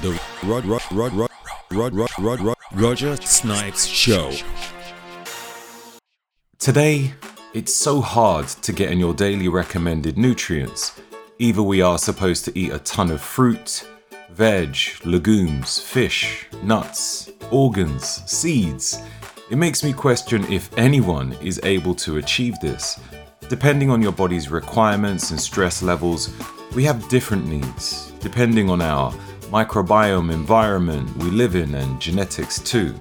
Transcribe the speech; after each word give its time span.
The 0.00 0.20
Rod 0.44 0.64
Rod 0.64 0.82
Rod 0.92 1.12
Rod 1.12 1.30
Rod 1.72 1.92
Rod 1.92 2.10
Rod 2.18 2.40
Rod 2.40 2.56
Roger 2.72 3.16
Snipes 3.16 3.84
Show. 3.84 4.32
Today, 6.60 7.14
it's 7.52 7.74
so 7.74 8.00
hard 8.00 8.46
to 8.46 8.72
get 8.72 8.92
in 8.92 9.00
your 9.00 9.12
daily 9.12 9.48
recommended 9.48 10.16
nutrients. 10.16 11.00
Either 11.40 11.64
we 11.64 11.82
are 11.82 11.98
supposed 11.98 12.44
to 12.44 12.56
eat 12.56 12.70
a 12.70 12.78
ton 12.78 13.10
of 13.10 13.20
fruit, 13.20 13.88
veg, 14.30 14.76
legumes, 15.04 15.80
fish, 15.80 16.46
nuts, 16.62 17.32
organs, 17.50 18.22
seeds. 18.30 19.02
It 19.50 19.56
makes 19.56 19.82
me 19.82 19.92
question 19.92 20.44
if 20.44 20.70
anyone 20.78 21.32
is 21.42 21.60
able 21.64 21.96
to 21.96 22.18
achieve 22.18 22.54
this. 22.60 23.00
Depending 23.48 23.90
on 23.90 24.00
your 24.00 24.12
body's 24.12 24.48
requirements 24.48 25.32
and 25.32 25.40
stress 25.40 25.82
levels, 25.82 26.32
we 26.76 26.84
have 26.84 27.08
different 27.08 27.48
needs, 27.48 28.12
depending 28.20 28.70
on 28.70 28.80
our 28.80 29.12
microbiome 29.50 30.32
environment 30.32 31.16
we 31.16 31.30
live 31.30 31.54
in 31.54 31.74
and 31.74 32.00
genetics 32.00 32.58
too. 32.60 32.94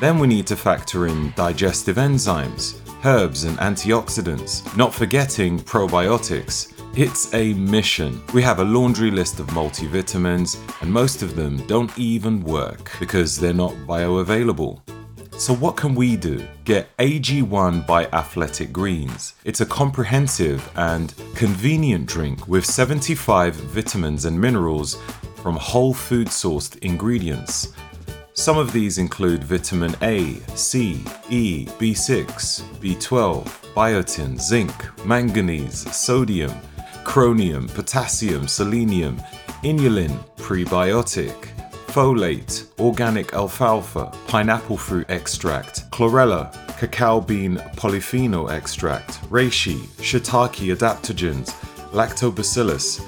Then 0.00 0.18
we 0.18 0.26
need 0.26 0.46
to 0.48 0.56
factor 0.56 1.06
in 1.06 1.32
digestive 1.36 1.96
enzymes, 1.96 2.80
herbs 3.04 3.44
and 3.44 3.58
antioxidants, 3.58 4.76
not 4.76 4.94
forgetting 4.94 5.58
probiotics. 5.58 6.72
It's 6.96 7.34
a 7.34 7.54
mission. 7.54 8.22
We 8.32 8.42
have 8.42 8.60
a 8.60 8.64
laundry 8.64 9.10
list 9.10 9.40
of 9.40 9.46
multivitamins, 9.48 10.58
and 10.80 10.92
most 10.92 11.22
of 11.22 11.34
them 11.34 11.56
don't 11.66 11.96
even 11.98 12.40
work 12.44 12.92
because 13.00 13.36
they're 13.36 13.52
not 13.52 13.72
bioavailable. 13.86 14.80
So, 15.36 15.52
what 15.52 15.76
can 15.76 15.96
we 15.96 16.16
do? 16.16 16.46
Get 16.64 16.96
AG1 16.98 17.84
by 17.88 18.06
Athletic 18.06 18.72
Greens. 18.72 19.34
It's 19.44 19.60
a 19.60 19.66
comprehensive 19.66 20.70
and 20.76 21.12
convenient 21.34 22.06
drink 22.06 22.46
with 22.46 22.64
75 22.64 23.56
vitamins 23.56 24.26
and 24.26 24.40
minerals 24.40 24.96
from 25.44 25.56
whole 25.56 25.92
food 25.92 26.28
sourced 26.28 26.78
ingredients. 26.78 27.74
Some 28.32 28.56
of 28.56 28.72
these 28.72 28.96
include 28.96 29.44
vitamin 29.44 29.94
A, 30.00 30.36
C, 30.56 31.04
E, 31.28 31.66
B6, 31.66 32.62
B12, 32.80 33.44
biotin, 33.74 34.40
zinc, 34.40 34.72
manganese, 35.04 35.94
sodium, 35.94 36.50
chromium, 37.04 37.68
potassium, 37.68 38.48
selenium, 38.48 39.18
inulin, 39.62 40.16
prebiotic, 40.36 41.36
folate, 41.88 42.66
organic 42.80 43.34
alfalfa, 43.34 44.10
pineapple 44.26 44.78
fruit 44.78 45.04
extract, 45.10 45.90
chlorella, 45.90 46.50
cacao 46.78 47.20
bean 47.20 47.56
polyphenol 47.76 48.50
extract, 48.50 49.20
reishi, 49.28 49.76
shiitake 50.00 50.74
adaptogens, 50.74 51.50
lactobacillus. 51.92 53.06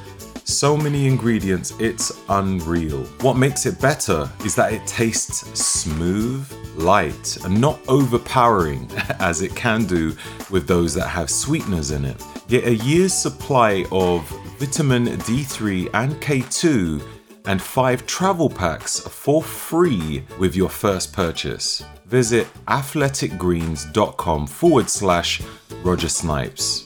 So 0.49 0.77
many 0.77 1.09
ingredients, 1.09 1.75
it's 1.81 2.13
unreal. 2.29 3.03
What 3.21 3.37
makes 3.37 3.67
it 3.67 3.81
better 3.81 4.31
is 4.45 4.55
that 4.55 4.73
it 4.73 4.87
tastes 4.87 5.39
smooth, 5.61 6.49
light, 6.77 7.37
and 7.45 7.61
not 7.61 7.81
overpowering 7.89 8.89
as 9.19 9.43
it 9.43 9.57
can 9.57 9.87
do 9.87 10.17
with 10.49 10.69
those 10.69 10.95
that 10.95 11.09
have 11.09 11.31
sweeteners 11.31 11.91
in 11.91 12.05
it. 12.05 12.23
Get 12.47 12.65
a 12.65 12.77
year's 12.77 13.13
supply 13.13 13.87
of 13.91 14.23
vitamin 14.61 15.07
D3 15.07 15.91
and 15.95 16.13
K2 16.23 17.03
and 17.47 17.61
five 17.61 18.07
travel 18.07 18.49
packs 18.49 19.01
for 19.01 19.43
free 19.43 20.23
with 20.39 20.55
your 20.55 20.71
first 20.71 21.13
purchase. 21.13 21.85
Visit 22.05 22.47
athleticgreens.com 22.69 24.47
forward 24.47 24.89
slash 24.89 25.43
Roger 25.83 26.09
Snipes. 26.09 26.86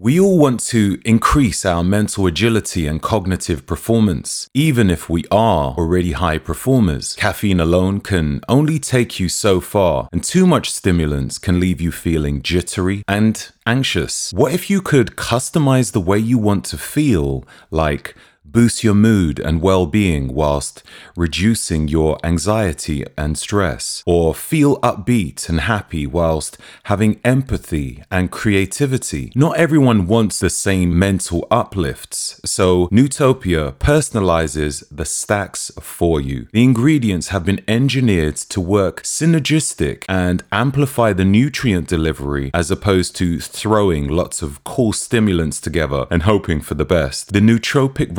We 0.00 0.20
all 0.20 0.38
want 0.38 0.60
to 0.66 1.00
increase 1.04 1.66
our 1.66 1.82
mental 1.82 2.28
agility 2.28 2.86
and 2.86 3.02
cognitive 3.02 3.66
performance, 3.66 4.48
even 4.54 4.90
if 4.90 5.10
we 5.10 5.24
are 5.32 5.74
already 5.76 6.12
high 6.12 6.38
performers. 6.38 7.16
Caffeine 7.16 7.58
alone 7.58 7.98
can 7.98 8.40
only 8.48 8.78
take 8.78 9.18
you 9.18 9.28
so 9.28 9.60
far, 9.60 10.08
and 10.12 10.22
too 10.22 10.46
much 10.46 10.70
stimulants 10.70 11.36
can 11.36 11.58
leave 11.58 11.80
you 11.80 11.90
feeling 11.90 12.42
jittery 12.42 13.02
and 13.08 13.50
anxious. 13.66 14.32
What 14.32 14.52
if 14.52 14.70
you 14.70 14.80
could 14.82 15.16
customize 15.16 15.90
the 15.90 16.00
way 16.00 16.20
you 16.20 16.38
want 16.38 16.64
to 16.66 16.78
feel, 16.78 17.44
like 17.72 18.14
boost 18.52 18.82
your 18.82 18.94
mood 18.94 19.38
and 19.38 19.60
well 19.60 19.86
being 19.86 20.34
whilst 20.34 20.82
reducing 21.16 21.88
your 21.88 22.18
anxiety 22.24 23.04
and 23.16 23.38
stress, 23.38 24.02
or 24.06 24.34
feel 24.34 24.78
upbeat 24.80 25.48
and 25.48 25.60
happy 25.60 26.06
whilst 26.06 26.58
having 26.84 27.20
empathy 27.24 28.02
and 28.10 28.30
creativity. 28.30 29.32
Not 29.34 29.56
everyone 29.56 30.06
wants 30.06 30.38
the 30.38 30.50
same 30.50 30.98
mental 30.98 31.46
uplifts, 31.50 32.40
so 32.44 32.88
Nootopia 32.88 33.72
personalizes 33.74 34.84
the 34.90 35.04
stacks 35.04 35.70
for 35.80 36.20
you. 36.20 36.48
The 36.52 36.62
ingredients 36.62 37.28
have 37.28 37.44
been 37.44 37.62
engineered 37.68 38.36
to 38.36 38.60
work 38.60 39.02
synergistic 39.02 40.04
and 40.08 40.42
amplify 40.52 41.12
the 41.12 41.24
nutrient 41.24 41.88
delivery 41.88 42.50
as 42.54 42.70
opposed 42.70 43.16
to 43.16 43.40
throwing 43.40 44.08
lots 44.08 44.42
of 44.42 44.62
cool 44.64 44.92
stimulants 44.92 45.60
together 45.60 46.06
and 46.10 46.22
hoping 46.22 46.60
for 46.60 46.74
the 46.74 46.84
best. 46.84 47.32
The 47.32 47.40
nootropic 47.40 48.14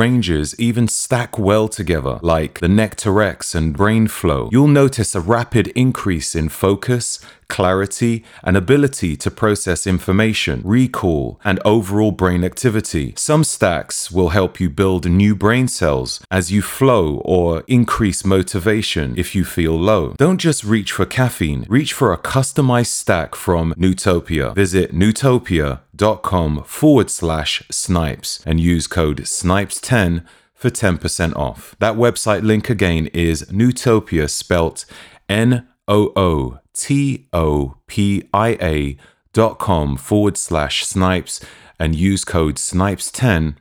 even 0.60 0.88
stack 0.88 1.40
well 1.40 1.68
together, 1.68 2.20
like 2.22 2.60
the 2.60 2.68
Nectarex 2.68 3.56
and 3.56 3.76
Brain 3.76 4.08
Flow. 4.08 4.50
You'll 4.52 4.68
notice 4.68 5.16
a 5.16 5.22
rapid 5.22 5.68
increase 5.70 6.36
in 6.36 6.50
focus, 6.50 7.20
clarity, 7.50 8.24
and 8.44 8.56
ability 8.56 9.18
to 9.18 9.30
process 9.30 9.86
information, 9.86 10.62
recall, 10.64 11.40
and 11.44 11.60
overall 11.66 12.12
brain 12.12 12.44
activity. 12.44 13.14
Some 13.18 13.44
stacks 13.44 14.10
will 14.12 14.30
help 14.30 14.60
you 14.60 14.70
build 14.70 15.10
new 15.10 15.36
brain 15.36 15.68
cells 15.68 16.22
as 16.32 16.52
you 16.52 16.62
flow 16.62 17.18
or 17.26 17.64
increase 17.68 18.24
motivation 18.24 19.16
if 19.18 19.36
you 19.36 19.44
feel 19.44 19.78
low. 19.78 20.14
Don't 20.18 20.38
just 20.38 20.64
reach 20.64 20.92
for 20.94 21.06
caffeine, 21.06 21.66
reach 21.68 21.92
for 21.92 22.14
a 22.14 22.18
customized 22.18 22.94
stack 23.02 23.36
from 23.36 23.74
Nootopia. 23.74 24.56
Visit 24.56 24.94
nootopia.com 24.94 26.64
forward 26.64 27.10
slash 27.10 27.64
snipes 27.70 28.42
and 28.46 28.60
use 28.60 28.88
code 28.88 29.22
SNIPES10 29.24 30.24
for 30.54 30.70
10% 30.70 31.36
off. 31.36 31.76
That 31.80 31.96
website 31.96 32.44
link 32.44 32.70
again 32.70 33.08
is 33.08 33.44
Nootopia 33.46 34.30
spelt 34.30 34.86
N 35.30 35.68
O 35.88 36.12
O 36.16 36.60
T 36.80 37.28
O 37.34 37.76
P 37.88 38.24
I 38.34 38.58
A 38.62 38.98
dot 39.34 39.60
com 39.60 39.98
forward 39.98 40.38
slash 40.38 40.86
snipes 40.86 41.44
and 41.78 41.94
use 41.94 42.24
code 42.24 42.56
snipes10 42.56 43.56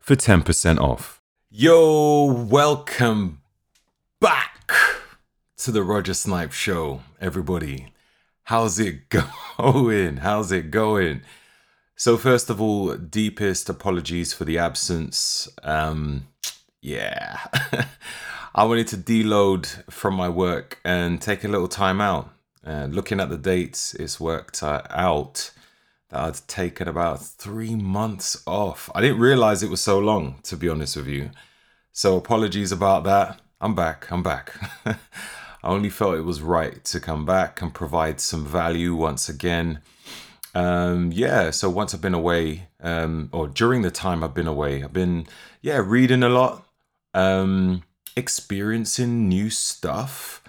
for 0.00 0.16
10% 0.16 0.80
off. 0.80 1.20
Yo, 1.48 2.24
welcome 2.24 3.40
back 4.20 4.72
to 5.58 5.70
the 5.70 5.84
Roger 5.84 6.12
Snipe 6.12 6.50
Show, 6.50 7.02
everybody. 7.20 7.92
How's 8.42 8.80
it 8.80 9.08
going? 9.58 10.16
How's 10.18 10.50
it 10.50 10.72
going? 10.72 11.22
So, 11.94 12.16
first 12.16 12.50
of 12.50 12.60
all, 12.60 12.96
deepest 12.96 13.68
apologies 13.68 14.32
for 14.32 14.44
the 14.44 14.58
absence. 14.58 15.48
Um, 15.62 16.26
yeah. 16.80 17.38
I 18.56 18.64
wanted 18.64 18.88
to 18.88 18.96
deload 18.96 19.88
from 19.88 20.14
my 20.14 20.28
work 20.28 20.80
and 20.84 21.22
take 21.22 21.44
a 21.44 21.48
little 21.48 21.68
time 21.68 22.00
out. 22.00 22.32
And 22.66 22.96
looking 22.96 23.20
at 23.20 23.30
the 23.30 23.38
dates, 23.38 23.94
it's 23.94 24.18
worked 24.18 24.60
out 24.60 25.52
that 26.10 26.20
I'd 26.20 26.48
taken 26.48 26.88
about 26.88 27.24
three 27.24 27.76
months 27.76 28.42
off. 28.44 28.90
I 28.92 29.00
didn't 29.00 29.20
realize 29.20 29.62
it 29.62 29.70
was 29.70 29.80
so 29.80 30.00
long, 30.00 30.40
to 30.42 30.56
be 30.56 30.68
honest 30.68 30.96
with 30.96 31.06
you. 31.06 31.30
So 31.92 32.16
apologies 32.16 32.72
about 32.72 33.04
that. 33.04 33.40
I'm 33.60 33.76
back. 33.76 34.10
I'm 34.10 34.24
back. 34.24 34.52
I 34.84 34.96
only 35.62 35.90
felt 35.90 36.16
it 36.16 36.22
was 36.22 36.42
right 36.42 36.84
to 36.86 36.98
come 36.98 37.24
back 37.24 37.62
and 37.62 37.72
provide 37.72 38.20
some 38.20 38.44
value 38.44 38.96
once 38.96 39.28
again. 39.28 39.80
Um, 40.52 41.12
yeah, 41.12 41.50
so 41.50 41.70
once 41.70 41.94
I've 41.94 42.00
been 42.00 42.14
away, 42.14 42.66
um, 42.80 43.28
or 43.32 43.46
during 43.46 43.82
the 43.82 43.90
time 43.92 44.24
I've 44.24 44.34
been 44.34 44.48
away, 44.48 44.82
I've 44.82 44.92
been, 44.92 45.28
yeah, 45.62 45.80
reading 45.84 46.24
a 46.24 46.28
lot, 46.28 46.66
um, 47.14 47.84
experiencing 48.16 49.28
new 49.28 49.50
stuff. 49.50 50.42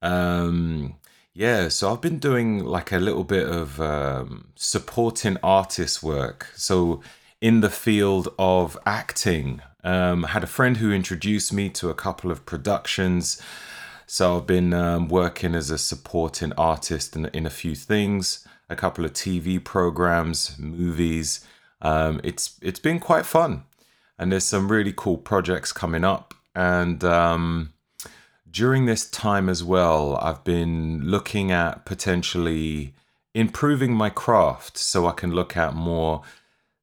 Um, 0.00 0.94
yeah, 1.36 1.68
so 1.68 1.92
I've 1.92 2.00
been 2.00 2.18
doing 2.18 2.64
like 2.64 2.92
a 2.92 2.98
little 2.98 3.22
bit 3.22 3.46
of 3.46 3.78
um, 3.78 4.48
supporting 4.54 5.36
artist 5.42 6.02
work. 6.02 6.48
So 6.56 7.02
in 7.42 7.60
the 7.60 7.68
field 7.68 8.28
of 8.38 8.78
acting, 8.86 9.60
um, 9.84 10.24
I 10.24 10.28
had 10.28 10.44
a 10.44 10.46
friend 10.46 10.78
who 10.78 10.90
introduced 10.90 11.52
me 11.52 11.68
to 11.70 11.90
a 11.90 11.94
couple 11.94 12.30
of 12.30 12.46
productions. 12.46 13.40
So 14.06 14.38
I've 14.38 14.46
been 14.46 14.72
um, 14.72 15.08
working 15.08 15.54
as 15.54 15.68
a 15.68 15.76
supporting 15.76 16.54
artist 16.54 17.14
in, 17.14 17.26
in 17.26 17.44
a 17.44 17.50
few 17.50 17.74
things, 17.74 18.48
a 18.70 18.74
couple 18.74 19.04
of 19.04 19.12
TV 19.12 19.62
programs, 19.62 20.58
movies. 20.58 21.46
Um, 21.82 22.18
it's 22.24 22.58
it's 22.62 22.80
been 22.80 22.98
quite 22.98 23.26
fun, 23.26 23.64
and 24.18 24.32
there's 24.32 24.44
some 24.44 24.72
really 24.72 24.94
cool 24.96 25.18
projects 25.18 25.70
coming 25.70 26.02
up. 26.02 26.32
And 26.54 27.04
um, 27.04 27.74
during 28.56 28.86
this 28.86 29.04
time 29.10 29.50
as 29.50 29.62
well, 29.62 30.16
I've 30.16 30.42
been 30.42 31.02
looking 31.04 31.52
at 31.52 31.84
potentially 31.84 32.94
improving 33.34 33.92
my 33.92 34.08
craft 34.08 34.78
so 34.78 35.06
I 35.06 35.12
can 35.12 35.32
look 35.32 35.58
at 35.58 35.74
more 35.74 36.22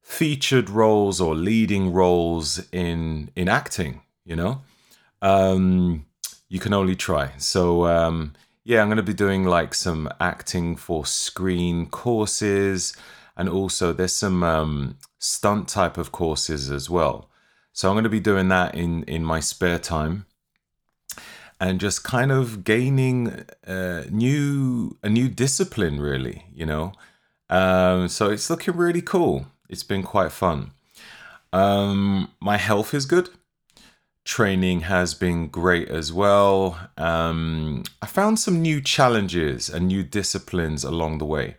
featured 0.04 0.70
roles 0.70 1.20
or 1.20 1.34
leading 1.34 1.92
roles 1.92 2.62
in 2.72 3.32
in 3.36 3.50
acting. 3.50 4.02
You 4.24 4.36
know, 4.36 4.62
um, 5.24 6.06
you 6.48 6.60
can 6.60 6.74
only 6.74 6.96
try. 6.96 7.32
So 7.38 7.88
um, 7.88 8.34
yeah, 8.64 8.80
I'm 8.80 8.88
going 8.88 8.98
to 8.98 9.12
be 9.14 9.22
doing 9.26 9.44
like 9.44 9.74
some 9.74 10.08
acting 10.20 10.76
for 10.76 11.08
screen 11.08 11.88
courses, 11.88 12.96
and 13.36 13.50
also 13.50 13.94
there's 13.94 14.16
some 14.16 14.44
um, 14.44 15.00
stunt 15.18 15.70
type 15.70 15.98
of 15.98 16.12
courses 16.12 16.70
as 16.70 16.88
well. 16.88 17.32
So 17.72 17.90
I'm 17.90 17.96
going 17.96 18.04
to 18.04 18.20
be 18.20 18.30
doing 18.32 18.50
that 18.50 18.76
in 18.76 19.02
in 19.06 19.24
my 19.24 19.40
spare 19.40 19.80
time 19.80 20.28
and 21.60 21.80
just 21.80 22.04
kind 22.04 22.32
of 22.32 22.64
gaining 22.64 23.46
a 23.66 24.06
new 24.10 24.98
a 25.04 25.10
new 25.10 25.30
discipline 25.30 26.00
really 26.00 26.46
you 26.54 26.66
know? 26.66 26.94
Um, 27.50 28.08
so 28.08 28.30
it's 28.32 28.50
looking 28.50 28.76
really 28.76 29.02
cool. 29.02 29.46
It's 29.70 29.84
been 29.84 30.04
quite 30.04 30.32
fun. 30.32 30.72
Um, 31.52 32.32
my 32.40 32.58
health 32.58 32.94
is 32.94 33.06
good. 33.06 33.30
Training 34.26 34.82
has 34.82 35.14
been 35.14 35.50
great 35.50 35.90
as 35.90 36.12
well. 36.12 36.80
Um, 36.98 37.84
i 38.02 38.08
found 38.08 38.40
some 38.40 38.62
new 38.62 38.82
challenges 38.82 39.70
and 39.70 39.88
new 39.88 40.04
disciplines 40.04 40.84
along 40.84 41.18
the 41.18 41.26
way. 41.26 41.56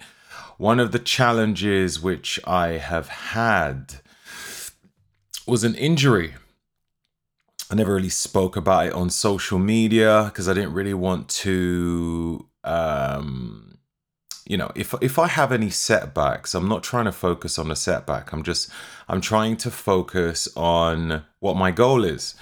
One 0.57 0.81
of 0.81 0.93
the 0.93 0.99
challenges 0.99 2.01
which 2.01 2.41
i 2.47 2.69
have 2.91 3.09
had 3.09 3.97
was 5.47 5.63
an 5.63 5.75
injury 5.75 6.35
I 7.71 7.75
never 7.75 7.95
really 7.95 8.11
spoke 8.11 8.57
about 8.57 8.87
it 8.87 8.93
on 8.93 9.11
social 9.11 9.59
media 9.59 10.25
because 10.27 10.49
I 10.49 10.55
didn't 10.55 10.75
really 10.75 10.95
want 10.95 11.29
to 11.31 12.47
um 12.63 13.79
you 14.47 14.57
know 14.57 14.71
if 14.75 14.95
if 15.01 15.19
I 15.19 15.29
have 15.29 15.53
any 15.53 15.71
setbacks 15.71 16.55
I'm 16.55 16.69
not 16.69 16.83
trying 16.83 17.07
to 17.07 17.13
focus 17.13 17.59
on 17.59 17.71
a 17.71 17.77
setback. 17.77 18.33
I'm 18.33 18.43
just 18.43 18.71
I'm 19.09 19.21
trying 19.21 19.57
to 19.59 19.71
focus 19.71 20.49
on 20.57 21.25
what 21.41 21.57
my 21.57 21.71
goal 21.71 22.05
is. 22.05 22.35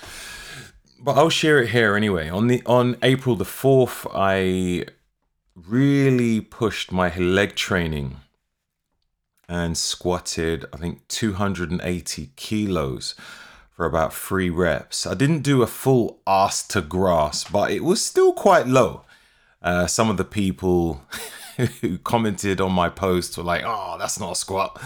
But 0.98 1.16
I'll 1.16 1.30
share 1.30 1.60
it 1.60 1.70
here 1.70 1.96
anyway. 1.96 2.28
On 2.28 2.46
the 2.46 2.62
on 2.66 2.96
April 3.02 3.36
the 3.36 3.44
4th 3.44 4.10
I 4.14 4.86
really 5.54 6.40
pushed 6.40 6.90
my 6.90 7.16
leg 7.16 7.54
training 7.54 8.16
and 9.48 9.76
squatted 9.78 10.64
I 10.72 10.78
think 10.78 11.06
280 11.08 12.30
kilos 12.36 13.14
for 13.72 13.86
about 13.86 14.12
three 14.14 14.50
reps. 14.50 15.06
I 15.06 15.14
didn't 15.14 15.40
do 15.40 15.62
a 15.62 15.66
full 15.66 16.20
ass 16.26 16.66
to 16.68 16.80
grass, 16.80 17.44
but 17.44 17.70
it 17.70 17.82
was 17.82 18.04
still 18.04 18.32
quite 18.32 18.66
low. 18.66 19.04
Uh, 19.62 19.86
some 19.86 20.10
of 20.10 20.16
the 20.16 20.24
people 20.24 21.02
who 21.80 21.98
commented 21.98 22.60
on 22.60 22.72
my 22.72 22.88
post 22.88 23.36
were 23.36 23.44
like, 23.44 23.62
"Oh, 23.64 23.96
that's 23.98 24.18
not 24.18 24.32
a 24.32 24.36
squat." 24.36 24.80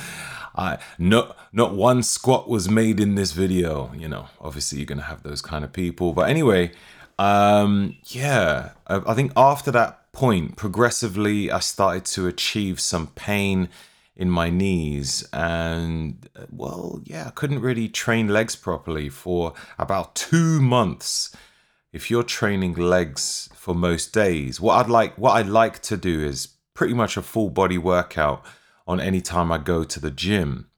I 0.55 0.79
not 0.99 1.37
not 1.53 1.75
one 1.75 2.03
squat 2.03 2.49
was 2.49 2.69
made 2.69 3.00
in 3.00 3.15
this 3.15 3.33
video. 3.33 3.93
You 3.94 4.09
know, 4.09 4.29
obviously 4.41 4.79
you're 4.79 4.87
gonna 4.87 5.03
have 5.03 5.23
those 5.23 5.43
kind 5.43 5.65
of 5.65 5.73
people. 5.73 6.12
But 6.12 6.31
anyway, 6.31 6.73
um, 7.19 7.97
yeah, 8.05 8.71
I, 8.87 9.03
I 9.06 9.15
think 9.15 9.33
after 9.37 9.71
that 9.73 10.12
point, 10.12 10.56
progressively, 10.56 11.50
I 11.50 11.61
started 11.61 12.05
to 12.06 12.27
achieve 12.27 12.81
some 12.81 13.09
pain 13.09 13.69
in 14.16 14.30
my 14.30 14.48
knees 14.48 15.28
and 15.32 16.28
well 16.50 17.00
yeah 17.04 17.26
i 17.26 17.30
couldn't 17.30 17.60
really 17.60 17.88
train 17.88 18.28
legs 18.28 18.56
properly 18.56 19.08
for 19.08 19.52
about 19.78 20.14
two 20.14 20.60
months. 20.60 21.34
If 21.92 22.10
you're 22.10 22.24
training 22.24 22.74
legs 22.74 23.48
for 23.54 23.74
most 23.74 24.12
days 24.12 24.60
what 24.60 24.74
i'd 24.76 24.90
like 24.90 25.16
what 25.16 25.32
i 25.32 25.42
like 25.42 25.80
to 25.82 25.96
do 25.96 26.24
is 26.24 26.48
pretty 26.74 26.94
much 26.94 27.16
a 27.16 27.22
full 27.22 27.50
body 27.50 27.78
workout 27.78 28.44
on 28.86 29.00
any 29.00 29.20
time 29.20 29.52
i 29.52 29.58
go 29.58 29.84
to 29.84 30.00
the 30.00 30.10
gym. 30.10 30.68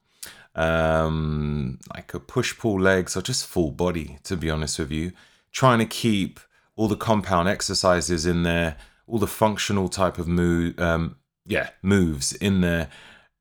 Um 0.55 1.79
like 1.93 2.13
a 2.13 2.19
push 2.19 2.57
pull 2.57 2.79
legs 2.79 3.15
or 3.15 3.21
just 3.21 3.45
full 3.45 3.71
body 3.71 4.19
to 4.23 4.35
be 4.35 4.49
honest 4.49 4.79
with 4.79 4.91
you. 4.91 5.11
Trying 5.51 5.79
to 5.79 5.85
keep 5.85 6.39
all 6.75 6.87
the 6.87 6.95
compound 6.95 7.47
exercises 7.47 8.25
in 8.25 8.43
there 8.43 8.77
all 9.07 9.19
the 9.19 9.27
functional 9.27 9.89
type 9.89 10.17
of 10.17 10.27
move 10.27 10.79
um 10.79 11.15
yeah 11.45 11.69
moves 11.81 12.33
in 12.33 12.61
there 12.61 12.89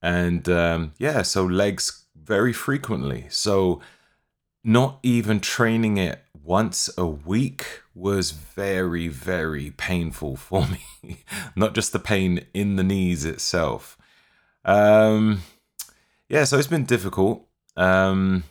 and 0.03 0.49
um, 0.49 0.93
yeah, 0.99 1.23
so 1.23 1.45
legs 1.45 2.05
very 2.15 2.53
frequently. 2.53 3.27
So 3.29 3.81
not 4.65 4.99
even 5.03 5.41
training 5.41 5.97
it 5.97 6.23
once 6.43 6.91
a 6.97 7.07
week 7.07 7.83
was 7.95 8.31
very, 8.31 9.09
very 9.09 9.71
painful 9.73 10.37
for 10.37 10.67
me. 10.67 11.25
not 11.57 11.75
just 11.75 11.93
the 11.93 11.99
pain 11.99 12.47
in 12.55 12.77
the 12.77 12.85
knees 12.85 13.25
itself. 13.25 13.99
Um, 14.65 15.43
yeah, 16.29 16.45
so 16.45 16.59
it's 16.59 16.69
been 16.69 16.85
difficult. 16.85 17.47
Um, 17.77 18.45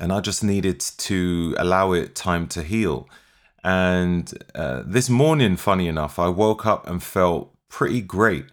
and 0.00 0.12
I 0.12 0.20
just 0.20 0.42
needed 0.42 0.80
to 0.80 1.54
allow 1.58 1.92
it 1.92 2.14
time 2.14 2.46
to 2.48 2.62
heal. 2.62 3.08
And 3.64 4.32
uh, 4.54 4.82
this 4.84 5.08
morning, 5.08 5.56
funny 5.56 5.86
enough, 5.86 6.18
I 6.18 6.28
woke 6.28 6.66
up 6.66 6.88
and 6.88 7.02
felt 7.02 7.54
pretty 7.68 8.00
great. 8.00 8.46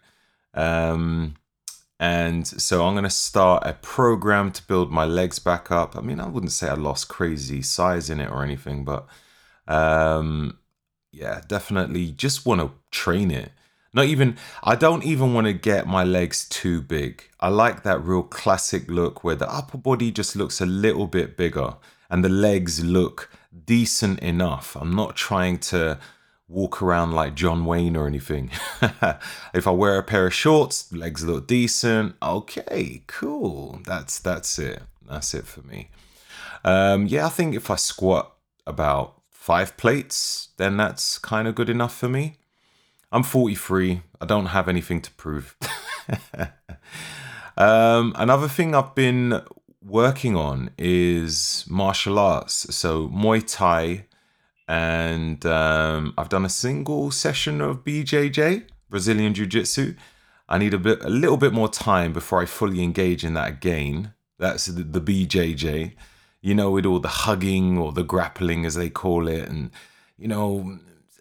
Um, 0.54 1.36
and 2.00 2.48
so 2.48 2.86
I'm 2.86 2.94
going 2.94 3.04
to 3.04 3.10
start 3.10 3.64
a 3.66 3.74
program 3.74 4.52
to 4.54 4.64
build 4.66 4.90
my 4.90 5.04
legs 5.04 5.38
back 5.38 5.70
up. 5.70 5.98
I 5.98 6.02
mean, 6.02 6.22
I 6.22 6.28
wouldn't 6.28 6.54
say 6.54 6.70
I 6.70 6.76
lost 6.76 7.10
crazy 7.10 7.62
size 7.62 8.10
in 8.10 8.22
it 8.22 8.32
or 8.32 8.42
anything, 8.42 8.86
but 8.86 9.06
um, 9.68 10.58
yeah, 11.12 11.42
definitely 11.48 12.12
just 12.12 12.46
want 12.46 12.62
to 12.62 12.72
train 12.90 13.32
it. 13.32 13.52
Not 13.92 14.06
even, 14.06 14.38
I 14.64 14.76
don't 14.76 15.04
even 15.04 15.34
want 15.34 15.48
to 15.48 15.54
get 15.54 15.88
my 15.88 16.04
legs 16.04 16.48
too 16.48 16.82
big. 16.82 17.24
I 17.40 17.50
like 17.50 17.84
that 17.84 18.04
real 18.04 18.24
classic 18.24 18.88
look 18.88 19.24
where 19.24 19.36
the 19.36 19.52
upper 19.52 19.78
body 19.78 20.12
just 20.12 20.36
looks 20.36 20.62
a 20.62 20.66
little 20.66 21.08
bit 21.08 21.36
bigger 21.36 21.76
and 22.10 22.24
the 22.24 22.30
legs 22.30 22.84
look 22.84 23.30
decent 23.66 24.20
enough. 24.20 24.78
I'm 24.80 24.96
not 24.96 25.16
trying 25.16 25.58
to 25.60 26.00
walk 26.50 26.82
around 26.82 27.14
like 27.14 27.36
John 27.36 27.64
Wayne 27.64 27.96
or 27.96 28.08
anything. 28.08 28.50
if 29.54 29.68
I 29.68 29.72
wear 29.72 29.98
a 29.98 30.04
pair 30.04 30.28
of 30.28 30.34
shorts, 30.34 30.92
legs 30.92 31.24
look 31.24 31.48
decent. 31.48 32.16
Okay, 32.22 33.04
cool. 33.08 33.80
That's 33.86 34.20
that's 34.20 34.58
it. 34.60 34.82
That's 35.08 35.34
it 35.34 35.46
for 35.46 35.62
me. 35.62 35.90
Um, 36.66 37.08
yeah, 37.08 37.28
I 37.28 37.30
think 37.30 37.56
if 37.56 37.70
I 37.70 37.76
squat 37.76 38.36
about 38.68 39.22
five 39.30 39.78
plates, 39.78 40.50
then 40.58 40.76
that's 40.76 41.18
kind 41.18 41.48
of 41.48 41.56
good 41.56 41.70
enough 41.70 41.96
for 41.96 42.10
me. 42.10 42.38
I'm 43.12 43.24
43. 43.24 44.02
I 44.20 44.26
don't 44.26 44.48
have 44.48 44.68
anything 44.68 45.02
to 45.02 45.12
prove. 45.12 45.56
um, 47.58 48.14
another 48.16 48.48
thing 48.48 48.76
I've 48.76 48.94
been 48.94 49.42
working 49.82 50.36
on 50.36 50.72
is 50.78 51.66
martial 51.68 52.20
arts. 52.20 52.76
So 52.76 53.08
Muay 53.08 53.44
Thai 53.46 54.06
and 54.70 55.44
um, 55.48 56.14
I've 56.16 56.30
done 56.30 56.46
a 56.46 56.50
single 56.50 57.10
session 57.10 57.60
of 57.60 57.84
BJJ, 57.84 58.66
Brazilian 58.88 59.34
Jiu 59.34 59.48
Jitsu. 59.48 59.96
I 60.48 60.60
need 60.60 60.76
a 60.76 60.78
bit, 60.78 61.04
a 61.04 61.10
little 61.10 61.38
bit 61.38 61.54
more 61.54 61.70
time 61.70 62.14
before 62.14 62.40
I 62.40 62.46
fully 62.46 62.84
engage 62.84 63.26
in 63.26 63.34
that 63.34 63.50
again. 63.50 64.14
That's 64.38 64.68
the, 64.68 64.84
the 64.84 65.02
BJJ, 65.02 65.96
you 66.42 66.54
know, 66.54 66.70
with 66.70 66.86
all 66.86 67.00
the 67.00 67.08
hugging 67.08 67.80
or 67.80 67.92
the 67.92 68.04
grappling 68.04 68.64
as 68.64 68.76
they 68.76 68.92
call 68.92 69.28
it, 69.28 69.50
and 69.50 69.72
you 70.20 70.28
know, 70.28 70.78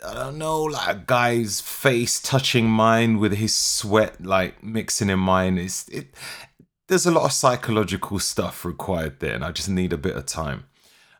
I 0.06 0.12
don't 0.12 0.36
know, 0.36 0.64
like 0.64 0.96
a 0.96 1.02
guy's 1.06 1.62
face 1.62 2.20
touching 2.20 2.68
mine 2.68 3.18
with 3.18 3.32
his 3.32 3.54
sweat 3.54 4.22
like 4.22 4.62
mixing 4.62 5.08
in 5.08 5.20
mine. 5.20 5.56
It's 5.56 5.88
it. 5.88 6.14
There's 6.86 7.06
a 7.06 7.10
lot 7.10 7.24
of 7.24 7.32
psychological 7.32 8.18
stuff 8.18 8.66
required 8.66 9.20
there, 9.20 9.34
and 9.34 9.44
I 9.44 9.52
just 9.52 9.70
need 9.70 9.94
a 9.94 9.98
bit 9.98 10.16
of 10.16 10.26
time. 10.26 10.67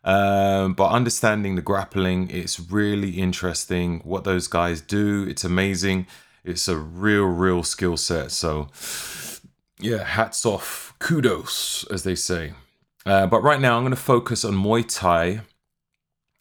Um, 0.08 0.72
but 0.72 0.88
understanding 0.88 1.54
the 1.56 1.60
grappling, 1.60 2.30
it's 2.30 2.58
really 2.58 3.10
interesting 3.10 4.00
what 4.04 4.24
those 4.24 4.46
guys 4.46 4.80
do. 4.80 5.26
It's 5.28 5.44
amazing. 5.44 6.06
It's 6.44 6.66
a 6.66 6.78
real, 6.78 7.26
real 7.26 7.62
skill 7.62 7.98
set. 7.98 8.30
So, 8.30 8.68
yeah, 9.78 10.02
hats 10.04 10.46
off, 10.46 10.94
kudos, 10.98 11.84
as 11.90 12.04
they 12.04 12.14
say. 12.14 12.54
Uh, 13.04 13.26
but 13.26 13.42
right 13.42 13.60
now, 13.60 13.76
I'm 13.76 13.82
going 13.82 13.90
to 13.90 13.96
focus 13.96 14.46
on 14.46 14.54
Muay 14.54 14.82
Thai 14.88 15.42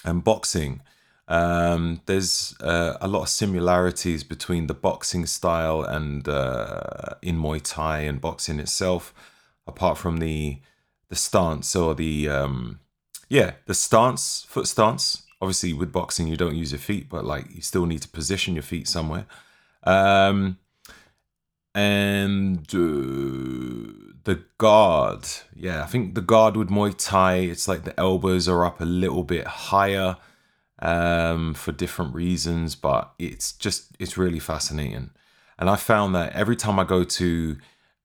and 0.05 0.23
boxing. 0.23 0.81
Um, 1.27 1.99
there's 2.05 2.55
uh, 2.61 2.95
a 3.01 3.07
lot 3.09 3.23
of 3.23 3.29
similarities 3.29 4.23
between 4.23 4.67
the 4.67 4.73
boxing 4.73 5.25
style 5.25 5.81
and 5.81 6.25
uh, 6.29 7.15
in 7.21 7.37
Muay 7.37 7.61
Thai 7.61 7.99
and 7.99 8.21
boxing 8.21 8.61
itself, 8.61 9.13
apart 9.67 9.97
from 9.97 10.17
the 10.17 10.59
the 11.09 11.15
stance 11.15 11.75
or 11.75 11.95
the 11.95 12.29
um, 12.29 12.79
yeah, 13.29 13.53
the 13.65 13.73
stance, 13.73 14.45
foot 14.47 14.67
stance. 14.67 15.23
Obviously, 15.41 15.73
with 15.73 15.91
boxing, 15.91 16.27
you 16.27 16.37
don't 16.37 16.55
use 16.55 16.71
your 16.71 16.79
feet, 16.79 17.09
but 17.09 17.23
like 17.25 17.45
you 17.53 17.61
still 17.61 17.85
need 17.85 18.01
to 18.01 18.07
position 18.07 18.55
your 18.55 18.63
feet 18.63 18.87
somewhere. 18.87 19.25
Um, 19.83 20.57
and 21.75 22.59
uh, 22.73 24.13
the 24.23 24.43
guard, 24.57 25.27
yeah, 25.55 25.83
I 25.83 25.85
think 25.85 26.15
the 26.15 26.21
guard 26.21 26.57
with 26.57 26.69
Muay 26.69 26.95
Thai, 26.97 27.35
it's 27.35 27.67
like 27.67 27.83
the 27.83 27.97
elbows 27.99 28.47
are 28.47 28.65
up 28.65 28.81
a 28.81 28.85
little 28.85 29.23
bit 29.23 29.45
higher 29.45 30.17
um, 30.79 31.53
for 31.53 31.71
different 31.71 32.15
reasons, 32.15 32.75
but 32.75 33.13
it's 33.19 33.51
just 33.51 33.95
it's 33.99 34.17
really 34.17 34.39
fascinating. 34.39 35.11
And 35.59 35.69
I 35.69 35.75
found 35.75 36.15
that 36.15 36.33
every 36.33 36.55
time 36.55 36.79
I 36.79 36.83
go 36.83 37.03
to 37.03 37.57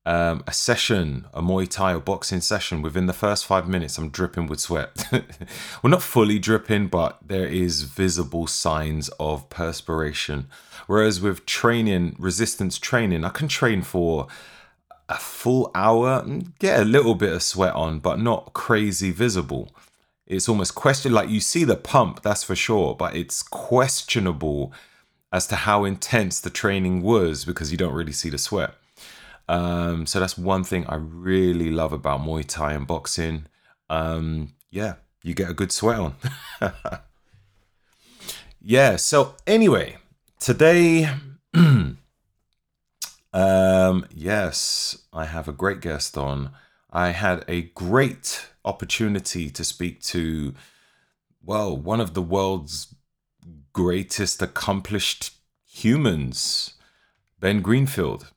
um, 0.05 0.43
a 0.47 0.53
session, 0.53 1.27
a 1.33 1.41
Muay 1.41 1.69
Thai 1.69 1.95
or 1.95 2.01
boxing 2.01 2.41
session, 2.41 2.83
within 2.83 3.07
the 3.07 3.13
first 3.13 3.47
five 3.47 3.69
minutes, 3.69 3.99
I'm 3.99 4.11
dripping 4.11 4.47
with 4.47 4.61
sweat. 4.61 5.07
well, 5.13 5.91
not 5.91 6.03
fully 6.03 6.39
dripping, 6.39 6.89
but 6.89 7.19
there 7.25 7.47
is 7.47 7.83
visible 7.83 8.47
signs 8.47 9.09
of 9.21 9.49
perspiration. 9.49 10.49
Whereas 10.87 11.21
with 11.21 11.47
training, 11.47 12.17
resistance 12.19 12.79
training, 12.79 13.25
I 13.25 13.29
can 13.29 13.47
train 13.47 13.83
for 13.83 14.27
a 15.09 15.19
full 15.19 15.71
hour, 15.75 16.23
and 16.25 16.59
get 16.59 16.81
a 16.81 16.85
little 16.85 17.15
bit 17.15 17.33
of 17.33 17.43
sweat 17.43 17.75
on, 17.75 17.99
but 17.99 18.19
not 18.19 18.53
crazy 18.55 19.11
visible. 19.11 19.71
It's 20.27 20.49
almost 20.49 20.75
question 20.75 21.13
like 21.13 21.29
you 21.29 21.41
see 21.41 21.65
the 21.65 21.77
pump, 21.77 22.23
that's 22.23 22.43
for 22.43 22.57
sure, 22.57 22.95
but 22.95 23.15
it's 23.15 23.43
questionable 23.43 24.73
as 25.33 25.47
to 25.49 25.57
how 25.57 25.85
intense 25.85 26.41
the 26.41 26.51
training 26.51 27.03
was 27.03 27.45
because 27.45 27.71
you 27.71 27.79
don't 27.79 27.95
really 27.95 28.13
see 28.13 28.31
the 28.31 28.39
sweat. 28.39 28.75
Um, 29.49 30.07
so 30.07 30.21
that's 30.21 30.39
one 30.39 30.65
thing 30.65 30.87
I 30.87 30.97
really 30.97 31.71
love 31.71 31.93
about 31.93 32.21
Muay 32.21 32.47
Thai 32.47 32.73
and 32.73 32.87
boxing. 32.87 33.47
Um, 33.91 34.55
yeah, 34.71 34.95
you 35.23 35.35
get 35.35 35.51
a 35.51 35.55
good 35.55 35.73
sweat 35.73 35.99
on. 35.99 36.15
yeah, 38.61 38.97
so 38.97 39.35
anyway, 39.47 39.99
today, 40.39 41.09
um, 41.55 41.97
yes, 44.15 44.99
I 45.13 45.27
have 45.27 45.49
a 45.49 45.53
great 45.53 45.81
guest 45.81 46.17
on. 46.17 46.51
I 46.91 47.11
had 47.11 47.45
a 47.49 47.63
great 47.63 48.49
opportunity 48.65 49.51
to 49.51 49.65
speak 49.65 50.03
to, 50.03 50.55
well, 51.43 51.77
one 51.77 52.01
of 52.01 52.15
the 52.15 52.23
world's 52.23 52.95
greatest 53.73 54.43
accomplished 54.43 55.33
humans, 55.65 56.75
Ben 57.41 57.61
Greenfield. 57.63 58.31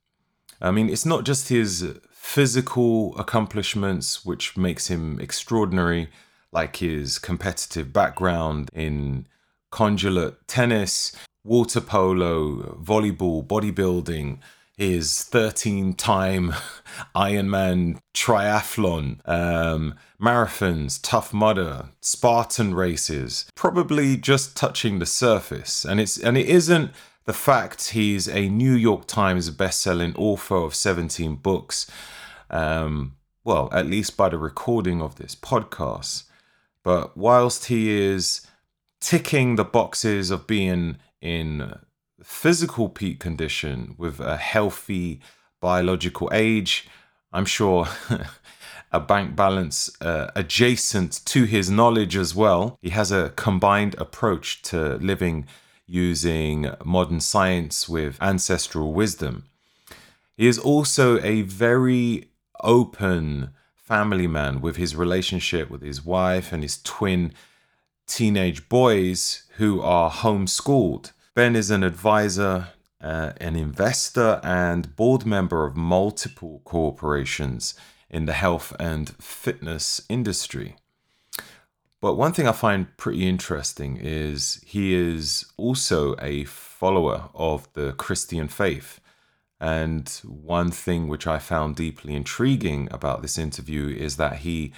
I 0.62 0.72
mean, 0.72 0.90
it's 0.90 1.06
not 1.06 1.26
just 1.26 1.50
his 1.50 1.98
physical 2.12 3.18
accomplishments 3.18 4.26
which 4.26 4.58
makes 4.58 4.88
him 4.88 5.20
extraordinary, 5.20 6.10
like 6.52 6.78
his 6.78 7.20
competitive 7.20 7.94
background 7.94 8.70
in 8.74 9.28
conjugate 9.72 10.48
tennis, 10.48 11.16
water 11.44 11.82
polo, 11.82 12.78
volleyball, 12.82 13.46
bodybuilding, 13.46 14.40
his 14.78 15.24
13 15.24 15.94
time 15.94 16.54
Ironman 17.16 18.00
triathlon, 18.14 19.28
um, 19.28 19.96
marathons, 20.22 21.00
Tough 21.02 21.34
Mudder, 21.34 21.90
Spartan 22.02 22.74
races, 22.74 23.46
probably 23.56 24.18
just 24.18 24.58
touching 24.58 25.00
the 25.00 25.06
surface. 25.06 25.86
And 25.86 26.00
it's 26.00 26.18
and 26.18 26.38
it 26.38 26.48
isn't 26.48 26.92
the 27.26 27.34
fact 27.34 27.90
he's 27.90 28.28
a 28.28 28.48
New 28.50 28.74
York 28.74 29.08
Times 29.08 29.50
best-selling 29.50 30.16
author 30.16 30.56
of 30.56 30.76
17 30.76 31.36
books, 31.36 31.90
um, 32.50 33.16
well, 33.44 33.70
at 33.72 33.88
least 33.88 34.16
by 34.16 34.30
the 34.30 34.38
recording 34.38 35.02
of 35.02 35.16
this 35.16 35.36
podcast. 35.36 36.24
But 36.84 37.18
whilst 37.18 37.66
he 37.66 37.90
is 37.90 38.46
ticking 39.02 39.56
the 39.56 39.66
boxes 39.66 40.30
of 40.30 40.48
being 40.48 40.98
in 41.20 41.74
physical 42.24 42.90
peak 42.90 43.20
condition 43.20 43.96
with 43.98 44.20
a 44.20 44.38
healthy 44.38 45.20
biological 45.60 46.30
age, 46.32 46.88
I'm 47.34 47.46
sure 47.46 47.88
a 48.92 49.00
bank 49.00 49.36
balance 49.36 49.90
uh, 50.00 50.30
adjacent 50.36 51.26
to 51.26 51.46
his 51.46 51.72
knowledge 51.72 52.16
as 52.16 52.36
well. 52.36 52.78
He 52.82 52.92
has 52.92 53.12
a 53.12 53.32
combined 53.36 53.96
approach 53.98 54.62
to 54.64 54.96
living 54.98 55.48
using 55.88 56.72
modern 56.84 57.20
science 57.20 57.88
with 57.88 58.22
ancestral 58.22 58.94
wisdom. 58.94 59.46
He 60.36 60.48
is 60.48 60.60
also 60.60 61.22
a 61.22 61.44
very 61.44 62.30
open 62.62 63.52
family 63.76 64.28
man 64.28 64.62
with 64.62 64.78
his 64.78 64.96
relationship 64.96 65.70
with 65.70 65.82
his 65.82 66.04
wife 66.04 66.52
and 66.52 66.64
his 66.64 66.82
twin 66.82 67.34
teenage 68.08 68.68
boys 68.68 69.44
who 69.58 69.82
are 69.82 70.10
homeschooled. 70.12 71.12
Ben 71.36 71.56
is 71.56 71.70
an 71.70 71.84
advisor, 71.84 72.70
uh, 73.02 73.34
an 73.38 73.56
investor, 73.56 74.40
and 74.44 74.96
board 74.96 75.26
member 75.26 75.66
of 75.66 75.76
multiple 75.76 76.62
corporations 76.64 77.76
in 78.10 78.26
the 78.26 78.34
health 78.34 78.76
and 78.80 79.10
fitness 79.22 80.02
industry. 80.10 80.76
But 82.02 82.16
one 82.16 82.34
thing 82.34 82.48
I 82.48 82.52
find 82.52 82.96
pretty 82.98 83.28
interesting 83.28 83.98
is 83.98 84.62
he 84.66 84.94
is 84.94 85.46
also 85.58 86.16
a 86.22 86.44
follower 86.46 87.30
of 87.34 87.72
the 87.74 87.94
Christian 87.94 88.48
faith. 88.48 89.00
And 89.60 90.08
one 90.24 90.72
thing 90.72 91.08
which 91.08 91.26
I 91.26 91.40
found 91.40 91.76
deeply 91.76 92.14
intriguing 92.14 92.90
about 92.92 93.22
this 93.22 93.38
interview 93.38 93.88
is 93.88 94.18
that 94.18 94.38
he 94.38 94.74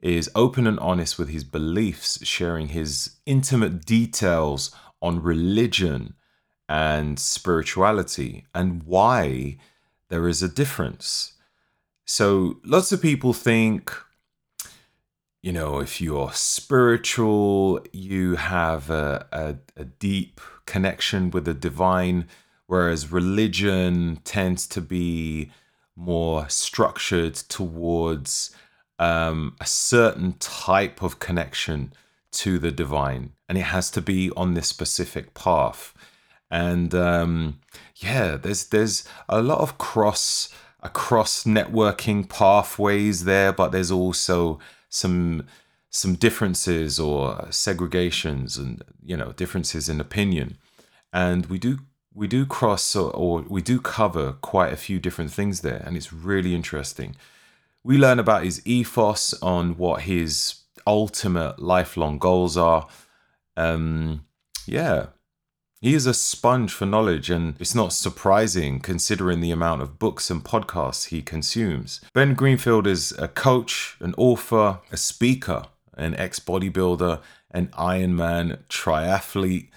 is 0.00 0.30
open 0.34 0.66
and 0.66 0.78
honest 0.80 1.18
with 1.18 1.28
his 1.28 1.44
beliefs, 1.44 2.24
sharing 2.26 2.68
his 2.68 3.16
intimate 3.24 3.86
details 3.86 4.74
on 5.00 5.22
religion 5.22 6.14
and 6.68 7.18
spirituality 7.18 8.44
and 8.54 8.82
why 8.82 9.56
there 10.08 10.28
is 10.28 10.42
a 10.42 10.48
difference. 10.48 11.32
So, 12.04 12.60
lots 12.64 12.92
of 12.92 13.02
people 13.02 13.32
think 13.32 13.92
you 15.42 15.52
know, 15.52 15.78
if 15.80 16.00
you're 16.00 16.32
spiritual, 16.32 17.80
you 17.92 18.36
have 18.36 18.90
a, 18.90 19.26
a, 19.32 19.56
a, 19.76 19.84
deep 19.84 20.40
connection 20.64 21.30
with 21.30 21.44
the 21.44 21.54
divine, 21.54 22.26
whereas 22.66 23.12
religion 23.12 24.20
tends 24.24 24.66
to 24.66 24.80
be 24.80 25.52
more 25.94 26.48
structured 26.48 27.34
towards 27.34 28.54
um, 28.98 29.54
a 29.60 29.66
certain 29.66 30.32
type 30.38 31.02
of 31.02 31.18
connection 31.18 31.92
to 32.32 32.58
the 32.58 32.72
divine, 32.72 33.32
and 33.48 33.56
it 33.56 33.62
has 33.62 33.90
to 33.90 34.02
be 34.02 34.30
on 34.36 34.54
this 34.54 34.68
specific 34.68 35.32
path. 35.34 35.94
And 36.50 36.94
um, 36.94 37.60
yeah, 37.96 38.36
there's 38.36 38.66
there's 38.66 39.06
a 39.28 39.42
lot 39.42 39.60
of 39.60 39.78
cross 39.78 40.48
across 40.82 41.44
networking 41.44 42.28
pathways 42.28 43.24
there, 43.24 43.52
but 43.52 43.72
there's 43.72 43.90
also 43.90 44.58
some 44.96 45.46
some 45.90 46.14
differences 46.14 46.98
or 46.98 47.36
segregations 47.50 48.58
and 48.58 48.82
you 49.04 49.16
know 49.16 49.32
differences 49.32 49.88
in 49.88 50.00
opinion. 50.00 50.58
And 51.12 51.46
we 51.46 51.58
do 51.58 51.78
we 52.14 52.26
do 52.26 52.46
cross 52.46 52.96
or, 52.96 53.10
or, 53.10 53.42
we 53.42 53.60
do 53.60 53.78
cover 53.78 54.32
quite 54.40 54.72
a 54.72 54.76
few 54.76 54.98
different 54.98 55.30
things 55.30 55.60
there 55.60 55.82
and 55.84 55.96
it's 55.96 56.12
really 56.12 56.54
interesting. 56.54 57.14
We 57.84 57.98
learn 57.98 58.18
about 58.18 58.44
his 58.44 58.66
ethos 58.66 59.34
on 59.42 59.76
what 59.76 60.02
his 60.02 60.62
ultimate 60.86 61.58
lifelong 61.58 62.18
goals 62.18 62.56
are. 62.56 62.88
Um 63.56 64.24
yeah 64.66 65.06
he 65.86 65.94
is 65.94 66.04
a 66.04 66.12
sponge 66.12 66.72
for 66.72 66.84
knowledge, 66.84 67.30
and 67.30 67.54
it's 67.60 67.72
not 67.72 67.92
surprising 67.92 68.80
considering 68.80 69.38
the 69.38 69.52
amount 69.52 69.80
of 69.80 70.00
books 70.00 70.30
and 70.30 70.42
podcasts 70.42 71.10
he 71.10 71.22
consumes. 71.22 72.00
Ben 72.12 72.34
Greenfield 72.34 72.88
is 72.88 73.12
a 73.20 73.28
coach, 73.28 73.96
an 74.00 74.12
author, 74.18 74.80
a 74.90 74.96
speaker, 74.96 75.62
an 75.94 76.16
ex 76.16 76.40
bodybuilder, 76.40 77.20
an 77.52 77.68
Ironman 77.68 78.64
triathlete, 78.68 79.68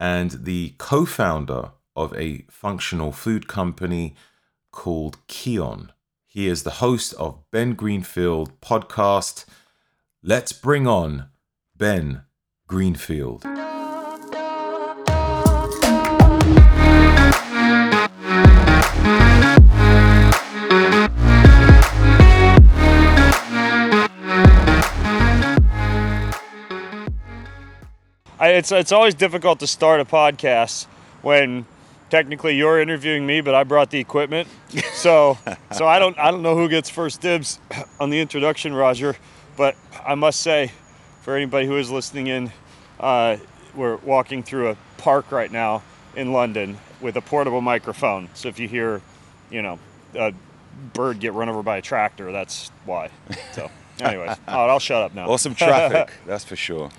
and 0.00 0.32
the 0.42 0.74
co 0.78 1.06
founder 1.06 1.70
of 1.94 2.12
a 2.16 2.44
functional 2.50 3.12
food 3.12 3.46
company 3.46 4.16
called 4.72 5.24
Kion. 5.28 5.90
He 6.26 6.48
is 6.48 6.64
the 6.64 6.80
host 6.82 7.14
of 7.20 7.38
Ben 7.52 7.74
Greenfield 7.74 8.60
podcast. 8.60 9.44
Let's 10.24 10.52
bring 10.52 10.88
on 10.88 11.28
Ben 11.76 12.22
Greenfield. 12.66 13.44
It's 28.52 28.72
it's 28.72 28.92
always 28.92 29.14
difficult 29.14 29.60
to 29.60 29.66
start 29.66 30.00
a 30.00 30.04
podcast 30.04 30.86
when 31.22 31.66
technically 32.10 32.56
you're 32.56 32.80
interviewing 32.80 33.26
me, 33.26 33.40
but 33.40 33.54
I 33.54 33.64
brought 33.64 33.90
the 33.90 33.98
equipment. 33.98 34.48
So 34.92 35.38
so 35.72 35.86
I 35.86 35.98
don't 35.98 36.18
I 36.18 36.30
don't 36.30 36.42
know 36.42 36.56
who 36.56 36.68
gets 36.68 36.90
first 36.90 37.20
dibs 37.20 37.58
on 37.98 38.10
the 38.10 38.20
introduction, 38.20 38.74
Roger. 38.74 39.16
But 39.56 39.76
I 40.04 40.14
must 40.14 40.40
say, 40.40 40.72
for 41.22 41.36
anybody 41.36 41.66
who 41.66 41.76
is 41.76 41.90
listening 41.90 42.26
in, 42.26 42.52
uh, 43.00 43.36
we're 43.74 43.96
walking 43.96 44.42
through 44.42 44.70
a 44.70 44.76
park 44.96 45.30
right 45.30 45.50
now 45.50 45.82
in 46.16 46.32
London 46.32 46.78
with 47.00 47.16
a 47.16 47.20
portable 47.20 47.60
microphone. 47.60 48.28
So 48.34 48.48
if 48.48 48.58
you 48.58 48.68
hear, 48.68 49.02
you 49.50 49.62
know, 49.62 49.78
a 50.14 50.32
bird 50.94 51.20
get 51.20 51.32
run 51.32 51.48
over 51.48 51.62
by 51.62 51.78
a 51.78 51.82
tractor, 51.82 52.32
that's 52.32 52.70
why. 52.84 53.10
So, 53.52 53.70
anyways, 54.00 54.36
I'll 54.46 54.78
shut 54.78 55.02
up 55.02 55.14
now. 55.14 55.28
Awesome 55.28 55.54
traffic, 55.54 56.12
that's 56.26 56.44
for 56.44 56.56
sure. 56.56 56.90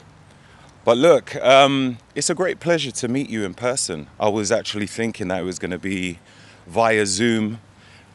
But 0.86 0.98
look, 0.98 1.36
um, 1.38 1.98
it's 2.14 2.30
a 2.30 2.36
great 2.36 2.60
pleasure 2.60 2.92
to 2.92 3.08
meet 3.08 3.30
you 3.30 3.46
in 3.46 3.54
person. 3.54 4.08
I 4.20 4.28
was 4.30 4.52
actually 4.52 4.88
thinking 4.88 5.30
that 5.30 5.42
it 5.42 5.46
was 5.46 5.58
going 5.60 5.72
to 5.72 5.80
be 5.80 6.20
via 6.68 7.06
Zoom, 7.06 7.60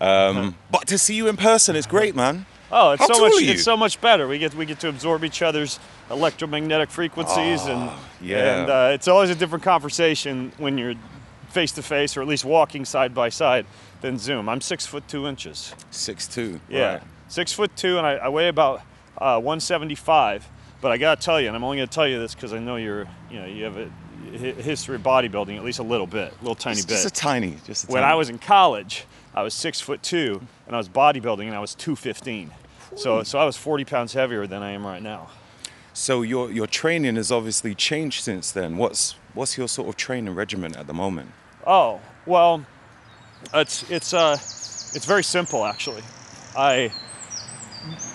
Um, 0.00 0.54
but 0.70 0.86
to 0.88 0.96
see 0.98 1.14
you 1.14 1.26
in 1.28 1.36
person 1.36 1.74
is 1.76 1.86
great, 1.86 2.14
man. 2.14 2.46
Oh, 2.70 2.90
it's 2.92 3.00
How 3.02 3.12
so 3.14 3.28
much 3.28 3.42
it's 3.42 3.64
so 3.64 3.76
much 3.76 4.00
better. 4.00 4.28
We 4.28 4.38
get 4.38 4.54
we 4.54 4.66
get 4.66 4.78
to 4.80 4.88
absorb 4.90 5.24
each 5.24 5.40
other's 5.42 5.80
electromagnetic 6.10 6.90
frequencies, 6.90 7.64
and 7.64 7.88
Ah, 7.90 7.98
yeah. 8.20 8.60
and 8.60 8.70
uh, 8.70 8.90
it's 8.92 9.08
always 9.08 9.30
a 9.30 9.34
different 9.34 9.64
conversation 9.64 10.52
when 10.58 10.76
you're 10.78 10.94
face 11.48 11.72
to 11.72 11.82
face, 11.82 12.16
or 12.16 12.20
at 12.22 12.28
least 12.28 12.44
walking 12.44 12.84
side 12.84 13.14
by 13.14 13.30
side, 13.30 13.64
than 14.02 14.18
Zoom. 14.18 14.48
I'm 14.48 14.60
six 14.60 14.84
foot 14.86 15.08
two 15.08 15.26
inches. 15.26 15.74
Six 15.90 16.28
two. 16.28 16.60
Yeah, 16.68 16.92
Right. 16.92 17.02
six 17.28 17.52
foot 17.54 17.74
two, 17.74 17.96
and 17.98 18.06
I, 18.06 18.16
I 18.16 18.28
weigh 18.28 18.48
about 18.48 18.82
uh, 19.16 19.40
175. 19.40 20.46
But 20.80 20.92
I 20.92 20.96
gotta 20.96 21.20
tell 21.20 21.40
you, 21.40 21.48
and 21.48 21.56
I'm 21.56 21.64
only 21.64 21.78
gonna 21.78 21.86
tell 21.88 22.06
you 22.06 22.18
this 22.18 22.34
because 22.34 22.52
I 22.52 22.58
know 22.58 22.76
you're, 22.76 23.06
you 23.30 23.40
know, 23.40 23.46
you 23.46 23.64
have 23.64 23.76
a 23.76 23.90
history 24.36 24.96
of 24.96 25.02
bodybuilding, 25.02 25.56
at 25.56 25.64
least 25.64 25.78
a 25.78 25.82
little 25.84 26.06
bit, 26.06 26.32
a 26.32 26.42
little 26.42 26.54
tiny 26.54 26.76
Just, 26.76 26.88
bit. 26.88 26.94
just 26.94 27.06
a 27.06 27.10
tiny. 27.10 27.56
Just 27.66 27.84
a 27.84 27.86
when 27.88 28.02
tiny. 28.02 28.12
I 28.12 28.14
was 28.14 28.28
in 28.28 28.38
college, 28.38 29.04
I 29.34 29.42
was 29.42 29.54
six 29.54 29.80
foot 29.80 30.02
two, 30.02 30.40
and 30.66 30.74
I 30.76 30.78
was 30.78 30.88
bodybuilding, 30.88 31.46
and 31.46 31.54
I 31.54 31.60
was 31.60 31.74
215. 31.74 32.50
So, 32.96 33.22
so 33.22 33.38
I 33.38 33.44
was 33.44 33.56
40 33.56 33.84
pounds 33.84 34.12
heavier 34.14 34.46
than 34.46 34.62
I 34.62 34.70
am 34.72 34.86
right 34.86 35.02
now. 35.02 35.28
So 35.92 36.22
your 36.22 36.50
your 36.52 36.66
training 36.68 37.16
has 37.16 37.32
obviously 37.32 37.74
changed 37.74 38.22
since 38.22 38.52
then. 38.52 38.76
What's 38.76 39.16
what's 39.34 39.58
your 39.58 39.66
sort 39.66 39.88
of 39.88 39.96
training 39.96 40.34
regimen 40.34 40.76
at 40.76 40.86
the 40.86 40.94
moment? 40.94 41.32
Oh, 41.66 42.00
well, 42.24 42.64
it's 43.52 43.88
it's 43.90 44.14
uh, 44.14 44.34
it's 44.34 45.04
very 45.04 45.24
simple 45.24 45.64
actually. 45.64 46.02
I 46.56 46.92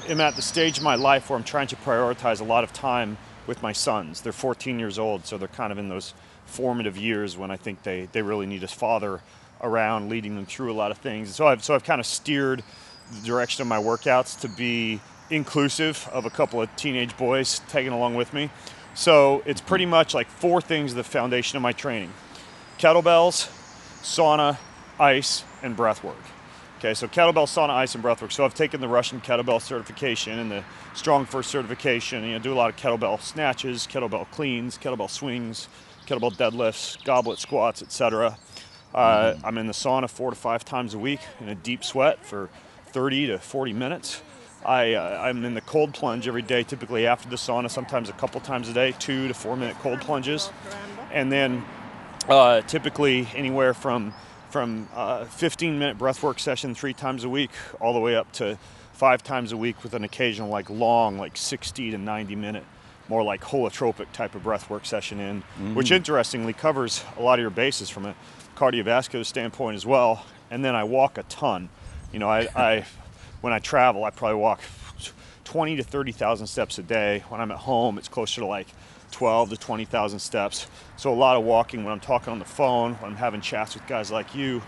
am 0.08 0.22
at 0.22 0.36
the 0.36 0.42
stage 0.42 0.78
of 0.78 0.84
my 0.84 0.96
life 0.96 1.30
where 1.30 1.38
I'm 1.38 1.44
trying 1.44 1.68
to 1.68 1.76
prioritize 1.78 2.42
a 2.42 2.44
lot 2.44 2.64
of 2.64 2.74
time 2.74 3.18
with 3.48 3.62
my 3.62 3.72
sons. 3.72 4.22
They're 4.22 4.32
14 4.32 4.80
years 4.80 5.00
old, 5.00 5.26
so 5.26 5.38
they're 5.38 5.48
kind 5.48 5.72
of 5.72 5.78
in 5.78 5.90
those 5.90 6.14
formative 6.46 6.98
years 6.98 7.38
when 7.38 7.52
I 7.52 7.58
think 7.58 7.84
they, 7.84 8.08
they 8.12 8.22
really 8.22 8.46
need 8.46 8.64
a 8.64 8.68
father 8.68 9.22
around 9.62 10.10
leading 10.10 10.36
them 10.36 10.46
through 10.46 10.72
a 10.72 10.76
lot 10.76 10.92
of 10.92 10.98
things. 10.98 11.36
So 11.36 11.48
I've 11.48 11.64
so 11.64 11.74
I've 11.74 11.84
kind 11.84 12.00
of 12.00 12.06
steered 12.06 12.64
the 13.12 13.26
direction 13.26 13.62
of 13.62 13.68
my 13.68 13.78
workouts 13.78 14.40
to 14.42 14.50
be 14.50 15.00
inclusive 15.30 16.08
of 16.12 16.26
a 16.26 16.30
couple 16.30 16.62
of 16.62 16.74
teenage 16.76 17.16
boys 17.18 17.60
tagging 17.70 17.94
along 17.94 18.16
with 18.16 18.34
me. 18.34 18.50
So 18.94 19.42
it's 19.46 19.62
pretty 19.62 19.86
much 19.86 20.14
like 20.14 20.28
four 20.28 20.62
things 20.62 20.94
the 20.94 21.04
foundation 21.04 21.58
of 21.58 21.64
my 21.64 21.72
training 21.72 22.12
kettlebells, 22.78 23.48
sauna, 24.02 24.58
ice, 25.00 25.44
and 25.62 25.76
breath 25.76 26.04
work. 26.04 26.33
Okay, 26.84 26.94
so 26.94 27.08
kettlebell, 27.08 27.48
sauna, 27.48 27.70
ice, 27.70 27.96
and 27.96 28.04
breathwork. 28.04 28.34
So 28.34 28.44
I've 28.44 28.56
taken 28.56 28.82
the 28.82 28.90
Russian 28.90 29.22
kettlebell 29.22 29.62
certification 29.62 30.38
and 30.38 30.52
the 30.52 30.66
Strong 30.94 31.28
First 31.28 31.50
certification. 31.50 32.26
You 32.26 32.34
know, 32.34 32.40
do 32.40 32.52
a 32.52 32.56
lot 32.56 32.70
of 32.70 32.76
kettlebell 32.76 33.22
snatches, 33.22 33.88
kettlebell 33.88 34.30
cleans, 34.32 34.78
kettlebell 34.78 35.10
swings, 35.10 35.70
kettlebell 36.06 36.34
deadlifts, 36.34 37.02
goblet 37.06 37.40
squats, 37.40 37.82
etc. 37.82 38.38
Uh, 38.94 39.36
I'm 39.46 39.58
in 39.58 39.68
the 39.68 39.74
sauna 39.74 40.10
four 40.10 40.30
to 40.30 40.36
five 40.36 40.66
times 40.66 40.94
a 40.94 41.00
week 41.00 41.22
in 41.40 41.48
a 41.48 41.56
deep 41.56 41.86
sweat 41.86 42.26
for 42.26 42.50
30 42.88 43.28
to 43.28 43.40
40 43.40 43.72
minutes. 43.72 44.22
I, 44.66 44.96
uh, 44.96 45.22
I'm 45.22 45.46
in 45.46 45.54
the 45.54 45.62
cold 45.62 45.94
plunge 45.94 46.28
every 46.28 46.42
day, 46.42 46.64
typically 46.64 47.08
after 47.08 47.30
the 47.30 47.38
sauna, 47.38 47.72
sometimes 47.72 48.10
a 48.10 48.14
couple 48.14 48.42
times 48.42 48.68
a 48.68 48.74
day, 48.74 48.94
two 49.00 49.30
to 49.30 49.34
four 49.34 49.56
minute 49.56 49.78
cold 49.80 50.02
plunges. 50.02 50.52
And 51.14 51.32
then 51.32 51.64
uh, 52.28 52.60
typically 52.60 53.30
anywhere 53.34 53.74
from 53.74 54.14
from 54.54 54.88
a 54.96 55.26
15 55.26 55.80
minute 55.80 55.98
breathwork 55.98 56.40
session 56.40 56.76
three 56.76 56.94
times 56.94 57.24
a 57.24 57.30
week 57.30 57.50
all 57.82 57.92
the 57.92 58.00
way 58.00 58.16
up 58.16 58.32
to 58.34 58.56
five 58.94 59.24
times 59.24 59.52
a 59.52 59.58
week 59.58 59.82
with 59.82 59.96
an 59.96 60.04
occasional 60.04 60.48
like 60.48 60.70
long 60.70 61.18
like 61.18 61.36
60 61.36 61.90
to 61.90 61.98
90 61.98 62.36
minute 62.36 62.64
more 63.10 63.24
like 63.24 63.42
holotropic 63.42 64.12
type 64.14 64.36
of 64.36 64.44
breathwork 64.44 64.86
session 64.86 65.20
in 65.20 65.42
mm-hmm. 65.42 65.74
which 65.74 65.90
interestingly 65.90 66.54
covers 66.54 67.04
a 67.18 67.22
lot 67.24 67.40
of 67.40 67.42
your 67.42 67.50
bases 67.50 67.90
from 67.90 68.06
a 68.06 68.14
cardiovascular 68.56 69.26
standpoint 69.26 69.74
as 69.76 69.88
well. 69.88 70.24
And 70.52 70.64
then 70.64 70.76
i 70.76 70.84
walk 70.84 71.18
a 71.18 71.24
ton. 71.24 71.70
You 72.12 72.20
know 72.20 72.30
i, 72.30 72.48
I 72.56 72.86
when 73.42 73.54
i 73.54 73.58
travel 73.58 74.04
i 74.04 74.12
probably 74.12 74.38
walk 74.38 74.62
20 75.46 75.78
to 75.78 75.84
30,000 75.84 76.46
steps 76.46 76.78
a 76.78 76.84
day. 76.84 77.24
When 77.30 77.42
I'm 77.42 77.52
at 77.52 77.58
home, 77.58 77.98
it's 77.98 78.08
closer 78.08 78.42
to 78.42 78.48
like 78.48 78.68
12 79.14 79.52
to 79.52 79.58
20,000 79.58 80.20
steps. 80.20 80.68
So 80.98 81.14
a 81.14 81.16
lot 81.16 81.38
of 81.38 81.44
walking 81.44 81.84
when 81.84 81.94
I'm 81.94 82.00
talking 82.00 82.34
on 82.34 82.40
the 82.40 82.46
phone, 82.46 82.96
when 82.96 83.12
I'm 83.12 83.18
having 83.18 83.40
chats 83.42 83.76
with 83.76 83.88
guys 83.88 84.12
like 84.12 84.36
you. 84.36 84.62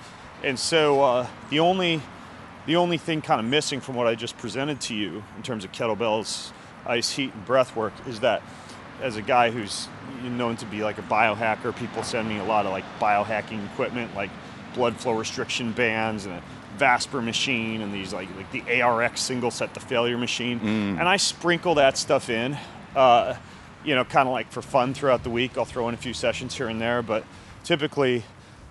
And 0.43 0.57
so 0.57 1.03
uh, 1.03 1.27
the 1.49 1.59
only 1.59 2.01
the 2.65 2.77
only 2.77 2.97
thing 2.97 3.21
kind 3.21 3.39
of 3.39 3.45
missing 3.45 3.79
from 3.79 3.93
what 3.95 4.07
I 4.07 4.15
just 4.15 4.37
presented 4.37 4.81
to 4.81 4.95
you 4.95 5.23
in 5.37 5.43
terms 5.43 5.63
of 5.65 5.71
kettlebells, 5.71 6.51
ice, 6.87 7.11
heat, 7.11 7.31
and 7.31 7.45
breath 7.45 7.75
work 7.75 7.93
is 8.07 8.21
that 8.21 8.41
as 9.01 9.17
a 9.17 9.21
guy 9.21 9.51
who's 9.51 9.87
known 10.23 10.55
to 10.57 10.65
be 10.65 10.81
like 10.83 10.97
a 10.97 11.03
biohacker, 11.03 11.75
people 11.75 12.01
send 12.01 12.27
me 12.27 12.39
a 12.39 12.43
lot 12.43 12.65
of 12.65 12.71
like 12.71 12.83
biohacking 12.99 13.63
equipment, 13.71 14.15
like 14.15 14.31
blood 14.73 14.95
flow 14.95 15.13
restriction 15.13 15.73
bands 15.73 16.25
and 16.25 16.35
a 16.35 16.43
Vasper 16.77 17.21
machine 17.21 17.81
and 17.81 17.93
these 17.93 18.11
like 18.13 18.27
like 18.35 18.51
the 18.51 18.81
ARX 18.81 19.21
single 19.21 19.49
set 19.51 19.73
to 19.75 19.79
failure 19.79 20.17
machine, 20.17 20.59
and 20.59 21.07
I 21.07 21.15
sprinkle 21.17 21.75
that 21.75 21.97
stuff 21.97 22.29
in, 22.29 22.57
uh, 22.95 23.35
you 23.85 23.95
know, 23.95 24.03
kind 24.03 24.27
of 24.27 24.33
like 24.33 24.51
for 24.51 24.61
fun 24.61 24.93
throughout 24.93 25.23
the 25.23 25.29
week. 25.29 25.57
I'll 25.57 25.65
throw 25.65 25.87
in 25.87 25.93
a 25.93 25.97
few 25.97 26.13
sessions 26.13 26.55
here 26.55 26.67
and 26.67 26.81
there, 26.81 27.01
but 27.01 27.23
typically 27.63 28.23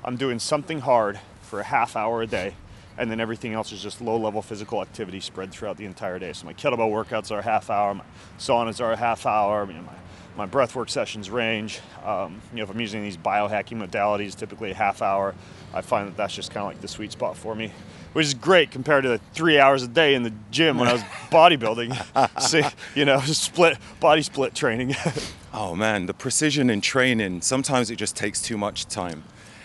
I'm 0.04 0.16
doing 0.16 0.38
something 0.38 0.80
hard 0.80 1.20
for 1.42 1.60
a 1.60 1.64
half 1.64 1.96
hour 1.96 2.22
a 2.22 2.26
day, 2.26 2.54
and 2.98 3.10
then 3.10 3.20
everything 3.20 3.54
else 3.54 3.72
is 3.72 3.82
just 3.82 4.00
low 4.00 4.16
level 4.16 4.42
physical 4.42 4.82
activity 4.82 5.20
spread 5.20 5.52
throughout 5.52 5.76
the 5.76 5.84
entire 5.84 6.18
day. 6.18 6.32
So 6.32 6.46
my 6.46 6.52
kettlebell 6.52 6.90
workouts 6.90 7.30
are 7.30 7.38
a 7.38 7.42
half 7.42 7.70
hour, 7.70 7.94
my 7.94 8.04
saunas 8.38 8.80
are 8.80 8.92
a 8.92 8.96
half 8.96 9.24
hour, 9.24 9.64
my 9.66 9.74
my 10.36 10.46
breathwork 10.46 10.90
sessions 10.90 11.30
range. 11.30 11.80
Um, 12.04 12.40
you 12.50 12.58
know, 12.58 12.64
if 12.64 12.70
I'm 12.70 12.80
using 12.80 13.02
these 13.02 13.16
biohacking 13.16 13.88
modalities, 13.88 14.34
typically 14.34 14.72
a 14.72 14.74
half 14.74 15.00
hour, 15.00 15.32
I 15.72 15.80
find 15.80 16.08
that 16.08 16.16
that's 16.16 16.34
just 16.34 16.50
kind 16.50 16.66
of 16.66 16.72
like 16.72 16.80
the 16.80 16.88
sweet 16.88 17.12
spot 17.12 17.36
for 17.36 17.54
me, 17.54 17.72
which 18.14 18.24
is 18.26 18.32
great 18.34 18.70
compared 18.70 19.02
to 19.02 19.10
the 19.10 19.20
three 19.34 19.58
hours 19.58 19.82
a 19.82 19.88
day 19.88 20.14
in 20.14 20.22
the 20.22 20.32
gym 20.50 20.78
when 20.78 20.88
I 20.88 20.94
was 20.94 21.02
bodybuilding. 21.30 22.40
See, 22.40 22.62
you 22.98 23.04
know, 23.04 23.20
split 23.20 23.76
body 24.00 24.22
split 24.22 24.54
training. 24.54 24.94
Oh 25.56 25.76
man, 25.76 26.06
the 26.06 26.14
precision 26.14 26.68
in 26.68 26.80
training, 26.80 27.40
sometimes 27.42 27.88
it 27.88 27.94
just 27.94 28.16
takes 28.16 28.42
too 28.42 28.56
much 28.58 28.86
time. 28.86 29.22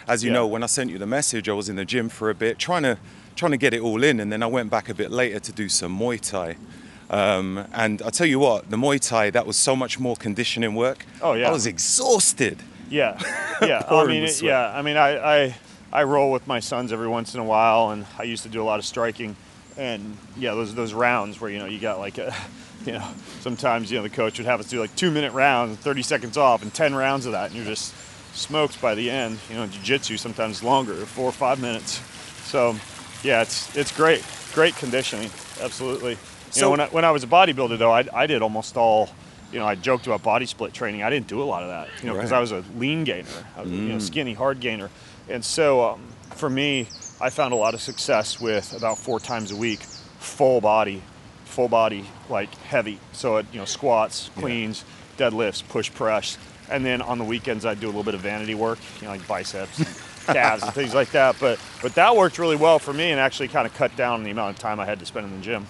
As 0.08 0.24
you 0.24 0.30
Yeah. 0.30 0.36
know, 0.36 0.46
when 0.46 0.62
I 0.62 0.68
sent 0.68 0.92
you 0.92 1.00
the 1.00 1.08
message, 1.08 1.50
I 1.50 1.54
was 1.54 1.68
in 1.68 1.78
the 1.78 1.84
gym 1.84 2.10
for 2.10 2.30
a 2.30 2.36
bit 2.36 2.60
trying 2.60 2.84
to 2.84 3.00
trying 3.36 3.54
to 3.54 3.58
get 3.58 3.74
it 3.74 3.82
all 3.82 4.04
in 4.04 4.20
and 4.20 4.32
then 4.32 4.44
I 4.44 4.46
went 4.46 4.70
back 4.70 4.88
a 4.90 4.94
bit 4.94 5.10
later 5.10 5.40
to 5.40 5.52
do 5.52 5.68
some 5.68 5.98
Muay 5.98 6.20
Thai. 6.22 6.58
Um, 7.10 7.66
and 7.74 8.04
I 8.04 8.12
tell 8.12 8.28
you 8.28 8.38
what, 8.38 8.70
the 8.70 8.78
Muay 8.78 9.00
Thai 9.00 9.32
that 9.32 9.48
was 9.48 9.58
so 9.58 9.76
much 9.76 10.00
more 10.00 10.16
conditioning 10.16 10.76
work. 10.76 11.08
Oh, 11.24 11.34
yeah. 11.34 11.50
I 11.50 11.52
was 11.52 11.66
exhausted. 11.66 12.60
Yeah, 12.92 13.18
yeah. 13.64 13.84
I 13.90 14.06
mean, 14.06 14.24
it- 14.26 14.44
yeah. 14.44 14.72
I 14.72 14.84
mean, 14.84 14.96
I, 14.96 15.10
I 15.46 15.56
I 15.91 16.04
roll 16.04 16.32
with 16.32 16.45
my 16.47 16.60
sons 16.60 16.91
every 16.91 17.08
once 17.08 17.34
in 17.34 17.39
a 17.39 17.43
while, 17.43 17.89
and 17.91 18.06
I 18.17 18.23
used 18.23 18.43
to 18.43 18.49
do 18.49 18.62
a 18.62 18.65
lot 18.65 18.80
of 18.80 18.86
striking, 18.86 19.36
and 19.78 20.17
yeah, 20.38 20.54
those 20.54 20.75
those 20.75 20.93
rounds 20.93 21.41
where 21.41 21.49
you 21.49 21.58
know 21.60 21.65
you 21.65 21.80
got 21.80 21.99
like 21.99 22.17
a, 22.17 22.34
you 22.86 22.93
know, 22.93 23.08
sometimes 23.39 23.91
you 23.91 23.97
know 23.97 24.04
the 24.04 24.10
coach 24.10 24.38
would 24.38 24.45
have 24.45 24.60
us 24.60 24.69
do 24.69 24.80
like 24.80 24.95
two 24.95 25.10
minute 25.12 25.34
rounds, 25.34 25.78
30 25.78 26.04
seconds 26.04 26.38
off, 26.38 26.62
and 26.62 26.73
10 26.73 26.93
rounds 26.93 27.25
of 27.25 27.32
that, 27.32 27.47
and 27.47 27.56
you're 27.56 27.65
just 27.65 27.93
smoked 28.36 28.80
by 28.82 28.93
the 28.93 29.10
end. 29.10 29.39
You 29.49 29.56
know, 29.56 29.67
jiu-jitsu 29.67 30.17
sometimes 30.17 30.63
longer, 30.63 30.93
four 30.93 31.25
or 31.25 31.32
five 31.32 31.60
minutes. 31.60 31.93
So, 32.47 32.75
yeah, 33.23 33.41
it's 33.41 33.75
it's 33.75 33.95
great, 33.95 34.23
great 34.54 34.75
conditioning, 34.75 35.30
absolutely. 35.62 36.12
You 36.12 36.17
So- 36.52 36.62
know, 36.62 36.69
when 36.71 36.80
I, 36.82 36.88
when 36.88 37.06
I 37.06 37.12
was 37.12 37.23
a 37.23 37.28
bodybuilder 37.28 37.78
though, 37.80 37.91
I, 37.91 38.06
I 38.13 38.28
did 38.28 38.41
almost 38.43 38.78
all. 38.78 39.10
You 39.52 39.58
know, 39.58 39.65
I 39.65 39.73
joked 39.73 40.06
about 40.06 40.21
body 40.21 40.45
split 40.45 40.75
training. 40.75 41.02
I 41.02 41.10
didn't 41.10 41.25
do 41.25 41.41
a 41.41 41.43
lot 41.43 41.63
of 41.63 41.69
that, 41.69 41.88
you 42.04 42.08
know, 42.08 42.13
because 42.13 42.30
Right. 42.30 42.38
I 42.38 42.39
was 42.41 42.52
a 42.52 42.63
lean 42.78 43.04
gainer, 43.04 43.25
I 43.58 43.63
was, 43.63 43.71
you 43.71 43.78
know, 43.80 43.95
mm. 43.95 44.02
skinny, 44.02 44.36
hard 44.36 44.60
gainer, 44.60 44.91
and 45.30 45.44
so 45.44 45.84
um, 45.84 46.02
for 46.32 46.50
me, 46.50 46.88
I 47.22 47.30
found 47.30 47.54
a 47.54 47.58
lot 47.58 47.74
of 47.74 47.82
success 47.82 48.39
with 48.39 48.74
about 48.74 48.98
four 48.98 49.20
times 49.20 49.52
a 49.52 49.56
week, 49.56 49.80
full 49.80 50.62
body, 50.62 51.02
full 51.46 51.68
body 51.68 52.06
like 52.30 52.54
heavy. 52.56 53.00
So 53.12 53.38
it, 53.38 53.46
you 53.52 53.60
know, 53.60 53.65
squats, 53.65 54.30
cleans, 54.38 54.86
deadlifts, 55.18 55.68
push 55.68 55.92
press, 55.94 56.38
and 56.70 56.86
then 56.86 57.02
on 57.02 57.18
the 57.18 57.26
weekends 57.26 57.65
I'd 57.65 57.80
do 57.80 57.88
a 57.88 57.88
little 57.88 58.04
bit 58.04 58.15
of 58.15 58.22
vanity 58.22 58.56
work, 58.56 58.80
you 59.00 59.06
know, 59.06 59.12
like 59.12 59.28
biceps, 59.28 59.78
calves, 60.26 60.63
and 60.63 60.74
things 60.74 60.94
like 60.94 61.12
that. 61.12 61.36
But 61.39 61.60
but 61.82 61.96
that 61.96 62.15
worked 62.15 62.39
really 62.39 62.56
well 62.56 62.80
for 62.80 62.94
me 62.94 63.12
and 63.12 63.20
actually 63.20 63.50
kind 63.50 63.68
of 63.68 63.74
cut 63.74 63.96
down 63.96 64.24
the 64.24 64.32
amount 64.32 64.56
of 64.56 64.60
time 64.60 64.80
I 64.80 64.86
had 64.86 65.00
to 65.00 65.06
spend 65.06 65.26
in 65.26 65.36
the 65.36 65.44
gym. 65.44 65.65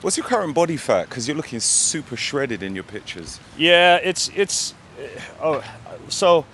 What's 0.00 0.16
your 0.16 0.26
current 0.26 0.54
body 0.54 0.76
fat? 0.76 1.08
Because 1.08 1.26
you're 1.28 1.36
looking 1.36 1.60
super 1.60 2.16
shredded 2.16 2.62
in 2.62 2.74
your 2.74 2.84
pictures. 2.84 3.40
Yeah, 3.58 3.96
it's 3.96 4.30
it's 4.34 4.74
uh, 4.98 5.02
oh 5.42 5.64
so 6.08 6.46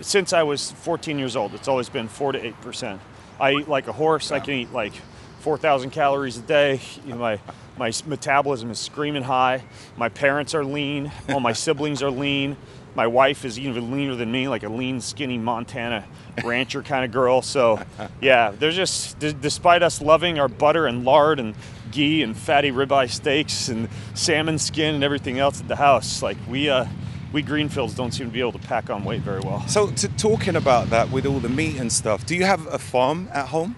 since 0.00 0.32
I 0.32 0.42
was 0.42 0.70
14 0.72 1.18
years 1.18 1.36
old, 1.36 1.54
it's 1.54 1.68
always 1.68 1.88
been 1.88 2.08
four 2.08 2.32
to 2.32 2.44
eight 2.46 2.60
percent. 2.60 3.00
I 3.40 3.52
eat 3.52 3.68
like 3.68 3.88
a 3.88 3.92
horse. 3.92 4.32
I 4.32 4.40
can 4.40 4.54
eat 4.54 4.72
like 4.72 4.92
4,000 5.40 5.90
calories 5.90 6.36
a 6.38 6.42
day. 6.42 6.80
You 7.04 7.12
know, 7.12 7.18
my 7.18 7.40
my 7.78 7.92
metabolism 8.06 8.70
is 8.70 8.78
screaming 8.78 9.22
high. 9.22 9.62
My 9.96 10.08
parents 10.08 10.54
are 10.54 10.64
lean. 10.64 11.12
All 11.28 11.38
my 11.38 11.52
siblings 11.52 12.02
are 12.02 12.10
lean. 12.10 12.56
My 12.96 13.06
wife 13.06 13.44
is 13.44 13.56
even 13.60 13.92
leaner 13.92 14.16
than 14.16 14.32
me, 14.32 14.48
like 14.48 14.64
a 14.64 14.68
lean, 14.68 15.00
skinny 15.00 15.38
Montana 15.38 16.04
rancher 16.42 16.82
kind 16.82 17.04
of 17.04 17.12
girl. 17.12 17.40
So, 17.42 17.80
yeah, 18.20 18.50
there's 18.50 18.74
just, 18.74 19.20
d- 19.20 19.36
despite 19.40 19.84
us 19.84 20.00
loving 20.02 20.40
our 20.40 20.48
butter 20.48 20.88
and 20.88 21.04
lard 21.04 21.38
and 21.38 21.54
ghee 21.92 22.24
and 22.24 22.36
fatty 22.36 22.72
ribeye 22.72 23.08
steaks 23.08 23.68
and 23.68 23.88
salmon 24.14 24.58
skin 24.58 24.96
and 24.96 25.04
everything 25.04 25.38
else 25.38 25.60
at 25.60 25.68
the 25.68 25.76
house, 25.76 26.20
like 26.20 26.36
we, 26.48 26.68
uh, 26.68 26.86
we 27.32 27.42
Greenfields 27.42 27.94
don't 27.94 28.12
seem 28.12 28.26
to 28.26 28.32
be 28.32 28.40
able 28.40 28.52
to 28.52 28.58
pack 28.58 28.90
on 28.90 29.04
weight 29.04 29.20
very 29.20 29.40
well. 29.40 29.66
So, 29.68 29.88
to, 29.88 30.08
talking 30.16 30.56
about 30.56 30.90
that 30.90 31.10
with 31.10 31.26
all 31.26 31.40
the 31.40 31.48
meat 31.48 31.78
and 31.78 31.92
stuff, 31.92 32.24
do 32.26 32.34
you 32.34 32.44
have 32.44 32.66
a 32.66 32.78
farm 32.78 33.28
at 33.32 33.48
home? 33.48 33.76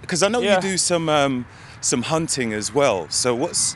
Because 0.00 0.22
I 0.22 0.28
know 0.28 0.40
Yeah. 0.40 0.56
you 0.56 0.62
do 0.62 0.76
some 0.76 1.08
um, 1.08 1.46
some 1.80 2.02
hunting 2.02 2.52
as 2.52 2.74
well. 2.74 3.08
So 3.08 3.34
what's 3.34 3.74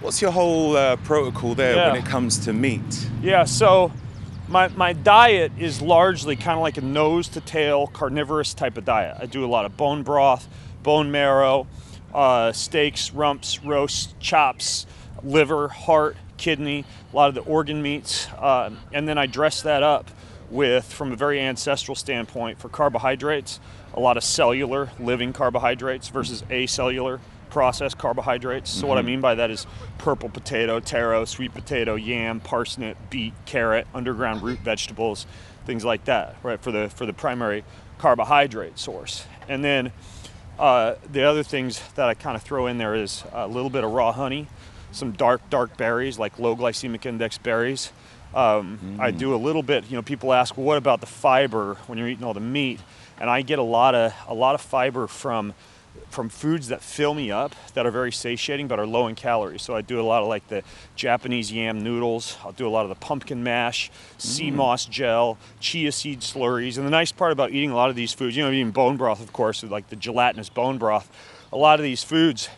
what's 0.00 0.20
your 0.20 0.30
whole 0.32 0.76
uh, 0.76 0.96
protocol 0.96 1.54
there 1.54 1.76
when 1.90 1.96
it 1.96 2.04
comes 2.04 2.38
to 2.44 2.52
meat? 2.52 3.08
Yeah, 3.22 3.44
so 3.44 3.92
my, 4.48 4.68
my 4.68 4.92
diet 4.92 5.52
is 5.58 5.80
largely 5.82 6.36
kind 6.36 6.56
of 6.56 6.62
like 6.62 6.76
a 6.78 6.82
nose 6.82 7.28
to 7.28 7.40
tail 7.40 7.86
carnivorous 7.86 8.54
type 8.54 8.76
of 8.78 8.84
diet. 8.84 9.16
I 9.20 9.26
do 9.26 9.44
a 9.44 9.46
lot 9.48 9.64
of 9.66 9.76
bone 9.76 10.02
broth, 10.02 10.48
bone 10.82 11.10
marrow, 11.10 11.66
uh, 12.14 12.52
steaks, 12.52 13.12
rumps, 13.12 13.62
roasts, 13.64 14.14
chops, 14.20 14.86
liver, 15.22 15.68
heart, 15.68 16.16
kidney, 16.38 16.84
a 17.12 17.16
lot 17.16 17.28
of 17.28 17.34
the 17.34 17.42
organ 17.42 17.82
meats. 17.82 18.28
Uh, 18.38 18.70
and 18.92 19.06
then 19.06 19.18
I 19.18 19.26
dress 19.26 19.60
that 19.62 19.82
up 19.82 20.10
with, 20.50 20.90
from 20.90 21.12
a 21.12 21.16
very 21.16 21.40
ancestral 21.40 21.94
standpoint, 21.94 22.58
for 22.58 22.68
carbohydrates, 22.70 23.60
a 23.92 24.00
lot 24.00 24.16
of 24.16 24.24
cellular 24.24 24.90
living 24.98 25.32
carbohydrates 25.32 26.08
versus 26.08 26.42
acellular 26.48 27.20
processed 27.50 27.98
carbohydrates. 27.98 28.70
So 28.70 28.86
what 28.86 28.98
I 28.98 29.02
mean 29.02 29.20
by 29.20 29.34
that 29.34 29.50
is 29.50 29.66
purple 29.98 30.28
potato, 30.28 30.80
taro, 30.80 31.24
sweet 31.24 31.54
potato, 31.54 31.94
yam, 31.94 32.40
parsnip, 32.40 32.96
beet, 33.10 33.34
carrot, 33.46 33.86
underground 33.94 34.42
root 34.42 34.60
vegetables, 34.60 35.26
things 35.66 35.84
like 35.84 36.04
that, 36.04 36.36
right? 36.42 36.60
For 36.60 36.72
the 36.72 36.88
for 36.88 37.06
the 37.06 37.12
primary 37.12 37.64
carbohydrate 37.98 38.78
source. 38.78 39.24
And 39.48 39.64
then 39.64 39.92
uh, 40.58 40.94
the 41.10 41.22
other 41.22 41.42
things 41.42 41.80
that 41.94 42.08
I 42.08 42.14
kind 42.14 42.36
of 42.36 42.42
throw 42.42 42.66
in 42.66 42.78
there 42.78 42.94
is 42.94 43.24
a 43.32 43.46
little 43.46 43.70
bit 43.70 43.84
of 43.84 43.92
raw 43.92 44.12
honey, 44.12 44.46
some 44.92 45.12
dark 45.12 45.48
dark 45.50 45.76
berries 45.76 46.18
like 46.18 46.38
low 46.38 46.56
glycemic 46.56 47.06
index 47.06 47.38
berries. 47.38 47.92
Um, 48.34 48.98
I 49.00 49.10
do 49.10 49.34
a 49.34 49.36
little 49.36 49.62
bit. 49.62 49.90
You 49.90 49.96
know, 49.96 50.02
people 50.02 50.32
ask, 50.32 50.56
well, 50.56 50.66
what 50.66 50.76
about 50.76 51.00
the 51.00 51.06
fiber 51.06 51.74
when 51.86 51.98
you're 51.98 52.08
eating 52.08 52.24
all 52.24 52.34
the 52.34 52.40
meat? 52.40 52.80
And 53.20 53.30
I 53.30 53.42
get 53.42 53.58
a 53.58 53.62
lot 53.62 53.94
of 53.94 54.12
a 54.28 54.34
lot 54.34 54.54
of 54.54 54.60
fiber 54.60 55.06
from 55.06 55.54
from 56.10 56.28
foods 56.28 56.68
that 56.68 56.82
fill 56.82 57.12
me 57.12 57.30
up 57.30 57.54
that 57.74 57.84
are 57.84 57.90
very 57.90 58.12
satiating 58.12 58.68
but 58.68 58.78
are 58.78 58.86
low 58.86 59.06
in 59.08 59.14
calories. 59.14 59.62
So 59.62 59.74
I 59.74 59.82
do 59.82 60.00
a 60.00 60.02
lot 60.02 60.22
of 60.22 60.28
like 60.28 60.46
the 60.48 60.62
Japanese 60.94 61.50
yam 61.52 61.80
noodles. 61.82 62.36
I'll 62.44 62.52
do 62.52 62.66
a 62.66 62.70
lot 62.70 62.82
of 62.82 62.88
the 62.88 62.94
pumpkin 62.94 63.42
mash, 63.42 63.90
sea 64.16 64.50
moss 64.50 64.84
gel, 64.86 65.38
chia 65.60 65.92
seed 65.92 66.20
slurries. 66.20 66.76
And 66.76 66.86
the 66.86 66.90
nice 66.90 67.12
part 67.12 67.32
about 67.32 67.50
eating 67.50 67.70
a 67.70 67.76
lot 67.76 67.90
of 67.90 67.96
these 67.96 68.12
foods, 68.12 68.36
you 68.36 68.44
know, 68.44 68.50
eating 68.50 68.70
bone 68.70 68.96
broth, 68.96 69.20
of 69.20 69.32
course, 69.32 69.62
like 69.64 69.88
the 69.88 69.96
gelatinous 69.96 70.48
bone 70.48 70.78
broth. 70.78 71.10
A 71.52 71.56
lot 71.56 71.78
of 71.78 71.84
these 71.84 72.04
foods 72.04 72.48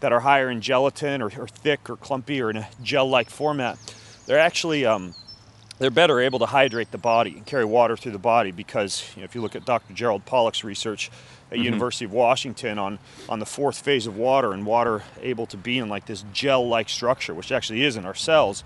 that 0.00 0.12
are 0.12 0.20
higher 0.20 0.50
in 0.50 0.60
gelatin 0.60 1.22
or, 1.22 1.30
or 1.38 1.46
thick 1.46 1.88
or 1.88 1.96
clumpy 1.96 2.40
or 2.40 2.50
in 2.50 2.56
a 2.56 2.68
gel-like 2.82 3.30
format, 3.30 3.78
they're 4.26 4.38
actually 4.38 4.84
um, 4.84 5.14
they're 5.80 5.90
better 5.90 6.20
able 6.20 6.38
to 6.38 6.46
hydrate 6.46 6.90
the 6.90 6.98
body 6.98 7.32
and 7.32 7.46
carry 7.46 7.64
water 7.64 7.96
through 7.96 8.12
the 8.12 8.18
body 8.18 8.50
because 8.50 9.04
you 9.16 9.22
know, 9.22 9.24
if 9.24 9.34
you 9.34 9.40
look 9.40 9.56
at 9.56 9.64
Dr. 9.64 9.94
Gerald 9.94 10.26
Pollack's 10.26 10.62
research 10.62 11.10
at 11.50 11.58
University 11.58 12.04
of 12.04 12.12
Washington 12.12 12.78
on, 12.78 12.98
on 13.28 13.38
the 13.38 13.46
fourth 13.46 13.80
phase 13.80 14.06
of 14.06 14.16
water 14.16 14.52
and 14.52 14.66
water 14.66 15.02
able 15.22 15.46
to 15.46 15.56
be 15.56 15.78
in 15.78 15.88
like 15.88 16.04
this 16.04 16.22
gel-like 16.32 16.88
structure, 16.88 17.34
which 17.34 17.50
actually 17.50 17.82
is 17.82 17.96
in 17.96 18.04
our 18.04 18.14
cells. 18.14 18.62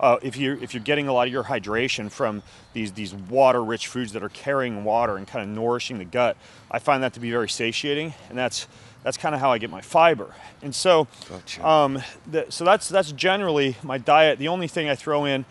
Uh, 0.00 0.18
if 0.22 0.36
you're 0.36 0.56
if 0.62 0.74
you're 0.74 0.82
getting 0.82 1.08
a 1.08 1.12
lot 1.12 1.26
of 1.26 1.32
your 1.32 1.44
hydration 1.44 2.10
from 2.10 2.42
these 2.74 2.92
these 2.92 3.14
water-rich 3.14 3.86
foods 3.86 4.12
that 4.12 4.22
are 4.22 4.28
carrying 4.28 4.84
water 4.84 5.16
and 5.16 5.26
kind 5.26 5.48
of 5.48 5.54
nourishing 5.54 5.98
the 5.98 6.04
gut, 6.04 6.36
I 6.70 6.78
find 6.78 7.02
that 7.02 7.14
to 7.14 7.20
be 7.20 7.30
very 7.30 7.48
satiating, 7.48 8.12
and 8.28 8.36
that's 8.36 8.66
that's 9.06 9.16
kind 9.16 9.36
of 9.36 9.40
how 9.40 9.52
I 9.52 9.58
get 9.58 9.70
my 9.70 9.82
fiber. 9.82 10.34
And 10.62 10.74
so, 10.74 11.06
Gotcha. 11.28 11.64
um, 11.64 12.02
the, 12.28 12.46
so 12.48 12.64
that's 12.64 12.88
that's 12.88 13.12
generally 13.12 13.76
my 13.84 13.98
diet. 13.98 14.40
The 14.40 14.48
only 14.48 14.66
thing 14.66 14.88
I 14.88 14.96
throw 14.96 15.26
in 15.26 15.44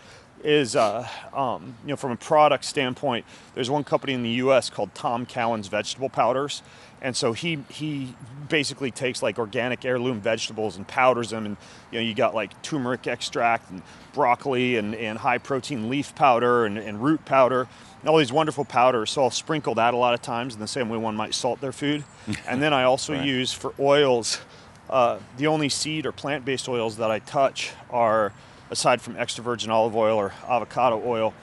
is, 0.44 0.76
uh, 0.76 1.08
um, 1.32 1.74
you 1.82 1.88
know, 1.88 1.96
from 1.96 2.10
a 2.10 2.16
product 2.16 2.66
standpoint, 2.66 3.24
there's 3.54 3.70
one 3.70 3.82
company 3.82 4.12
in 4.12 4.22
the 4.22 4.28
U.S. 4.44 4.68
called 4.68 4.94
Tom 4.94 5.24
Cowan's 5.24 5.68
Vegetable 5.68 6.10
Powders, 6.10 6.62
and 7.00 7.16
so 7.16 7.32
he 7.32 7.60
he 7.70 8.14
basically 8.50 8.90
takes 8.90 9.22
like 9.22 9.38
organic 9.38 9.86
heirloom 9.86 10.20
vegetables 10.20 10.76
and 10.76 10.86
powders 10.86 11.30
them, 11.30 11.46
and 11.46 11.56
you 11.90 11.98
know, 11.98 12.04
you 12.04 12.12
got 12.12 12.34
like 12.34 12.60
turmeric 12.60 13.06
extract 13.06 13.70
and 13.70 13.80
broccoli 14.12 14.76
and, 14.76 14.94
and 14.94 15.16
high 15.16 15.38
protein 15.38 15.88
leaf 15.88 16.14
powder 16.14 16.66
and, 16.66 16.76
and 16.76 17.02
root 17.02 17.24
powder. 17.24 17.68
All 18.06 18.18
these 18.18 18.32
wonderful 18.32 18.64
powders, 18.64 19.10
so 19.10 19.24
I'll 19.24 19.30
sprinkle 19.30 19.74
that 19.74 19.92
a 19.92 19.96
lot 19.96 20.14
of 20.14 20.22
times 20.22 20.54
in 20.54 20.60
the 20.60 20.68
same 20.68 20.88
way 20.88 20.96
one 20.96 21.16
might 21.16 21.34
salt 21.34 21.60
their 21.60 21.72
food. 21.72 22.04
and 22.48 22.62
then 22.62 22.72
I 22.72 22.84
also 22.84 23.14
Right. 23.14 23.24
use 23.24 23.52
for 23.52 23.72
oils, 23.80 24.40
uh, 24.88 25.18
the 25.36 25.48
only 25.48 25.68
seed 25.68 26.06
or 26.06 26.12
plant 26.12 26.44
based 26.44 26.68
oils 26.68 26.98
that 26.98 27.10
I 27.10 27.18
touch 27.18 27.72
are, 27.90 28.32
aside 28.70 29.00
from 29.02 29.16
extra 29.16 29.42
virgin 29.42 29.70
olive 29.70 29.96
oil 29.96 30.16
or 30.16 30.32
avocado 30.48 31.02
oil, 31.04 31.34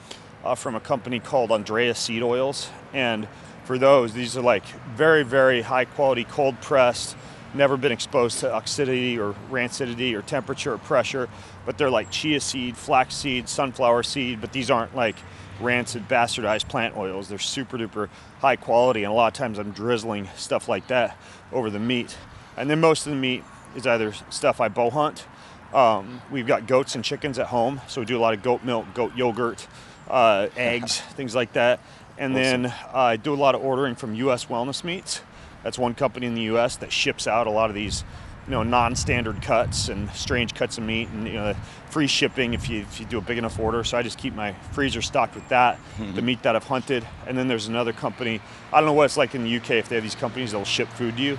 uh, 0.44 0.54
from 0.54 0.74
a 0.74 0.80
company 0.80 1.20
called 1.20 1.52
Andreas 1.52 1.98
Seed 1.98 2.22
Oils. 2.22 2.68
And 2.92 3.28
for 3.64 3.78
those, 3.78 4.12
these 4.14 4.36
are 4.36 4.42
like 4.42 4.66
very, 4.96 5.22
very 5.22 5.62
high 5.62 5.84
quality, 5.84 6.24
cold 6.24 6.60
pressed, 6.60 7.16
never 7.54 7.76
been 7.76 7.92
exposed 7.92 8.40
to 8.40 8.52
oxidity 8.52 9.18
or 9.18 9.34
rancidity 9.50 10.14
or 10.14 10.22
temperature 10.22 10.72
or 10.74 10.78
pressure, 10.78 11.28
but 11.66 11.78
they're 11.78 11.90
like 11.90 12.10
chia 12.10 12.40
seed, 12.40 12.76
flax 12.76 13.14
seed, 13.14 13.48
sunflower 13.48 14.02
seed, 14.02 14.40
but 14.40 14.52
these 14.52 14.70
aren't 14.70 14.94
like 14.94 15.16
rancid, 15.60 16.08
bastardized 16.08 16.68
plant 16.68 16.96
oils. 16.96 17.28
They're 17.28 17.38
super 17.38 17.78
duper 17.78 18.08
high 18.40 18.56
quality, 18.56 19.04
and 19.04 19.12
a 19.12 19.14
lot 19.14 19.28
of 19.28 19.34
times 19.34 19.58
I'm 19.58 19.72
drizzling 19.72 20.28
stuff 20.36 20.68
like 20.68 20.86
that 20.88 21.16
over 21.52 21.70
the 21.70 21.78
meat. 21.78 22.16
And 22.56 22.70
then 22.70 22.80
most 22.80 23.06
of 23.06 23.12
the 23.12 23.18
meat 23.18 23.44
is 23.74 23.86
either 23.86 24.12
stuff 24.30 24.60
I 24.60 24.68
bow 24.68 24.90
hunt. 24.90 25.26
Um, 25.72 26.22
we've 26.30 26.46
got 26.46 26.66
goats 26.66 26.94
and 26.94 27.04
chickens 27.04 27.38
at 27.38 27.48
home, 27.48 27.80
so 27.88 28.00
we 28.00 28.04
do 28.04 28.16
a 28.16 28.20
lot 28.20 28.34
of 28.34 28.42
goat 28.42 28.62
milk, 28.62 28.86
goat 28.94 29.16
yogurt, 29.16 29.66
uh, 30.08 30.48
eggs, 30.56 31.00
things 31.16 31.34
like 31.34 31.52
that. 31.54 31.80
And 32.16 32.36
then 32.36 32.66
uh, 32.66 32.72
I 32.92 33.16
do 33.16 33.34
a 33.34 33.36
lot 33.36 33.56
of 33.56 33.64
ordering 33.64 33.96
from 33.96 34.14
U.S. 34.14 34.44
Wellness 34.44 34.84
Meats. 34.84 35.20
That's 35.64 35.78
one 35.78 35.94
company 35.94 36.26
in 36.26 36.34
the 36.34 36.42
U.S. 36.42 36.76
that 36.76 36.92
ships 36.92 37.26
out 37.26 37.48
a 37.48 37.50
lot 37.50 37.70
of 37.70 37.74
these, 37.74 38.04
you 38.46 38.50
know, 38.50 38.62
non-standard 38.62 39.40
cuts 39.40 39.88
and 39.88 40.10
strange 40.10 40.54
cuts 40.54 40.76
of 40.78 40.84
meat, 40.84 41.08
and 41.08 41.26
you 41.26 41.32
know, 41.34 41.54
free 41.90 42.06
shipping 42.06 42.52
if 42.54 42.68
you 42.68 42.80
if 42.80 43.00
you 43.00 43.06
do 43.06 43.18
a 43.18 43.22
big 43.22 43.38
enough 43.38 43.58
order. 43.58 43.82
So 43.84 43.96
I 43.96 44.02
just 44.02 44.18
keep 44.18 44.34
my 44.34 44.52
freezer 44.72 45.00
stocked 45.02 45.34
with 45.34 45.48
that, 45.48 45.78
the 46.14 46.22
meat 46.22 46.42
that 46.42 46.54
I've 46.56 46.64
hunted. 46.64 47.06
And 47.26 47.38
then 47.38 47.48
there's 47.48 47.68
another 47.68 47.92
company. 47.92 48.40
I 48.72 48.80
don't 48.80 48.86
know 48.86 48.92
what 48.92 49.04
it's 49.04 49.16
like 49.16 49.34
in 49.34 49.44
the 49.44 49.56
UK 49.56 49.70
if 49.72 49.88
they 49.88 49.94
have 49.96 50.04
these 50.04 50.14
companies 50.14 50.52
that'll 50.52 50.64
ship 50.66 50.88
food 50.88 51.16
to 51.16 51.22
you, 51.22 51.38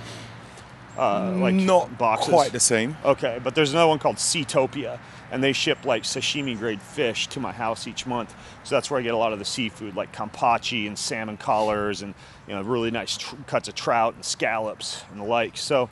uh, 0.98 1.32
like 1.36 1.54
Not 1.54 1.96
boxes. 1.98 2.30
quite 2.32 2.52
the 2.52 2.60
same. 2.60 2.96
Okay, 3.04 3.38
but 3.44 3.54
there's 3.54 3.72
another 3.72 3.88
one 3.88 3.98
called 3.98 4.16
Seatopia, 4.16 4.98
and 5.30 5.44
they 5.44 5.52
ship 5.52 5.84
like 5.84 6.02
sashimi 6.04 6.58
grade 6.58 6.80
fish 6.82 7.28
to 7.28 7.38
my 7.40 7.52
house 7.52 7.86
each 7.86 8.04
month. 8.06 8.34
So 8.64 8.74
that's 8.74 8.90
where 8.90 8.98
I 8.98 9.02
get 9.02 9.14
a 9.14 9.16
lot 9.18 9.32
of 9.32 9.38
the 9.38 9.44
seafood, 9.44 9.94
like 9.94 10.12
kampachi 10.12 10.86
and 10.88 10.98
salmon 10.98 11.36
collars, 11.36 12.02
and 12.02 12.14
you 12.48 12.54
know 12.54 12.62
really 12.62 12.90
nice 12.90 13.16
tr- 13.16 13.36
cuts 13.46 13.68
of 13.68 13.74
trout 13.76 14.14
and 14.14 14.24
scallops 14.24 15.04
and 15.12 15.20
the 15.20 15.24
like. 15.24 15.56
So, 15.56 15.90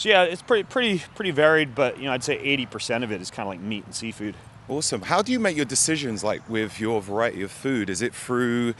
so 0.00 0.08
yeah, 0.08 0.22
it's 0.22 0.42
pretty 0.42 0.64
pretty 0.64 1.02
pretty 1.14 1.30
varied, 1.30 1.74
but 1.74 1.98
you 1.98 2.04
know 2.04 2.12
I'd 2.12 2.24
say 2.24 2.38
80% 2.38 3.04
of 3.04 3.12
it 3.12 3.20
is 3.20 3.30
kind 3.30 3.46
of 3.46 3.48
like 3.50 3.60
meat 3.60 3.84
and 3.84 3.94
seafood. 3.94 4.34
Awesome. 4.68 5.02
How 5.02 5.20
do 5.20 5.32
you 5.32 5.40
make 5.40 5.56
your 5.56 5.64
decisions 5.66 6.22
like 6.24 6.48
with 6.48 6.78
your 6.80 7.02
variety 7.02 7.42
of 7.42 7.50
food? 7.50 7.90
Is 7.90 8.00
it 8.02 8.14
through 8.14 8.74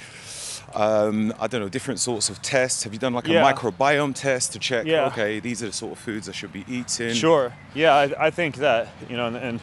um, 0.75 1.35
I 1.41 1.47
don't 1.49 1.61
know, 1.61 1.69
different 1.69 1.99
sorts 2.01 2.29
of 2.31 2.41
tests? 2.43 2.85
Have 2.85 2.93
you 2.93 2.99
done 2.99 3.13
like 3.13 3.29
a 3.29 3.33
Yeah. 3.33 3.53
microbiome 3.53 4.15
test 4.15 4.53
to 4.53 4.59
check, 4.59 4.87
Yeah. 4.87 5.07
okay, 5.07 5.41
these 5.41 5.63
are 5.63 5.67
the 5.67 5.73
sort 5.73 5.93
of 5.93 5.99
foods 5.99 6.29
I 6.29 6.33
should 6.33 6.53
be 6.53 6.65
eating? 6.69 7.13
Sure. 7.15 7.53
Yeah, 7.75 7.93
I, 7.95 8.27
I 8.27 8.31
think 8.31 8.57
that 8.57 8.89
you 9.09 9.17
know, 9.17 9.27
and, 9.27 9.37
and 9.37 9.61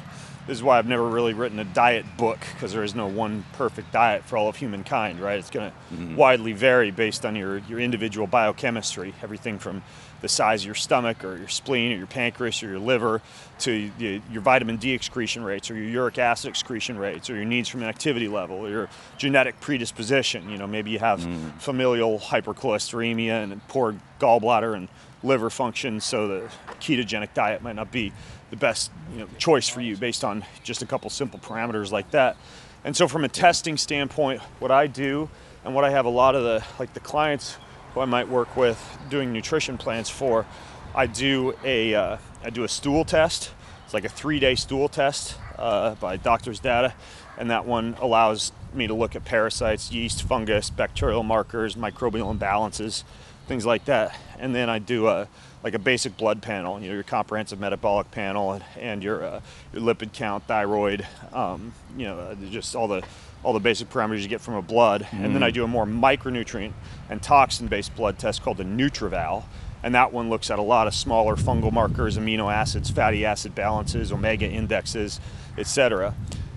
this 0.48 0.58
is 0.58 0.63
why 0.63 0.78
I've 0.78 0.88
never 0.88 1.08
really 1.08 1.34
written 1.34 1.60
a 1.60 1.63
diet 1.65 2.06
book 2.17 2.39
because 2.54 2.74
there 2.74 2.84
is 2.84 2.93
no 2.93 3.08
one 3.08 3.46
perfect 3.54 3.91
diet 3.93 4.24
for 4.26 4.38
all 4.38 4.48
of 4.50 4.58
humankind, 4.58 5.20
right? 5.22 5.39
It's 5.39 5.50
going 5.50 5.72
to 5.72 6.15
widely 6.15 6.54
vary 6.54 6.91
based 6.91 7.26
on 7.26 7.36
your 7.36 7.60
your 7.70 7.80
individual 7.80 8.28
biochemistry, 8.28 9.13
everything 9.24 9.60
from 9.60 9.84
the 10.21 10.27
size 10.27 10.62
of 10.62 10.65
your 10.65 10.75
stomach 10.75 11.23
or 11.23 11.38
your 11.38 11.47
spleen 11.47 11.91
or 11.91 11.97
your 11.97 12.08
pancreas 12.08 12.62
or 12.63 12.69
your 12.69 12.80
liver 12.80 13.21
to 13.60 13.91
your 13.99 14.41
vitamin 14.41 14.77
D 14.77 14.91
excretion 14.91 15.43
rates 15.43 15.69
or 15.69 15.75
your 15.75 15.86
uric 15.86 16.17
acid 16.17 16.49
excretion 16.49 16.97
rates 16.97 17.30
or 17.30 17.36
your 17.36 17.45
needs 17.45 17.69
from 17.69 17.84
an 17.84 17.89
activity 17.89 18.27
level 18.27 18.58
or 18.58 18.69
your 18.69 18.89
genetic 19.17 19.60
predisposition. 19.60 20.49
You 20.49 20.58
know, 20.58 20.67
maybe 20.67 20.91
you 20.91 20.99
have 20.99 21.21
mm. 21.21 21.60
familial 21.60 22.19
hypercholesteremia 22.19 23.43
and 23.43 23.67
poor 23.67 23.95
gallbladder 24.19 24.75
and 24.75 24.89
liver 25.23 25.49
function, 25.49 25.99
so 25.99 26.27
the 26.27 26.49
ketogenic 26.80 27.34
diet 27.34 27.62
might 27.62 27.75
not 27.75 27.91
be 27.91 28.13
the 28.49 28.56
best 28.56 28.91
you 29.13 29.19
know, 29.19 29.27
choice 29.38 29.67
for 29.67 29.82
you 29.82 29.97
based 29.97 30.23
on 30.23 30.45
just 30.63 30.82
a 30.82 30.86
couple 30.86 31.10
simple 31.10 31.39
parameters 31.39 31.91
like 31.91 32.12
that. 32.12 32.38
And 32.84 32.95
so, 32.95 33.08
from 33.08 33.25
a 33.25 33.30
testing 33.30 33.77
standpoint, 33.77 34.41
what 34.60 34.71
I 34.71 34.88
do 34.88 35.30
and 35.65 35.75
what 35.75 35.84
I 35.84 35.89
have 35.89 36.06
a 36.06 36.10
lot 36.10 36.36
of 36.36 36.43
the 36.43 36.63
like 36.80 36.93
the 36.93 36.99
clients 36.99 37.58
who 37.97 38.01
I 38.01 38.05
might 38.05 38.29
work 38.29 38.55
with 38.55 38.77
doing 39.10 39.33
nutrition 39.33 39.75
plans 39.75 40.07
for, 40.07 40.45
I 40.93 41.07
do 41.07 41.55
a 41.63 41.95
uh, 41.95 42.17
I 42.43 42.51
do 42.51 42.63
a 42.63 42.67
stool 42.67 43.03
test. 43.03 43.51
It's 43.86 43.93
like 43.93 44.05
a 44.05 44.10
three-day 44.10 44.55
stool 44.55 44.88
test 44.88 45.36
uh, 45.57 45.95
by 45.95 46.17
doctor's 46.17 46.60
data, 46.60 46.93
and 47.38 47.49
that 47.49 47.65
one 47.65 47.95
allows 47.99 48.51
me 48.73 48.86
to 48.86 48.93
look 48.93 49.15
at 49.15 49.25
parasites, 49.25 49.91
yeast, 49.91 50.23
fungus, 50.23 50.69
bacterial 50.69 51.23
markers, 51.23 51.75
microbial 51.75 52.38
imbalances, 52.38 53.03
things 53.47 53.65
like 53.65 53.86
that. 53.86 54.15
And 54.38 54.53
then 54.53 54.69
I 54.69 54.77
do 54.77 55.07
a 55.07 55.27
like 55.63 55.73
a 55.73 55.79
basic 55.79 56.17
blood 56.17 56.43
panel, 56.43 56.79
you 56.79 56.89
know, 56.89 56.93
your 56.93 57.03
comprehensive 57.03 57.60
metabolic 57.60 58.12
panel, 58.12 58.53
and, 58.53 58.63
and 58.79 59.03
your 59.03 59.23
uh, 59.23 59.41
your 59.73 59.81
lipid 59.81 60.13
count, 60.13 60.43
thyroid, 60.45 61.07
um, 61.33 61.73
you 61.97 62.05
know, 62.05 62.19
uh, 62.19 62.36
just 62.51 62.75
all 62.75 62.88
the 62.88 63.01
all 63.43 63.54
the 63.54 63.60
basic 63.60 63.89
parameters 63.89 64.21
you 64.21 64.28
get 64.28 64.41
from 64.41 64.56
a 64.56 64.62
blood. 64.62 65.08
And 65.12 65.34
then 65.34 65.43
I 65.43 65.52
do 65.52 65.63
a 65.63 65.67
more 65.67 65.86
micronutrient 65.86 66.73
and 67.10 67.21
toxin-based 67.21 67.95
blood 67.95 68.19
test 68.19 68.41
called 68.41 68.58
the 68.58 68.63
NutrEval, 68.63 69.43
and 69.84 69.95
that 69.95 70.12
one 70.12 70.30
looks 70.30 70.50
at 70.50 70.60
a 70.60 70.63
lot 70.63 70.88
of 70.88 70.93
smaller 70.93 71.36
fungal 71.36 71.71
markers, 71.71 72.17
amino 72.17 72.52
acids, 72.52 72.89
fatty 72.89 73.23
acid 73.26 73.56
balances, 73.56 74.12
omega 74.12 74.45
indexes, 74.47 75.19
etc. 75.58 76.15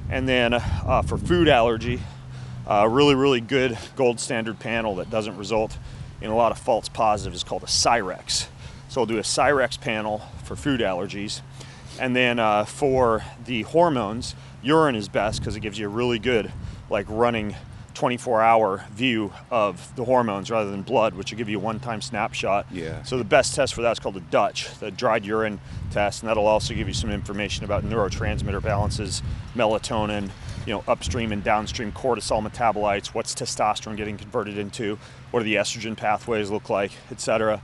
And 0.09 0.29
then 0.29 0.55
uh, 0.55 1.03
for 1.03 1.19
food 1.19 1.49
allergy, 1.49 2.01
a 2.67 2.89
really, 2.89 3.15
really 3.15 3.41
good 3.41 3.79
gold 3.97 4.21
standard 4.21 4.59
panel 4.59 4.97
that 4.97 5.11
doesn't 5.11 5.37
result 5.37 5.77
in 6.21 6.31
a 6.31 6.37
lot 6.37 6.53
of 6.53 6.59
false 6.59 6.89
positives 6.89 7.39
is 7.39 7.45
called 7.45 7.63
a 7.63 7.67
Cyrex. 7.67 8.47
So 8.89 9.01
I'll 9.01 9.07
do 9.07 9.19
a 9.19 9.23
Cyrex 9.23 9.81
panel 9.81 10.23
for 10.45 10.57
food 10.57 10.81
allergies. 10.81 11.41
And 11.99 12.15
then 12.17 12.39
uh, 12.39 12.65
for 12.65 13.25
the 13.45 13.63
hormones, 13.63 14.35
urine 14.63 14.95
is 14.95 15.09
best 15.09 15.41
because 15.41 15.57
it 15.57 15.61
gives 15.61 15.79
you 15.79 15.87
a 15.87 15.89
really 15.89 16.19
good, 16.19 16.53
like 16.91 17.07
running 17.09 17.57
24 17.95 18.41
hour 18.41 18.85
view 18.93 19.33
of 19.51 19.95
the 19.97 20.05
hormones 20.05 20.51
rather 20.51 20.71
than 20.71 20.83
blood, 20.83 21.15
which 21.15 21.31
will 21.31 21.39
give 21.39 21.49
you 21.49 21.59
a 21.59 21.61
one 21.61 21.79
time 21.81 22.01
snapshot. 22.01 22.67
Yeah. 22.71 23.03
So 23.03 23.19
the 23.19 23.25
best 23.25 23.55
test 23.55 23.75
for 23.75 23.83
that 23.83 23.93
is 23.93 23.99
called 23.99 24.15
the 24.15 24.21
Dutch, 24.21 24.75
the 24.79 24.91
dried 24.91 25.25
urine 25.25 25.61
test, 25.91 26.23
and 26.23 26.29
that'll 26.29 26.47
also 26.47 26.75
give 26.75 26.89
you 26.89 26.95
some 26.95 27.11
information 27.11 27.65
about 27.65 27.85
neurotransmitter 27.85 28.63
balances, 28.63 29.23
melatonin, 29.55 30.31
you 30.67 30.73
know, 30.73 30.85
upstream 30.89 31.33
and 31.33 31.43
downstream 31.43 31.93
cortisol 31.93 32.47
metabolites, 32.47 33.09
what's 33.09 33.35
testosterone 33.35 33.97
getting 33.97 34.17
converted 34.17 34.57
into, 34.57 34.99
what 35.31 35.41
do 35.41 35.45
the 35.45 35.57
estrogen 35.57 35.97
pathways 35.97 36.51
look 36.51 36.71
like, 36.71 36.93
etc. 37.11 37.61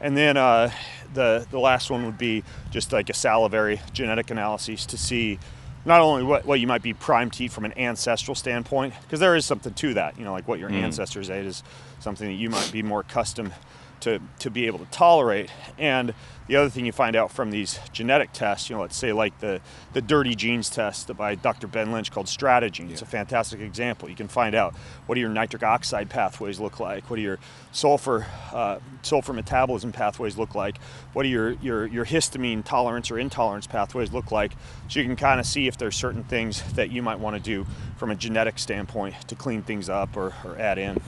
And 0.00 0.16
then 0.16 0.36
uh, 0.36 0.70
the 1.14 1.46
the 1.50 1.58
last 1.58 1.90
one 1.90 2.04
would 2.06 2.18
be 2.18 2.44
just 2.70 2.92
like 2.92 3.08
a 3.10 3.14
salivary 3.14 3.80
genetic 3.92 4.30
analysis 4.30 4.86
to 4.86 4.98
see 4.98 5.38
not 5.84 6.00
only 6.00 6.22
what, 6.22 6.44
what 6.44 6.60
you 6.60 6.66
might 6.66 6.82
be 6.82 6.92
primed 6.92 7.32
to 7.34 7.44
eat 7.44 7.52
from 7.52 7.64
an 7.64 7.76
ancestral 7.78 8.34
standpoint, 8.34 8.94
because 9.02 9.20
there 9.20 9.36
is 9.36 9.46
something 9.46 9.72
to 9.74 9.94
that, 9.94 10.18
you 10.18 10.24
know, 10.24 10.32
like 10.32 10.46
what 10.46 10.58
your 10.58 10.70
mm. 10.70 10.82
ancestors 10.82 11.30
ate 11.30 11.46
is 11.46 11.62
something 12.00 12.26
that 12.26 12.34
you 12.34 12.50
might 12.50 12.70
be 12.72 12.82
more 12.82 13.00
accustomed 13.00 13.52
to, 14.00 14.20
to 14.40 14.50
be 14.50 14.66
able 14.66 14.78
to 14.78 14.86
tolerate. 14.86 15.50
And 15.78 16.14
the 16.50 16.56
other 16.56 16.68
thing 16.68 16.84
you 16.84 16.90
find 16.90 17.14
out 17.14 17.30
from 17.30 17.52
these 17.52 17.78
genetic 17.92 18.32
tests, 18.32 18.68
you 18.68 18.74
know, 18.74 18.82
let's 18.82 18.96
say 18.96 19.12
like 19.12 19.38
the, 19.38 19.60
the 19.92 20.02
dirty 20.02 20.34
genes 20.34 20.68
test 20.68 21.16
by 21.16 21.36
Dr. 21.36 21.68
Ben 21.68 21.92
Lynch 21.92 22.10
called 22.10 22.26
StrateGene. 22.26 22.90
It's 22.90 23.02
a 23.02 23.06
fantastic 23.06 23.60
example. 23.60 24.08
You 24.08 24.16
can 24.16 24.26
find 24.26 24.56
out 24.56 24.74
what 25.06 25.14
do 25.14 25.20
your 25.20 25.30
nitric 25.30 25.62
oxide 25.62 26.10
pathways 26.10 26.58
look 26.58 26.80
like, 26.80 27.08
what 27.08 27.16
do 27.16 27.22
your 27.22 27.38
sulfur 27.70 28.26
uh, 28.52 28.80
sulfur 29.02 29.32
metabolism 29.32 29.92
pathways 29.92 30.36
look 30.36 30.56
like, 30.56 30.78
what 31.12 31.22
do 31.22 31.28
your, 31.28 31.52
your, 31.52 31.86
your 31.86 32.04
histamine 32.04 32.64
tolerance 32.64 33.12
or 33.12 33.18
intolerance 33.20 33.68
pathways 33.68 34.12
look 34.12 34.32
like, 34.32 34.50
so 34.88 34.98
you 34.98 35.06
can 35.06 35.14
kind 35.14 35.38
of 35.38 35.46
see 35.46 35.68
if 35.68 35.78
there's 35.78 35.94
certain 35.94 36.24
things 36.24 36.64
that 36.72 36.90
you 36.90 37.00
might 37.00 37.20
want 37.20 37.36
to 37.36 37.40
do 37.40 37.64
from 37.96 38.10
a 38.10 38.16
genetic 38.16 38.58
standpoint 38.58 39.14
to 39.28 39.36
clean 39.36 39.62
things 39.62 39.88
up 39.88 40.16
or, 40.16 40.34
or 40.44 40.58
add 40.58 40.78
in. 40.78 41.00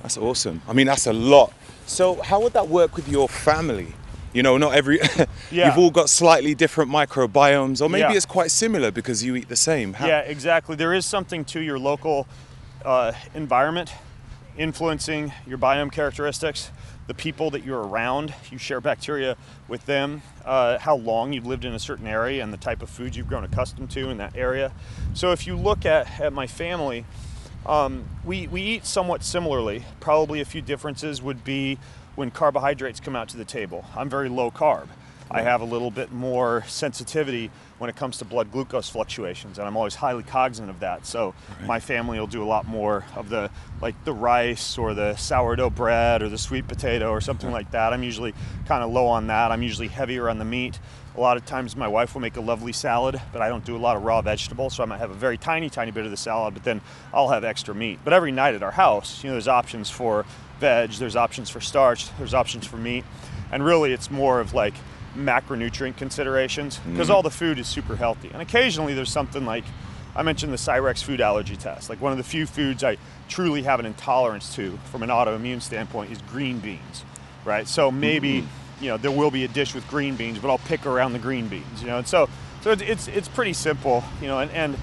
That's 0.00 0.16
awesome. 0.16 0.62
I 0.66 0.72
mean, 0.72 0.86
that's 0.86 1.06
a 1.06 1.12
lot. 1.12 1.52
So, 1.86 2.20
how 2.22 2.40
would 2.42 2.52
that 2.54 2.68
work 2.68 2.96
with 2.96 3.08
your 3.08 3.28
family? 3.28 3.94
You 4.32 4.42
know, 4.42 4.58
not 4.58 4.74
every. 4.74 4.98
Yeah. 5.52 5.68
You've 5.68 5.78
all 5.78 5.92
got 5.92 6.10
slightly 6.10 6.56
different 6.56 6.90
microbiomes, 6.90 7.80
or 7.80 7.88
maybe 7.88 8.00
Yeah. 8.00 8.12
it's 8.12 8.26
quite 8.26 8.50
similar 8.50 8.90
because 8.90 9.22
you 9.22 9.36
eat 9.36 9.48
the 9.48 9.54
same. 9.56 9.92
How- 9.94 10.08
Yeah, 10.08 10.18
exactly. 10.20 10.74
There 10.74 10.92
is 10.92 11.06
something 11.06 11.44
to 11.46 11.60
your 11.60 11.78
local 11.78 12.26
uh, 12.84 13.12
environment 13.32 13.92
influencing 14.58 15.32
your 15.46 15.58
biome 15.58 15.92
characteristics. 15.92 16.70
The 17.06 17.14
people 17.14 17.50
that 17.52 17.62
you're 17.64 17.82
around, 17.82 18.34
you 18.50 18.58
share 18.58 18.80
bacteria 18.80 19.36
with 19.68 19.86
them, 19.86 20.22
uh, 20.44 20.78
how 20.78 20.96
long 20.96 21.32
you've 21.32 21.46
lived 21.46 21.64
in 21.64 21.72
a 21.72 21.78
certain 21.78 22.08
area, 22.08 22.42
and 22.42 22.52
the 22.52 22.56
type 22.56 22.82
of 22.82 22.90
food 22.90 23.14
you've 23.14 23.28
grown 23.28 23.44
accustomed 23.44 23.90
to 23.92 24.08
in 24.10 24.16
that 24.18 24.34
area. 24.36 24.72
So, 25.14 25.30
if 25.30 25.46
you 25.46 25.54
look 25.56 25.86
at, 25.86 26.20
at 26.20 26.32
my 26.32 26.48
family, 26.48 27.04
um, 27.66 28.04
we, 28.24 28.46
we 28.46 28.62
eat 28.62 28.86
somewhat 28.86 29.22
similarly. 29.22 29.84
Probably 30.00 30.40
a 30.40 30.44
few 30.44 30.62
differences 30.62 31.20
would 31.22 31.44
be 31.44 31.78
when 32.14 32.30
carbohydrates 32.30 33.00
come 33.00 33.14
out 33.16 33.28
to 33.30 33.36
the 33.36 33.44
table. 33.44 33.84
I'm 33.96 34.08
very 34.08 34.28
low 34.28 34.50
carb. 34.50 34.88
I 35.30 35.42
have 35.42 35.60
a 35.60 35.64
little 35.64 35.90
bit 35.90 36.12
more 36.12 36.62
sensitivity 36.68 37.50
when 37.78 37.90
it 37.90 37.96
comes 37.96 38.18
to 38.18 38.24
blood 38.24 38.52
glucose 38.52 38.88
fluctuations, 38.88 39.58
and 39.58 39.66
I'm 39.66 39.76
always 39.76 39.96
highly 39.96 40.22
cognizant 40.22 40.70
of 40.70 40.80
that. 40.80 41.04
So 41.04 41.34
my 41.66 41.80
family 41.80 42.18
will 42.18 42.28
do 42.28 42.42
a 42.42 42.46
lot 42.46 42.66
more 42.66 43.04
of 43.16 43.28
the 43.28 43.50
like 43.82 44.02
the 44.04 44.12
rice 44.12 44.78
or 44.78 44.94
the 44.94 45.16
sourdough 45.16 45.70
bread 45.70 46.22
or 46.22 46.28
the 46.28 46.38
sweet 46.38 46.68
potato 46.68 47.10
or 47.10 47.20
something 47.20 47.50
like 47.50 47.72
that. 47.72 47.92
I'm 47.92 48.04
usually 48.04 48.34
kind 48.66 48.84
of 48.84 48.90
low 48.90 49.06
on 49.08 49.26
that. 49.26 49.50
I'm 49.50 49.62
usually 49.62 49.88
heavier 49.88 50.30
on 50.30 50.38
the 50.38 50.44
meat. 50.44 50.78
A 51.16 51.20
lot 51.20 51.38
of 51.38 51.46
times 51.46 51.74
my 51.76 51.88
wife 51.88 52.12
will 52.12 52.20
make 52.20 52.36
a 52.36 52.42
lovely 52.42 52.72
salad, 52.72 53.20
but 53.32 53.40
I 53.40 53.48
don't 53.48 53.64
do 53.64 53.74
a 53.74 53.78
lot 53.78 53.96
of 53.96 54.04
raw 54.04 54.20
vegetables, 54.20 54.74
so 54.74 54.82
I 54.82 54.86
might 54.86 54.98
have 54.98 55.10
a 55.10 55.14
very 55.14 55.38
tiny, 55.38 55.70
tiny 55.70 55.90
bit 55.90 56.04
of 56.04 56.10
the 56.10 56.16
salad, 56.16 56.52
but 56.52 56.62
then 56.62 56.82
I'll 57.14 57.28
have 57.28 57.42
extra 57.42 57.74
meat. 57.74 58.00
But 58.04 58.12
every 58.12 58.32
night 58.32 58.54
at 58.54 58.62
our 58.62 58.72
house, 58.72 59.24
you 59.24 59.30
know, 59.30 59.34
there's 59.34 59.48
options 59.48 59.88
for 59.88 60.26
veg, 60.60 60.90
there's 60.92 61.16
options 61.16 61.48
for 61.48 61.60
starch, 61.60 62.14
there's 62.18 62.34
options 62.34 62.66
for 62.66 62.76
meat, 62.76 63.04
and 63.50 63.64
really 63.64 63.92
it's 63.92 64.10
more 64.10 64.40
of 64.40 64.52
like 64.52 64.74
macronutrient 65.16 65.96
considerations 65.96 66.78
because 66.78 67.06
mm-hmm. 67.06 67.16
all 67.16 67.22
the 67.22 67.30
food 67.30 67.58
is 67.58 67.66
super 67.66 67.96
healthy. 67.96 68.30
And 68.32 68.42
occasionally 68.42 68.92
there's 68.92 69.10
something 69.10 69.46
like 69.46 69.64
I 70.14 70.22
mentioned 70.22 70.52
the 70.52 70.58
Cyrex 70.58 71.02
food 71.02 71.20
allergy 71.20 71.56
test. 71.56 71.88
Like 71.88 72.00
one 72.00 72.12
of 72.12 72.18
the 72.18 72.24
few 72.24 72.46
foods 72.46 72.84
I 72.84 72.98
truly 73.28 73.62
have 73.62 73.80
an 73.80 73.86
intolerance 73.86 74.54
to 74.56 74.78
from 74.90 75.02
an 75.02 75.08
autoimmune 75.08 75.62
standpoint 75.62 76.12
is 76.12 76.20
green 76.22 76.58
beans, 76.58 77.04
right? 77.44 77.66
So 77.66 77.90
maybe 77.90 78.42
mm-hmm. 78.42 78.65
You 78.80 78.88
know 78.88 78.96
there 78.96 79.10
will 79.10 79.30
be 79.30 79.44
a 79.44 79.48
dish 79.48 79.74
with 79.74 79.86
green 79.88 80.16
beans, 80.16 80.38
but 80.38 80.50
I'll 80.50 80.58
pick 80.58 80.86
around 80.86 81.12
the 81.12 81.18
green 81.18 81.48
beans, 81.48 81.80
you 81.80 81.88
know. 81.88 81.98
And 81.98 82.06
so 82.06 82.28
so 82.62 82.72
it's 82.72 82.82
it's, 82.82 83.08
it's 83.08 83.28
pretty 83.28 83.52
simple, 83.52 84.04
you 84.20 84.28
know. 84.28 84.40
And, 84.40 84.50
and 84.50 84.76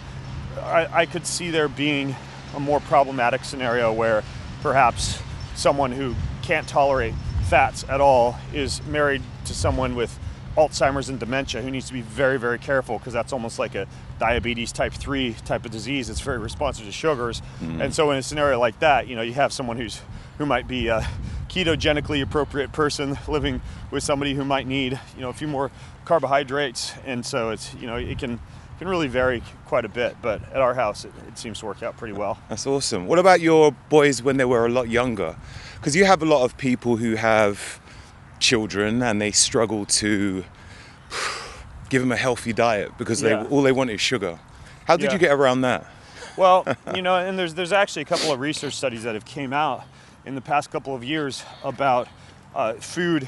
I, 0.61 1.01
I 1.01 1.05
could 1.05 1.25
see 1.25 1.51
there 1.51 1.67
being 1.67 2.15
a 2.55 2.59
more 2.59 2.79
problematic 2.79 3.43
scenario 3.43 3.91
where 3.91 4.23
perhaps 4.61 5.21
someone 5.55 5.91
who 5.91 6.15
can't 6.41 6.67
tolerate 6.67 7.13
fats 7.49 7.83
at 7.89 8.01
all 8.01 8.37
is 8.53 8.83
married 8.85 9.21
to 9.45 9.53
someone 9.53 9.95
with 9.95 10.17
Alzheimer's 10.55 11.09
and 11.09 11.19
dementia 11.19 11.61
who 11.61 11.71
needs 11.71 11.87
to 11.87 11.93
be 11.93 12.01
very, 12.01 12.37
very 12.37 12.59
careful 12.59 12.97
because 12.97 13.13
that's 13.13 13.33
almost 13.33 13.57
like 13.57 13.75
a 13.75 13.87
diabetes 14.19 14.71
type 14.71 14.93
3 14.93 15.33
type 15.45 15.65
of 15.65 15.71
disease. 15.71 16.09
It's 16.09 16.21
very 16.21 16.37
responsive 16.37 16.85
to 16.85 16.91
sugars. 16.91 17.41
Mm-hmm. 17.59 17.81
And 17.81 17.93
so 17.93 18.11
in 18.11 18.17
a 18.17 18.23
scenario 18.23 18.59
like 18.59 18.79
that, 18.79 19.07
you 19.07 19.15
know, 19.15 19.23
you 19.23 19.33
have 19.33 19.51
someone 19.51 19.77
who's 19.77 20.01
who 20.37 20.45
might 20.45 20.67
be 20.67 20.87
a 20.87 21.07
ketogenically 21.53 22.21
appropriate 22.21 22.71
person 22.71 23.17
living 23.27 23.61
with 23.91 24.03
somebody 24.03 24.33
who 24.33 24.43
might 24.43 24.65
need, 24.67 24.99
you 25.15 25.21
know, 25.21 25.29
a 25.29 25.33
few 25.33 25.47
more 25.47 25.69
carbohydrates. 26.05 26.93
And 27.05 27.25
so 27.25 27.51
it's, 27.51 27.73
you 27.75 27.87
know, 27.87 27.95
it 27.97 28.17
can 28.17 28.39
can 28.79 28.87
really 28.87 29.07
vary 29.07 29.43
quite 29.67 29.85
a 29.85 29.89
bit, 29.89 30.15
but 30.21 30.41
at 30.51 30.57
our 30.59 30.73
house 30.73 31.05
it, 31.05 31.11
it 31.27 31.37
seems 31.37 31.59
to 31.59 31.65
work 31.67 31.83
out 31.83 31.95
pretty 31.95 32.13
well. 32.13 32.39
That's 32.49 32.65
awesome. 32.65 33.05
What 33.05 33.19
about 33.19 33.39
your 33.39 33.71
boys 33.89 34.23
when 34.23 34.37
they 34.37 34.45
were 34.45 34.65
a 34.65 34.69
lot 34.69 34.89
younger? 34.89 35.35
Because 35.75 35.95
you 35.95 36.05
have 36.05 36.23
a 36.23 36.25
lot 36.25 36.43
of 36.43 36.57
people 36.57 36.97
who 36.97 37.15
have 37.15 37.79
children 38.39 39.03
and 39.03 39.21
they 39.21 39.31
struggle 39.31 39.85
to 39.85 40.43
give 41.89 42.01
them 42.01 42.11
a 42.11 42.15
healthy 42.17 42.51
diet 42.51 42.97
because 42.97 43.21
Yeah. 43.21 43.43
they 43.43 43.49
all 43.49 43.61
they 43.61 43.71
want 43.71 43.91
is 43.91 44.01
sugar. 44.01 44.39
How 44.85 44.97
did 44.97 45.05
Yeah. 45.05 45.13
you 45.13 45.19
get 45.19 45.31
around 45.31 45.61
that? 45.61 45.85
Well, 46.35 46.65
you 46.95 47.03
know, 47.03 47.15
and 47.15 47.37
there's 47.37 47.53
there's 47.53 47.71
actually 47.71 48.01
a 48.01 48.05
couple 48.05 48.31
of 48.31 48.39
research 48.39 48.73
studies 48.73 49.03
that 49.03 49.13
have 49.13 49.25
came 49.25 49.53
out 49.53 49.83
in 50.25 50.35
the 50.35 50.41
past 50.41 50.71
couple 50.71 50.95
of 50.95 51.03
years 51.03 51.43
about 51.63 52.07
uh, 52.55 52.73
food 52.73 53.27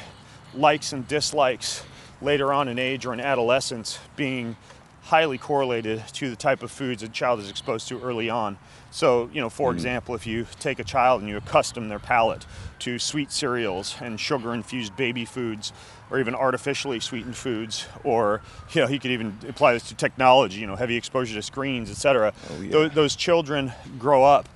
likes 0.53 0.93
and 0.93 1.07
dislikes 1.07 1.83
later 2.21 2.53
on 2.53 2.67
in 2.67 2.79
age 2.79 3.05
or 3.05 3.13
in 3.13 3.19
adolescence 3.19 3.99
being 4.15 4.55
highly 5.03 5.37
correlated 5.37 6.03
to 6.13 6.29
the 6.29 6.35
type 6.35 6.63
of 6.63 6.71
foods 6.71 7.03
a 7.03 7.07
child 7.07 7.39
is 7.39 7.49
exposed 7.49 7.87
to 7.87 8.01
early 8.01 8.27
on. 8.29 8.57
So, 8.89 9.29
you 9.33 9.39
know, 9.41 9.49
for 9.49 9.71
example, 9.71 10.15
if 10.15 10.25
you 10.25 10.47
take 10.59 10.79
a 10.79 10.83
child 10.83 11.21
and 11.21 11.29
you 11.29 11.37
accustom 11.37 11.89
their 11.89 11.99
palate 11.99 12.45
to 12.79 12.97
sweet 12.97 13.31
cereals 13.31 13.95
and 14.01 14.19
sugar-infused 14.19 14.95
baby 14.95 15.25
foods, 15.25 15.73
or 16.09 16.19
even 16.19 16.33
artificially 16.33 16.99
sweetened 16.99 17.35
foods, 17.35 17.87
or 18.03 18.41
you 18.71 18.81
know, 18.81 18.87
you 18.87 18.99
could 18.99 19.11
even 19.11 19.37
apply 19.47 19.73
this 19.73 19.89
to 19.89 19.95
technology. 19.95 20.61
You 20.61 20.67
know, 20.67 20.75
heavy 20.75 20.95
exposure 20.95 21.35
to 21.35 21.41
screens, 21.41 21.91
etc. 21.91 22.33
yeah. 22.61 22.69
Tho- 22.69 22.89
those 22.89 23.15
children 23.15 23.73
grow 23.99 24.23
up 24.23 24.47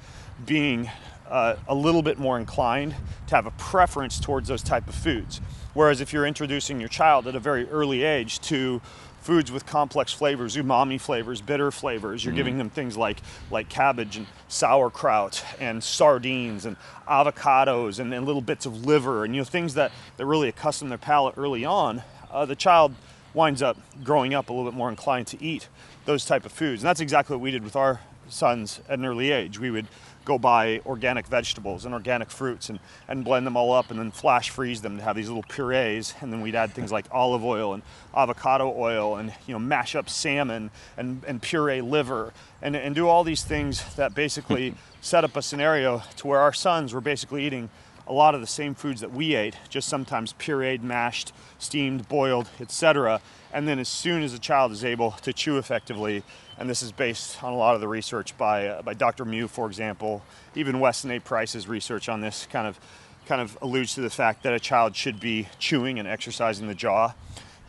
being 0.45 0.89
uh, 1.29 1.55
a 1.67 1.75
little 1.75 2.01
bit 2.01 2.17
more 2.17 2.37
inclined 2.39 2.95
to 3.27 3.35
have 3.35 3.45
a 3.45 3.51
preference 3.51 4.19
towards 4.19 4.47
those 4.47 4.63
type 4.63 4.87
of 4.87 4.95
foods. 4.95 5.41
Whereas 5.73 6.01
if 6.01 6.11
you're 6.11 6.25
introducing 6.25 6.79
your 6.79 6.89
child 6.89 7.27
at 7.27 7.35
a 7.35 7.39
very 7.39 7.69
early 7.69 8.03
age 8.03 8.39
to 8.41 8.81
foods 9.21 9.51
with 9.51 9.65
complex 9.65 10.11
flavors, 10.13 10.55
umami 10.55 10.99
flavors, 10.99 11.41
bitter 11.41 11.71
flavors, 11.71 12.23
you're 12.25 12.33
giving 12.33 12.57
them 12.57 12.69
things 12.69 12.97
like 12.97 13.19
like 13.51 13.69
cabbage 13.69 14.17
and 14.17 14.25
sauerkraut 14.47 15.43
and 15.59 15.83
sardines 15.83 16.65
and 16.65 16.77
avocados 17.07 17.99
and, 17.99 18.13
and 18.13 18.25
little 18.25 18.41
bits 18.41 18.65
of 18.65 18.85
liver 18.85 19.25
and 19.25 19.35
you 19.35 19.41
know 19.41 19.45
things 19.45 19.73
that, 19.75 19.91
that 20.17 20.25
really 20.25 20.47
accustom 20.47 20.89
their 20.89 20.97
palate 20.97 21.35
early 21.37 21.65
on, 21.65 22.01
uh, 22.31 22.45
the 22.45 22.55
child 22.55 22.95
winds 23.33 23.61
up 23.61 23.77
growing 24.03 24.33
up 24.33 24.49
a 24.49 24.53
little 24.53 24.69
bit 24.69 24.75
more 24.75 24.89
inclined 24.89 25.27
to 25.27 25.43
eat 25.43 25.67
those 26.05 26.25
type 26.25 26.45
of 26.45 26.51
foods. 26.51 26.81
And 26.81 26.87
that's 26.87 26.99
exactly 26.99 27.35
what 27.35 27.41
we 27.41 27.51
did 27.51 27.63
with 27.63 27.75
our 27.75 28.01
sons 28.27 28.79
at 28.89 28.99
an 28.99 29.05
early 29.05 29.31
age. 29.31 29.59
We 29.59 29.71
would 29.71 29.87
go 30.29 30.37
buy 30.37 30.79
organic 30.85 31.25
vegetables 31.25 31.85
and 31.85 31.93
organic 31.93 32.29
fruits 32.29 32.69
and, 32.69 32.79
and 33.07 33.25
blend 33.25 33.47
them 33.47 33.57
all 33.57 33.73
up 33.73 33.89
and 33.89 33.99
then 33.99 34.11
flash 34.11 34.51
freeze 34.51 34.81
them 34.81 34.97
to 34.97 35.03
have 35.03 35.15
these 35.15 35.27
little 35.27 35.43
purees. 35.43 36.13
And 36.21 36.31
then 36.31 36.41
we'd 36.41 36.53
add 36.53 36.71
things 36.71 36.91
like 36.91 37.05
olive 37.11 37.43
oil 37.43 37.73
and 37.73 37.81
avocado 38.15 38.71
oil 38.77 39.17
and 39.17 39.33
you 39.47 39.53
know 39.53 39.59
mash 39.59 39.95
up 39.95 40.07
salmon 40.07 40.69
and, 40.97 41.23
and 41.25 41.41
puree 41.41 41.81
liver 41.81 42.31
and, 42.61 42.75
and 42.75 42.93
do 42.93 43.07
all 43.07 43.23
these 43.23 43.43
things 43.43 43.95
that 43.95 44.13
basically 44.13 44.75
set 45.01 45.23
up 45.23 45.35
a 45.35 45.41
scenario 45.41 46.03
to 46.17 46.27
where 46.27 46.39
our 46.39 46.53
sons 46.53 46.93
were 46.93 47.01
basically 47.01 47.43
eating 47.43 47.69
a 48.05 48.13
lot 48.13 48.35
of 48.35 48.41
the 48.41 48.47
same 48.47 48.73
foods 48.73 49.01
that 49.01 49.11
we 49.11 49.35
ate, 49.35 49.55
just 49.69 49.87
sometimes 49.87 50.33
pureed, 50.33 50.81
mashed, 50.81 51.31
steamed, 51.59 52.07
boiled, 52.07 52.49
etc. 52.59 53.21
And 53.53 53.67
then 53.67 53.77
as 53.79 53.87
soon 53.87 54.23
as 54.23 54.33
a 54.33 54.39
child 54.39 54.71
is 54.71 54.83
able 54.83 55.11
to 55.21 55.31
chew 55.31 55.57
effectively, 55.57 56.23
and 56.59 56.69
this 56.69 56.83
is 56.83 56.91
based 56.91 57.41
on 57.41 57.53
a 57.53 57.55
lot 57.55 57.73
of 57.73 57.81
the 57.81 57.87
research 57.87 58.37
by, 58.37 58.67
uh, 58.67 58.81
by 58.81 58.93
Dr. 58.93 59.23
Mew, 59.23 59.47
for 59.47 59.65
example, 59.65 60.21
even 60.55 60.79
Weston 60.81 61.09
A. 61.11 61.19
Price's 61.19 61.67
research 61.67 62.09
on 62.09 62.19
this 62.21 62.47
kind 62.51 62.67
of 62.67 62.79
kind 63.25 63.41
of 63.41 63.57
alludes 63.61 63.93
to 63.93 64.01
the 64.01 64.09
fact 64.09 64.41
that 64.41 64.53
a 64.53 64.59
child 64.59 64.95
should 64.95 65.19
be 65.19 65.47
chewing 65.59 65.99
and 65.99 66.07
exercising 66.07 66.67
the 66.67 66.73
jaw. 66.73 67.13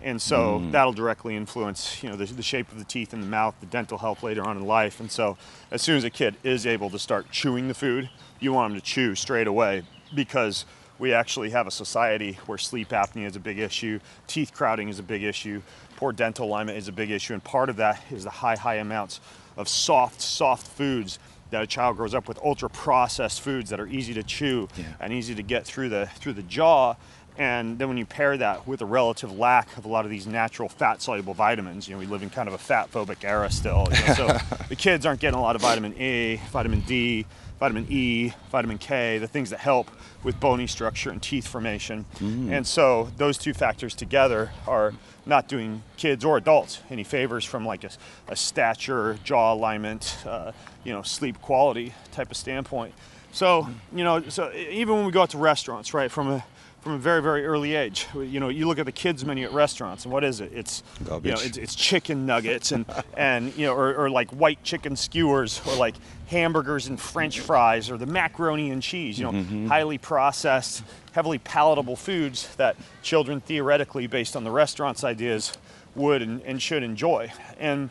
And 0.00 0.20
so 0.20 0.58
mm. 0.58 0.72
that'll 0.72 0.94
directly 0.94 1.36
influence, 1.36 2.02
you 2.02 2.08
know, 2.08 2.16
the, 2.16 2.24
the, 2.24 2.42
shape 2.42 2.72
of 2.72 2.78
the 2.78 2.84
teeth 2.84 3.12
and 3.12 3.22
the 3.22 3.26
mouth, 3.26 3.54
the 3.60 3.66
dental 3.66 3.98
health 3.98 4.22
later 4.22 4.42
on 4.42 4.56
in 4.56 4.66
life. 4.66 5.00
And 5.00 5.10
so 5.10 5.36
as 5.70 5.82
soon 5.82 5.98
as 5.98 6.04
a 6.04 6.08
kid 6.08 6.36
is 6.42 6.66
able 6.66 6.88
to 6.88 6.98
start 6.98 7.30
chewing 7.30 7.68
the 7.68 7.74
food, 7.74 8.08
you 8.40 8.54
want 8.54 8.72
them 8.72 8.80
to 8.80 8.86
chew 8.86 9.14
straight 9.14 9.46
away 9.46 9.82
because 10.14 10.64
we 10.98 11.12
actually 11.12 11.50
have 11.50 11.66
a 11.66 11.70
society 11.70 12.38
where 12.46 12.56
sleep 12.56 12.88
apnea 12.90 13.26
is 13.26 13.36
a 13.36 13.40
big 13.40 13.58
issue, 13.58 14.00
teeth 14.26 14.52
crowding 14.54 14.88
is 14.88 14.98
a 14.98 15.02
big 15.02 15.22
issue, 15.22 15.60
poor 16.00 16.12
dental 16.12 16.46
alignment 16.46 16.78
is 16.78 16.88
a 16.88 16.92
big 16.92 17.10
issue, 17.10 17.34
and 17.34 17.44
part 17.44 17.68
of 17.68 17.76
that 17.76 18.02
is 18.10 18.24
the 18.24 18.30
high, 18.30 18.56
high 18.56 18.76
amounts 18.76 19.20
of 19.58 19.68
soft, 19.68 20.18
soft 20.18 20.66
foods 20.66 21.18
that 21.50 21.62
a 21.62 21.66
child 21.66 21.98
grows 21.98 22.14
up 22.14 22.26
with 22.26 22.38
ultra 22.42 22.70
processed 22.70 23.42
foods 23.42 23.68
that 23.68 23.78
are 23.78 23.86
easy 23.86 24.14
to 24.14 24.22
chew 24.22 24.66
yeah. 24.78 24.84
and 24.98 25.12
easy 25.12 25.34
to 25.34 25.42
get 25.42 25.66
through 25.66 25.90
the 25.90 26.06
through 26.16 26.32
the 26.32 26.44
jaw 26.44 26.94
and 27.40 27.78
then 27.78 27.88
when 27.88 27.96
you 27.96 28.04
pair 28.04 28.36
that 28.36 28.66
with 28.66 28.82
a 28.82 28.84
relative 28.84 29.36
lack 29.36 29.76
of 29.76 29.84
a 29.84 29.88
lot 29.88 30.04
of 30.04 30.10
these 30.10 30.26
natural 30.26 30.68
fat 30.68 31.00
soluble 31.00 31.32
vitamins, 31.32 31.88
you 31.88 31.94
know, 31.94 31.98
we 31.98 32.04
live 32.04 32.22
in 32.22 32.28
kind 32.28 32.48
of 32.48 32.54
a 32.54 32.58
fat 32.58 32.92
phobic 32.92 33.24
era 33.24 33.50
still. 33.50 33.88
You 33.90 34.08
know, 34.08 34.14
so 34.14 34.26
the 34.68 34.76
kids 34.76 35.06
aren't 35.06 35.20
getting 35.20 35.38
a 35.38 35.42
lot 35.42 35.56
of 35.56 35.62
vitamin 35.62 35.94
A, 35.98 36.36
vitamin 36.50 36.80
D, 36.80 37.24
vitamin 37.58 37.86
E, 37.88 38.32
vitamin 38.50 38.76
K, 38.76 39.16
the 39.16 39.26
things 39.26 39.48
that 39.50 39.60
help 39.60 39.90
with 40.22 40.38
bony 40.38 40.66
structure 40.66 41.08
and 41.08 41.22
teeth 41.22 41.46
formation. 41.46 42.04
Mm. 42.16 42.50
And 42.50 42.66
so 42.66 43.10
those 43.16 43.38
two 43.38 43.54
factors 43.54 43.94
together 43.94 44.52
are 44.66 44.92
not 45.30 45.48
doing 45.48 45.82
kids 45.96 46.24
or 46.24 46.36
adults 46.36 46.82
any 46.90 47.04
favors 47.04 47.44
from 47.44 47.64
like 47.64 47.84
a, 47.84 47.90
a 48.28 48.36
stature, 48.36 49.16
jaw 49.24 49.54
alignment, 49.54 50.18
uh, 50.26 50.52
you 50.84 50.92
know, 50.92 51.00
sleep 51.00 51.40
quality 51.40 51.94
type 52.12 52.30
of 52.30 52.36
standpoint. 52.36 52.92
So, 53.32 53.68
you 53.94 54.02
know, 54.04 54.28
so 54.28 54.52
even 54.52 54.96
when 54.96 55.06
we 55.06 55.12
go 55.12 55.22
out 55.22 55.30
to 55.30 55.38
restaurants, 55.38 55.94
right, 55.94 56.10
from 56.10 56.28
a 56.28 56.44
from 56.80 56.92
a 56.92 56.98
very 56.98 57.22
very 57.22 57.46
early 57.46 57.74
age. 57.74 58.06
You 58.14 58.40
know, 58.40 58.48
you 58.48 58.66
look 58.66 58.78
at 58.78 58.86
the 58.86 58.92
kids 58.92 59.24
menu 59.24 59.44
at 59.44 59.52
restaurants, 59.52 60.04
and 60.04 60.12
what 60.12 60.24
is 60.24 60.40
it? 60.40 60.52
It's 60.54 60.82
Garbage. 61.04 61.26
you 61.26 61.36
know, 61.36 61.42
it's, 61.42 61.56
it's 61.56 61.74
chicken 61.74 62.26
nuggets 62.26 62.72
and 62.72 62.86
and 63.16 63.56
you 63.56 63.66
know, 63.66 63.74
or, 63.74 63.94
or 63.94 64.10
like 64.10 64.30
white 64.30 64.62
chicken 64.62 64.96
skewers, 64.96 65.60
or 65.66 65.76
like 65.76 65.94
hamburgers 66.28 66.86
and 66.86 66.98
French 66.98 67.40
fries, 67.40 67.90
or 67.90 67.96
the 67.96 68.06
macaroni 68.06 68.70
and 68.70 68.82
cheese. 68.82 69.18
You 69.18 69.26
know, 69.26 69.32
mm-hmm. 69.32 69.66
highly 69.66 69.98
processed, 69.98 70.82
heavily 71.12 71.38
palatable 71.38 71.96
foods 71.96 72.54
that 72.56 72.76
children 73.02 73.40
theoretically, 73.40 74.06
based 74.06 74.36
on 74.36 74.44
the 74.44 74.50
restaurant's 74.50 75.04
ideas, 75.04 75.52
would 75.94 76.22
and, 76.22 76.40
and 76.42 76.62
should 76.62 76.82
enjoy. 76.82 77.32
And 77.58 77.90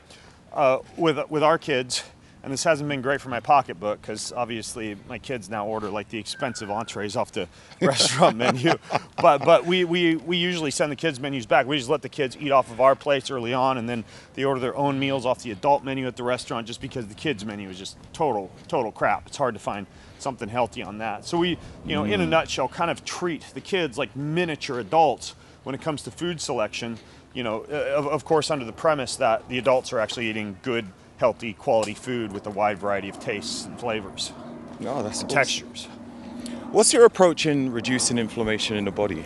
uh, 0.54 0.80
with 0.98 1.20
with 1.30 1.44
our 1.44 1.58
kids 1.58 2.04
and 2.42 2.54
this 2.54 2.64
hasn't 2.64 2.88
been 2.88 3.02
great 3.02 3.20
for 3.20 3.30
my 3.30 3.42
pocketbook 3.42 4.02
because 4.02 4.32
obviously 4.32 4.96
my 5.10 5.20
kids 5.20 5.50
now 5.50 5.66
order 5.66 5.90
like 5.90 6.08
the 6.10 6.18
expensive 6.18 6.72
entrees 6.72 7.18
off 7.18 7.32
the 7.34 7.48
restaurant 7.82 8.38
menu. 8.38 8.74
But 9.22 9.40
but 9.40 9.66
we, 9.66 9.84
we 9.84 10.16
we 10.16 10.38
usually 10.38 10.72
send 10.72 10.92
the 10.92 10.96
kids 10.96 11.20
menus 11.20 11.46
back. 11.46 11.66
We 11.66 11.78
just 11.78 11.90
let 11.90 12.02
the 12.02 12.10
kids 12.10 12.38
eat 12.40 12.52
off 12.52 12.72
of 12.72 12.80
our 12.80 12.96
plates 12.96 13.30
early 13.30 13.54
on, 13.54 13.78
and 13.78 13.90
then 13.90 14.06
they 14.36 14.46
order 14.46 14.62
their 14.62 14.76
own 14.78 15.00
meals 15.00 15.26
off 15.26 15.44
the 15.44 15.52
adult 15.52 15.84
menu 15.84 16.08
at 16.08 16.16
the 16.16 16.24
restaurant 16.24 16.66
just 16.66 16.80
because 16.80 17.08
the 17.08 17.14
kids 17.14 17.44
menu 17.44 17.70
is 17.70 17.78
just 17.78 17.98
total 18.14 18.50
total 18.68 18.92
crap. 18.92 19.28
It's 19.28 19.38
hard 19.38 19.54
to 19.56 19.60
find 19.60 19.86
something 20.18 20.48
healthy 20.48 20.82
on 20.82 21.00
that. 21.00 21.26
So 21.26 21.40
we 21.40 21.58
you 21.86 21.96
know 21.96 22.04
mm. 22.04 22.12
in 22.12 22.22
a 22.22 22.26
mm. 22.26 22.30
nutshell 22.30 22.70
kind 22.70 22.90
of 22.90 23.04
treat 23.04 23.44
the 23.54 23.62
kids 23.62 23.98
like 23.98 24.16
miniature 24.16 24.80
adults 24.80 25.36
when 25.64 25.76
it 25.76 25.82
comes 25.82 26.04
to 26.04 26.12
food 26.12 26.40
selection. 26.40 26.98
You 27.34 27.44
know, 27.44 27.62
of, 27.62 28.08
of 28.08 28.26
course, 28.26 28.50
under 28.50 28.66
the 28.66 28.74
premise 28.74 29.18
that 29.18 29.48
the 29.50 29.60
adults 29.60 29.94
are 29.94 30.00
actually 30.00 30.30
eating 30.30 30.58
good 30.64 30.88
healthy, 31.20 31.54
quality 31.54 31.94
food 31.94 32.32
with 32.32 32.48
a 32.48 32.50
wide 32.50 32.78
variety 32.78 33.10
of 33.10 33.20
tastes 33.20 33.66
and 33.66 33.78
flavors. 33.80 34.32
Oh, 34.86 35.04
that's 35.04 35.22
and 35.22 35.30
textures. 35.30 35.86
What's 36.72 36.94
your 36.94 37.06
approach 37.06 37.46
in 37.46 37.72
reducing 37.72 38.18
inflammation 38.18 38.78
in 38.78 38.86
the 38.86 38.92
body? 38.92 39.26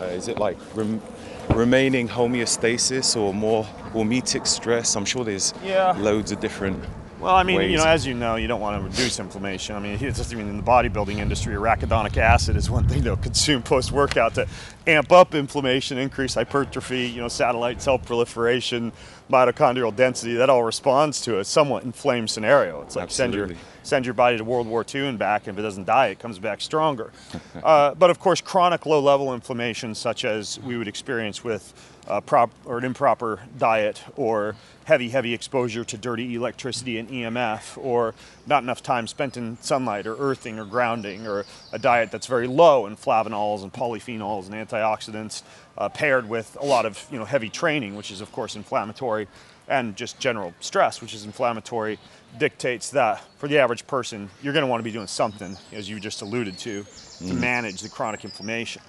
Uh, 0.00 0.04
is 0.04 0.28
it 0.28 0.38
like 0.38 0.56
rem- 0.74 1.02
remaining 1.50 2.08
homeostasis 2.08 3.16
or 3.16 3.34
more 3.34 3.64
hormetic 3.92 4.46
stress? 4.46 4.96
I'm 4.96 5.04
sure 5.04 5.24
there's 5.24 5.52
yeah. 5.62 5.94
loads 5.98 6.32
of 6.32 6.40
different 6.40 6.82
well, 7.20 7.34
I 7.34 7.42
mean, 7.42 7.56
ways. 7.56 7.72
you 7.72 7.78
know, 7.78 7.84
as 7.84 8.06
you 8.06 8.14
know, 8.14 8.36
you 8.36 8.46
don't 8.46 8.60
want 8.60 8.80
to 8.80 8.88
reduce 8.88 9.18
inflammation. 9.18 9.74
I 9.74 9.80
mean, 9.80 9.98
it's 10.00 10.18
just 10.18 10.32
even 10.32 10.48
in 10.48 10.56
the 10.56 10.62
bodybuilding 10.62 11.16
industry, 11.16 11.54
arachidonic 11.56 12.16
acid 12.16 12.54
is 12.54 12.70
one 12.70 12.86
thing 12.86 13.02
they'll 13.02 13.16
consume 13.16 13.62
post-workout 13.64 14.36
to 14.36 14.46
amp 14.86 15.10
up 15.10 15.34
inflammation, 15.34 15.98
increase 15.98 16.34
hypertrophy, 16.34 17.08
you 17.08 17.20
know, 17.20 17.26
satellite 17.26 17.82
cell 17.82 17.98
proliferation, 17.98 18.92
mitochondrial 19.30 19.94
density. 19.94 20.34
That 20.34 20.50
all 20.50 20.62
responds 20.62 21.20
to 21.22 21.38
a 21.38 21.44
somewhat 21.44 21.84
inflamed 21.84 22.30
scenario. 22.30 22.82
It's 22.82 22.96
like 22.96 23.04
Absolutely. 23.04 23.38
send 23.38 23.50
your 23.50 23.58
send 23.82 24.04
your 24.04 24.14
body 24.14 24.36
to 24.36 24.44
World 24.44 24.66
War 24.66 24.84
II 24.94 25.08
and 25.08 25.18
back, 25.18 25.46
and 25.46 25.56
if 25.56 25.60
it 25.60 25.62
doesn't 25.62 25.86
die, 25.86 26.08
it 26.08 26.18
comes 26.18 26.38
back 26.38 26.60
stronger. 26.60 27.10
uh, 27.62 27.94
but 27.94 28.10
of 28.10 28.18
course, 28.18 28.40
chronic 28.40 28.84
low-level 28.84 29.32
inflammation, 29.34 29.94
such 29.94 30.24
as 30.24 30.60
we 30.60 30.76
would 30.76 30.88
experience 30.88 31.42
with 31.42 31.72
uh, 32.06 32.20
prop 32.20 32.50
or 32.64 32.78
an 32.78 32.84
improper 32.84 33.40
diet 33.58 34.02
or 34.16 34.56
heavy, 34.84 35.10
heavy 35.10 35.34
exposure 35.34 35.84
to 35.84 35.98
dirty 35.98 36.34
electricity 36.34 36.98
and 36.98 37.08
EMF, 37.10 37.76
or 37.76 38.14
not 38.46 38.62
enough 38.62 38.82
time 38.82 39.06
spent 39.06 39.36
in 39.36 39.58
sunlight 39.60 40.06
or 40.06 40.16
earthing 40.18 40.58
or 40.58 40.64
grounding, 40.64 41.26
or 41.26 41.44
a 41.72 41.78
diet 41.78 42.10
that's 42.10 42.26
very 42.26 42.46
low 42.46 42.86
in 42.86 42.96
flavonols 42.96 43.62
and 43.62 43.72
polyphenols 43.72 44.50
and 44.50 44.54
antioxidants, 44.54 45.42
uh, 45.78 45.88
paired 45.88 46.28
with 46.28 46.56
a 46.60 46.64
lot 46.64 46.84
of 46.84 47.06
you 47.10 47.18
know 47.18 47.24
heavy 47.24 47.48
training, 47.48 47.94
which 47.96 48.10
is 48.10 48.20
of 48.20 48.30
course 48.32 48.56
inflammatory, 48.56 49.28
and 49.68 49.96
just 49.96 50.18
general 50.18 50.52
stress, 50.60 51.00
which 51.00 51.14
is 51.14 51.24
inflammatory, 51.24 51.98
dictates 52.38 52.90
that 52.90 53.22
for 53.38 53.48
the 53.48 53.58
average 53.58 53.86
person, 53.86 54.28
you're 54.42 54.52
going 54.52 54.64
to 54.64 54.66
want 54.66 54.80
to 54.80 54.84
be 54.84 54.90
doing 54.90 55.06
something, 55.06 55.56
as 55.72 55.88
you 55.88 56.00
just 56.00 56.20
alluded 56.20 56.58
to, 56.58 56.82
mm. 56.82 57.28
to 57.28 57.34
manage 57.34 57.80
the 57.80 57.88
chronic 57.88 58.24
inflammation. 58.24 58.82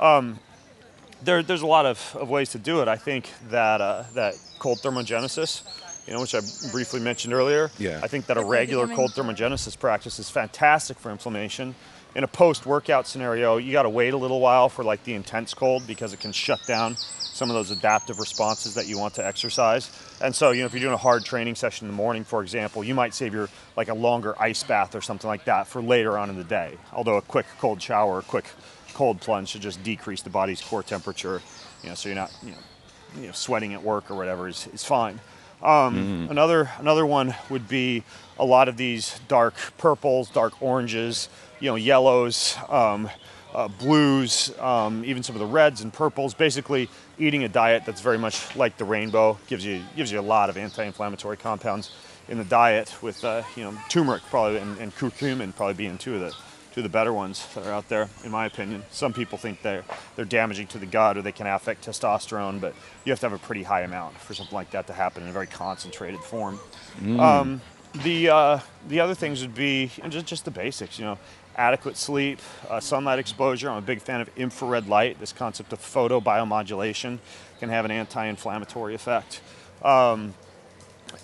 Um, 0.00 0.38
there, 1.22 1.42
there's 1.42 1.62
a 1.62 1.66
lot 1.66 1.84
of, 1.84 2.16
of 2.18 2.30
ways 2.30 2.50
to 2.50 2.58
do 2.58 2.80
it. 2.80 2.88
I 2.88 2.96
think 2.96 3.30
that 3.50 3.80
uh, 3.82 4.04
that 4.14 4.34
cold 4.58 4.78
thermogenesis, 4.78 5.62
you 6.06 6.14
know, 6.14 6.20
which 6.20 6.34
I 6.34 6.40
briefly 6.72 7.00
mentioned 7.00 7.34
earlier. 7.34 7.70
Yeah. 7.78 8.00
I 8.02 8.06
think 8.06 8.26
that 8.26 8.38
a 8.38 8.44
regular 8.44 8.88
cold 8.88 9.12
thermogenesis 9.12 9.78
practice 9.78 10.18
is 10.18 10.30
fantastic 10.30 10.98
for 10.98 11.10
inflammation. 11.10 11.74
In 12.14 12.24
a 12.24 12.28
post-workout 12.28 13.06
scenario, 13.06 13.56
you 13.56 13.70
got 13.70 13.84
to 13.84 13.88
wait 13.88 14.14
a 14.14 14.16
little 14.16 14.40
while 14.40 14.68
for 14.68 14.82
like 14.82 15.04
the 15.04 15.14
intense 15.14 15.54
cold 15.54 15.86
because 15.86 16.12
it 16.12 16.18
can 16.18 16.32
shut 16.32 16.60
down 16.66 16.96
some 16.96 17.48
of 17.48 17.54
those 17.54 17.70
adaptive 17.70 18.18
responses 18.18 18.74
that 18.74 18.86
you 18.86 18.98
want 18.98 19.14
to 19.14 19.24
exercise. 19.24 19.90
And 20.20 20.34
so, 20.34 20.50
you 20.50 20.60
know, 20.60 20.66
if 20.66 20.72
you're 20.72 20.80
doing 20.80 20.92
a 20.92 20.98
hard 20.98 21.24
training 21.24 21.54
session 21.54 21.86
in 21.86 21.92
the 21.92 21.96
morning, 21.96 22.24
for 22.24 22.42
example, 22.42 22.82
you 22.82 22.94
might 22.94 23.14
save 23.14 23.32
your 23.32 23.48
like 23.76 23.88
a 23.88 23.94
longer 23.94 24.34
ice 24.42 24.62
bath 24.64 24.94
or 24.94 25.00
something 25.00 25.28
like 25.28 25.44
that 25.44 25.68
for 25.68 25.80
later 25.80 26.18
on 26.18 26.28
in 26.30 26.36
the 26.36 26.44
day. 26.44 26.76
Although 26.92 27.16
a 27.16 27.22
quick 27.22 27.46
cold 27.58 27.80
shower, 27.80 28.18
a 28.18 28.22
quick 28.22 28.46
cold 28.92 29.20
plunge 29.20 29.50
should 29.50 29.62
just 29.62 29.82
decrease 29.84 30.22
the 30.22 30.30
body's 30.30 30.60
core 30.60 30.82
temperature, 30.82 31.40
you 31.82 31.88
know, 31.88 31.94
so 31.94 32.08
you're 32.08 32.16
not, 32.16 32.36
you 32.42 32.50
know, 32.50 32.58
you 33.20 33.26
know 33.28 33.32
sweating 33.32 33.72
at 33.72 33.82
work 33.82 34.10
or 34.10 34.16
whatever 34.16 34.48
is, 34.48 34.68
is 34.72 34.84
fine. 34.84 35.20
Um, 35.62 35.94
mm-hmm. 36.24 36.30
Another 36.30 36.70
another 36.78 37.06
one 37.06 37.34
would 37.50 37.68
be 37.68 38.02
a 38.38 38.44
lot 38.44 38.68
of 38.68 38.76
these 38.76 39.20
dark 39.28 39.54
purples, 39.76 40.30
dark 40.30 40.60
oranges, 40.62 41.28
you 41.60 41.68
know, 41.68 41.76
yellows, 41.76 42.56
um, 42.68 43.08
uh, 43.54 43.68
blues, 43.68 44.52
um, 44.58 45.04
even 45.04 45.22
some 45.22 45.34
of 45.34 45.40
the 45.40 45.46
reds 45.46 45.80
and 45.80 45.92
purples. 45.92 46.34
Basically, 46.34 46.88
eating 47.18 47.44
a 47.44 47.48
diet 47.48 47.84
that's 47.84 48.00
very 48.00 48.18
much 48.18 48.54
like 48.56 48.76
the 48.76 48.84
rainbow 48.84 49.38
gives 49.46 49.64
you 49.64 49.82
gives 49.96 50.10
you 50.10 50.20
a 50.20 50.22
lot 50.22 50.50
of 50.50 50.56
anti-inflammatory 50.56 51.36
compounds 51.36 51.92
in 52.28 52.38
the 52.38 52.44
diet. 52.44 52.94
With 53.02 53.24
uh, 53.24 53.42
you 53.56 53.64
know 53.64 53.74
turmeric 53.88 54.22
probably 54.30 54.58
and, 54.58 54.78
and 54.78 54.94
curcumin 54.94 55.54
probably 55.54 55.74
being 55.74 55.98
two 55.98 56.14
of 56.14 56.20
the 56.20 56.34
two 56.72 56.80
of 56.80 56.84
the 56.84 56.88
better 56.88 57.12
ones 57.12 57.46
that 57.54 57.66
are 57.66 57.72
out 57.72 57.88
there, 57.88 58.08
in 58.24 58.30
my 58.30 58.46
opinion. 58.46 58.84
Some 58.90 59.12
people 59.12 59.38
think 59.38 59.62
they're 59.62 59.84
they're 60.16 60.24
damaging 60.24 60.68
to 60.68 60.78
the 60.78 60.86
gut 60.86 61.16
or 61.16 61.22
they 61.22 61.32
can 61.32 61.46
affect 61.46 61.84
testosterone, 61.84 62.60
but 62.60 62.74
you 63.04 63.12
have 63.12 63.20
to 63.20 63.28
have 63.28 63.32
a 63.32 63.44
pretty 63.44 63.64
high 63.64 63.82
amount 63.82 64.16
for 64.16 64.34
something 64.34 64.54
like 64.54 64.70
that 64.70 64.86
to 64.86 64.92
happen 64.92 65.22
in 65.24 65.28
a 65.28 65.32
very 65.32 65.46
concentrated 65.46 66.20
form. 66.20 66.58
Mm. 67.00 67.18
Um, 67.18 67.60
the 68.02 68.28
uh, 68.28 68.60
the 68.88 69.00
other 69.00 69.14
things 69.14 69.42
would 69.42 69.54
be 69.54 69.90
just 70.08 70.26
just 70.26 70.44
the 70.44 70.50
basics, 70.50 70.98
you 70.98 71.04
know, 71.04 71.18
adequate 71.56 71.96
sleep, 71.96 72.38
uh, 72.68 72.80
sunlight 72.80 73.18
exposure. 73.18 73.70
I'm 73.70 73.78
a 73.78 73.82
big 73.82 74.00
fan 74.00 74.20
of 74.20 74.30
infrared 74.36 74.88
light. 74.88 75.20
This 75.20 75.32
concept 75.32 75.72
of 75.72 75.80
photobiomodulation 75.80 77.18
can 77.58 77.68
have 77.68 77.84
an 77.84 77.90
anti-inflammatory 77.90 78.94
effect. 78.94 79.40
Um, 79.82 80.34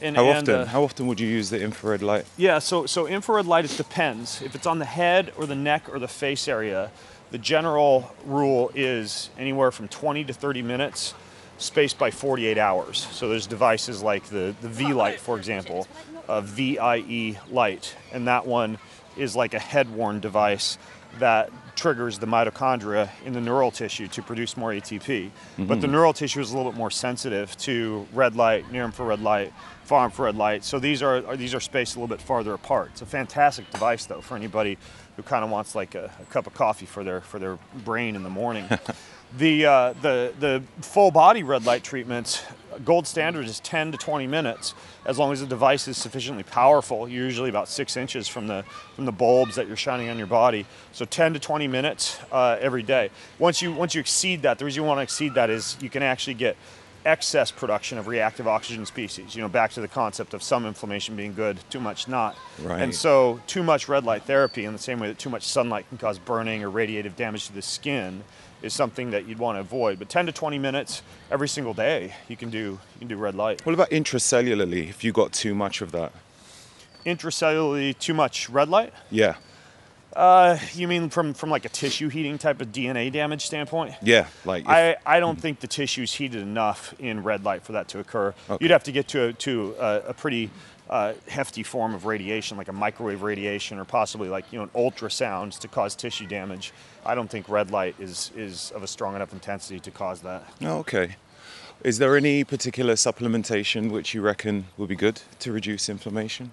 and, 0.00 0.16
how 0.16 0.28
often? 0.28 0.50
uh, 0.50 0.66
how 0.66 0.82
often 0.82 1.06
would 1.06 1.20
you 1.20 1.28
use 1.28 1.50
the 1.50 1.62
infrared 1.62 2.02
light? 2.02 2.24
Yeah, 2.36 2.58
so 2.58 2.86
so 2.86 3.06
infrared 3.06 3.46
light 3.46 3.64
it 3.64 3.76
depends. 3.76 4.42
If 4.42 4.54
it's 4.54 4.66
on 4.66 4.78
the 4.78 4.84
head 4.84 5.32
or 5.38 5.46
the 5.46 5.54
neck 5.54 5.88
or 5.88 5.98
the 5.98 6.08
face 6.08 6.48
area, 6.48 6.90
the 7.30 7.38
general 7.38 8.14
rule 8.24 8.70
is 8.74 9.30
anywhere 9.38 9.70
from 9.70 9.88
20 9.88 10.24
to 10.24 10.32
30 10.32 10.62
minutes, 10.62 11.14
spaced 11.58 11.98
by 11.98 12.10
48 12.10 12.58
hours. 12.58 13.06
So 13.12 13.28
there's 13.28 13.46
devices 13.46 14.02
like 14.02 14.24
the 14.24 14.54
the 14.60 14.68
V 14.68 14.92
light, 14.92 15.20
for 15.20 15.38
example, 15.38 15.86
a 16.28 16.42
VIE 16.42 17.38
light, 17.50 17.94
and 18.12 18.26
that 18.26 18.46
one 18.46 18.78
is 19.16 19.36
like 19.36 19.54
a 19.54 19.58
head 19.58 19.92
worn 19.94 20.20
device 20.20 20.78
that 21.18 21.50
triggers 21.76 22.18
the 22.18 22.26
mitochondria 22.26 23.08
in 23.24 23.32
the 23.32 23.40
neural 23.40 23.70
tissue 23.70 24.08
to 24.08 24.22
produce 24.22 24.56
more 24.56 24.70
ATP. 24.70 25.30
But 25.58 25.80
the 25.80 25.86
neural 25.86 26.12
tissue 26.12 26.40
is 26.40 26.52
a 26.52 26.56
little 26.56 26.70
bit 26.70 26.78
more 26.78 26.90
sensitive 26.90 27.56
to 27.58 28.06
red 28.12 28.36
light, 28.36 28.70
near 28.70 28.84
infrared 28.84 29.20
light, 29.20 29.52
far 29.84 30.06
infrared 30.06 30.36
light. 30.36 30.64
So 30.64 30.78
these 30.78 31.02
are, 31.02 31.24
are 31.26 31.36
these 31.36 31.54
are 31.54 31.60
spaced 31.60 31.96
a 31.96 32.00
little 32.00 32.14
bit 32.14 32.20
farther 32.20 32.54
apart. 32.54 32.90
It's 32.92 33.02
a 33.02 33.06
fantastic 33.06 33.70
device 33.70 34.06
though 34.06 34.20
for 34.20 34.36
anybody 34.36 34.78
who 35.16 35.22
kind 35.22 35.44
of 35.44 35.50
wants 35.50 35.74
like 35.74 35.94
a, 35.94 36.10
a 36.20 36.24
cup 36.26 36.46
of 36.46 36.54
coffee 36.54 36.86
for 36.86 37.04
their 37.04 37.20
for 37.20 37.38
their 37.38 37.58
brain 37.84 38.16
in 38.16 38.22
the 38.22 38.30
morning. 38.30 38.68
the 39.38 39.66
uh, 39.66 39.92
the 40.02 40.32
the 40.38 40.62
full 40.80 41.10
body 41.10 41.42
red 41.42 41.64
light 41.64 41.82
treatments 41.82 42.42
gold 42.84 43.06
standard 43.06 43.46
is 43.46 43.60
10 43.60 43.92
to 43.92 43.98
20 43.98 44.26
minutes. 44.26 44.74
As 45.04 45.18
long 45.18 45.32
as 45.32 45.40
the 45.40 45.46
device 45.46 45.88
is 45.88 45.96
sufficiently 45.96 46.42
powerful 46.42 47.08
usually 47.08 47.48
about 47.48 47.68
six 47.68 47.96
inches 47.96 48.28
from 48.28 48.46
the 48.46 48.64
from 48.94 49.04
the 49.04 49.12
bulbs 49.12 49.54
that 49.56 49.66
you're 49.66 49.76
shining 49.76 50.08
on 50.08 50.18
your 50.18 50.26
body. 50.26 50.66
So 50.92 51.04
10 51.04 51.34
to 51.34 51.38
20 51.38 51.68
minutes 51.68 52.18
uh, 52.32 52.56
every 52.60 52.82
day. 52.82 53.10
Once 53.38 53.62
you 53.62 53.72
once 53.72 53.94
you 53.94 54.00
exceed 54.00 54.42
that 54.42 54.58
the 54.58 54.64
reason 54.64 54.82
you 54.82 54.86
want 54.86 54.98
to 54.98 55.02
exceed 55.02 55.34
that 55.34 55.50
is 55.50 55.76
you 55.80 55.90
can 55.90 56.02
actually 56.02 56.34
get 56.34 56.56
excess 57.04 57.52
production 57.52 57.98
of 57.98 58.08
reactive 58.08 58.48
oxygen 58.48 58.84
species 58.84 59.36
you 59.36 59.40
know 59.40 59.48
back 59.48 59.70
to 59.70 59.80
the 59.80 59.86
concept 59.86 60.34
of 60.34 60.42
some 60.42 60.66
inflammation 60.66 61.14
being 61.14 61.32
good 61.32 61.56
too 61.70 61.78
much 61.78 62.08
not. 62.08 62.36
Right. 62.60 62.82
and 62.82 62.92
so 62.92 63.40
too 63.46 63.62
much 63.62 63.88
red 63.88 64.02
light 64.02 64.24
therapy 64.24 64.64
in 64.64 64.72
the 64.72 64.78
same 64.78 64.98
way 64.98 65.06
that 65.06 65.18
too 65.18 65.30
much 65.30 65.44
sunlight 65.44 65.88
can 65.88 65.98
cause 65.98 66.18
burning 66.18 66.64
or 66.64 66.70
radiative 66.70 67.14
damage 67.14 67.46
to 67.46 67.52
the 67.52 67.62
skin 67.62 68.24
is 68.62 68.72
something 68.74 69.10
that 69.10 69.26
you'd 69.26 69.38
want 69.38 69.56
to 69.56 69.60
avoid 69.60 69.98
but 69.98 70.08
10 70.08 70.26
to 70.26 70.32
20 70.32 70.58
minutes 70.58 71.02
every 71.30 71.48
single 71.48 71.74
day 71.74 72.14
you 72.28 72.36
can 72.36 72.50
do 72.50 72.58
you 72.58 72.98
can 72.98 73.08
do 73.08 73.16
red 73.16 73.34
light 73.34 73.64
What 73.66 73.74
about 73.74 73.90
intracellularly? 73.90 74.88
If 74.88 75.04
you 75.04 75.12
got 75.12 75.32
too 75.32 75.54
much 75.54 75.80
of 75.82 75.92
that, 75.92 76.12
intracellularly 77.04 77.98
too 77.98 78.14
much 78.14 78.48
red 78.50 78.68
light 78.68 78.92
yeah, 79.10 79.36
uh, 80.14 80.58
you 80.74 80.88
mean 80.88 81.10
from 81.10 81.34
from 81.34 81.50
like 81.50 81.64
a 81.64 81.68
tissue 81.68 82.08
heating 82.08 82.38
type 82.38 82.60
of 82.60 82.68
dna 82.72 83.12
damage 83.12 83.44
standpoint 83.44 83.94
yeah, 84.02 84.26
like 84.44 84.64
if- 84.64 84.68
I, 84.68 84.96
I 85.04 85.20
don't 85.20 85.40
think 85.40 85.60
the 85.60 85.66
tissue's 85.66 86.14
heated 86.14 86.42
enough 86.42 86.94
in 86.98 87.22
red 87.22 87.44
light 87.44 87.62
for 87.62 87.72
that 87.72 87.88
to 87.88 87.98
occur. 87.98 88.34
Okay. 88.48 88.64
You'd 88.64 88.70
have 88.72 88.84
to 88.84 88.92
get 88.92 89.08
to 89.08 89.26
a, 89.28 89.32
to 89.34 89.74
a, 89.78 90.02
a 90.08 90.14
pretty 90.14 90.50
uh, 90.88 91.14
hefty 91.28 91.62
form 91.62 91.94
of 91.94 92.06
radiation, 92.06 92.56
like 92.56 92.68
a 92.68 92.72
microwave 92.72 93.22
radiation, 93.22 93.78
or 93.78 93.84
possibly 93.84 94.28
like 94.28 94.52
you 94.52 94.58
know 94.58 94.64
an 94.64 94.70
ultrasound 94.70 95.58
to 95.58 95.68
cause 95.68 95.94
tissue 95.94 96.26
damage. 96.26 96.72
I 97.04 97.14
don't 97.14 97.30
think 97.30 97.48
red 97.48 97.70
light 97.70 97.96
is 97.98 98.30
is 98.36 98.72
of 98.74 98.82
a 98.82 98.86
strong 98.86 99.14
enough 99.16 99.32
intensity 99.32 99.80
to 99.80 99.90
cause 99.90 100.20
that. 100.20 100.44
Oh, 100.62 100.78
okay. 100.78 101.16
Is 101.84 101.98
there 101.98 102.16
any 102.16 102.42
particular 102.42 102.94
supplementation 102.94 103.90
which 103.90 104.14
you 104.14 104.22
reckon 104.22 104.66
would 104.76 104.88
be 104.88 104.96
good 104.96 105.20
to 105.40 105.52
reduce 105.52 105.88
inflammation? 105.88 106.50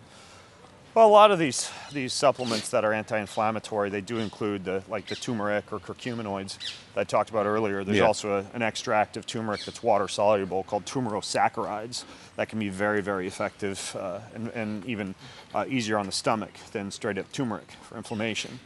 Well, 0.95 1.07
a 1.07 1.09
lot 1.09 1.31
of 1.31 1.39
these 1.39 1.71
these 1.91 2.13
supplements 2.13 2.69
that 2.69 2.85
are 2.85 2.93
anti-inflammatory, 2.93 3.89
they 3.89 4.01
do 4.01 4.19
include 4.19 4.63
the 4.63 4.83
like 4.87 5.07
the 5.07 5.15
turmeric 5.15 5.73
or 5.73 5.79
curcuminoids 5.79 6.59
that 6.93 7.01
I 7.01 7.03
talked 7.03 7.31
about 7.31 7.47
earlier. 7.47 7.83
There's 7.83 7.97
Yeah. 7.97 8.05
also 8.05 8.37
a, 8.37 8.45
an 8.55 8.61
extract 8.61 9.17
of 9.17 9.25
turmeric 9.25 9.65
that's 9.65 9.81
water 9.81 10.07
soluble 10.07 10.61
called 10.61 10.85
turmerosaccharides 10.85 12.03
that 12.35 12.47
can 12.47 12.59
be 12.59 12.69
very 12.69 13.01
very 13.01 13.25
effective 13.25 13.95
uh, 13.99 14.19
and, 14.35 14.49
and 14.49 14.85
even 14.85 15.15
uh, 15.55 15.65
easier 15.67 15.97
on 15.97 16.05
the 16.05 16.11
stomach 16.11 16.53
than 16.73 16.91
straight 16.91 17.17
up 17.17 17.31
turmeric 17.31 17.71
for 17.81 17.97
inflammation. 17.97 18.59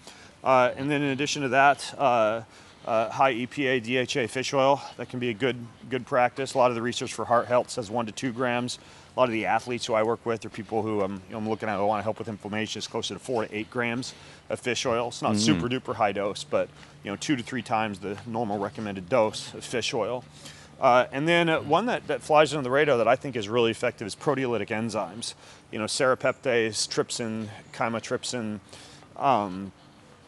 Uh, 0.44 0.72
and 0.76 0.92
then 0.92 1.02
in 1.02 1.10
addition 1.12 1.44
to 1.44 1.50
that. 1.50 1.94
Uh, 1.98 2.42
uh, 2.86 3.10
high 3.10 3.34
EPA 3.34 3.84
DHA 3.84 4.28
fish 4.32 4.54
oil 4.54 4.82
that 4.96 5.10
can 5.10 5.20
be 5.20 5.30
a 5.30 5.34
good 5.34 5.58
good 5.90 6.06
practice. 6.06 6.54
A 6.54 6.58
lot 6.58 6.72
of 6.72 6.76
the 6.76 6.82
research 6.82 7.14
for 7.14 7.26
heart 7.26 7.48
health 7.48 7.70
says 7.70 7.92
one 7.92 8.06
to 8.06 8.14
two 8.14 8.32
grams. 8.32 8.80
A 9.18 9.20
lot 9.20 9.30
of 9.30 9.34
the 9.34 9.48
athletes 9.48 9.84
who 9.88 9.96
I 9.96 10.04
work 10.04 10.24
with 10.28 10.46
or 10.46 10.50
people 10.50 10.84
who 10.84 11.02
I'm, 11.02 11.14
you 11.14 11.32
know, 11.32 11.40
I'm 11.40 11.50
looking 11.50 11.68
at 11.68 11.78
who 11.78 11.88
want 11.88 11.98
to 12.02 12.04
help 12.04 12.20
with 12.20 12.28
inflammation 12.28 12.78
is 12.78 12.86
closer 12.86 13.16
to 13.16 13.20
four 13.20 13.48
to 13.48 13.56
eight 13.56 13.68
grams 13.72 14.14
of 14.48 14.60
fish 14.60 14.86
oil. 14.86 15.08
It's 15.08 15.24
not 15.24 15.38
super 15.38 15.68
duper 15.68 15.96
high 15.96 16.12
dose, 16.12 16.44
but 16.44 16.70
you 17.04 17.10
know 17.10 17.16
two 17.16 17.36
to 17.36 17.42
three 17.42 17.64
times 17.64 17.98
the 17.98 18.16
normal 18.28 18.60
recommended 18.60 19.10
dose 19.10 19.56
of 19.56 19.66
fish 19.66 19.92
oil. 19.92 20.24
Uh, 20.80 21.08
and 21.12 21.28
then 21.28 21.50
uh, 21.50 21.60
one 21.62 21.88
that, 21.88 22.06
that 22.06 22.22
flies 22.22 22.54
under 22.54 22.64
the 22.64 22.70
radar 22.70 22.98
that 23.00 23.08
I 23.08 23.16
think 23.16 23.36
is 23.36 23.50
really 23.50 23.72
effective 23.72 24.06
is 24.06 24.16
proteolytic 24.16 24.68
enzymes. 24.68 25.34
You 25.72 25.80
know, 25.80 25.86
serapeptase, 25.86 26.88
trypsin, 26.88 27.48
chymotrypsin, 27.74 28.60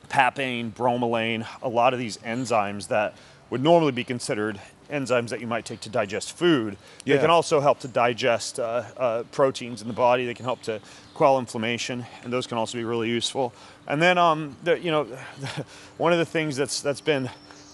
papain, 0.10 0.72
bromelain, 0.72 1.46
a 1.62 1.70
lot 1.70 1.94
of 1.94 2.00
these 2.00 2.18
enzymes 2.18 2.88
that 2.88 3.16
would 3.52 3.62
normally 3.62 3.92
be 3.92 4.04
considered 4.04 4.60
enzymes 4.92 5.30
that 5.30 5.40
you 5.40 5.48
might 5.48 5.66
take 5.66 5.80
to 5.82 5.90
digest 5.90 6.38
food. 6.38 6.78
They 7.16 7.22
can 7.22 7.30
also 7.30 7.60
help 7.60 7.80
to 7.80 7.88
digest 7.88 8.60
uh, 8.60 8.84
uh, 8.98 9.24
proteins 9.32 9.82
in 9.82 9.88
the 9.88 9.94
body. 9.94 10.26
They 10.26 10.34
can 10.34 10.46
help 10.46 10.62
to 10.64 10.80
quell 11.14 11.40
inflammation, 11.40 12.06
and 12.24 12.34
those 12.34 12.48
can 12.48 12.58
also 12.58 12.78
be 12.78 12.84
really 12.84 13.10
useful. 13.10 13.54
And 13.88 14.02
then, 14.02 14.18
um, 14.18 14.56
the, 14.64 14.80
you 14.80 14.92
know, 14.92 15.06
one 15.98 16.14
of 16.14 16.20
the 16.20 16.26
things 16.26 16.56
that's 16.56 16.82
that's 16.82 17.02
been 17.02 17.30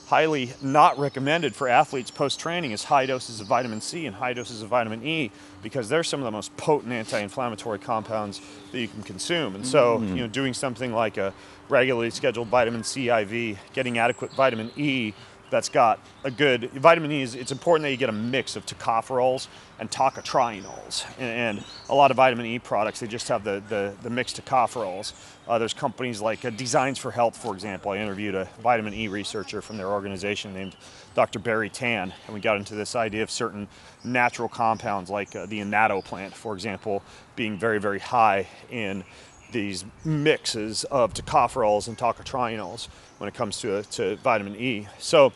highly 0.07 0.53
not 0.61 0.99
recommended 0.99 1.55
for 1.55 1.67
athletes 1.67 2.11
post 2.11 2.39
training 2.39 2.71
is 2.71 2.83
high 2.83 3.07
doses 3.07 3.41
of 3.41 3.47
vitamin 3.47 3.81
C 3.81 4.05
and 4.05 4.15
high 4.15 4.33
doses 4.33 4.61
of 4.61 4.69
vitamin 4.69 5.03
E 5.03 5.31
because 5.63 5.89
they're 5.89 6.03
some 6.03 6.19
of 6.19 6.25
the 6.25 6.31
most 6.31 6.55
potent 6.57 6.93
anti-inflammatory 6.93 7.79
compounds 7.79 8.39
that 8.71 8.79
you 8.79 8.87
can 8.87 9.01
consume. 9.01 9.55
And 9.55 9.65
so, 9.65 9.99
you 10.01 10.21
know, 10.21 10.27
doing 10.27 10.53
something 10.53 10.93
like 10.93 11.17
a 11.17 11.33
regularly 11.69 12.11
scheduled 12.11 12.49
vitamin 12.49 12.83
C 12.83 13.09
IV, 13.09 13.57
getting 13.73 13.97
adequate 13.97 14.31
vitamin 14.33 14.69
E 14.75 15.13
that's 15.49 15.69
got 15.69 15.99
a 16.23 16.31
good 16.31 16.71
vitamin 16.71 17.11
E 17.11 17.21
is 17.21 17.35
it's 17.35 17.51
important 17.51 17.83
that 17.83 17.91
you 17.91 17.97
get 17.97 18.09
a 18.09 18.13
mix 18.13 18.55
of 18.55 18.65
tocopherols 18.65 19.47
and 19.79 19.89
tocotrienols 19.91 21.05
and, 21.19 21.57
and 21.57 21.65
a 21.89 21.95
lot 21.95 22.11
of 22.11 22.17
vitamin 22.17 22.45
E 22.45 22.59
products 22.59 22.99
they 22.99 23.07
just 23.07 23.27
have 23.27 23.43
the 23.43 23.61
the, 23.69 23.93
the 24.03 24.09
mixed 24.09 24.43
tocopherols 24.43 25.13
uh, 25.47 25.59
there's 25.59 25.73
companies 25.73 26.21
like 26.21 26.43
uh, 26.43 26.49
Designs 26.49 26.97
for 26.97 27.11
Health 27.11 27.37
for 27.37 27.53
example 27.53 27.91
I 27.91 27.97
interviewed 27.97 28.35
a 28.35 28.47
vitamin 28.59 28.93
E 28.93 29.07
researcher 29.07 29.61
from 29.61 29.77
their 29.77 29.89
organization 29.89 30.53
named 30.53 30.75
Dr. 31.13 31.39
Barry 31.39 31.69
Tan 31.69 32.13
and 32.25 32.33
we 32.33 32.39
got 32.39 32.57
into 32.57 32.75
this 32.75 32.95
idea 32.95 33.23
of 33.23 33.31
certain 33.31 33.67
natural 34.03 34.49
compounds 34.49 35.09
like 35.09 35.35
uh, 35.35 35.45
the 35.45 35.59
annatto 35.59 36.01
plant 36.01 36.35
for 36.35 36.53
example 36.53 37.03
being 37.35 37.57
very 37.57 37.79
very 37.79 37.99
high 37.99 38.47
in 38.71 39.03
these 39.51 39.85
mixes 40.03 40.83
of 40.85 41.13
tocopherols 41.13 41.87
and 41.87 41.97
tocotrienols 41.97 42.87
when 43.19 43.27
it 43.27 43.33
comes 43.33 43.59
to, 43.61 43.83
to 43.83 44.15
vitamin 44.17 44.55
E. 44.55 44.87
So 44.99 45.31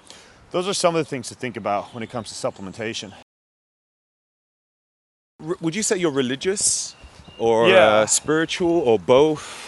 those 0.52 0.68
are 0.68 0.74
some 0.74 0.96
of 0.96 1.00
the 1.06 1.10
things 1.10 1.30
to 1.30 1.36
think 1.36 1.56
about 1.58 1.94
when 1.94 2.04
it 2.04 2.10
comes 2.10 2.30
to 2.30 2.36
supplementation. 2.36 3.14
R- 5.46 5.56
would 5.62 5.76
you 5.76 5.84
say 5.84 5.98
you're 5.98 6.12
religious 6.12 6.96
or 7.38 7.70
Yeah. 7.70 7.76
uh, 7.86 8.06
spiritual 8.06 8.72
or 8.80 9.00
both? 9.00 9.68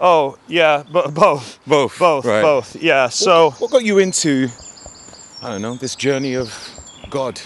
Oh 0.00 0.38
yeah, 0.48 0.82
bo- 0.90 1.10
both, 1.10 1.58
Both. 1.66 1.98
both, 1.98 2.24
right. 2.24 2.40
both. 2.42 2.76
Yeah. 2.76 3.08
So 3.10 3.50
What 3.58 3.70
got 3.70 3.84
you 3.84 3.98
into, 3.98 4.48
I 5.42 5.48
don't 5.50 5.60
know, 5.62 5.74
this 5.74 5.94
journey 5.94 6.34
of 6.36 6.48
God? 7.10 7.38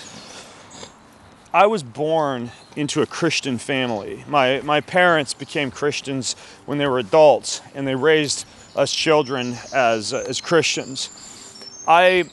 I 1.54 1.66
was 1.66 1.84
born 1.84 2.50
into 2.74 3.00
a 3.00 3.06
Christian 3.06 3.58
family. 3.58 4.24
My 4.26 4.60
my 4.62 4.80
parents 4.80 5.34
became 5.34 5.70
Christians 5.70 6.34
when 6.66 6.78
they 6.78 6.86
were 6.88 6.98
adults, 6.98 7.60
and 7.76 7.86
they 7.86 7.94
raised 7.94 8.44
us 8.74 8.92
children 8.92 9.54
as 9.72 10.12
as 10.12 10.40
Christians. 10.40 11.10
I 11.86 12.24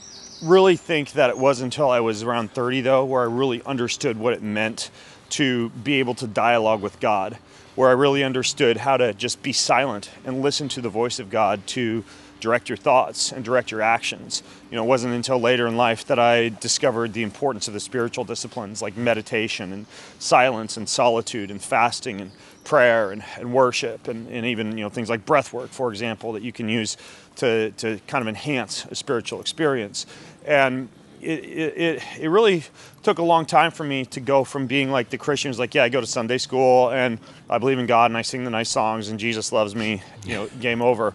really 0.41 0.75
think 0.75 1.11
that 1.11 1.29
it 1.29 1.37
was 1.37 1.61
until 1.61 1.91
I 1.91 1.99
was 1.99 2.23
around 2.23 2.53
30 2.53 2.81
though 2.81 3.05
where 3.05 3.21
I 3.21 3.25
really 3.25 3.61
understood 3.61 4.17
what 4.17 4.33
it 4.33 4.41
meant 4.41 4.89
to 5.37 5.69
be 5.69 5.99
able 5.99 6.15
to 6.15 6.25
dialogue 6.25 6.81
with 6.81 6.99
God, 6.99 7.37
where 7.75 7.89
I 7.89 7.93
really 7.93 8.23
understood 8.23 8.77
how 8.77 8.97
to 8.97 9.13
just 9.13 9.43
be 9.43 9.53
silent 9.53 10.09
and 10.25 10.41
listen 10.41 10.67
to 10.69 10.81
the 10.81 10.89
voice 10.89 11.19
of 11.19 11.29
God 11.29 11.67
to 11.67 12.03
direct 12.41 12.67
your 12.67 12.77
thoughts 12.77 13.31
and 13.31 13.45
direct 13.45 13.71
your 13.71 13.81
actions. 13.81 14.43
You 14.69 14.75
know, 14.75 14.83
it 14.83 14.87
wasn't 14.87 15.13
until 15.13 15.39
later 15.39 15.67
in 15.67 15.77
life 15.77 16.05
that 16.07 16.19
I 16.19 16.49
discovered 16.49 17.13
the 17.13 17.23
importance 17.23 17.67
of 17.67 17.73
the 17.73 17.79
spiritual 17.79 18.25
disciplines 18.25 18.81
like 18.81 18.97
meditation 18.97 19.71
and 19.71 19.85
silence 20.19 20.75
and 20.75 20.89
solitude 20.89 21.49
and 21.49 21.61
fasting 21.61 22.19
and 22.19 22.31
prayer 22.63 23.11
and, 23.11 23.23
and 23.37 23.53
worship 23.53 24.07
and, 24.07 24.27
and 24.27 24.45
even 24.45 24.77
you 24.77 24.83
know 24.83 24.89
things 24.89 25.09
like 25.09 25.25
breath 25.25 25.53
work, 25.53 25.69
for 25.69 25.89
example, 25.89 26.33
that 26.33 26.43
you 26.43 26.51
can 26.51 26.67
use 26.67 26.97
to, 27.37 27.71
to 27.71 27.99
kind 28.07 28.21
of 28.21 28.27
enhance 28.27 28.85
a 28.85 28.95
spiritual 28.95 29.39
experience. 29.39 30.05
And 30.45 30.89
it, 31.23 31.77
it, 31.77 32.03
it 32.19 32.29
really 32.29 32.63
took 33.03 33.17
a 33.17 33.23
long 33.23 33.45
time 33.45 33.71
for 33.71 33.83
me 33.83 34.05
to 34.05 34.19
go 34.19 34.43
from 34.43 34.67
being 34.67 34.91
like 34.91 35.09
the 35.09 35.17
Christian 35.17 35.49
who's 35.49 35.59
like, 35.59 35.73
yeah, 35.73 35.83
I 35.83 35.89
go 35.89 36.01
to 36.01 36.07
Sunday 36.07 36.37
school 36.37 36.89
and 36.91 37.19
I 37.49 37.57
believe 37.57 37.79
in 37.79 37.87
God 37.87 38.11
and 38.11 38.17
I 38.17 38.21
sing 38.21 38.43
the 38.43 38.49
nice 38.49 38.69
songs 38.69 39.09
and 39.09 39.19
Jesus 39.19 39.51
loves 39.51 39.75
me, 39.75 40.03
you 40.25 40.35
know, 40.35 40.47
game 40.59 40.81
over. 40.81 41.13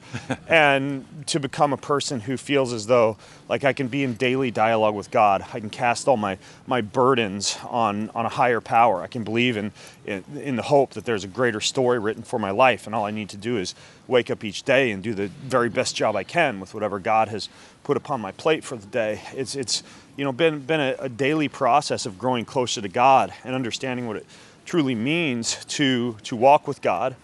and 0.49 1.07
to 1.27 1.41
become 1.41 1.73
a 1.73 1.77
person 1.77 2.21
who 2.21 2.37
feels 2.37 2.73
as 2.73 2.87
though 2.87 3.17
like 3.49 3.65
I 3.65 3.73
can 3.73 3.87
be 3.89 4.03
in 4.03 4.15
daily 4.15 4.51
dialogue 4.51 4.95
with 4.95 5.11
God. 5.11 5.45
I 5.53 5.61
can 5.61 5.71
cast 5.71 6.09
all 6.09 6.17
my, 6.17 6.39
my 6.67 6.81
burdens 6.81 7.57
on, 7.69 8.11
on 8.11 8.27
a 8.27 8.31
higher 8.31 8.61
power. 8.61 9.03
I 9.03 9.07
can 9.07 9.23
believe 9.23 9.57
in, 9.57 9.73
in, 10.05 10.25
in 10.35 10.57
the 10.57 10.63
hope 10.63 10.95
that 10.95 11.05
there's 11.05 11.25
a 11.25 11.29
greater 11.29 11.61
story 11.61 11.99
written 11.99 12.25
for 12.25 12.39
my 12.39 12.51
life 12.51 12.87
and 12.87 12.95
all 12.95 13.05
I 13.05 13.13
need 13.13 13.29
to 13.31 13.37
do 13.37 13.57
is 13.59 13.75
wake 14.09 14.31
up 14.31 14.43
each 14.45 14.65
day 14.65 14.91
and 14.91 15.03
do 15.03 15.15
the 15.15 15.29
very 15.29 15.69
best 15.69 15.95
job 15.95 16.17
I 16.17 16.25
can 16.25 16.59
with 16.59 16.75
whatever 16.75 16.99
God 16.99 17.29
has 17.29 17.49
put 17.87 17.97
upon 17.97 18.21
my 18.21 18.33
plate 18.33 18.65
for 18.65 18.77
the 18.77 18.87
day. 18.89 19.23
It's, 19.33 19.55
it's 19.55 19.85
you 20.17 20.25
know, 20.25 20.33
been, 20.33 20.59
been 20.59 20.81
a, 20.81 20.97
a 20.99 21.09
daily 21.09 21.49
process 21.49 22.05
of 22.05 22.19
growing 22.19 22.45
closer 22.45 22.81
to 22.81 22.89
God 22.89 23.33
and 23.45 23.55
understanding 23.55 24.09
what 24.09 24.17
it 24.17 24.27
truly 24.65 24.97
means 24.97 25.65
to, 25.67 26.17
to 26.25 26.35
walk 26.35 26.67
with 26.67 26.83
God. 26.83 27.15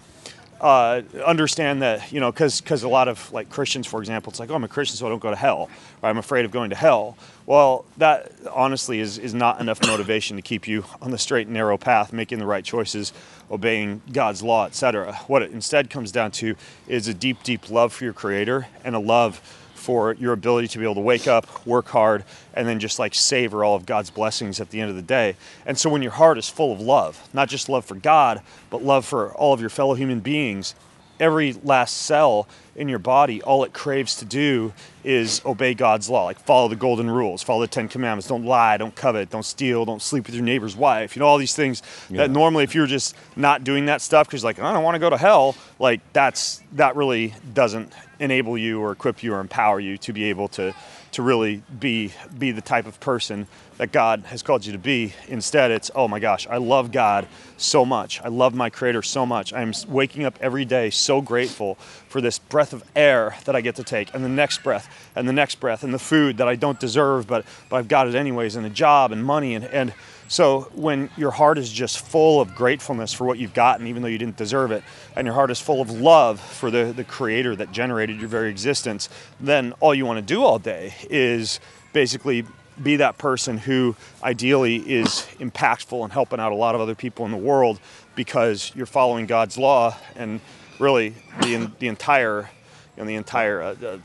uh, 0.63 1.03
understand 1.27 1.83
that 1.83 2.13
you 2.13 2.21
know 2.21 2.31
because 2.31 2.61
because 2.61 2.85
a 2.85 2.89
lot 2.89 3.09
of 3.09 3.33
like 3.33 3.51
Christians, 3.51 3.87
for 3.87 3.99
example, 4.01 4.31
it's 4.31 4.39
like 4.39 4.49
oh 4.51 4.55
I'm 4.55 4.63
a 4.63 4.69
Christian 4.69 4.97
so 4.97 5.07
I 5.07 5.09
don't 5.09 5.19
go 5.19 5.31
to 5.31 5.37
hell 5.37 5.69
or 6.01 6.09
I'm 6.09 6.19
afraid 6.19 6.45
of 6.45 6.53
going 6.53 6.71
to 6.71 6.77
hell. 6.77 7.19
Well, 7.47 7.85
that 7.97 8.31
honestly 8.53 9.01
is 9.01 9.19
is 9.19 9.35
not 9.35 9.61
enough 9.61 9.83
motivation 9.83 10.37
to 10.37 10.43
keep 10.43 10.69
you 10.69 10.85
on 11.03 11.11
the 11.11 11.19
straight 11.19 11.49
and 11.49 11.55
narrow 11.55 11.77
path, 11.77 12.13
making 12.13 12.39
the 12.39 12.47
right 12.47 12.65
choices, 12.65 13.13
obeying 13.51 14.03
God's 14.13 14.43
law, 14.43 14.67
etc. 14.67 15.15
What 15.27 15.43
it 15.43 15.51
instead 15.51 15.91
comes 15.91 16.13
down 16.13 16.31
to 16.33 16.55
is 16.87 17.09
a 17.09 17.15
deep, 17.15 17.43
deep 17.43 17.69
love 17.69 17.93
for 17.93 18.05
your 18.05 18.13
Creator 18.13 18.69
and 18.85 18.95
a 18.95 19.01
love 19.01 19.41
for 19.83 20.15
your 20.15 20.33
ability 20.33 20.69
to 20.69 20.79
be 20.79 20.85
able 20.85 20.95
to 20.95 21.01
wake 21.01 21.27
up, 21.27 21.67
work 21.67 21.89
hard, 21.89 22.25
and 22.55 22.69
then 22.69 22.79
just 22.79 22.99
like 23.01 23.15
savor 23.15 23.65
all 23.65 23.75
of 23.75 23.85
God's 23.85 24.11
blessings 24.11 24.61
at 24.61 24.71
the 24.71 24.81
end 24.81 24.91
of 24.91 24.97
the 24.97 25.03
day. 25.03 25.35
And 25.67 25.77
so 25.77 25.91
when 25.91 26.03
your 26.03 26.13
heart 26.13 26.39
is 26.39 26.49
full 26.49 26.73
of 26.73 26.81
love, 26.81 27.29
not 27.35 27.49
just 27.49 27.69
love 27.69 27.85
for 27.85 27.97
God, 27.97 28.41
but 28.71 28.85
love 28.85 29.05
for 29.05 29.35
all 29.35 29.53
of 29.53 29.61
your 29.61 29.71
fellow 29.71 29.95
human 29.95 30.21
beings, 30.21 30.77
every 31.23 31.53
last 31.63 31.99
cell 31.99 32.49
in 32.75 32.89
your 32.89 32.99
body, 32.99 33.41
all 33.43 33.63
it 33.63 33.73
craves 33.73 34.17
to 34.17 34.25
do 34.25 34.73
is 35.05 35.41
obey 35.47 35.73
God's 35.73 36.11
law, 36.11 36.25
like 36.25 36.41
follow 36.41 36.67
the 36.69 36.77
golden 36.77 37.09
rules, 37.09 37.43
follow 37.43 37.61
the 37.61 37.69
Ten 37.69 37.89
Commandments, 37.89 38.27
don't 38.27 38.45
lie, 38.45 38.77
don't 38.77 38.95
covet, 38.95 39.31
don't 39.31 39.45
steal, 39.45 39.85
don't 39.85 40.03
sleep 40.03 40.27
with 40.27 40.35
your 40.35 40.45
neighbor's 40.45 40.75
wife. 40.75 41.15
You 41.15 41.21
know, 41.21 41.27
all 41.27 41.39
these 41.39 41.55
things 41.55 41.83
yeah. 42.11 42.19
that 42.19 42.31
normally, 42.31 42.65
if 42.65 42.75
you're 42.75 42.87
just 42.87 43.15
not 43.37 43.63
doing 43.63 43.87
that 43.87 44.01
stuff 44.01 44.27
because 44.27 44.43
like 44.43 44.59
I 44.59 44.73
don't 44.73 44.83
want 44.83 44.97
to 44.97 44.99
go 44.99 45.11
to 45.11 45.17
hell, 45.17 45.55
like 45.79 46.01
that's 46.13 46.61
that 46.73 46.97
really 46.97 47.35
doesn't 47.55 47.93
enable 48.19 48.59
you 48.59 48.81
or 48.81 48.91
equip 48.91 49.23
you 49.23 49.33
or 49.33 49.41
empower 49.41 49.79
you 49.79 49.97
to 49.99 50.13
be 50.13 50.25
able 50.25 50.49
to 50.49 50.75
to 51.13 51.23
really 51.23 51.63
be 51.79 52.13
be 52.39 52.51
the 52.51 52.61
type 52.61 52.87
of 52.87 52.99
person 53.01 53.47
that 53.79 53.93
God 53.93 54.25
has 54.27 54.43
called 54.43 54.67
you 54.67 54.73
to 54.73 54.79
be. 54.79 55.15
Instead, 55.29 55.71
it's 55.71 55.91
oh 55.95 56.09
my 56.09 56.19
gosh, 56.19 56.47
I 56.49 56.57
love 56.57 56.93
God 56.93 57.27
so 57.57 57.85
much. 57.85 58.21
I 58.23 58.29
love 58.29 58.55
my 58.55 58.71
creator 58.71 59.03
so 59.03 59.25
much. 59.25 59.53
I'm 59.53 59.73
waking 59.89 60.25
up 60.25 60.39
every 60.41 60.65
day 60.65 60.91
so 60.91 61.21
grateful 61.21 61.77
for 62.09 62.21
this 62.21 62.39
breath 62.39 62.73
of 62.73 62.83
air 62.95 63.37
that 63.45 63.55
I 63.55 63.61
get 63.61 63.77
to 63.77 63.85
take 63.85 64.13
and 64.15 64.25
the 64.25 64.29
next 64.29 64.63
breath 64.63 64.89
and 65.15 65.29
the 65.29 65.33
next 65.33 65.61
breath 65.61 65.83
and 65.83 65.93
the 65.95 65.99
food 65.99 66.39
that 66.39 66.49
I 66.49 66.57
don't 66.57 66.79
deserve 66.81 67.27
but 67.27 67.45
but 67.69 67.77
I've 67.77 67.89
got 67.89 68.09
it 68.09 68.15
anyways 68.15 68.57
and 68.57 68.67
a 68.67 68.71
job 68.71 69.13
and 69.13 69.25
money 69.25 69.55
and 69.55 69.65
and 69.65 69.93
so 70.33 70.63
when 70.73 71.11
your 71.19 71.31
heart 71.31 71.59
is 71.59 71.71
just 71.71 71.99
full 71.99 72.41
of 72.41 72.55
gratefulness 72.55 73.13
for 73.13 73.27
what 73.27 73.39
you've 73.39 73.53
gotten, 73.53 73.87
even 73.87 74.01
though 74.01 74.09
you 74.09 74.17
didn't 74.17 74.39
deserve 74.39 74.71
it, 74.71 74.83
and 75.15 75.27
your 75.27 75.35
heart 75.35 75.51
is 75.51 75.61
full 75.61 75.83
of 75.83 75.91
love 75.91 76.41
for 76.41 76.71
the, 76.71 76.95
the 76.97 77.05
creator 77.05 77.55
that 77.55 77.71
generated 77.71 78.19
your 78.19 78.31
very 78.31 78.49
existence, 78.49 79.11
then 79.41 79.75
all 79.81 79.95
you 79.95 80.07
want 80.07 80.17
to 80.17 80.23
do 80.23 80.43
all 80.43 80.59
day 80.59 80.95
is 81.11 81.61
basically 81.93 82.47
be 82.83 82.97
that 82.97 83.19
person 83.19 83.59
who 83.59 83.95
ideally 84.23 84.77
is 84.77 85.27
impactful 85.39 86.03
and 86.03 86.15
helping 86.15 86.41
out 86.41 86.51
a 86.51 86.55
lot 86.55 86.75
of 86.75 86.81
other 86.81 86.95
people 86.95 87.27
in 87.27 87.31
the 87.31 87.37
world 87.37 87.79
because 88.15 88.73
you're 88.75 88.87
following 88.87 89.27
God's 89.27 89.59
law 89.59 89.95
and 90.17 90.41
really 90.79 91.11
the, 91.43 91.71
the 91.79 91.89
entire 91.89 92.49
you 92.97 93.03
know, 93.03 93.07
the 93.07 93.17
entire 93.17 93.61
uh, 93.61 93.99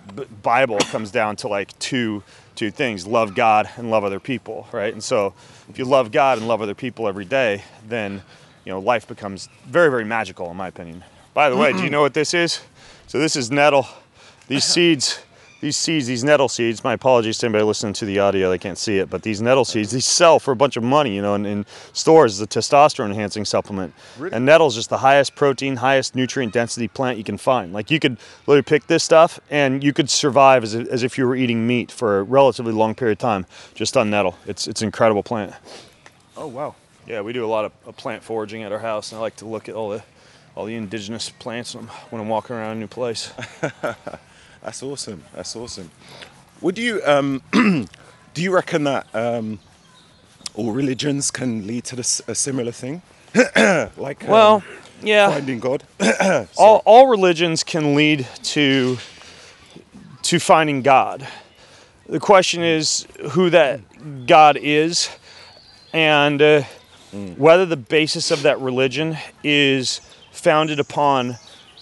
Bible 0.44 0.80
comes 0.80 1.10
down 1.10 1.38
to 1.38 1.48
like 1.48 1.78
two 1.80 2.22
two 2.58 2.72
things: 2.72 3.08
love 3.08 3.36
God 3.36 3.70
and 3.78 3.90
love 3.90 4.04
other 4.04 4.20
people, 4.20 4.68
right? 4.72 4.92
And 4.92 5.04
so, 5.04 5.34
if 5.70 5.80
you 5.80 5.86
love 5.86 6.12
God 6.12 6.38
and 6.38 6.48
love 6.48 6.62
other 6.62 6.76
people 6.76 7.08
every 7.08 7.26
day, 7.26 7.64
then 7.88 8.22
you 8.66 8.72
know 8.74 8.80
life 8.80 9.08
becomes 9.08 9.48
very, 9.66 9.90
very 9.90 10.04
magical, 10.04 10.52
in 10.52 10.58
my 10.58 10.68
opinion. 10.68 11.04
By 11.34 11.50
the 11.50 11.56
way, 11.56 11.72
do 11.72 11.84
you 11.84 11.90
know 11.90 12.02
what 12.02 12.14
this 12.14 12.34
is? 12.34 12.62
So 13.06 13.20
this 13.20 13.36
is 13.36 13.52
nettle. 13.52 13.88
These 14.48 14.64
seeds 14.74 15.20
these 15.60 15.76
seeds, 15.76 16.08
these 16.08 16.24
nettle 16.24 16.48
seeds, 16.48 16.84
my 16.84 16.94
apologies 16.94 17.38
to 17.40 17.48
anybody 17.48 17.64
listening 17.64 17.94
to 17.94 18.06
the 18.06 18.20
audio, 18.20 18.50
they 18.50 18.58
can't 18.58 18.78
see 18.78 18.98
it, 18.98 19.10
but 19.10 19.24
these 19.24 19.42
nettle 19.42 19.66
seeds, 19.66 19.92
these 19.92 20.06
sell 20.06 20.40
for 20.40 20.52
a 20.52 20.56
bunch 20.56 20.78
of 20.78 20.84
money, 20.84 21.16
you 21.16 21.22
know, 21.22 21.34
in, 21.36 21.46
in 21.46 21.66
stores 21.94 22.34
as 22.34 22.42
a 22.42 22.48
testosterone 22.48 23.10
enhancing 23.10 23.44
supplement. 23.44 23.94
Really? 24.20 24.36
And 24.36 24.46
nettle 24.46 24.68
is 24.68 24.76
just 24.76 24.90
the 24.90 25.00
highest 25.00 25.36
protein, 25.36 25.78
highest 25.78 26.16
nutrient 26.16 26.54
density 26.54 26.88
plant 26.88 27.18
you 27.18 27.24
can 27.24 27.38
find. 27.38 27.74
Like 27.74 27.90
you 27.90 28.00
could 28.00 28.18
literally 28.46 28.64
pick 28.64 28.88
this 28.88 29.04
stuff 29.04 29.40
and 29.50 29.84
you 29.84 29.94
could 29.94 30.10
survive 30.10 30.64
as, 30.64 30.76
as 30.76 31.04
if 31.04 31.18
you 31.18 31.26
were 31.26 31.36
eating 31.36 31.66
meat 31.66 31.92
for 31.92 32.20
a 32.20 32.24
relatively 32.24 32.74
long 32.74 32.94
period 32.94 33.18
of 33.18 33.20
time 33.20 33.46
just 33.74 33.98
on 33.98 34.10
nettle. 34.10 34.38
It's, 34.46 34.68
it's 34.68 34.82
an 34.82 34.88
incredible 34.88 35.24
plant. 35.24 35.54
Oh, 36.36 36.48
wow. 36.48 36.76
Yeah, 37.08 37.22
we 37.22 37.34
do 37.34 37.44
a 37.44 37.48
lot 37.48 37.66
of, 37.66 37.72
of 37.86 37.98
plant 37.98 38.22
foraging 38.22 38.64
at 38.64 38.72
our 38.72 38.80
house, 38.80 39.12
and 39.12 39.18
I 39.18 39.22
like 39.22 39.38
to 39.38 39.46
look 39.46 39.70
at 39.70 39.76
all 39.76 39.90
the 39.90 40.04
all 40.58 40.66
the 40.66 40.76
indigenous 40.76 41.30
plants 41.30 41.76
when 41.76 42.20
I'm 42.20 42.28
walking 42.28 42.56
around 42.56 42.78
a 42.78 42.80
new 42.80 42.88
place. 42.88 43.32
That's 44.68 44.84
awesome. 44.84 45.24
That's 45.34 45.56
awesome. 45.56 45.90
Would 46.60 46.78
you 46.78 47.02
um, 47.06 47.42
do 47.54 48.44
you 48.44 48.54
reckon 48.54 48.84
that 48.84 49.08
um, 49.16 49.60
all 50.56 50.74
religions 50.74 51.32
can 51.32 51.66
lead 51.66 51.86
to 51.86 51.96
this, 51.96 52.22
a 52.28 52.36
similar 52.36 52.74
thing? 52.74 53.02
like 53.96 54.26
um, 54.26 54.30
well, 54.30 54.64
yeah, 55.02 55.32
finding 55.32 55.62
God. 55.62 55.84
all 56.58 56.82
all 56.84 57.08
religions 57.08 57.64
can 57.64 57.96
lead 57.96 58.28
to 58.44 58.98
to 60.24 60.38
finding 60.38 60.82
God. 60.82 61.26
The 62.10 62.20
question 62.20 62.62
is 62.62 63.08
who 63.32 63.50
that 63.52 64.28
God 64.28 64.58
is, 64.58 65.10
and 65.94 66.42
uh, 66.42 66.64
mm. 67.14 67.38
whether 67.38 67.66
the 67.66 67.78
basis 67.78 68.32
of 68.32 68.42
that 68.42 68.60
religion 68.60 69.18
is 69.46 70.02
founded 70.34 70.82
upon 70.82 71.38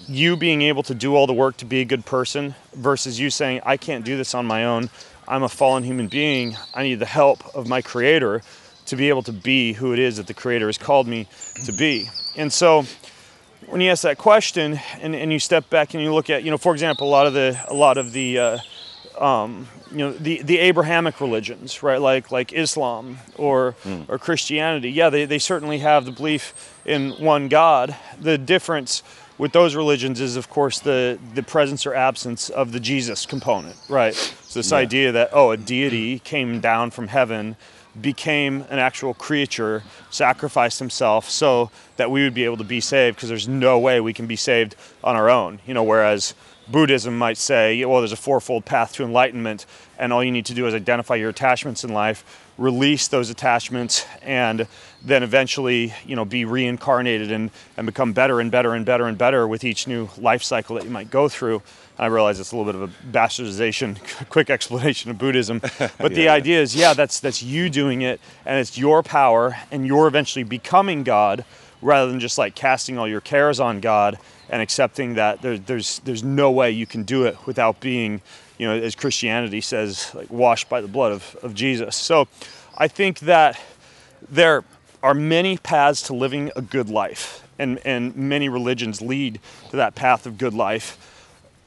you 0.08 0.36
being 0.38 0.62
able 0.62 0.84
to 0.84 0.96
do 0.96 1.16
all 1.16 1.28
the 1.28 1.34
work 1.34 1.58
to 1.58 1.66
be 1.66 1.82
a 1.82 1.86
good 1.86 2.06
person 2.06 2.56
versus 2.74 3.20
you 3.20 3.30
saying, 3.30 3.62
I 3.66 3.78
can't 3.78 4.06
do 4.06 4.18
this 4.18 4.34
on 4.34 4.46
my 4.46 4.66
own. 4.66 4.90
I'm 5.28 5.44
a 5.44 5.50
fallen 5.50 5.84
human 5.84 6.08
being. 6.08 6.56
I 6.74 6.84
need 6.84 7.00
the 7.00 7.06
help 7.06 7.56
of 7.56 7.68
my 7.68 7.82
creator 7.82 8.42
to 8.86 8.96
be 8.96 9.10
able 9.10 9.24
to 9.24 9.34
be 9.34 9.74
who 9.74 9.94
it 9.94 10.00
is 10.00 10.18
that 10.18 10.28
the 10.28 10.34
creator 10.34 10.68
has 10.68 10.78
called 10.78 11.08
me 11.08 11.28
to 11.66 11.72
be. 11.74 12.08
And 12.36 12.54
so 12.54 12.86
when 13.68 13.82
you 13.82 13.90
ask 13.90 14.04
that 14.04 14.18
question 14.18 14.80
and, 15.02 15.16
and 15.16 15.34
you 15.34 15.40
step 15.40 15.70
back 15.70 15.94
and 15.94 16.04
you 16.04 16.14
look 16.14 16.30
at, 16.30 16.44
you 16.44 16.52
know, 16.52 16.58
for 16.58 16.74
example, 16.74 17.08
a 17.08 17.10
lot 17.10 17.26
of 17.26 17.34
the, 17.34 17.60
a 17.68 17.74
lot 17.74 17.98
of 17.98 18.12
the, 18.12 18.38
uh, 18.40 18.58
um, 19.20 19.68
you 19.92 19.98
know, 19.98 20.12
the, 20.12 20.42
the 20.44 20.60
Abrahamic 20.60 21.20
religions, 21.20 21.82
right? 21.82 22.00
Like, 22.00 22.32
like 22.32 22.54
Islam 22.54 23.18
or, 23.38 23.76
mm. 23.84 24.08
or 24.08 24.20
Christianity. 24.20 24.92
Yeah, 24.92 25.10
they, 25.10 25.26
they 25.26 25.40
certainly 25.40 25.80
have 25.80 26.06
the 26.06 26.12
belief 26.12 26.80
in 26.86 27.12
one 27.12 27.48
God. 27.48 27.96
The 28.20 28.38
difference 28.38 29.02
with 29.38 29.52
those 29.52 29.76
religions 29.76 30.22
is 30.22 30.36
of 30.36 30.50
course 30.50 30.80
the 30.80 31.20
the 31.34 31.44
presence 31.44 31.86
or 31.86 31.94
absence 31.94 32.50
of 32.50 32.72
the 32.72 32.80
Jesus 32.80 33.26
component, 33.26 33.76
right? 33.90 34.14
So 34.14 34.60
this 34.60 34.72
yeah. 34.72 34.78
idea 34.78 35.12
that 35.12 35.30
oh 35.34 35.52
a 35.52 35.58
deity 35.58 36.20
came 36.20 36.60
down 36.60 36.92
from 36.92 37.08
heaven, 37.08 37.56
became 38.00 38.66
an 38.70 38.80
actual 38.80 39.14
creature, 39.14 39.84
sacrificed 40.10 40.80
himself 40.80 41.30
so 41.30 41.72
that 41.98 42.12
we 42.12 42.24
would 42.24 42.34
be 42.34 42.46
able 42.46 42.58
to 42.58 42.64
be 42.64 42.80
saved 42.80 43.18
because 43.18 43.30
there's 43.30 43.48
no 43.48 43.80
way 43.80 44.00
we 44.02 44.14
can 44.14 44.28
be 44.28 44.36
saved 44.36 44.76
on 45.04 45.16
our 45.16 45.30
own. 45.30 45.60
You 45.66 45.74
know, 45.74 45.84
whereas 45.84 46.34
Buddhism 46.68 47.18
might 47.18 47.38
say, 47.38 47.84
well, 47.86 48.00
there's 48.00 48.12
a 48.12 48.18
fourfold 48.18 48.66
path 48.66 48.94
to 48.94 49.04
enlightenment, 49.04 49.66
and 50.00 50.12
all 50.12 50.24
you 50.24 50.32
need 50.32 50.48
to 50.48 50.54
do 50.54 50.66
is 50.68 50.74
identify 50.74 51.16
your 51.16 51.30
attachments 51.30 51.84
in 51.84 51.94
life, 51.94 52.52
release 52.58 53.08
those 53.08 53.30
attachments, 53.30 54.06
and 54.22 54.68
then 55.06 55.22
eventually, 55.22 55.94
you 56.06 56.16
know, 56.16 56.26
be 56.26 56.46
reincarnated 56.46 57.32
and, 57.32 57.52
and 57.78 57.86
become 57.86 58.12
better 58.12 58.40
and 58.40 58.52
better 58.52 58.74
and 58.74 58.86
better 58.86 59.06
and 59.06 59.18
better 59.18 59.48
with 59.48 59.64
each 59.64 59.88
new 59.88 60.10
life 60.18 60.42
cycle 60.42 60.76
that 60.76 60.84
you 60.84 60.90
might 60.90 61.12
go 61.12 61.30
through. 61.30 61.62
I 61.98 62.08
realize 62.08 62.40
it's 62.40 62.52
a 62.52 62.58
little 62.58 62.74
bit 62.74 62.82
of 62.82 62.90
a 62.90 62.94
bastardization, 63.12 63.98
quick 64.30 64.50
explanation 64.50 65.12
of 65.12 65.18
Buddhism, 65.18 65.60
but 65.78 65.92
yeah. 66.00 66.08
the 66.10 66.30
idea 66.30 66.62
is, 66.62 66.76
yeah, 66.76 66.94
that's 66.94 67.20
that's 67.20 67.42
you 67.42 67.70
doing 67.70 68.02
it, 68.02 68.20
and 68.46 68.60
it's 68.60 68.78
your 68.78 69.02
power, 69.04 69.56
and 69.72 69.86
you're 69.88 70.08
eventually 70.08 70.44
becoming 70.44 71.04
God, 71.04 71.46
rather 71.82 72.12
than 72.12 72.20
just 72.20 72.38
like 72.38 72.56
casting 72.56 72.98
all 72.98 73.08
your 73.08 73.22
cares 73.22 73.60
on 73.60 73.80
God 73.80 74.18
and 74.50 74.62
accepting 74.62 75.14
that 75.14 75.42
there, 75.42 75.58
there's 75.58 76.00
there's 76.00 76.24
no 76.24 76.52
way 76.52 76.72
you 76.72 76.86
can 76.86 77.04
do 77.04 77.24
it 77.24 77.38
without 77.46 77.80
being, 77.80 78.22
you 78.58 78.68
know, 78.68 78.74
as 78.76 78.96
Christianity 78.96 79.62
says, 79.62 80.14
like 80.14 80.30
washed 80.30 80.68
by 80.68 80.82
the 80.82 80.88
blood 80.88 81.14
of, 81.14 81.38
of 81.44 81.54
Jesus. 81.54 81.96
So, 81.96 82.28
I 82.78 82.90
think 82.90 83.20
that 83.20 83.60
there 84.30 84.64
are 85.06 85.14
many 85.14 85.56
paths 85.56 86.02
to 86.02 86.16
living 86.16 86.52
a 86.56 86.64
good 86.64 86.90
life, 86.90 87.48
and, 87.60 87.80
and 87.86 88.16
many 88.16 88.50
religions 88.50 89.04
lead 89.04 89.40
to 89.70 89.76
that 89.76 89.94
path 89.94 90.26
of 90.26 90.40
good 90.40 90.56
life. 90.56 90.98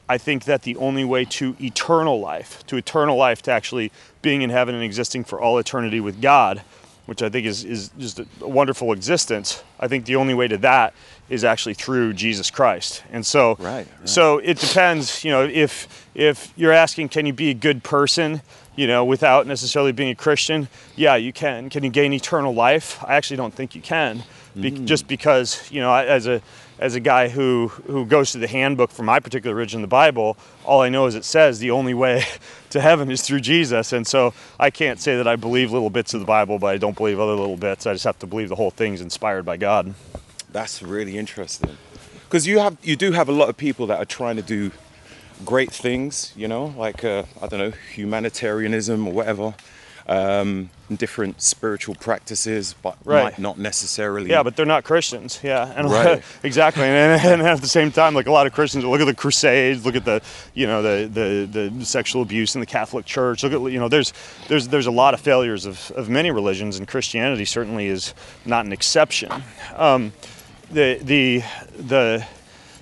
I 0.09 0.17
think 0.17 0.43
that 0.43 0.63
the 0.63 0.75
only 0.75 1.05
way 1.05 1.23
to 1.23 1.55
eternal 1.61 2.19
life, 2.19 2.67
to 2.67 2.75
eternal 2.75 3.15
life, 3.15 3.41
to 3.43 3.51
actually 3.51 3.93
being 4.21 4.41
in 4.41 4.49
heaven 4.49 4.75
and 4.75 4.83
existing 4.83 5.23
for 5.23 5.39
all 5.39 5.57
eternity 5.57 6.01
with 6.01 6.21
God, 6.21 6.63
which 7.05 7.21
I 7.21 7.29
think 7.29 7.47
is, 7.47 7.63
is 7.63 7.91
just 7.97 8.19
a 8.19 8.27
wonderful 8.41 8.91
existence, 8.91 9.63
I 9.79 9.87
think 9.87 10.03
the 10.03 10.17
only 10.17 10.33
way 10.33 10.49
to 10.49 10.57
that 10.57 10.93
is 11.29 11.45
actually 11.45 11.75
through 11.75 12.13
Jesus 12.13 12.51
Christ. 12.51 13.03
And 13.09 13.25
so, 13.25 13.55
right, 13.57 13.87
right. 13.87 13.87
so 14.03 14.39
it 14.39 14.59
depends, 14.59 15.23
you 15.23 15.31
know, 15.31 15.45
if, 15.45 16.09
if 16.13 16.51
you're 16.57 16.73
asking, 16.73 17.07
can 17.07 17.25
you 17.25 17.31
be 17.31 17.51
a 17.51 17.53
good 17.53 17.83
person? 17.83 18.41
You 18.79 18.87
know, 18.87 19.03
without 19.03 19.45
necessarily 19.45 19.91
being 19.91 20.11
a 20.11 20.15
Christian, 20.15 20.69
yeah, 20.95 21.17
you 21.17 21.33
can. 21.33 21.69
Can 21.69 21.83
you 21.83 21.89
gain 21.89 22.13
eternal 22.13 22.53
life? 22.53 23.03
I 23.03 23.15
actually 23.15 23.35
don't 23.35 23.53
think 23.53 23.75
you 23.75 23.81
can, 23.81 24.23
Be- 24.55 24.71
mm. 24.71 24.85
just 24.85 25.05
because 25.05 25.69
you 25.69 25.81
know, 25.81 25.93
as 25.93 26.27
a 26.27 26.41
as 26.79 26.95
a 26.95 27.01
guy 27.01 27.27
who 27.27 27.67
who 27.87 28.05
goes 28.05 28.31
to 28.31 28.37
the 28.37 28.47
handbook 28.47 28.89
for 28.89 29.03
my 29.03 29.19
particular 29.19 29.53
religion, 29.53 29.81
the 29.81 29.87
Bible, 29.89 30.37
all 30.63 30.79
I 30.79 30.87
know 30.87 31.07
is 31.07 31.15
it 31.15 31.25
says 31.25 31.59
the 31.59 31.71
only 31.71 31.93
way 31.93 32.23
to 32.69 32.79
heaven 32.79 33.11
is 33.11 33.21
through 33.21 33.41
Jesus, 33.41 33.91
and 33.91 34.07
so 34.07 34.33
I 34.57 34.69
can't 34.69 35.01
say 35.01 35.17
that 35.17 35.27
I 35.27 35.35
believe 35.35 35.73
little 35.73 35.89
bits 35.89 36.13
of 36.13 36.21
the 36.21 36.25
Bible, 36.25 36.57
but 36.57 36.67
I 36.67 36.77
don't 36.77 36.95
believe 36.95 37.19
other 37.19 37.35
little 37.35 37.57
bits. 37.57 37.85
I 37.85 37.91
just 37.91 38.05
have 38.05 38.19
to 38.19 38.27
believe 38.27 38.47
the 38.47 38.55
whole 38.55 38.71
thing's 38.71 39.01
inspired 39.01 39.43
by 39.43 39.57
God. 39.57 39.93
That's 40.53 40.81
really 40.81 41.17
interesting. 41.17 41.75
because 42.29 42.47
you 42.47 42.59
have 42.59 42.77
you 42.81 42.95
do 42.95 43.11
have 43.11 43.27
a 43.27 43.33
lot 43.33 43.49
of 43.49 43.57
people 43.57 43.87
that 43.87 43.99
are 43.99 44.05
trying 44.05 44.37
to 44.37 44.41
do 44.41 44.71
great 45.45 45.71
things, 45.71 46.33
you 46.35 46.47
know, 46.47 46.73
like 46.77 47.03
uh, 47.03 47.23
I 47.41 47.47
don't 47.47 47.59
know 47.59 47.71
humanitarianism 47.93 49.07
or 49.07 49.13
whatever, 49.13 49.53
um, 50.07 50.69
different 50.97 51.39
spiritual 51.41 51.93
practices, 51.95 52.73
but 52.81 52.95
Right. 53.05 53.23
might 53.23 53.39
not 53.39 53.59
necessarily. 53.59 54.29
Yeah, 54.31 54.41
but 54.41 54.55
they're 54.55 54.65
not 54.65 54.83
Christians. 54.83 55.39
Yeah, 55.43 55.71
and 55.75 55.89
Right. 55.89 56.23
exactly. 56.43 56.83
And, 56.83 57.21
and 57.23 57.41
at 57.43 57.61
the 57.61 57.67
same 57.67 57.91
time, 57.91 58.15
like 58.15 58.25
a 58.27 58.31
lot 58.31 58.47
of 58.47 58.53
Christians, 58.53 58.83
look 58.85 58.99
at 59.01 59.05
the 59.05 59.13
Crusades, 59.13 59.85
look 59.85 59.95
at 59.95 60.05
the 60.05 60.21
you 60.55 60.65
know 60.67 60.81
the, 60.81 61.07
the 61.51 61.69
the 61.69 61.85
sexual 61.85 62.21
abuse 62.23 62.55
in 62.55 62.59
the 62.59 62.65
Catholic 62.67 63.05
Church. 63.05 63.43
Look 63.43 63.53
at 63.53 63.61
you 63.71 63.79
know 63.79 63.87
there's 63.87 64.11
there's 64.47 64.67
there's 64.69 64.87
a 64.87 64.91
lot 64.91 65.13
of 65.13 65.19
failures 65.21 65.65
of, 65.65 65.91
of 65.95 66.09
many 66.09 66.31
religions, 66.31 66.77
and 66.79 66.87
Christianity 66.87 67.45
certainly 67.45 67.85
is 67.87 68.13
not 68.45 68.65
an 68.65 68.73
exception. 68.73 69.31
Um, 69.75 70.11
the 70.71 70.99
the 71.03 71.43
the 71.77 72.25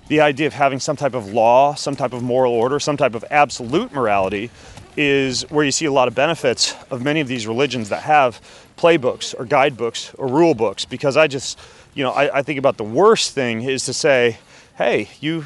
the 0.08 0.22
idea 0.22 0.47
of 0.47 0.53
having 0.53 0.80
some 0.80 0.95
type 0.95 1.14
of 1.14 1.34
law, 1.34 1.76
some 1.76 1.95
type 1.95 2.14
of 2.14 2.24
moral 2.24 2.53
order, 2.53 2.80
some 2.80 2.97
type 2.97 3.16
of 3.16 3.26
absolute 3.30 3.91
morality 3.91 4.49
is 4.95 5.43
where 5.51 5.64
you 5.64 5.72
see 5.72 5.86
a 5.86 5.91
lot 5.91 6.08
of 6.08 6.16
benefits 6.16 6.76
of 6.89 7.03
many 7.03 7.20
of 7.20 7.28
these 7.28 7.45
religions 7.45 7.89
that 7.89 8.01
have 8.03 8.41
playbooks 8.78 9.39
or 9.39 9.45
guidebooks 9.45 10.14
or 10.16 10.28
rule 10.28 10.55
books. 10.55 10.86
Because 10.86 11.18
I 11.18 11.28
just, 11.28 11.60
you 11.93 12.03
know, 12.03 12.12
I, 12.12 12.39
I 12.39 12.41
think 12.41 12.58
about 12.58 12.78
the 12.78 12.84
worst 12.84 13.34
thing 13.34 13.62
is 13.62 13.86
to 13.86 13.93
say, 13.93 14.38
hey, 14.78 15.10
you 15.20 15.45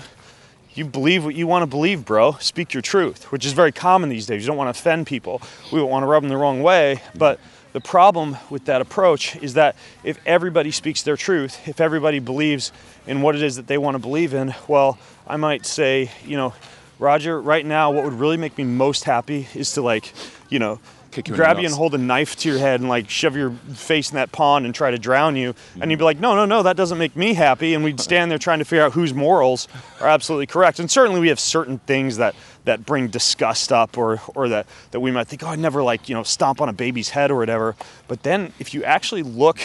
you 0.74 0.86
believe 0.86 1.26
what 1.26 1.36
you 1.36 1.48
want 1.48 1.64
to 1.64 1.68
believe, 1.68 2.06
bro. 2.06 2.34
Speak 2.40 2.74
your 2.74 2.82
truth, 2.82 3.30
which 3.32 3.46
is 3.46 3.52
very 3.52 3.74
common 3.74 4.08
these 4.08 4.26
days. 4.26 4.42
You 4.42 4.48
don't 4.48 4.56
want 4.56 4.74
to 4.74 4.80
offend 4.80 5.06
people. 5.06 5.42
We 5.70 5.80
don't 5.80 5.90
want 5.90 6.04
to 6.04 6.08
rub 6.08 6.24
them 6.24 6.30
the 6.30 6.38
wrong 6.38 6.64
way. 6.64 7.02
But 7.14 7.42
the 7.74 7.82
problem 7.82 8.38
with 8.50 8.66
that 8.66 8.82
approach 8.82 9.36
is 9.38 9.54
that 9.54 9.76
if 10.04 10.20
everybody 10.26 10.72
speaks 10.72 11.04
their 11.04 11.18
truth, 11.18 11.68
if 11.68 11.80
everybody 11.80 12.20
believes 12.20 12.72
in 13.08 13.22
what 13.22 13.36
it 13.36 13.42
is 13.42 13.56
that 13.56 13.68
they 13.68 13.78
want 13.78 13.96
to 13.96 14.00
believe 14.00 14.34
in, 14.34 14.54
well, 14.68 14.98
I 15.28 15.38
might 15.38 15.66
say, 15.66 16.12
you 16.26 16.38
know, 16.38 16.54
Roger, 17.00 17.42
right 17.42 17.66
now, 17.66 17.92
what 17.92 18.04
would 18.04 18.14
really 18.14 18.38
make 18.38 18.58
me 18.58 18.64
most 18.64 19.06
happy 19.06 19.48
is 19.56 19.74
to 19.74 19.82
like, 19.82 20.14
you 20.50 20.60
know, 20.60 20.80
you 21.16 21.24
grab 21.24 21.60
you 21.60 21.66
and 21.66 21.74
hold 21.74 21.94
a 21.94 21.98
knife 21.98 22.38
to 22.38 22.50
your 22.50 22.58
head 22.58 22.80
and 22.80 22.88
like 22.88 23.10
shove 23.10 23.36
your 23.36 23.52
face 23.74 24.12
in 24.12 24.16
that 24.16 24.32
pond 24.32 24.66
and 24.66 24.74
try 24.74 24.92
to 24.92 24.98
drown 24.98 25.36
you. 25.36 25.54
And 25.80 25.92
you'd 25.92 25.98
be 25.98 26.06
like, 26.06 26.20
no, 26.20 26.36
no, 26.36 26.46
no, 26.46 26.64
that 26.64 26.78
doesn't 26.78 26.98
make 26.98 27.16
me 27.16 27.34
happy. 27.34 27.74
And 27.74 27.84
we'd 27.84 28.00
stand 28.00 28.32
there 28.32 28.38
trying 28.38 28.60
to 28.60 28.66
figure 28.66 28.86
out 28.86 28.94
whose 28.94 29.14
morals 29.14 29.68
are 30.00 30.08
absolutely 30.08 30.46
correct. 30.46 30.80
And 30.80 30.90
certainly 30.90 31.20
we 31.20 31.28
have 31.28 31.40
certain 31.40 31.80
things 31.80 32.18
that 32.18 32.34
that 32.66 32.86
bring 32.86 33.08
disgust 33.08 33.72
up 33.72 33.98
or 33.98 34.22
or 34.36 34.50
that 34.50 34.68
that 34.92 35.00
we 35.00 35.12
might 35.12 35.28
think, 35.28 35.44
oh, 35.44 35.48
I'd 35.48 35.60
never 35.60 35.84
like 35.84 36.10
you 36.10 36.16
know 36.16 36.24
stomp 36.24 36.62
on 36.62 36.70
a 36.70 36.74
baby's 36.74 37.10
head 37.10 37.32
or 37.32 37.38
whatever. 37.38 37.76
But 38.08 38.24
then 38.24 38.54
if 38.60 38.74
you 38.74 38.84
actually 38.84 39.24
look 39.24 39.60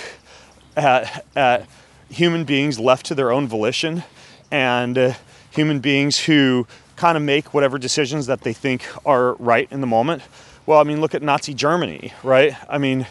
at 0.76 1.24
at 1.34 1.66
human 2.11 2.44
beings 2.44 2.78
left 2.78 3.07
to 3.07 3.14
their 3.14 3.32
own 3.32 3.49
volition 3.49 4.05
and 4.51 4.97
uh, 4.97 5.12
human 5.51 5.80
beings 5.80 6.18
who 6.20 6.66
kind 6.97 7.16
of 7.16 7.22
make 7.22 7.53
whatever 7.53 7.78
decisions 7.78 8.26
that 8.26 8.40
they 8.42 8.53
think 8.53 8.86
are 9.05 9.34
right 9.34 9.68
in 9.70 9.80
the 9.80 9.86
moment. 9.86 10.22
Well, 10.64 10.80
I 10.80 10.84
mean, 10.84 11.01
look 11.01 11.14
at 11.14 11.22
Nazi 11.22 11.55
Germany, 11.55 12.12
right? 12.22 12.55
I 12.68 12.78
mean, 12.78 13.07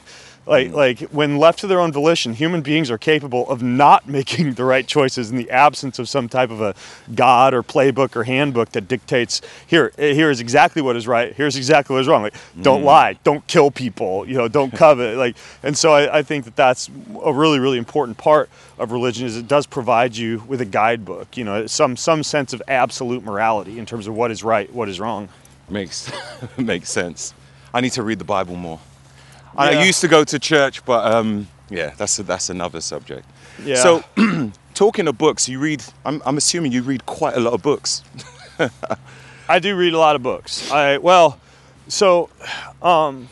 like 0.45 0.69
mm. 0.69 0.73
like 0.73 0.99
when 1.09 1.37
left 1.37 1.59
to 1.59 1.67
their 1.67 1.79
own 1.79 1.91
volition, 1.91 2.33
human 2.33 2.61
beings 2.61 2.91
are 2.91 2.97
capable 2.97 3.49
of 3.49 3.61
not 3.63 4.07
making 4.15 4.53
the 4.53 4.63
right 4.63 4.85
choices 4.85 5.31
in 5.31 5.37
the 5.37 5.49
absence 5.49 5.99
of 5.99 6.07
some 6.07 6.29
type 6.29 6.51
of 6.51 6.61
a 6.61 6.75
god 7.13 7.53
or 7.53 7.63
playbook 7.63 8.15
or 8.15 8.23
handbook 8.23 8.71
that 8.71 8.87
dictates 8.87 9.41
here 9.65 9.91
eh, 9.97 10.13
here 10.13 10.29
is 10.29 10.39
exactly 10.39 10.81
what 10.81 10.95
is 10.95 11.07
right, 11.07 11.33
here's 11.33 11.55
exactly 11.55 11.93
what 11.93 12.01
is 12.01 12.07
wrong. 12.07 12.23
Like 12.23 12.35
don't 12.61 12.81
mm. 12.81 12.85
lie, 12.85 13.13
don't 13.23 13.45
kill 13.47 13.71
people, 13.71 14.27
you 14.27 14.35
know, 14.35 14.47
don't 14.47 14.71
covet. 14.73 15.17
Like 15.17 15.35
and 15.63 15.77
so 15.77 15.93
I, 15.93 16.19
I 16.19 16.23
think 16.23 16.45
that 16.45 16.55
that's 16.55 16.89
a 17.23 17.33
really 17.33 17.59
really 17.59 17.77
important 17.77 18.17
part 18.17 18.49
of 18.77 18.91
religion 18.91 19.25
is 19.25 19.37
it 19.37 19.47
does 19.47 19.65
provide 19.65 20.15
you 20.15 20.43
with 20.47 20.61
a 20.61 20.65
guidebook, 20.65 21.37
you 21.37 21.43
know, 21.43 21.65
some 21.67 21.97
some 21.97 22.23
sense 22.23 22.53
of 22.53 22.61
absolute 22.67 23.23
morality 23.23 23.79
in 23.79 23.85
terms 23.85 24.07
of 24.07 24.15
what 24.15 24.31
is 24.31 24.43
right, 24.43 24.71
what 24.73 24.89
is 24.89 24.99
wrong. 24.99 25.29
Makes 25.69 26.11
makes 26.57 26.89
sense. 26.89 27.33
I 27.73 27.81
need 27.81 27.93
to 27.93 28.03
read 28.03 28.19
the 28.19 28.25
Bible 28.25 28.55
more. 28.55 28.79
I 29.57 29.71
Yeah. 29.71 29.83
used 29.85 30.01
to 30.01 30.07
go 30.07 30.23
to 30.23 30.39
church, 30.39 30.83
but 30.85 31.11
um, 31.11 31.47
yeah, 31.69 31.91
that's 31.97 32.17
that's 32.17 32.49
another 32.49 32.81
subject. 32.81 33.25
Yeah. 33.63 33.75
So, 33.75 34.03
talking 34.73 35.07
of 35.07 35.17
books, 35.17 35.47
you 35.47 35.59
read. 35.59 35.83
I'm, 36.05 36.21
I'm 36.25 36.37
assuming 36.37 36.71
you 36.73 36.81
read 36.83 37.05
quite 37.05 37.35
a 37.35 37.39
lot 37.39 37.53
of 37.53 37.61
books. 37.61 38.03
I 39.49 39.59
do 39.59 39.75
read 39.75 39.93
a 39.93 39.97
lot 39.97 40.15
of 40.15 40.23
books. 40.23 40.71
I 40.71 40.97
well, 40.97 41.39
so 41.87 42.29
um, 42.81 43.29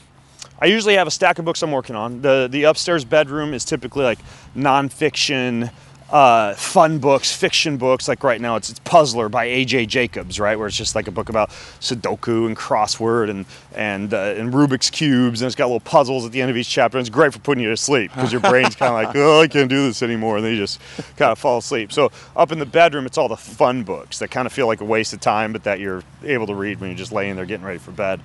I 0.62 0.68
usually 0.68 0.96
have 0.96 1.08
a 1.08 1.12
stack 1.12 1.40
of 1.40 1.46
books 1.46 1.62
I'm 1.64 1.72
working 1.72 1.96
on. 1.96 2.22
the 2.22 2.48
The 2.50 2.64
upstairs 2.64 3.04
bedroom 3.06 3.54
is 3.54 3.66
typically 3.66 4.04
like 4.04 4.20
nonfiction, 4.56 5.72
uh, 6.14 6.54
fun 6.54 7.00
books, 7.00 7.36
fiction 7.36 7.76
books. 7.76 8.08
Like 8.08 8.24
right 8.24 8.40
now, 8.40 8.56
it's, 8.56 8.70
it's 8.70 8.80
Puzzler 8.80 9.30
by 9.30 9.46
A.J. 9.46 9.88
Jacobs, 9.88 10.40
right, 10.40 10.58
where 10.58 10.68
it's 10.68 10.78
just 10.78 10.94
like 10.94 11.08
a 11.08 11.12
book 11.12 11.28
about 11.28 11.50
Sudoku 11.80 12.46
and 12.46 12.56
crossword 12.56 13.32
and 13.32 13.46
and 13.74 14.14
uh, 14.14 14.36
and 14.38 14.54
Rubik's 14.54 14.92
cubes, 14.92 15.42
and 15.42 15.48
it's 15.48 15.56
got 15.56 15.66
little 15.66 15.80
puzzles 15.80 16.24
at 16.24 16.32
the 16.32 16.40
end 16.40 16.52
of 16.52 16.56
each 16.56 16.70
chapter. 16.70 17.00
And 17.00 17.08
it's 17.08 17.14
great 17.14 17.34
for 17.34 17.40
putting 17.40 17.64
you 17.64 17.72
to 17.72 17.78
sleep 17.78 18.12
because 18.14 18.32
your 18.32 18.42
brain's 18.42 18.76
kind 18.76 18.94
of 18.94 19.04
like, 19.04 19.16
oh, 19.16 19.42
I 19.42 19.48
can't 19.48 19.70
do 19.70 19.88
this 19.88 20.04
anymore, 20.04 20.38
and 20.38 20.46
then 20.46 20.54
you 20.54 20.60
just 20.60 20.80
kind 21.18 21.32
of 21.32 21.40
fall 21.40 21.58
asleep. 21.58 21.92
So 21.92 22.12
up 22.36 22.52
in 22.52 22.60
the 22.60 22.66
bedroom, 22.68 23.08
it's 23.08 23.18
all 23.18 23.28
the 23.28 23.36
fun 23.36 23.82
books 23.82 24.20
that 24.20 24.30
kind 24.30 24.46
of 24.46 24.54
feel 24.54 24.68
like 24.68 24.82
a 24.82 24.86
waste 24.86 25.14
of 25.14 25.20
time, 25.20 25.52
but 25.52 25.64
that 25.64 25.80
you're 25.80 26.04
able 26.24 26.46
to 26.46 26.54
read 26.54 26.80
when 26.80 26.92
you're 26.92 26.98
just 26.98 27.12
laying 27.12 27.36
there 27.36 27.48
getting 27.48 27.66
ready 27.66 27.80
for 27.80 27.92
bed. 27.92 28.22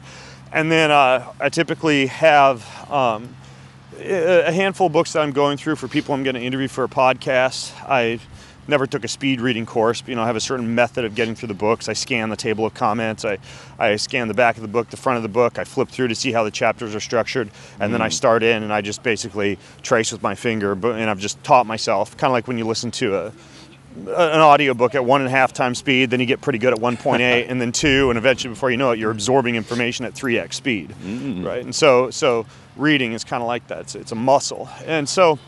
And 0.52 0.70
then 0.70 0.90
uh, 0.90 1.32
I 1.40 1.48
typically 1.48 2.06
have 2.06 2.66
um, 2.90 3.34
a 3.98 4.48
a 4.48 4.52
handful 4.52 4.86
of 4.86 4.92
books 4.92 5.12
that 5.12 5.20
I'm 5.20 5.32
going 5.32 5.56
through 5.56 5.76
for 5.76 5.88
people 5.88 6.14
I'm 6.14 6.22
going 6.22 6.36
to 6.36 6.42
interview 6.42 6.68
for 6.68 6.84
a 6.84 6.88
podcast. 6.88 7.72
I 7.88 8.20
never 8.68 8.86
took 8.86 9.02
a 9.02 9.08
speed 9.08 9.40
reading 9.40 9.66
course, 9.66 10.02
but 10.02 10.10
you 10.10 10.14
know, 10.14 10.22
I 10.22 10.26
have 10.26 10.36
a 10.36 10.40
certain 10.40 10.74
method 10.74 11.04
of 11.04 11.14
getting 11.14 11.34
through 11.34 11.48
the 11.48 11.54
books. 11.54 11.88
I 11.88 11.94
scan 11.94 12.28
the 12.28 12.36
table 12.36 12.66
of 12.66 12.74
comments, 12.74 13.24
I, 13.24 13.38
I 13.78 13.96
scan 13.96 14.28
the 14.28 14.34
back 14.34 14.56
of 14.56 14.62
the 14.62 14.68
book, 14.68 14.90
the 14.90 14.96
front 14.96 15.16
of 15.16 15.22
the 15.22 15.28
book, 15.28 15.58
I 15.58 15.64
flip 15.64 15.88
through 15.88 16.08
to 16.08 16.14
see 16.14 16.32
how 16.32 16.44
the 16.44 16.50
chapters 16.50 16.94
are 16.94 17.00
structured, 17.00 17.50
and 17.80 17.92
then 17.92 18.02
I 18.02 18.08
mm. 18.08 18.12
start 18.12 18.42
in 18.42 18.62
and 18.62 18.72
I 18.72 18.82
just 18.82 19.02
basically 19.02 19.58
trace 19.82 20.12
with 20.12 20.22
my 20.22 20.34
finger, 20.34 20.74
but 20.74 20.96
and 20.96 21.08
I've 21.08 21.18
just 21.18 21.42
taught 21.42 21.66
myself, 21.66 22.16
kind 22.16 22.30
of 22.30 22.32
like 22.32 22.46
when 22.46 22.58
you 22.58 22.66
listen 22.66 22.90
to 22.92 23.16
a 23.16 23.32
an 23.96 24.40
audiobook 24.40 24.94
at 24.94 25.04
one 25.04 25.22
and 25.22 25.28
a 25.28 25.30
half 25.30 25.52
times 25.52 25.78
speed, 25.78 26.10
then 26.10 26.20
you 26.20 26.26
get 26.26 26.40
pretty 26.40 26.58
good 26.58 26.72
at 26.72 26.78
1.8, 26.78 27.20
and 27.48 27.60
then 27.60 27.72
two, 27.72 28.10
and 28.10 28.18
eventually, 28.18 28.52
before 28.52 28.70
you 28.70 28.76
know 28.76 28.92
it, 28.92 28.98
you're 28.98 29.10
absorbing 29.10 29.56
information 29.56 30.04
at 30.04 30.14
3x 30.14 30.54
speed, 30.54 30.94
mm. 31.02 31.44
right? 31.44 31.64
And 31.64 31.74
so, 31.74 32.10
so 32.10 32.46
reading 32.78 33.12
is 33.12 33.24
kind 33.24 33.42
of 33.42 33.46
like 33.46 33.66
that. 33.68 33.80
It's, 33.80 33.94
it's 33.94 34.12
a 34.12 34.16
muscle, 34.16 34.68
and 34.86 35.08
so 35.08 35.38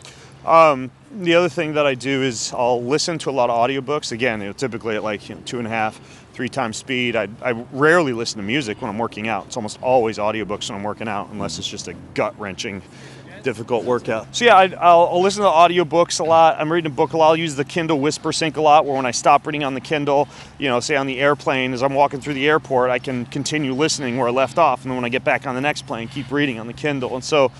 um, 0.45 0.91
the 1.11 1.35
other 1.35 1.49
thing 1.49 1.73
that 1.73 1.85
I 1.85 1.95
do 1.95 2.21
is 2.23 2.53
I'll 2.53 2.83
listen 2.83 3.17
to 3.19 3.29
a 3.29 3.31
lot 3.31 3.49
of 3.49 3.57
audiobooks. 3.57 4.11
Again, 4.11 4.41
you 4.41 4.47
know, 4.47 4.53
typically 4.53 4.95
at 4.95 5.03
like 5.03 5.29
you 5.29 5.35
know, 5.35 5.41
two 5.45 5.57
and 5.57 5.67
a 5.67 5.69
half, 5.69 5.99
three 6.33 6.49
times 6.49 6.77
speed. 6.77 7.15
I, 7.15 7.27
I 7.41 7.51
rarely 7.71 8.13
listen 8.13 8.37
to 8.37 8.43
music 8.43 8.81
when 8.81 8.89
I'm 8.89 8.97
working 8.97 9.27
out. 9.27 9.47
It's 9.47 9.57
almost 9.57 9.81
always 9.81 10.17
audiobooks 10.17 10.69
when 10.69 10.79
I'm 10.79 10.83
working 10.83 11.07
out, 11.07 11.29
unless 11.31 11.59
it's 11.59 11.67
just 11.67 11.87
a 11.87 11.93
gut 12.13 12.37
wrenching 12.39 12.81
difficult 13.43 13.83
workout. 13.83 14.35
So 14.35 14.45
yeah, 14.45 14.55
I, 14.55 14.65
I'll, 14.79 15.07
I'll 15.11 15.21
listen 15.21 15.43
to 15.43 15.49
audiobooks 15.49 16.19
a 16.19 16.23
lot. 16.23 16.59
I'm 16.59 16.71
reading 16.71 16.91
a 16.91 16.95
book 16.95 17.13
a 17.13 17.17
lot. 17.17 17.29
I'll 17.29 17.35
use 17.35 17.55
the 17.55 17.65
Kindle 17.65 17.99
Whispersync 17.99 18.57
a 18.57 18.61
lot, 18.61 18.85
where 18.85 18.95
when 18.95 19.05
I 19.05 19.11
stop 19.11 19.45
reading 19.45 19.63
on 19.63 19.73
the 19.73 19.81
Kindle, 19.81 20.27
you 20.57 20.69
know, 20.69 20.79
say 20.79 20.95
on 20.95 21.07
the 21.07 21.19
airplane 21.19 21.73
as 21.73 21.83
I'm 21.83 21.93
walking 21.93 22.21
through 22.21 22.35
the 22.35 22.47
airport, 22.47 22.89
I 22.89 22.99
can 22.99 23.25
continue 23.25 23.73
listening 23.73 24.17
where 24.17 24.27
I 24.27 24.31
left 24.31 24.57
off, 24.57 24.83
and 24.83 24.91
then 24.91 24.95
when 24.95 25.05
I 25.05 25.09
get 25.09 25.23
back 25.23 25.47
on 25.47 25.55
the 25.55 25.61
next 25.61 25.87
plane, 25.87 26.07
keep 26.07 26.31
reading 26.31 26.59
on 26.59 26.67
the 26.67 26.73
Kindle. 26.73 27.15
And 27.15 27.23
so, 27.23 27.51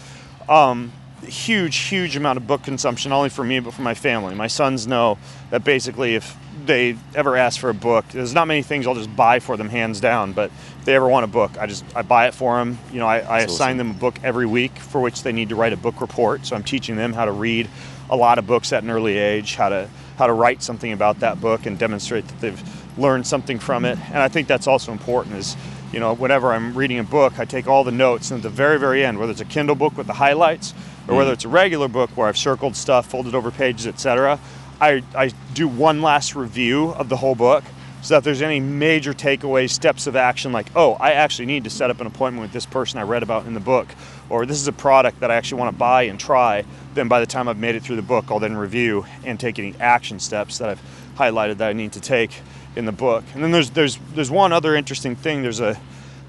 um, 0.49 0.91
huge, 1.23 1.77
huge 1.77 2.15
amount 2.15 2.38
of 2.38 2.47
book 2.47 2.63
consumption, 2.63 3.09
not 3.09 3.17
only 3.17 3.29
for 3.29 3.43
me 3.43 3.59
but 3.59 3.73
for 3.73 3.82
my 3.82 3.93
family. 3.93 4.36
My 4.36 4.47
sons 4.47 4.88
know 4.88 5.17
that 5.49 5.63
basically 5.63 6.15
if 6.15 6.36
they 6.66 6.97
ever 7.16 7.36
ask 7.36 7.60
for 7.60 7.70
a 7.70 7.74
book, 7.74 8.08
there's 8.10 8.34
not 8.34 8.47
many 8.47 8.62
things 8.62 8.88
I'll 8.88 8.95
just 8.95 9.16
buy 9.16 9.39
for 9.39 9.58
them, 9.58 9.70
hands 9.70 9.99
down. 9.99 10.34
But 10.34 10.52
if 10.80 10.86
they 10.86 10.95
ever 10.95 11.08
want 11.08 11.24
a 11.24 11.28
book, 11.28 11.58
I 11.60 11.68
just 11.68 11.84
I 11.95 12.02
buy 12.02 12.28
it 12.28 12.34
for 12.34 12.58
them. 12.58 12.78
You 12.91 12.99
know, 12.99 13.08
I, 13.08 13.20
I 13.20 13.39
assign 13.39 13.76
awesome. 13.76 13.78
them 13.78 13.91
a 13.91 13.93
book 13.93 14.16
every 14.24 14.45
week 14.45 14.78
for 14.78 15.02
which 15.02 15.24
they 15.24 15.32
need 15.32 15.49
to 15.49 15.56
write 15.56 15.74
a 15.74 15.78
book 15.78 16.02
report. 16.02 16.45
So 16.45 16.56
I'm 16.56 16.64
teaching 16.64 16.95
them 16.95 17.14
how 17.14 17.26
to 17.26 17.32
read 17.32 17.70
a 18.10 18.16
lot 18.16 18.38
of 18.38 18.47
books 18.47 18.74
at 18.74 18.84
an 18.84 18.89
early 18.89 19.18
age, 19.18 19.56
how 19.56 19.70
to 19.70 19.89
how 20.18 20.28
to 20.28 20.34
write 20.34 20.62
something 20.62 20.91
about 20.91 21.20
that 21.22 21.41
book 21.41 21.66
and 21.66 21.80
demonstrate 21.80 22.28
that 22.28 22.39
they've 22.41 22.99
learned 22.99 23.26
something 23.26 23.58
from 23.58 23.86
it. 23.86 23.97
And 24.08 24.18
I 24.18 24.28
think 24.28 24.47
that's 24.47 24.68
also 24.68 24.91
important 24.91 25.38
is 25.38 25.56
you 25.91 25.99
know, 25.99 26.14
whenever 26.14 26.54
I'm 26.54 26.74
reading 26.74 26.99
a 26.99 27.04
book, 27.04 27.38
I 27.38 27.45
take 27.45 27.68
all 27.68 27.84
the 27.84 27.91
notes 27.91 28.32
and 28.32 28.39
at 28.39 28.43
the 28.43 28.49
very, 28.49 28.80
very 28.80 29.06
end, 29.06 29.20
whether 29.20 29.32
it's 29.32 29.41
a 29.41 29.45
Kindle 29.45 29.76
book 29.76 29.97
with 29.97 30.08
the 30.08 30.14
highlights 30.14 30.74
or 31.08 31.14
mm. 31.14 31.18
whether 31.18 31.34
it's 31.34 31.43
a 31.43 31.49
regular 31.49 31.88
book 31.88 32.12
where 32.12 32.28
I've 32.28 32.38
circled 32.38 32.76
stuff, 32.76 33.08
folded 33.08 33.36
over 33.36 33.52
pages, 33.52 33.88
etc., 33.88 34.39
I, 34.82 35.03
I 35.15 35.27
do 35.53 35.67
one 35.67 36.01
last 36.01 36.36
review 36.36 36.89
of 36.89 37.07
the 37.07 37.17
whole 37.17 37.36
book 37.36 37.63
so 38.01 38.15
that 38.15 38.19
if 38.19 38.23
there's 38.23 38.41
any 38.41 38.59
major 38.59 39.13
takeaways, 39.13 39.69
steps 39.69 40.07
of 40.07 40.15
action, 40.15 40.51
like, 40.51 40.67
oh, 40.75 40.93
I 40.93 41.11
actually 41.11 41.45
need 41.45 41.65
to 41.65 41.69
set 41.69 41.91
up 41.91 42.01
an 42.01 42.07
appointment 42.07 42.41
with 42.41 42.51
this 42.51 42.65
person 42.65 42.99
I 42.99 43.03
read 43.03 43.21
about 43.21 43.45
in 43.45 43.53
the 43.53 43.59
book, 43.59 43.88
or 44.27 44.47
this 44.47 44.57
is 44.59 44.67
a 44.67 44.73
product 44.73 45.19
that 45.19 45.29
I 45.29 45.36
actually 45.36 45.59
want 45.59 45.75
to 45.75 45.77
buy 45.77 46.03
and 46.03 46.19
try, 46.19 46.65
then 46.95 47.07
by 47.07 47.19
the 47.19 47.27
time 47.27 47.47
I've 47.47 47.59
made 47.59 47.75
it 47.75 47.84
through 47.84 47.97
the 47.97 48.01
book, 48.01 48.25
I'll 48.29 48.39
then 48.39 48.57
review 48.57 49.05
and 49.23 49.39
take 49.39 49.59
any 49.59 49.75
action 49.79 50.19
steps 50.19 50.57
that 50.57 50.69
I've 50.69 50.82
highlighted 51.15 51.57
that 51.57 51.69
I 51.69 51.73
need 51.73 51.91
to 51.93 52.01
take 52.01 52.41
in 52.75 52.86
the 52.86 52.91
book. 52.91 53.23
And 53.36 53.43
then 53.43 53.51
there's 53.51 53.69
there's 53.69 53.97
there's 54.15 54.32
one 54.32 54.51
other 54.51 54.75
interesting 54.75 55.15
thing. 55.15 55.43
There's 55.43 55.59
a 55.59 55.79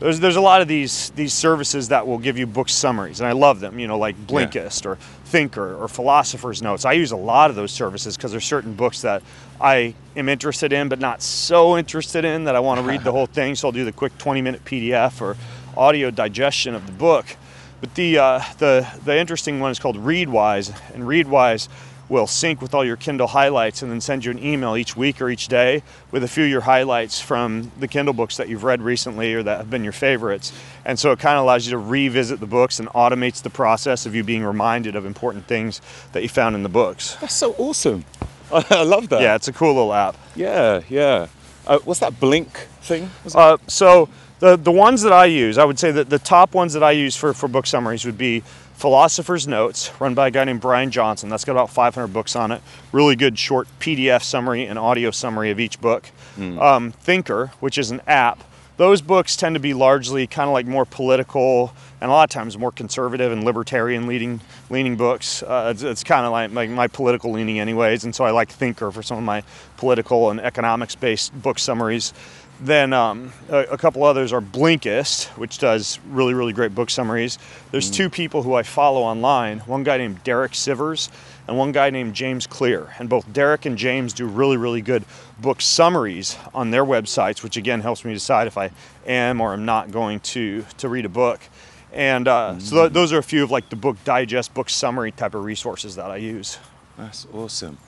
there's 0.00 0.20
there's 0.20 0.36
a 0.36 0.40
lot 0.40 0.60
of 0.60 0.68
these 0.68 1.10
these 1.10 1.32
services 1.32 1.88
that 1.88 2.06
will 2.06 2.18
give 2.18 2.36
you 2.36 2.46
book 2.46 2.68
summaries, 2.68 3.20
and 3.20 3.28
I 3.28 3.32
love 3.32 3.60
them. 3.60 3.78
You 3.78 3.86
know, 3.86 3.98
like 3.98 4.16
Blinkist 4.26 4.84
or 4.84 4.98
Thinker 5.32 5.74
or 5.74 5.88
Philosopher's 5.88 6.60
Notes. 6.60 6.84
I 6.84 6.92
use 6.92 7.10
a 7.10 7.16
lot 7.16 7.48
of 7.48 7.56
those 7.56 7.72
services 7.72 8.18
because 8.18 8.32
there's 8.32 8.44
certain 8.44 8.74
books 8.74 9.00
that 9.00 9.22
I 9.58 9.94
am 10.14 10.28
interested 10.28 10.74
in, 10.74 10.90
but 10.90 10.98
not 10.98 11.22
so 11.22 11.78
interested 11.78 12.26
in 12.26 12.44
that 12.44 12.54
I 12.54 12.60
want 12.60 12.80
to 12.80 12.86
read 12.86 13.02
the 13.02 13.12
whole 13.12 13.24
thing. 13.38 13.54
So 13.54 13.68
I'll 13.68 13.72
do 13.72 13.86
the 13.86 13.92
quick 13.92 14.16
20 14.18 14.42
minute 14.42 14.62
PDF 14.66 15.22
or 15.22 15.38
audio 15.74 16.10
digestion 16.10 16.74
of 16.74 16.84
the 16.84 16.92
book. 16.92 17.24
But 17.80 17.94
the 17.94 18.18
uh, 18.18 18.42
the 18.58 18.86
the 19.06 19.18
interesting 19.18 19.58
one 19.58 19.70
is 19.70 19.78
called 19.78 19.96
Readwise, 19.96 20.78
and 20.92 21.04
Readwise 21.04 21.68
will 22.12 22.26
sync 22.26 22.60
with 22.60 22.74
all 22.74 22.84
your 22.84 22.96
Kindle 22.96 23.26
highlights 23.26 23.80
and 23.80 23.90
then 23.90 24.00
send 24.00 24.24
you 24.24 24.30
an 24.30 24.38
email 24.38 24.76
each 24.76 24.94
week 24.94 25.22
or 25.22 25.30
each 25.30 25.48
day 25.48 25.82
with 26.10 26.22
a 26.22 26.28
few 26.28 26.44
of 26.44 26.50
your 26.50 26.60
highlights 26.60 27.20
from 27.20 27.72
the 27.80 27.88
Kindle 27.88 28.12
books 28.12 28.36
that 28.36 28.50
you've 28.50 28.64
read 28.64 28.82
recently 28.82 29.32
or 29.32 29.42
that 29.42 29.56
have 29.56 29.70
been 29.70 29.82
your 29.82 29.94
favorites. 29.94 30.52
And 30.84 30.98
so 30.98 31.10
it 31.12 31.18
kind 31.18 31.38
of 31.38 31.44
allows 31.44 31.66
you 31.66 31.70
to 31.70 31.78
revisit 31.78 32.38
the 32.38 32.46
books 32.46 32.78
and 32.78 32.88
automates 32.90 33.42
the 33.42 33.50
process 33.50 34.04
of 34.04 34.14
you 34.14 34.22
being 34.22 34.44
reminded 34.44 34.94
of 34.94 35.06
important 35.06 35.46
things 35.46 35.80
that 36.12 36.22
you 36.22 36.28
found 36.28 36.54
in 36.54 36.62
the 36.62 36.68
books. 36.68 37.16
That's 37.16 37.34
so 37.34 37.54
awesome. 37.56 38.04
I 38.52 38.82
love 38.82 39.08
that. 39.08 39.22
Yeah, 39.22 39.34
it's 39.34 39.48
a 39.48 39.52
cool 39.52 39.72
little 39.72 39.94
app. 39.94 40.14
Yeah, 40.36 40.82
yeah. 40.90 41.28
Uh, 41.66 41.78
what's 41.84 42.00
that 42.00 42.20
Blink 42.20 42.50
thing? 42.82 43.08
Uh, 43.34 43.56
so 43.68 44.10
the 44.40 44.56
the 44.56 44.72
ones 44.72 45.02
that 45.02 45.12
I 45.12 45.26
use, 45.26 45.56
I 45.56 45.64
would 45.64 45.78
say 45.78 45.92
that 45.92 46.10
the 46.10 46.18
top 46.18 46.52
ones 46.52 46.72
that 46.72 46.82
I 46.82 46.90
use 46.90 47.16
for, 47.16 47.32
for 47.32 47.48
book 47.48 47.64
summaries 47.64 48.04
would 48.04 48.18
be 48.18 48.42
Philosopher's 48.74 49.46
Notes, 49.46 49.90
run 50.00 50.14
by 50.14 50.28
a 50.28 50.30
guy 50.30 50.44
named 50.44 50.60
Brian 50.60 50.90
Johnson. 50.90 51.28
That's 51.28 51.44
got 51.44 51.52
about 51.52 51.70
500 51.70 52.08
books 52.08 52.34
on 52.34 52.50
it. 52.50 52.62
Really 52.90 53.14
good 53.16 53.38
short 53.38 53.68
PDF 53.78 54.22
summary 54.22 54.66
and 54.66 54.78
audio 54.78 55.10
summary 55.10 55.50
of 55.50 55.60
each 55.60 55.80
book. 55.80 56.10
Um, 56.58 56.92
Thinker, 56.92 57.52
which 57.60 57.78
is 57.78 57.90
an 57.90 58.00
app. 58.06 58.42
Those 58.78 59.02
books 59.02 59.36
tend 59.36 59.54
to 59.54 59.60
be 59.60 59.74
largely 59.74 60.26
kind 60.26 60.48
of 60.48 60.54
like 60.54 60.66
more 60.66 60.84
political 60.86 61.72
and 62.00 62.10
a 62.10 62.12
lot 62.12 62.24
of 62.24 62.30
times 62.30 62.58
more 62.58 62.72
conservative 62.72 63.30
and 63.30 63.44
libertarian 63.44 64.08
leading 64.08 64.40
leaning 64.70 64.96
books. 64.96 65.42
Uh, 65.42 65.68
it's 65.72 65.82
it's 65.84 66.02
kind 66.02 66.26
of 66.26 66.32
like, 66.32 66.50
like 66.52 66.68
my 66.68 66.88
political 66.88 67.30
leaning, 67.30 67.60
anyways, 67.60 68.02
and 68.02 68.12
so 68.12 68.24
I 68.24 68.32
like 68.32 68.50
Thinker 68.50 68.90
for 68.90 69.02
some 69.02 69.18
of 69.18 69.24
my 69.24 69.44
political 69.76 70.30
and 70.30 70.40
economics 70.40 70.96
based 70.96 71.32
book 71.40 71.60
summaries. 71.60 72.12
Then 72.62 72.92
um, 72.92 73.32
a, 73.48 73.58
a 73.72 73.76
couple 73.76 74.04
others 74.04 74.32
are 74.32 74.40
Blinkist, 74.40 75.26
which 75.36 75.58
does 75.58 75.98
really, 76.08 76.32
really 76.32 76.52
great 76.52 76.72
book 76.72 76.90
summaries. 76.90 77.36
There's 77.72 77.90
two 77.90 78.08
people 78.08 78.44
who 78.44 78.54
I 78.54 78.62
follow 78.62 79.02
online 79.02 79.58
one 79.60 79.82
guy 79.82 79.98
named 79.98 80.22
Derek 80.22 80.52
Sivers 80.52 81.10
and 81.48 81.58
one 81.58 81.72
guy 81.72 81.90
named 81.90 82.14
James 82.14 82.46
Clear. 82.46 82.94
And 83.00 83.08
both 83.08 83.32
Derek 83.32 83.66
and 83.66 83.76
James 83.76 84.12
do 84.12 84.26
really, 84.26 84.56
really 84.56 84.80
good 84.80 85.04
book 85.40 85.60
summaries 85.60 86.36
on 86.54 86.70
their 86.70 86.84
websites, 86.84 87.42
which 87.42 87.56
again 87.56 87.80
helps 87.80 88.04
me 88.04 88.14
decide 88.14 88.46
if 88.46 88.56
I 88.56 88.70
am 89.08 89.40
or 89.40 89.54
am 89.54 89.64
not 89.64 89.90
going 89.90 90.20
to, 90.20 90.64
to 90.78 90.88
read 90.88 91.04
a 91.04 91.08
book. 91.08 91.40
And 91.92 92.28
uh, 92.28 92.60
so 92.60 92.82
th- 92.82 92.92
those 92.92 93.12
are 93.12 93.18
a 93.18 93.24
few 93.24 93.42
of 93.42 93.50
like 93.50 93.70
the 93.70 93.76
book 93.76 93.96
digest, 94.04 94.54
book 94.54 94.70
summary 94.70 95.10
type 95.10 95.34
of 95.34 95.42
resources 95.42 95.96
that 95.96 96.12
I 96.12 96.16
use. 96.18 96.58
That's 96.96 97.26
awesome. 97.34 97.78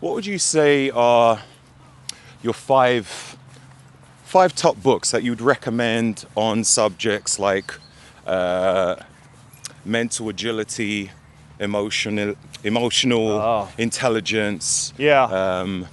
What 0.00 0.14
would 0.14 0.26
you 0.26 0.38
say 0.38 0.90
are 0.90 1.40
your 2.42 2.52
five 2.52 3.38
five 4.28 4.54
top 4.54 4.76
books 4.82 5.10
that 5.10 5.22
you'd 5.22 5.40
recommend 5.40 6.24
on 6.36 6.62
subjects 6.62 7.38
like 7.38 7.72
uh, 8.26 8.96
mental 9.84 10.28
agility, 10.28 11.10
emotional 11.58 12.34
emotional 12.64 13.28
Oh. 13.30 13.68
intelligence, 13.78 14.92
Yeah. 14.98 15.22
um, 15.24 15.86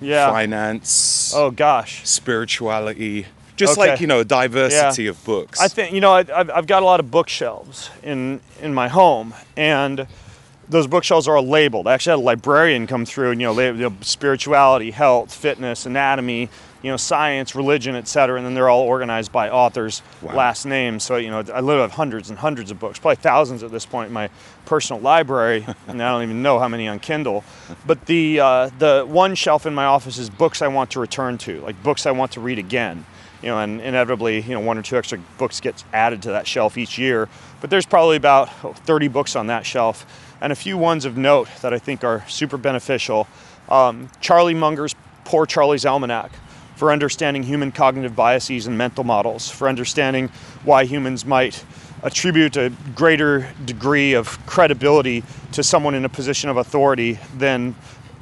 yeah. 0.00 0.30
finance, 0.30 1.32
Oh 1.34 1.50
gosh. 1.50 2.02
spirituality, 2.04 3.26
just 3.56 3.78
Okay. 3.78 3.90
like 3.90 4.00
you 4.00 4.06
know, 4.06 4.20
a 4.20 4.24
diversity 4.24 5.06
of 5.08 5.22
books. 5.24 5.60
I 5.60 5.68
think 5.68 5.92
you 5.92 6.00
know 6.00 6.12
I, 6.12 6.20
I've, 6.20 6.50
I've 6.50 6.66
got 6.66 6.82
a 6.82 6.86
lot 6.86 7.00
of 7.00 7.10
bookshelves 7.10 7.90
in 8.02 8.40
in 8.62 8.72
my 8.74 8.88
home, 8.88 9.34
and 9.56 10.06
those 10.68 10.86
bookshelves 10.86 11.26
are 11.28 11.36
all 11.36 11.46
labeled. 11.48 11.86
I 11.88 11.94
actually 11.94 12.12
had 12.18 12.22
a 12.22 12.28
librarian 12.32 12.86
come 12.86 13.04
through, 13.04 13.32
and 13.32 13.40
you 13.40 13.48
know, 13.48 13.54
they, 13.54 13.66
you 13.66 13.72
know 13.90 13.94
spirituality, 14.02 14.90
health, 14.92 15.34
fitness, 15.34 15.84
anatomy, 15.86 16.48
you 16.82 16.90
know, 16.90 16.96
science, 16.96 17.54
religion, 17.54 17.94
et 17.94 18.08
cetera, 18.08 18.36
And 18.36 18.44
then 18.46 18.54
they're 18.54 18.68
all 18.68 18.82
organized 18.82 19.32
by 19.32 19.48
authors' 19.48 20.02
Wow. 20.20 20.34
last 20.34 20.66
names. 20.66 21.04
So 21.04 21.16
you 21.16 21.30
know, 21.30 21.38
I 21.38 21.60
literally 21.60 21.82
have 21.82 21.92
hundreds 21.92 22.30
and 22.30 22.38
hundreds 22.38 22.70
of 22.70 22.78
books, 22.78 22.98
probably 22.98 23.16
thousands 23.16 23.62
at 23.62 23.70
this 23.70 23.86
point 23.86 24.08
in 24.08 24.12
my 24.12 24.30
personal 24.66 25.00
library, 25.00 25.66
and 25.86 26.02
I 26.02 26.10
don't 26.10 26.22
even 26.22 26.42
know 26.42 26.58
how 26.58 26.68
many 26.68 26.88
on 26.88 26.98
Kindle. 26.98 27.44
But 27.86 28.06
the 28.06 28.40
uh, 28.40 28.70
the 28.78 29.04
one 29.06 29.34
shelf 29.34 29.66
in 29.66 29.74
my 29.74 29.84
office 29.84 30.18
is 30.18 30.28
books 30.28 30.62
I 30.62 30.68
want 30.68 30.90
to 30.92 31.00
return 31.00 31.38
to, 31.38 31.60
like 31.60 31.80
books 31.82 32.06
I 32.06 32.10
want 32.10 32.32
to 32.32 32.40
read 32.40 32.58
again 32.58 33.04
you 33.42 33.48
know, 33.48 33.58
and 33.58 33.80
inevitably, 33.80 34.40
you 34.40 34.54
know, 34.54 34.60
one 34.60 34.78
or 34.78 34.82
two 34.82 34.96
extra 34.96 35.18
books 35.36 35.60
gets 35.60 35.84
added 35.92 36.22
to 36.22 36.30
that 36.30 36.46
shelf 36.46 36.78
each 36.78 36.96
year. 36.96 37.28
But 37.60 37.70
there's 37.70 37.86
probably 37.86 38.16
about 38.16 38.48
oh, 38.62 38.72
30 38.72 39.08
books 39.08 39.34
on 39.34 39.48
that 39.48 39.66
shelf, 39.66 40.06
and 40.40 40.52
a 40.52 40.56
few 40.56 40.78
ones 40.78 41.04
of 41.04 41.16
note 41.16 41.48
that 41.60 41.74
I 41.74 41.78
think 41.78 42.04
are 42.04 42.24
super 42.28 42.56
beneficial. 42.56 43.26
Um, 43.68 44.08
Charlie 44.20 44.54
Munger's 44.54 44.94
Poor 45.24 45.46
Charlie's 45.46 45.84
Almanack 45.84 46.30
for 46.82 46.90
understanding 46.90 47.44
human 47.44 47.70
cognitive 47.70 48.16
biases 48.16 48.66
and 48.66 48.76
mental 48.76 49.04
models, 49.04 49.48
for 49.48 49.68
understanding 49.68 50.28
why 50.64 50.84
humans 50.84 51.24
might 51.24 51.64
attribute 52.02 52.56
a 52.56 52.72
greater 52.96 53.48
degree 53.64 54.14
of 54.14 54.44
credibility 54.46 55.22
to 55.52 55.62
someone 55.62 55.94
in 55.94 56.04
a 56.04 56.08
position 56.08 56.50
of 56.50 56.56
authority 56.56 57.20
than 57.38 57.72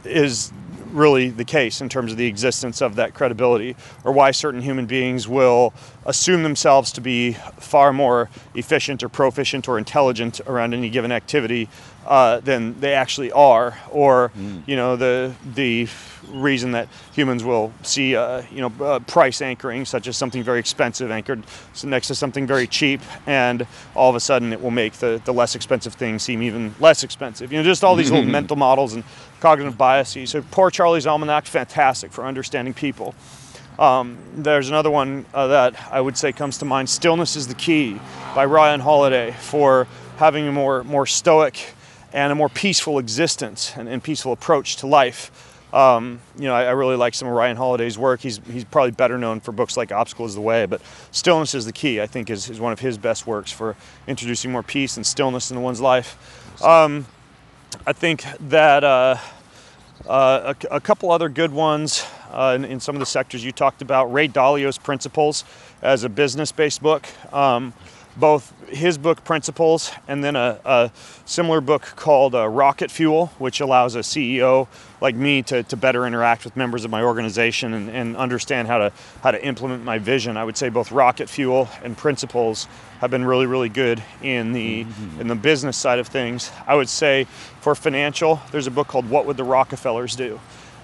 is 0.05 0.53
really 0.89 1.31
the 1.31 1.45
case 1.45 1.81
in 1.81 1.89
terms 1.89 2.13
of 2.13 2.19
the 2.19 2.27
existence 2.27 2.83
of 2.83 2.97
that 2.97 3.15
credibility, 3.15 3.77
or 4.05 4.13
why 4.13 4.31
certain 4.31 4.61
human 4.61 4.85
beings 4.85 5.27
will 5.27 5.73
assume 6.05 6.43
themselves 6.43 6.93
to 6.93 7.01
be 7.01 7.33
far 7.61 7.95
more 7.95 8.29
efficient 8.55 9.03
or 9.03 9.09
proficient 9.09 9.69
or 9.69 9.79
intelligent 9.79 10.39
around 10.47 10.75
any 10.75 10.91
given 10.91 11.13
activity 11.13 11.67
uh, 12.07 12.41
than 12.41 12.79
they 12.81 12.93
actually 12.93 13.33
are, 13.33 13.79
or 13.91 14.33
you 14.67 14.77
know 14.77 14.97
the 14.97 15.35
the 15.55 15.87
reason 16.33 16.72
that 16.72 16.89
humans 17.12 17.45
will 17.45 17.72
see 17.83 18.16
uh, 18.16 18.43
you 18.51 18.61
know 18.61 18.85
uh, 18.85 18.99
price 19.01 19.43
anchoring, 19.43 19.85
such 19.85 20.07
as 20.07 20.16
something 20.16 20.43
very 20.43 20.59
expensive 20.59 21.11
anchored 21.11 21.45
next 21.85 22.09
to 22.09 22.14
something 22.14 22.47
very 22.47 22.66
cheap, 22.66 23.01
and 23.26 23.66
all 23.95 24.11
of 24.11 24.16
a 24.16 24.20
sudden 24.20 24.53
it 24.53 24.61
will 24.61 24.70
make 24.70 24.95
the, 24.95 25.20
the 25.24 25.33
less 25.33 25.55
expensive 25.55 25.95
thing 25.95 26.18
seem 26.18 26.43
even 26.43 26.74
less 26.81 27.03
expensive. 27.03 27.53
You 27.53 27.59
know, 27.59 27.64
just 27.64 27.85
all 27.85 27.97
these 27.97 28.11
little 28.11 28.26
mental 28.26 28.57
models 28.57 28.95
and 28.95 29.05
cognitive 29.41 29.76
biases. 29.76 30.31
So 30.31 30.43
poor 30.51 30.70
Charlie's 30.70 31.07
Almanack, 31.07 31.47
fantastic 31.47 32.12
for 32.12 32.24
understanding 32.24 32.74
people. 32.74 33.14
Um, 33.78 34.18
there's 34.35 34.68
another 34.68 34.91
one 34.91 35.24
uh, 35.33 35.47
that 35.47 35.74
I 35.91 36.01
would 36.01 36.16
say 36.16 36.33
comes 36.33 36.59
to 36.59 36.64
mind. 36.66 36.91
Stillness 36.91 37.35
is 37.35 37.49
the 37.49 37.55
key 37.55 37.99
by 38.35 38.45
Ryan 38.45 38.81
Holiday 38.81 39.33
for 39.41 39.87
having 40.18 40.47
a 40.47 40.53
more 40.53 40.85
more 40.85 41.07
stoic 41.07 41.74
and 42.12 42.33
a 42.33 42.35
more 42.35 42.49
peaceful 42.49 42.99
existence 42.99 43.72
and, 43.76 43.89
and 43.89 44.03
peaceful 44.03 44.33
approach 44.33 44.76
to 44.76 44.87
life. 44.87 45.31
Um, 45.73 46.21
you 46.37 46.45
know, 46.45 46.55
I, 46.55 46.64
I 46.64 46.71
really 46.71 46.97
like 46.97 47.14
some 47.14 47.29
of 47.29 47.35
Ryan 47.35 47.57
Holiday's 47.57 47.97
work. 47.97 48.21
He's 48.21 48.41
he's 48.51 48.64
probably 48.64 48.91
better 48.91 49.18
known 49.18 49.41
for 49.41 49.53
books 49.53 49.77
like 49.77 49.93
Obstacle 49.93 50.27
is 50.27 50.35
the 50.35 50.41
Way, 50.41 50.66
but 50.66 50.81
Stillness 51.12 51.55
is 51.55 51.64
the 51.64 51.73
key. 51.73 52.01
I 52.01 52.07
think 52.07 52.31
is, 52.31 52.51
is 52.51 52.61
one 52.61 52.73
of 52.73 52.81
his 52.81 52.99
best 52.99 53.27
works 53.27 53.53
for 53.53 53.77
introducing 54.07 54.51
more 54.51 54.62
peace 54.62 54.97
and 54.97 55.07
stillness 55.07 55.51
into 55.51 55.61
one's 55.61 55.81
life. 55.81 56.62
Um, 56.64 57.07
I 57.87 57.93
think 57.93 58.25
that. 58.49 58.85
Uh, 58.85 59.16
uh, 60.09 60.55
a, 60.71 60.77
a 60.77 60.81
couple 60.81 61.11
other 61.11 61.29
good 61.29 61.53
ones 61.53 62.07
uh, 62.31 62.55
in, 62.57 62.64
in 62.64 62.81
some 62.81 62.95
of 62.95 63.01
the 63.01 63.07
sectors 63.07 63.45
you 63.45 63.53
talked 63.53 63.83
about. 63.83 64.12
Ray 64.12 64.29
Dalio's 64.29 64.79
Principles 64.79 65.45
as 65.83 66.05
a 66.05 66.09
business 66.09 66.53
based 66.53 66.83
book. 66.83 67.07
Um, 67.33 67.75
both 68.21 68.53
his 68.68 68.99
book 68.99 69.25
Principles 69.25 69.91
and 70.07 70.23
then 70.23 70.37
a, 70.37 70.61
a 70.64 70.93
similar 71.25 71.61
book 71.61 71.83
called 71.97 72.35
uh, 72.35 72.47
Rocket 72.47 72.91
Fuel, 72.91 73.27
which 73.39 73.61
allows 73.61 73.97
a 73.97 74.01
CEO 74.01 74.68
like 75.01 75.14
me 75.16 75.43
to, 75.43 75.62
to 75.64 75.77
better 75.77 76.07
interact 76.07 76.45
with 76.45 76.57
members 76.57 76.85
of 76.85 76.91
my 76.91 77.03
organization 77.03 77.73
and, 77.73 77.89
and 77.91 78.16
understand 78.16 78.68
how 78.68 78.79
to 78.79 78.93
how 79.23 79.31
to 79.31 79.45
implement 79.45 79.83
my 79.83 79.99
vision. 79.99 80.37
I 80.37 80.45
would 80.45 80.57
say 80.57 80.68
both 80.68 80.93
Rocket 80.93 81.29
Fuel 81.31 81.68
and 81.83 81.97
Principles 81.97 82.68
have 83.01 83.11
been 83.11 83.25
really 83.25 83.47
really 83.47 83.71
good 83.71 84.03
in 84.23 84.53
the 84.53 84.87
in 85.18 85.27
the 85.27 85.35
business 85.35 85.77
side 85.77 85.99
of 85.99 86.07
things. 86.07 86.51
I 86.66 86.75
would 86.75 86.89
say 86.89 87.25
for 87.61 87.75
financial, 87.75 88.41
there's 88.53 88.66
a 88.66 88.71
book 88.71 88.89
called 88.89 89.09
What 89.09 89.27
Would 89.27 89.37
the 89.37 89.45
Rockefellers 89.45 90.14
Do? 90.14 90.39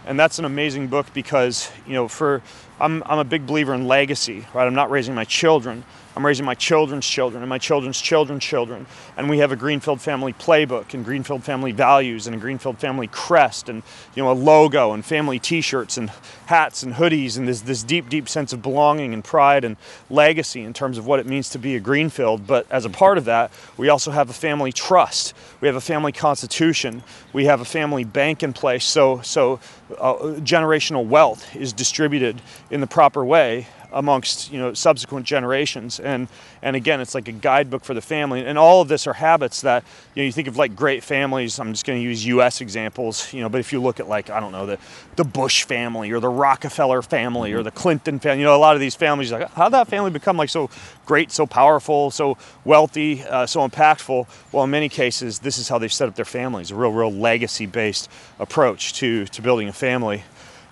And 0.06 0.18
that's 0.18 0.38
an 0.38 0.44
amazing 0.44 0.86
book 0.86 1.12
because, 1.12 1.70
you 1.86 1.94
know, 1.94 2.08
for 2.08 2.42
I'm 2.80 3.02
I'm 3.04 3.18
a 3.18 3.24
big 3.24 3.46
believer 3.46 3.74
in 3.74 3.86
legacy, 3.86 4.46
right? 4.54 4.66
I'm 4.66 4.74
not 4.74 4.90
raising 4.90 5.14
my 5.14 5.24
children. 5.24 5.84
I'm 6.16 6.24
raising 6.24 6.46
my 6.46 6.54
children's 6.54 7.06
children 7.06 7.42
and 7.42 7.50
my 7.50 7.58
children's 7.58 8.00
children's 8.00 8.42
children. 8.42 8.86
And 9.18 9.28
we 9.28 9.38
have 9.38 9.52
a 9.52 9.56
Greenfield 9.56 10.00
family 10.00 10.32
playbook 10.32 10.94
and 10.94 11.04
Greenfield 11.04 11.44
family 11.44 11.72
values 11.72 12.26
and 12.26 12.34
a 12.34 12.38
Greenfield 12.38 12.78
family 12.78 13.06
crest 13.06 13.68
and 13.68 13.82
you 14.14 14.22
know 14.22 14.30
a 14.30 14.32
logo 14.32 14.92
and 14.92 15.04
family 15.04 15.38
t-shirts 15.38 15.98
and 15.98 16.10
hats 16.46 16.82
and 16.82 16.94
hoodies 16.94 17.36
and 17.36 17.46
this 17.46 17.60
this 17.60 17.82
deep 17.82 18.08
deep 18.08 18.30
sense 18.30 18.54
of 18.54 18.62
belonging 18.62 19.12
and 19.12 19.24
pride 19.24 19.62
and 19.62 19.76
legacy 20.08 20.62
in 20.62 20.72
terms 20.72 20.96
of 20.96 21.06
what 21.06 21.20
it 21.20 21.26
means 21.26 21.50
to 21.50 21.58
be 21.58 21.76
a 21.76 21.80
Greenfield. 21.80 22.46
But 22.46 22.66
as 22.70 22.86
a 22.86 22.90
part 22.90 23.18
of 23.18 23.26
that, 23.26 23.52
we 23.76 23.90
also 23.90 24.10
have 24.10 24.30
a 24.30 24.34
family 24.34 24.72
trust. 24.72 25.34
We 25.60 25.68
have 25.68 25.76
a 25.76 25.82
family 25.82 26.12
constitution. 26.12 27.02
We 27.34 27.44
have 27.44 27.60
a 27.60 27.66
family 27.66 28.04
bank 28.04 28.42
in 28.42 28.54
place. 28.54 28.86
So 28.86 29.20
so 29.20 29.60
uh, 29.98 30.14
generational 30.40 31.06
wealth 31.06 31.54
is 31.54 31.74
distributed 31.74 32.40
in 32.70 32.80
the 32.80 32.86
proper 32.86 33.22
way 33.22 33.66
amongst 33.96 34.52
you 34.52 34.58
know 34.58 34.74
subsequent 34.74 35.26
generations. 35.26 35.98
And 35.98 36.28
and 36.62 36.76
again, 36.76 37.00
it's 37.00 37.14
like 37.14 37.28
a 37.28 37.32
guidebook 37.32 37.84
for 37.84 37.94
the 37.94 38.00
family. 38.00 38.44
And 38.44 38.58
all 38.58 38.80
of 38.80 38.88
this 38.88 39.06
are 39.06 39.14
habits 39.14 39.62
that 39.62 39.84
you 40.14 40.22
know 40.22 40.26
you 40.26 40.32
think 40.32 40.48
of 40.48 40.56
like 40.56 40.76
great 40.76 41.02
families. 41.02 41.58
I'm 41.58 41.72
just 41.72 41.84
going 41.84 41.98
to 41.98 42.02
use 42.02 42.24
U.S. 42.26 42.60
examples, 42.60 43.32
you 43.32 43.40
know. 43.40 43.48
But 43.48 43.60
if 43.60 43.72
you 43.72 43.80
look 43.80 43.98
at 43.98 44.08
like 44.08 44.30
I 44.30 44.38
don't 44.38 44.52
know 44.52 44.66
the 44.66 44.78
the 45.16 45.24
Bush 45.24 45.64
family 45.64 46.10
or 46.12 46.20
the 46.20 46.28
Rockefeller 46.28 47.02
family 47.02 47.52
or 47.52 47.62
the 47.62 47.70
Clinton 47.70 48.18
family, 48.18 48.40
you 48.40 48.44
know, 48.44 48.54
a 48.54 48.58
lot 48.58 48.76
of 48.76 48.80
these 48.80 48.94
families 48.94 49.32
like 49.32 49.50
how 49.52 49.64
did 49.64 49.72
that 49.72 49.88
family 49.88 50.10
become 50.10 50.36
like 50.36 50.50
so 50.50 50.70
great, 51.06 51.32
so 51.32 51.46
powerful, 51.46 52.10
so 52.10 52.36
wealthy, 52.64 53.22
uh, 53.24 53.46
so 53.46 53.66
impactful? 53.66 54.28
Well, 54.52 54.64
in 54.64 54.70
many 54.70 54.88
cases, 54.88 55.40
this 55.40 55.58
is 55.58 55.68
how 55.68 55.78
they've 55.78 55.92
set 55.92 56.08
up 56.08 56.14
their 56.14 56.24
families. 56.24 56.70
A 56.70 56.74
real, 56.74 56.92
real 56.92 57.12
legacy-based 57.12 58.10
approach 58.38 58.92
to 58.94 59.24
to 59.26 59.42
building 59.42 59.68
a 59.68 59.72
family. 59.72 60.22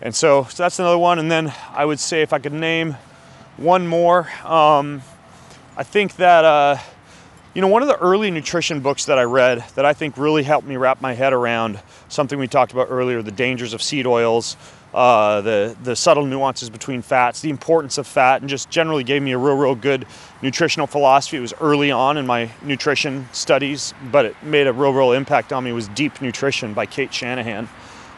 And 0.05 0.15
so, 0.15 0.45
so 0.45 0.63
that's 0.63 0.79
another 0.79 0.99
one. 0.99 1.19
And 1.19 1.31
then 1.31 1.53
I 1.73 1.85
would 1.85 1.99
say 1.99 2.21
if 2.21 2.33
I 2.33 2.39
could 2.39 2.53
name 2.53 2.97
one 3.57 3.87
more, 3.87 4.29
um, 4.45 5.03
I 5.77 5.83
think 5.83 6.17
that 6.17 6.45
uh, 6.45 6.79
you 7.55 7.61
know 7.61 7.69
one 7.69 7.83
of 7.83 7.89
the 7.89 7.99
early 7.99 8.31
nutrition 8.31 8.81
books 8.81 9.05
that 9.07 9.19
I 9.19 9.23
read 9.23 9.65
that 9.75 9.85
I 9.85 9.93
think 9.93 10.17
really 10.17 10.43
helped 10.43 10.67
me 10.67 10.77
wrap 10.77 11.01
my 11.01 11.15
head 11.15 11.33
around 11.33 11.81
something 12.09 12.39
we 12.39 12.49
talked 12.49 12.73
about 12.73 12.89
earlier: 12.91 13.23
the 13.23 13.31
dangers 13.31 13.73
of 13.73 13.83
seed 13.83 14.07
oils, 14.07 14.57
uh, 14.93 15.41
the 15.41 15.77
the 15.83 15.95
subtle 15.95 16.27
nuances 16.27 16.69
between 16.71 17.03
fats, 17.03 17.41
the 17.41 17.51
importance 17.51 17.97
of 17.99 18.07
fat, 18.07 18.41
and 18.41 18.51
just 18.51 18.71
generally 18.71 19.05
gave 19.05 19.23
me 19.23 19.33
a 19.33 19.39
real, 19.39 19.57
real 19.57 19.75
good 19.75 20.07
nutritional 20.43 20.87
philosophy. 20.87 21.37
It 21.37 21.41
was 21.41 21.55
early 21.61 21.91
on 21.91 22.17
in 22.17 22.27
my 22.27 22.51
nutrition 22.63 23.29
studies, 23.33 23.95
but 24.11 24.25
it 24.25 24.37
made 24.43 24.67
a 24.67 24.73
real, 24.73 24.93
real 24.93 25.13
impact 25.13 25.53
on 25.53 25.65
me. 25.65 25.73
Was 25.73 25.89
Deep 25.89 26.21
Nutrition 26.21 26.75
by 26.75 26.87
Cate 26.87 27.15
Shanahan. 27.15 27.69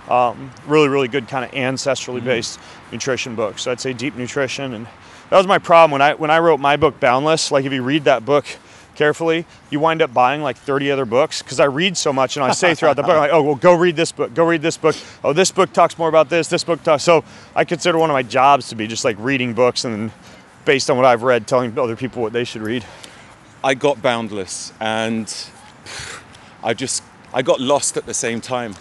Um, 0.09 0.53
really, 0.67 0.89
really 0.89 1.09
good 1.09 1.27
kind 1.29 1.45
of 1.45 1.51
ancestrally 1.51 2.23
based 2.23 2.61
nutrition 2.93 3.35
book. 3.35 3.59
So 3.59 3.73
I'd 3.73 3.81
say 3.81 3.93
deep 3.93 4.15
nutrition, 4.15 4.73
and 4.73 4.87
that 5.31 5.37
was 5.37 5.47
my 5.47 5.59
problem 5.59 5.91
when 5.93 6.03
I 6.03 6.15
when 6.15 6.31
I 6.31 6.39
wrote 6.39 6.61
my 6.61 6.77
book 6.77 7.01
Boundless. 7.01 7.51
Like 7.51 7.65
if 7.65 7.73
you 7.73 7.83
read 7.83 8.05
that 8.05 8.25
book 8.25 8.47
carefully, 8.95 9.45
you 9.71 9.79
wind 9.79 10.03
up 10.03 10.13
buying 10.13 10.43
like 10.43 10.57
30 10.57 10.91
other 10.91 11.05
books 11.05 11.43
because 11.43 11.61
I 11.61 11.65
read 11.65 11.97
so 11.97 12.13
much 12.13 12.37
and 12.37 12.45
I 12.45 12.53
say 12.53 12.75
throughout 12.75 12.97
the 12.97 13.03
book, 13.03 13.13
I'm 13.13 13.19
like, 13.19 13.33
oh 13.33 13.43
well, 13.43 13.55
go 13.55 13.75
read 13.75 13.97
this 13.97 14.13
book, 14.13 14.35
go 14.35 14.47
read 14.47 14.63
this 14.63 14.77
book. 14.77 14.97
Oh, 15.23 15.33
this 15.33 15.51
book 15.51 15.73
talks 15.73 15.99
more 15.99 16.09
about 16.09 16.29
this. 16.29 16.49
This 16.49 16.65
book 16.65 16.83
talks. 16.83 17.03
So 17.03 17.25
I 17.55 17.65
consider 17.65 17.99
one 17.99 18.11
of 18.11 18.15
my 18.15 18.23
jobs 18.23 18.69
to 18.71 18.75
be 18.75 18.87
just 18.87 19.05
like 19.05 19.17
reading 19.19 19.53
books 19.53 19.85
and 19.85 20.11
based 20.65 20.91
on 20.91 20.97
what 20.97 21.07
I've 21.07 21.23
read, 21.23 21.47
telling 21.47 21.79
other 21.79 21.97
people 21.97 22.23
what 22.23 22.33
they 22.33 22.45
should 22.45 22.63
read. 22.63 22.85
I 23.63 23.75
got 23.75 24.03
Boundless 24.03 24.73
and 24.81 25.33
I 26.63 26.75
just 26.75 27.03
I 27.33 27.43
got 27.43 27.61
lost 27.61 27.97
at 27.97 28.07
the 28.07 28.15
same 28.15 28.41
time. 28.41 28.75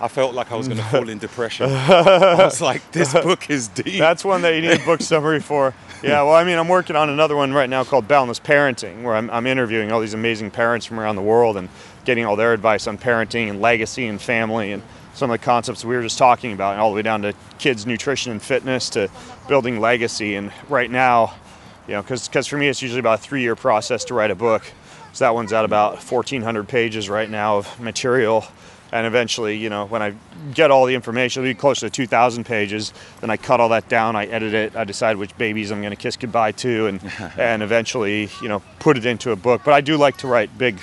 I 0.00 0.08
felt 0.08 0.34
like 0.34 0.52
I 0.52 0.56
was 0.56 0.68
going 0.68 0.78
to 0.82 0.84
fall 0.84 1.08
in 1.08 1.18
depression. 1.18 1.70
I 1.70 2.34
was 2.36 2.60
like, 2.60 2.92
this 2.92 3.12
book 3.12 3.50
is 3.50 3.68
deep. 3.68 3.98
That's 3.98 4.24
one 4.24 4.42
that 4.42 4.54
you 4.54 4.62
need 4.62 4.80
a 4.80 4.84
book 4.84 5.00
summary 5.00 5.40
for. 5.40 5.74
Yeah, 6.02 6.22
well, 6.22 6.34
I 6.34 6.44
mean, 6.44 6.58
I'm 6.58 6.68
working 6.68 6.94
on 6.94 7.10
another 7.10 7.34
one 7.34 7.52
right 7.52 7.68
now 7.68 7.82
called 7.82 8.06
Boundless 8.06 8.38
Parenting, 8.38 9.02
where 9.02 9.16
I'm, 9.16 9.28
I'm 9.30 9.46
interviewing 9.46 9.90
all 9.90 10.00
these 10.00 10.14
amazing 10.14 10.52
parents 10.52 10.86
from 10.86 11.00
around 11.00 11.16
the 11.16 11.22
world 11.22 11.56
and 11.56 11.68
getting 12.04 12.24
all 12.24 12.36
their 12.36 12.52
advice 12.52 12.86
on 12.86 12.98
parenting 12.98 13.50
and 13.50 13.60
legacy 13.60 14.06
and 14.06 14.20
family 14.20 14.72
and 14.72 14.82
some 15.14 15.30
of 15.30 15.40
the 15.40 15.44
concepts 15.44 15.84
we 15.84 15.96
were 15.96 16.02
just 16.02 16.16
talking 16.16 16.52
about, 16.52 16.72
and 16.72 16.80
all 16.80 16.90
the 16.90 16.96
way 16.96 17.02
down 17.02 17.22
to 17.22 17.34
kids' 17.58 17.84
nutrition 17.84 18.30
and 18.30 18.40
fitness 18.40 18.88
to 18.90 19.10
building 19.48 19.80
legacy. 19.80 20.36
And 20.36 20.52
right 20.68 20.88
now, 20.88 21.34
you 21.88 21.94
know, 21.94 22.02
because 22.02 22.46
for 22.46 22.56
me, 22.56 22.68
it's 22.68 22.80
usually 22.80 23.00
about 23.00 23.18
a 23.18 23.22
three 23.22 23.42
year 23.42 23.56
process 23.56 24.04
to 24.04 24.14
write 24.14 24.30
a 24.30 24.36
book. 24.36 24.62
So 25.12 25.24
that 25.24 25.34
one's 25.34 25.52
at 25.52 25.64
about 25.64 25.94
1,400 25.94 26.68
pages 26.68 27.08
right 27.08 27.28
now 27.28 27.58
of 27.58 27.80
material 27.80 28.44
and 28.92 29.06
eventually 29.06 29.56
you 29.56 29.68
know 29.68 29.84
when 29.86 30.02
i 30.02 30.14
get 30.54 30.70
all 30.70 30.86
the 30.86 30.94
information 30.94 31.42
it'll 31.42 31.50
be 31.50 31.54
close 31.58 31.80
to 31.80 31.90
2000 31.90 32.44
pages 32.44 32.92
then 33.20 33.30
i 33.30 33.36
cut 33.36 33.60
all 33.60 33.68
that 33.68 33.88
down 33.88 34.16
i 34.16 34.24
edit 34.26 34.54
it 34.54 34.74
i 34.76 34.84
decide 34.84 35.16
which 35.16 35.36
babies 35.38 35.70
i'm 35.70 35.80
going 35.80 35.90
to 35.90 35.96
kiss 35.96 36.16
goodbye 36.16 36.52
to 36.52 36.86
and 36.86 37.00
and 37.38 37.62
eventually 37.62 38.28
you 38.42 38.48
know 38.48 38.62
put 38.78 38.96
it 38.96 39.04
into 39.06 39.30
a 39.30 39.36
book 39.36 39.62
but 39.64 39.72
i 39.74 39.80
do 39.80 39.96
like 39.96 40.16
to 40.16 40.26
write 40.26 40.56
big 40.58 40.78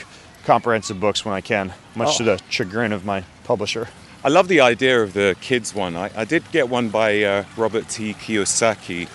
comprehensive 0.46 1.00
books 1.00 1.26
when 1.26 1.34
i 1.34 1.42
can 1.42 1.74
much 1.96 2.18
to 2.18 2.24
Oh. 2.24 2.36
the 2.36 2.42
chagrin 2.50 2.92
of 2.92 3.06
my 3.06 3.24
publisher 3.44 3.88
I 4.24 4.30
love 4.30 4.48
the 4.48 4.60
idea 4.62 5.04
of 5.04 5.14
the 5.14 5.36
kids 5.40 5.76
one. 5.76 5.96
I, 5.96 6.10
I 6.16 6.26
did 6.26 6.42
get 6.52 6.68
one 6.68 6.90
by 6.90 7.22
uh, 7.22 7.44
Robert 7.56 7.88
T. 7.90 8.16
Kiyosaki. 8.16 9.08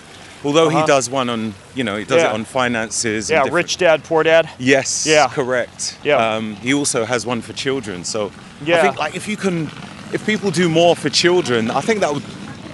Although 0.45 0.67
Uh-huh. 0.69 0.79
he 0.79 0.87
does 0.87 1.09
one 1.09 1.29
on, 1.29 1.53
you 1.75 1.83
know, 1.83 1.97
he 1.97 2.05
does 2.05 2.21
Yeah. 2.21 2.29
it 2.29 2.33
on 2.33 2.45
finances. 2.45 3.29
yeah 3.29 3.39
different- 3.43 3.53
rich 3.53 3.75
dad 3.75 4.05
poor 4.05 4.23
dad 4.23 4.49
Yes, 4.57 5.05
Yeah. 5.05 5.27
correct. 5.27 5.97
Yeah. 6.01 6.15
Um, 6.35 6.55
he 6.55 6.73
also 6.73 7.03
has 7.03 7.25
one 7.25 7.41
for 7.41 7.51
children. 7.51 8.05
So 8.05 8.31
I 8.61 8.65
Yeah. 8.65 8.81
think 8.81 8.97
like 8.97 9.15
if 9.15 9.27
you 9.27 9.37
can, 9.37 9.67
if 10.13 10.25
people 10.25 10.51
do 10.51 10.69
more 10.69 10.95
for 10.95 11.09
children, 11.09 11.71
I 11.71 11.81
think 11.81 11.99
that 12.01 12.13
would, 12.13 12.23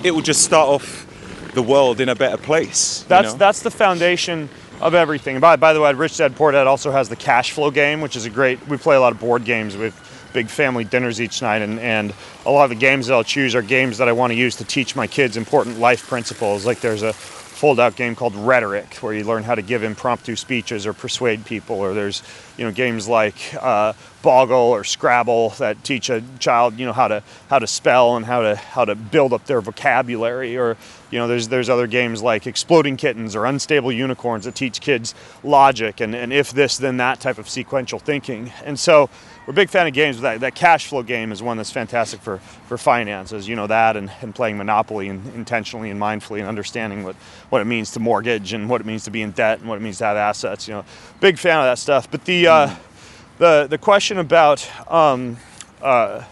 it 0.03 0.13
would 0.13 0.25
just 0.25 0.43
start 0.43 0.67
off 0.69 1.05
the 1.53 1.61
world 1.63 1.99
in 1.99 2.09
a 2.09 2.15
better 2.15 2.37
place. 2.37 3.01
you 3.03 3.09
That's 3.09 3.31
know? 3.33 3.37
that's 3.37 3.61
the 3.61 3.71
foundation 3.71 4.49
of 4.81 4.93
everything. 4.93 5.39
By 5.39 5.55
by 5.55 5.73
the 5.73 5.81
way, 5.81 5.93
Rich 5.93 6.17
Dad 6.17 6.35
Poor 6.35 6.51
Dad 6.51 6.67
also 6.67 6.91
has 6.91 7.09
the 7.09 7.15
cash 7.15 7.51
flow 7.51 7.71
game, 7.71 8.01
which 8.01 8.15
is 8.15 8.25
a 8.25 8.29
great. 8.29 8.59
We 8.67 8.77
play 8.77 8.95
a 8.95 8.99
lot 8.99 9.11
of 9.11 9.19
board 9.19 9.43
games 9.43 9.75
with 9.75 9.95
big 10.33 10.49
family 10.49 10.83
dinners 10.83 11.19
each 11.19 11.41
night, 11.41 11.61
and 11.61 11.79
and 11.79 12.13
a 12.45 12.51
lot 12.51 12.65
of 12.65 12.69
the 12.69 12.75
games 12.75 13.07
that 13.07 13.13
I'll 13.15 13.23
choose 13.23 13.55
are 13.55 13.61
games 13.63 13.97
that 13.97 14.07
I 14.07 14.11
want 14.11 14.31
to 14.33 14.37
use 14.37 14.55
to 14.57 14.65
teach 14.65 14.95
my 14.95 15.07
kids 15.07 15.35
important 15.37 15.79
life 15.79 16.07
principles. 16.07 16.65
Like 16.65 16.79
there's 16.81 17.01
a 17.01 17.13
fold-out 17.57 17.95
game 17.95 18.15
called 18.15 18.35
Rhetoric, 18.35 18.97
where 18.97 19.13
you 19.13 19.23
learn 19.23 19.41
how 19.41 19.55
to 19.55 19.63
give 19.63 19.81
impromptu 19.81 20.35
speeches 20.35 20.85
or 20.85 20.93
persuade 20.93 21.43
people. 21.43 21.77
Or 21.77 21.95
there's 21.95 22.21
you 22.55 22.63
know 22.63 22.71
games 22.71 23.07
like 23.07 23.35
uh, 23.59 23.93
Boggle 24.21 24.57
or 24.57 24.83
Scrabble 24.83 25.49
that 25.57 25.83
teach 25.83 26.11
a 26.11 26.23
child 26.37 26.77
you 26.77 26.85
know 26.85 26.93
how 26.93 27.07
to 27.07 27.23
how 27.49 27.57
to 27.57 27.65
spell 27.65 28.15
and 28.15 28.25
how 28.25 28.41
to 28.41 28.55
how 28.55 28.85
to 28.85 28.93
build 28.93 29.33
up 29.33 29.45
their 29.45 29.59
vocabulary. 29.59 30.55
Or 30.55 30.77
you 31.09 31.17
know 31.17 31.27
there's 31.27 31.47
there's 31.47 31.67
other 31.67 31.87
games 31.87 32.21
like 32.21 32.45
Exploding 32.45 32.95
Kittens 32.95 33.35
or 33.35 33.45
Unstable 33.45 33.91
Unicorns 33.91 34.45
that 34.45 34.53
teach 34.53 34.79
kids 34.79 35.15
logic 35.43 35.99
and, 35.99 36.13
and 36.13 36.31
if 36.31 36.51
this 36.51 36.77
then 36.77 36.97
that 36.97 37.19
type 37.19 37.39
of 37.39 37.49
sequential 37.49 37.97
thinking. 37.97 38.51
And 38.65 38.79
so 38.79 39.09
we're 39.47 39.51
a 39.51 39.55
big 39.55 39.69
fan 39.69 39.87
of 39.87 39.93
games. 39.93 40.17
But 40.17 40.21
that 40.23 40.39
that 40.41 40.55
cash 40.55 40.87
flow 40.87 41.01
game 41.01 41.31
is 41.31 41.41
one 41.41 41.55
that's 41.55 41.71
fantastic 41.71 42.19
for 42.19 42.39
for 42.67 42.77
finances. 42.77 43.47
You 43.47 43.55
know 43.55 43.67
that 43.67 43.95
and, 43.95 44.11
and 44.21 44.35
playing 44.35 44.57
Monopoly 44.57 45.07
and 45.07 45.25
intentionally 45.33 45.89
and 45.89 45.99
mindfully 45.99 46.39
and 46.39 46.47
understanding 46.47 47.03
what 47.03 47.15
what 47.49 47.61
it 47.61 47.65
means 47.65 47.91
to 47.91 48.01
mortgage 48.01 48.51
and 48.51 48.69
what 48.69 48.81
it 48.81 48.85
means 48.85 49.05
to 49.05 49.11
be 49.11 49.21
in 49.21 49.31
debt 49.31 49.59
and 49.59 49.69
what 49.69 49.77
it 49.77 49.81
means 49.81 49.99
to 49.99 50.05
have 50.05 50.17
assets. 50.17 50.67
You 50.67 50.75
know, 50.75 50.85
big 51.21 51.39
fan 51.39 51.57
of 51.59 51.63
that 51.63 51.79
stuff. 51.79 52.11
But 52.11 52.25
the 52.25 52.47
uh, 52.47 52.75
the 53.37 53.67
the 53.69 53.77
question 53.77 54.17
about 54.17 54.69
um, 54.91 55.37
uh, 55.81 56.25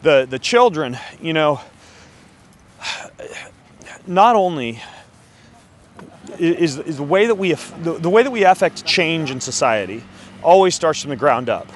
the 0.00 0.26
the 0.28 0.38
children, 0.38 0.98
you 1.20 1.34
know, 1.34 1.60
not 4.06 4.34
only 4.34 4.80
is, 6.38 6.78
is 6.78 6.96
the 6.96 7.02
way 7.02 7.26
that 7.26 7.34
we 7.34 7.52
the, 7.52 7.98
the 7.98 8.10
way 8.10 8.22
that 8.22 8.30
we 8.30 8.44
affect 8.44 8.82
change 8.86 9.30
in 9.30 9.42
society 9.42 10.02
always 10.42 10.74
starts 10.74 11.02
from 11.02 11.10
the 11.10 11.16
ground 11.16 11.50
up 11.50 11.70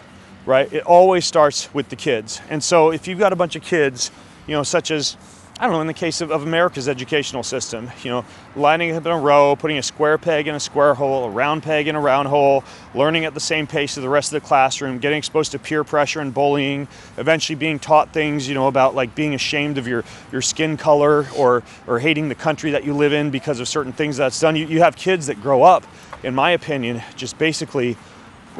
right? 0.46 0.72
It 0.72 0.84
always 0.84 1.24
starts 1.24 1.72
with 1.74 1.88
the 1.88 1.96
kids. 1.96 2.40
And 2.50 2.62
so 2.62 2.92
if 2.92 3.06
you've 3.06 3.18
got 3.18 3.32
a 3.32 3.36
bunch 3.36 3.56
of 3.56 3.62
kids 3.62 4.10
you 4.50 4.56
know 4.56 4.64
such 4.64 4.90
as 4.90 5.16
i 5.60 5.64
don't 5.64 5.72
know 5.72 5.80
in 5.80 5.86
the 5.86 5.94
case 5.94 6.20
of, 6.20 6.32
of 6.32 6.42
america's 6.42 6.88
educational 6.88 7.44
system 7.44 7.88
you 8.02 8.10
know 8.10 8.24
lining 8.56 8.96
up 8.96 9.06
in 9.06 9.12
a 9.12 9.18
row 9.18 9.54
putting 9.54 9.78
a 9.78 9.82
square 9.82 10.18
peg 10.18 10.48
in 10.48 10.54
a 10.56 10.60
square 10.60 10.94
hole 10.94 11.24
a 11.24 11.30
round 11.30 11.62
peg 11.62 11.86
in 11.86 11.94
a 11.94 12.00
round 12.00 12.26
hole 12.26 12.64
learning 12.94 13.24
at 13.24 13.32
the 13.32 13.40
same 13.40 13.66
pace 13.66 13.96
as 13.96 14.02
the 14.02 14.08
rest 14.08 14.32
of 14.32 14.42
the 14.42 14.46
classroom 14.46 14.98
getting 14.98 15.18
exposed 15.18 15.52
to 15.52 15.58
peer 15.58 15.84
pressure 15.84 16.20
and 16.20 16.34
bullying 16.34 16.88
eventually 17.16 17.54
being 17.54 17.78
taught 17.78 18.12
things 18.12 18.48
you 18.48 18.54
know 18.54 18.66
about 18.66 18.94
like 18.94 19.14
being 19.14 19.34
ashamed 19.34 19.78
of 19.78 19.86
your 19.86 20.02
your 20.32 20.42
skin 20.42 20.76
color 20.76 21.26
or 21.36 21.62
or 21.86 22.00
hating 22.00 22.28
the 22.28 22.34
country 22.34 22.72
that 22.72 22.82
you 22.84 22.92
live 22.92 23.12
in 23.12 23.30
because 23.30 23.60
of 23.60 23.68
certain 23.68 23.92
things 23.92 24.16
that's 24.16 24.40
done. 24.40 24.56
You, 24.56 24.66
you 24.66 24.80
have 24.80 24.96
kids 24.96 25.26
that 25.26 25.40
grow 25.40 25.62
up 25.62 25.84
in 26.22 26.34
my 26.34 26.50
opinion 26.50 27.02
just 27.16 27.38
basically 27.38 27.96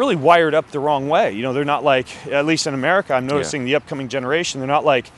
really 0.01 0.17
wired 0.17 0.55
up 0.55 0.71
the 0.71 0.81
wrong 0.81 1.09
way 1.09 1.31
you 1.33 1.43
know 1.43 1.53
they're 1.53 1.65
not 1.65 1.85
like 1.85 2.27
at 2.27 2.47
least 2.47 2.67
in 2.67 2.75
america 2.75 3.15
i'm 3.15 3.27
noticing 3.27 3.65
the 3.65 3.75
upcoming 3.75 4.09
generation 4.09 4.59
they're 4.59 4.67
not 4.67 4.85
like 4.85 5.11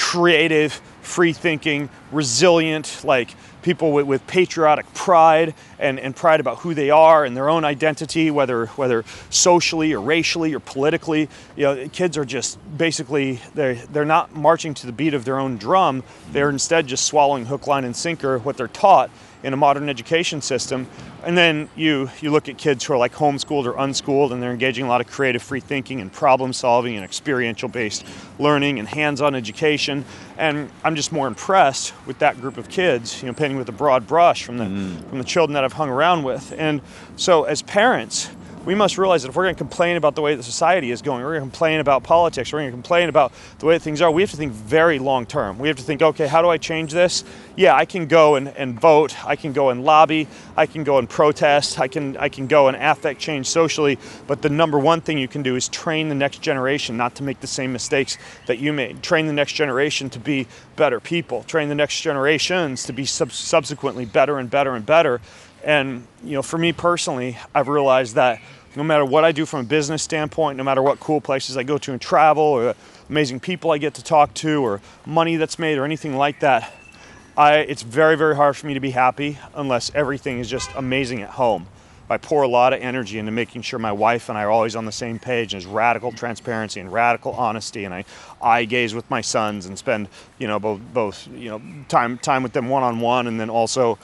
creative, 0.00 0.72
free 1.02 1.32
thinking, 1.32 1.90
resilient, 2.10 3.02
like 3.04 3.34
people 3.62 3.92
with, 3.92 4.06
with 4.06 4.26
patriotic 4.26 4.92
pride 4.94 5.54
and, 5.78 6.00
and 6.00 6.16
pride 6.16 6.40
about 6.40 6.58
who 6.58 6.72
they 6.72 6.88
are 6.88 7.24
and 7.24 7.36
their 7.36 7.50
own 7.50 7.64
identity, 7.64 8.30
whether 8.30 8.66
whether 8.66 9.04
socially 9.28 9.92
or 9.92 10.00
racially 10.00 10.54
or 10.54 10.58
politically. 10.60 11.28
You 11.54 11.64
know, 11.64 11.88
kids 11.88 12.16
are 12.16 12.24
just 12.24 12.58
basically 12.76 13.40
they're 13.54 13.74
they're 13.74 14.04
not 14.06 14.34
marching 14.34 14.72
to 14.74 14.86
the 14.86 14.92
beat 14.92 15.12
of 15.12 15.26
their 15.26 15.38
own 15.38 15.58
drum. 15.58 16.02
They're 16.32 16.46
mm-hmm. 16.46 16.54
instead 16.54 16.86
just 16.86 17.04
swallowing 17.04 17.44
hook, 17.44 17.66
line, 17.66 17.84
and 17.84 17.94
sinker 17.94 18.38
what 18.38 18.56
they're 18.56 18.68
taught 18.68 19.10
in 19.42 19.52
a 19.52 19.56
modern 19.56 19.88
education 19.88 20.40
system. 20.40 20.86
And 21.24 21.36
then 21.36 21.68
you 21.76 22.10
you 22.20 22.30
look 22.30 22.48
at 22.48 22.58
kids 22.58 22.84
who 22.84 22.94
are 22.94 22.98
like 22.98 23.14
homeschooled 23.14 23.66
or 23.66 23.76
unschooled 23.76 24.32
and 24.32 24.42
they're 24.42 24.52
engaging 24.52 24.84
a 24.84 24.88
lot 24.88 25.00
of 25.00 25.06
creative 25.06 25.42
free 25.42 25.60
thinking 25.60 26.00
and 26.00 26.12
problem 26.12 26.52
solving 26.52 26.96
and 26.96 27.04
experiential 27.04 27.68
based 27.68 28.04
learning 28.38 28.78
and 28.78 28.88
hands-on 28.88 29.34
education. 29.34 30.04
And 30.38 30.70
I'm 30.82 30.96
just 30.96 31.12
more 31.12 31.26
impressed 31.26 31.92
with 32.06 32.18
that 32.20 32.40
group 32.40 32.56
of 32.56 32.68
kids, 32.68 33.22
you 33.22 33.28
know, 33.28 33.34
painting 33.34 33.58
with 33.58 33.68
a 33.68 33.72
broad 33.72 34.06
brush 34.06 34.44
from 34.44 34.58
the 34.58 34.64
mm-hmm. 34.64 35.08
from 35.08 35.18
the 35.18 35.24
children 35.24 35.54
that 35.54 35.64
I've 35.64 35.74
hung 35.74 35.90
around 35.90 36.22
with. 36.22 36.52
And 36.56 36.80
so 37.16 37.44
as 37.44 37.62
parents, 37.62 38.30
we 38.64 38.74
must 38.74 38.98
realize 38.98 39.22
that 39.22 39.30
if 39.30 39.36
we're 39.36 39.44
going 39.44 39.54
to 39.54 39.58
complain 39.58 39.96
about 39.96 40.14
the 40.14 40.20
way 40.20 40.34
that 40.34 40.42
society 40.42 40.90
is 40.90 41.00
going, 41.00 41.22
we're 41.22 41.38
going 41.38 41.40
to 41.40 41.50
complain 41.50 41.80
about 41.80 42.02
politics, 42.02 42.52
we're 42.52 42.60
going 42.60 42.70
to 42.70 42.76
complain 42.76 43.08
about 43.08 43.32
the 43.58 43.66
way 43.66 43.78
things 43.78 44.02
are, 44.02 44.10
we 44.10 44.22
have 44.22 44.30
to 44.30 44.36
think 44.36 44.52
very 44.52 44.98
long 44.98 45.24
term. 45.24 45.58
We 45.58 45.68
have 45.68 45.78
to 45.78 45.82
think, 45.82 46.02
okay, 46.02 46.26
how 46.26 46.42
do 46.42 46.48
I 46.48 46.58
change 46.58 46.92
this? 46.92 47.24
Yeah, 47.56 47.74
I 47.74 47.84
can 47.84 48.06
go 48.06 48.36
and, 48.36 48.48
and 48.48 48.78
vote, 48.78 49.16
I 49.26 49.36
can 49.36 49.52
go 49.52 49.70
and 49.70 49.84
lobby, 49.84 50.28
I 50.56 50.66
can 50.66 50.84
go 50.84 50.98
and 50.98 51.08
protest, 51.08 51.80
I 51.80 51.88
can 51.88 52.16
I 52.18 52.28
can 52.28 52.46
go 52.46 52.68
and 52.68 52.76
affect 52.76 53.20
change 53.20 53.46
socially, 53.46 53.98
but 54.26 54.42
the 54.42 54.50
number 54.50 54.78
one 54.78 55.00
thing 55.00 55.18
you 55.18 55.28
can 55.28 55.42
do 55.42 55.56
is 55.56 55.68
train 55.68 56.08
the 56.08 56.14
next 56.14 56.42
generation 56.42 56.96
not 56.96 57.14
to 57.16 57.22
make 57.22 57.40
the 57.40 57.46
same 57.46 57.72
mistakes 57.72 58.18
that 58.46 58.58
you 58.58 58.72
made. 58.72 59.02
Train 59.02 59.26
the 59.26 59.32
next 59.32 59.52
generation 59.54 60.10
to 60.10 60.18
be 60.18 60.46
better 60.76 61.00
people. 61.00 61.42
Train 61.44 61.68
the 61.68 61.74
next 61.74 62.00
generations 62.00 62.84
to 62.84 62.92
be 62.92 63.04
sub- 63.04 63.32
subsequently 63.32 64.04
better 64.04 64.38
and 64.38 64.50
better 64.50 64.74
and 64.74 64.84
better. 64.84 65.20
And 65.64 66.06
you 66.24 66.32
know, 66.32 66.42
for 66.42 66.58
me 66.58 66.72
personally, 66.72 67.38
I've 67.54 67.68
realized 67.68 68.14
that 68.14 68.40
no 68.76 68.84
matter 68.84 69.04
what 69.04 69.24
I 69.24 69.32
do 69.32 69.46
from 69.46 69.60
a 69.60 69.64
business 69.64 70.02
standpoint, 70.02 70.56
no 70.56 70.64
matter 70.64 70.82
what 70.82 71.00
cool 71.00 71.20
places 71.20 71.56
I 71.56 71.64
go 71.64 71.76
to 71.78 71.92
and 71.92 72.00
travel, 72.00 72.42
or 72.42 72.74
amazing 73.08 73.40
people 73.40 73.72
I 73.72 73.78
get 73.78 73.94
to 73.94 74.04
talk 74.04 74.32
to, 74.34 74.64
or 74.64 74.80
money 75.04 75.36
that's 75.36 75.58
made, 75.58 75.76
or 75.78 75.84
anything 75.84 76.16
like 76.16 76.40
that, 76.40 76.72
I, 77.36 77.58
it's 77.58 77.82
very, 77.82 78.16
very 78.16 78.36
hard 78.36 78.56
for 78.56 78.66
me 78.66 78.74
to 78.74 78.80
be 78.80 78.90
happy 78.90 79.38
unless 79.54 79.90
everything 79.94 80.38
is 80.38 80.48
just 80.48 80.70
amazing 80.76 81.22
at 81.22 81.30
home. 81.30 81.66
I 82.08 82.18
pour 82.18 82.42
a 82.42 82.48
lot 82.48 82.72
of 82.72 82.80
energy 82.80 83.20
into 83.20 83.30
making 83.30 83.62
sure 83.62 83.78
my 83.78 83.92
wife 83.92 84.28
and 84.28 84.36
I 84.36 84.42
are 84.42 84.50
always 84.50 84.74
on 84.74 84.84
the 84.84 84.92
same 84.92 85.20
page, 85.20 85.54
and 85.54 85.62
there's 85.62 85.72
radical 85.72 86.10
transparency 86.10 86.80
and 86.80 86.92
radical 86.92 87.32
honesty, 87.32 87.84
and 87.84 87.94
I 87.94 88.04
eye 88.42 88.64
gaze 88.64 88.94
with 88.94 89.08
my 89.08 89.20
sons 89.20 89.66
and 89.66 89.78
spend, 89.78 90.08
you 90.38 90.48
know, 90.48 90.58
both, 90.58 90.80
both 90.92 91.28
you 91.28 91.50
know, 91.50 91.62
time 91.88 92.18
time 92.18 92.42
with 92.42 92.52
them 92.52 92.68
one 92.68 92.82
on 92.82 92.98
one, 92.98 93.28
and 93.28 93.38
then 93.38 93.48
also 93.48 93.96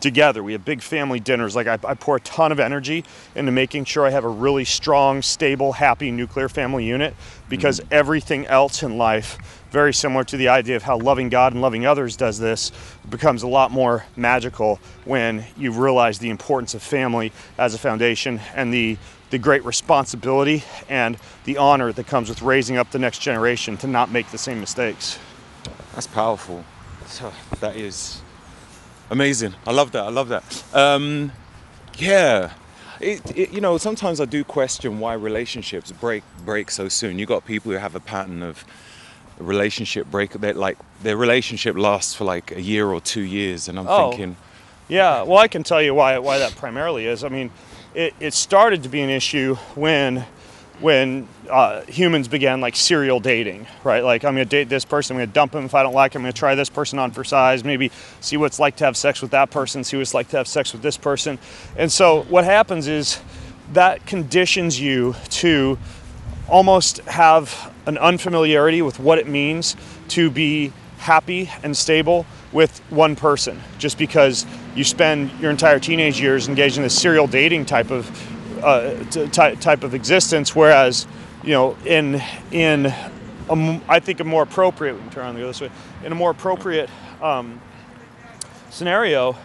together. 0.00 0.42
We 0.42 0.52
have 0.52 0.64
big 0.64 0.82
family 0.82 1.20
dinners. 1.20 1.54
Like 1.54 1.66
I, 1.66 1.78
I, 1.84 1.94
pour 1.94 2.16
a 2.16 2.20
ton 2.20 2.52
of 2.52 2.60
energy 2.60 3.04
into 3.34 3.52
making 3.52 3.84
sure 3.84 4.06
I 4.06 4.10
have 4.10 4.24
a 4.24 4.28
really 4.28 4.64
strong, 4.64 5.22
stable, 5.22 5.72
happy 5.72 6.10
nuclear 6.10 6.48
family 6.48 6.84
unit 6.84 7.14
because 7.48 7.80
mm-hmm. 7.80 7.92
everything 7.92 8.46
else 8.46 8.82
in 8.82 8.98
life, 8.98 9.38
very 9.70 9.92
similar 9.92 10.24
to 10.24 10.36
the 10.36 10.48
idea 10.48 10.76
of 10.76 10.82
how 10.82 10.98
loving 10.98 11.28
God 11.28 11.52
and 11.52 11.62
loving 11.62 11.86
others 11.86 12.16
does 12.16 12.38
this, 12.38 12.72
becomes 13.08 13.42
a 13.42 13.48
lot 13.48 13.70
more 13.70 14.04
magical 14.16 14.78
when 15.04 15.44
you 15.56 15.72
realize 15.72 16.18
the 16.18 16.30
importance 16.30 16.74
of 16.74 16.82
family 16.82 17.32
as 17.58 17.74
a 17.74 17.78
foundation 17.78 18.40
and 18.54 18.72
the 18.72 18.96
the 19.30 19.38
great 19.38 19.64
responsibility 19.64 20.62
and 20.88 21.16
the 21.44 21.56
honor 21.56 21.92
that 21.92 22.06
comes 22.06 22.28
with 22.28 22.40
raising 22.40 22.76
up 22.76 22.92
the 22.92 22.98
next 23.00 23.18
generation 23.18 23.76
to 23.76 23.88
not 23.88 24.08
make 24.08 24.30
the 24.30 24.38
same 24.38 24.60
mistakes. 24.60 25.18
That's 25.92 26.06
powerful. 26.06 26.64
So 27.06 27.32
that 27.60 27.74
is 27.74 28.22
Amazing. 29.14 29.54
I 29.64 29.70
love 29.70 29.92
that. 29.92 30.02
I 30.02 30.08
love 30.08 30.28
that. 30.30 30.64
Um, 30.74 31.30
yeah. 31.98 32.50
It, 32.98 33.38
it, 33.38 33.52
you 33.52 33.60
know, 33.60 33.78
sometimes 33.78 34.20
I 34.20 34.24
do 34.24 34.42
question 34.42 34.98
why 34.98 35.14
relationships 35.14 35.92
break 35.92 36.24
break 36.44 36.68
so 36.68 36.88
soon. 36.88 37.20
You 37.20 37.24
got 37.24 37.44
people 37.44 37.70
who 37.70 37.78
have 37.78 37.94
a 37.94 38.00
pattern 38.00 38.42
of 38.42 38.64
relationship 39.38 40.10
break 40.10 40.32
that 40.32 40.56
like 40.56 40.76
their 41.04 41.16
relationship 41.16 41.76
lasts 41.76 42.12
for 42.12 42.24
like 42.24 42.50
a 42.50 42.60
year 42.60 42.88
or 42.88 43.00
two 43.00 43.20
years, 43.20 43.68
and 43.68 43.78
I'm 43.78 43.86
oh, 43.86 44.10
thinking, 44.10 44.34
yeah. 44.88 45.22
Well, 45.22 45.38
I 45.38 45.46
can 45.46 45.62
tell 45.62 45.80
you 45.80 45.94
why 45.94 46.18
why 46.18 46.38
that 46.38 46.56
primarily 46.56 47.06
is. 47.06 47.22
I 47.22 47.28
mean, 47.28 47.52
it, 47.94 48.14
it 48.18 48.34
started 48.34 48.82
to 48.82 48.88
be 48.88 49.00
an 49.00 49.10
issue 49.10 49.54
when 49.76 50.26
when 50.84 51.26
uh, 51.48 51.80
humans 51.86 52.28
began 52.28 52.60
like 52.60 52.76
serial 52.76 53.18
dating, 53.18 53.66
right? 53.84 54.04
Like, 54.04 54.22
I'm 54.22 54.34
gonna 54.34 54.44
date 54.44 54.68
this 54.68 54.84
person, 54.84 55.16
I'm 55.16 55.22
gonna 55.22 55.32
dump 55.32 55.54
him 55.54 55.64
if 55.64 55.74
I 55.74 55.82
don't 55.82 55.94
like 55.94 56.14
him, 56.14 56.20
I'm 56.20 56.24
gonna 56.24 56.34
try 56.34 56.54
this 56.54 56.68
person 56.68 56.98
on 56.98 57.10
for 57.10 57.24
size, 57.24 57.64
maybe 57.64 57.90
see 58.20 58.36
what 58.36 58.46
it's 58.46 58.58
like 58.58 58.76
to 58.76 58.84
have 58.84 58.94
sex 58.94 59.22
with 59.22 59.30
that 59.30 59.50
person, 59.50 59.82
see 59.82 59.96
what 59.96 60.02
it's 60.02 60.12
like 60.12 60.28
to 60.28 60.36
have 60.36 60.46
sex 60.46 60.74
with 60.74 60.82
this 60.82 60.98
person. 60.98 61.38
And 61.78 61.90
so, 61.90 62.24
what 62.24 62.44
happens 62.44 62.86
is 62.86 63.18
that 63.72 64.04
conditions 64.04 64.78
you 64.78 65.14
to 65.30 65.78
almost 66.50 66.98
have 67.06 67.72
an 67.86 67.96
unfamiliarity 67.96 68.82
with 68.82 69.00
what 69.00 69.16
it 69.16 69.26
means 69.26 69.76
to 70.08 70.30
be 70.30 70.70
happy 70.98 71.50
and 71.62 71.74
stable 71.74 72.26
with 72.52 72.80
one 72.90 73.16
person 73.16 73.58
just 73.78 73.96
because 73.96 74.44
you 74.74 74.84
spend 74.84 75.30
your 75.40 75.50
entire 75.50 75.78
teenage 75.78 76.20
years 76.20 76.46
engaged 76.46 76.76
in 76.76 76.82
this 76.82 77.00
serial 77.00 77.26
dating 77.26 77.64
type 77.64 77.90
of 77.90 78.06
uh, 78.64 79.04
t- 79.10 79.26
type 79.28 79.84
of 79.84 79.94
existence. 79.94 80.56
Whereas, 80.56 81.06
you 81.42 81.50
know, 81.50 81.76
in 81.84 82.22
in 82.50 82.86
a, 82.86 83.80
I 83.88 84.00
think 84.00 84.20
a 84.20 84.24
more 84.24 84.42
appropriate. 84.42 84.94
We 84.94 85.00
can 85.00 85.10
turn 85.10 85.26
on 85.26 85.34
the 85.34 85.48
other 85.48 85.66
way. 85.66 85.72
In 86.04 86.12
a 86.12 86.14
more 86.14 86.30
appropriate 86.30 86.88
um, 87.22 87.60
scenario, 88.70 89.36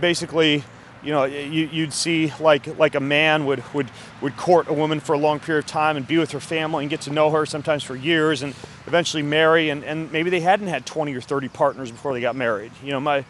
basically, 0.00 0.64
you 1.02 1.10
know, 1.10 1.24
you, 1.24 1.68
you'd 1.72 1.92
see 1.92 2.32
like 2.40 2.78
like 2.78 2.94
a 2.94 3.00
man 3.00 3.44
would 3.46 3.62
would 3.74 3.90
would 4.20 4.36
court 4.36 4.68
a 4.68 4.72
woman 4.72 5.00
for 5.00 5.14
a 5.14 5.18
long 5.18 5.40
period 5.40 5.64
of 5.64 5.70
time 5.70 5.96
and 5.96 6.06
be 6.06 6.18
with 6.18 6.30
her 6.30 6.40
family 6.40 6.84
and 6.84 6.90
get 6.90 7.02
to 7.02 7.10
know 7.10 7.30
her 7.30 7.44
sometimes 7.44 7.82
for 7.82 7.96
years 7.96 8.42
and 8.42 8.54
eventually 8.86 9.22
marry 9.22 9.70
and, 9.70 9.84
and 9.84 10.10
maybe 10.12 10.30
they 10.30 10.40
hadn't 10.40 10.68
had 10.68 10.86
20 10.86 11.14
or 11.14 11.20
30 11.20 11.48
partners 11.48 11.90
before 11.90 12.12
they 12.14 12.20
got 12.20 12.36
married. 12.36 12.72
You 12.82 12.92
know, 12.92 13.00
my 13.00 13.24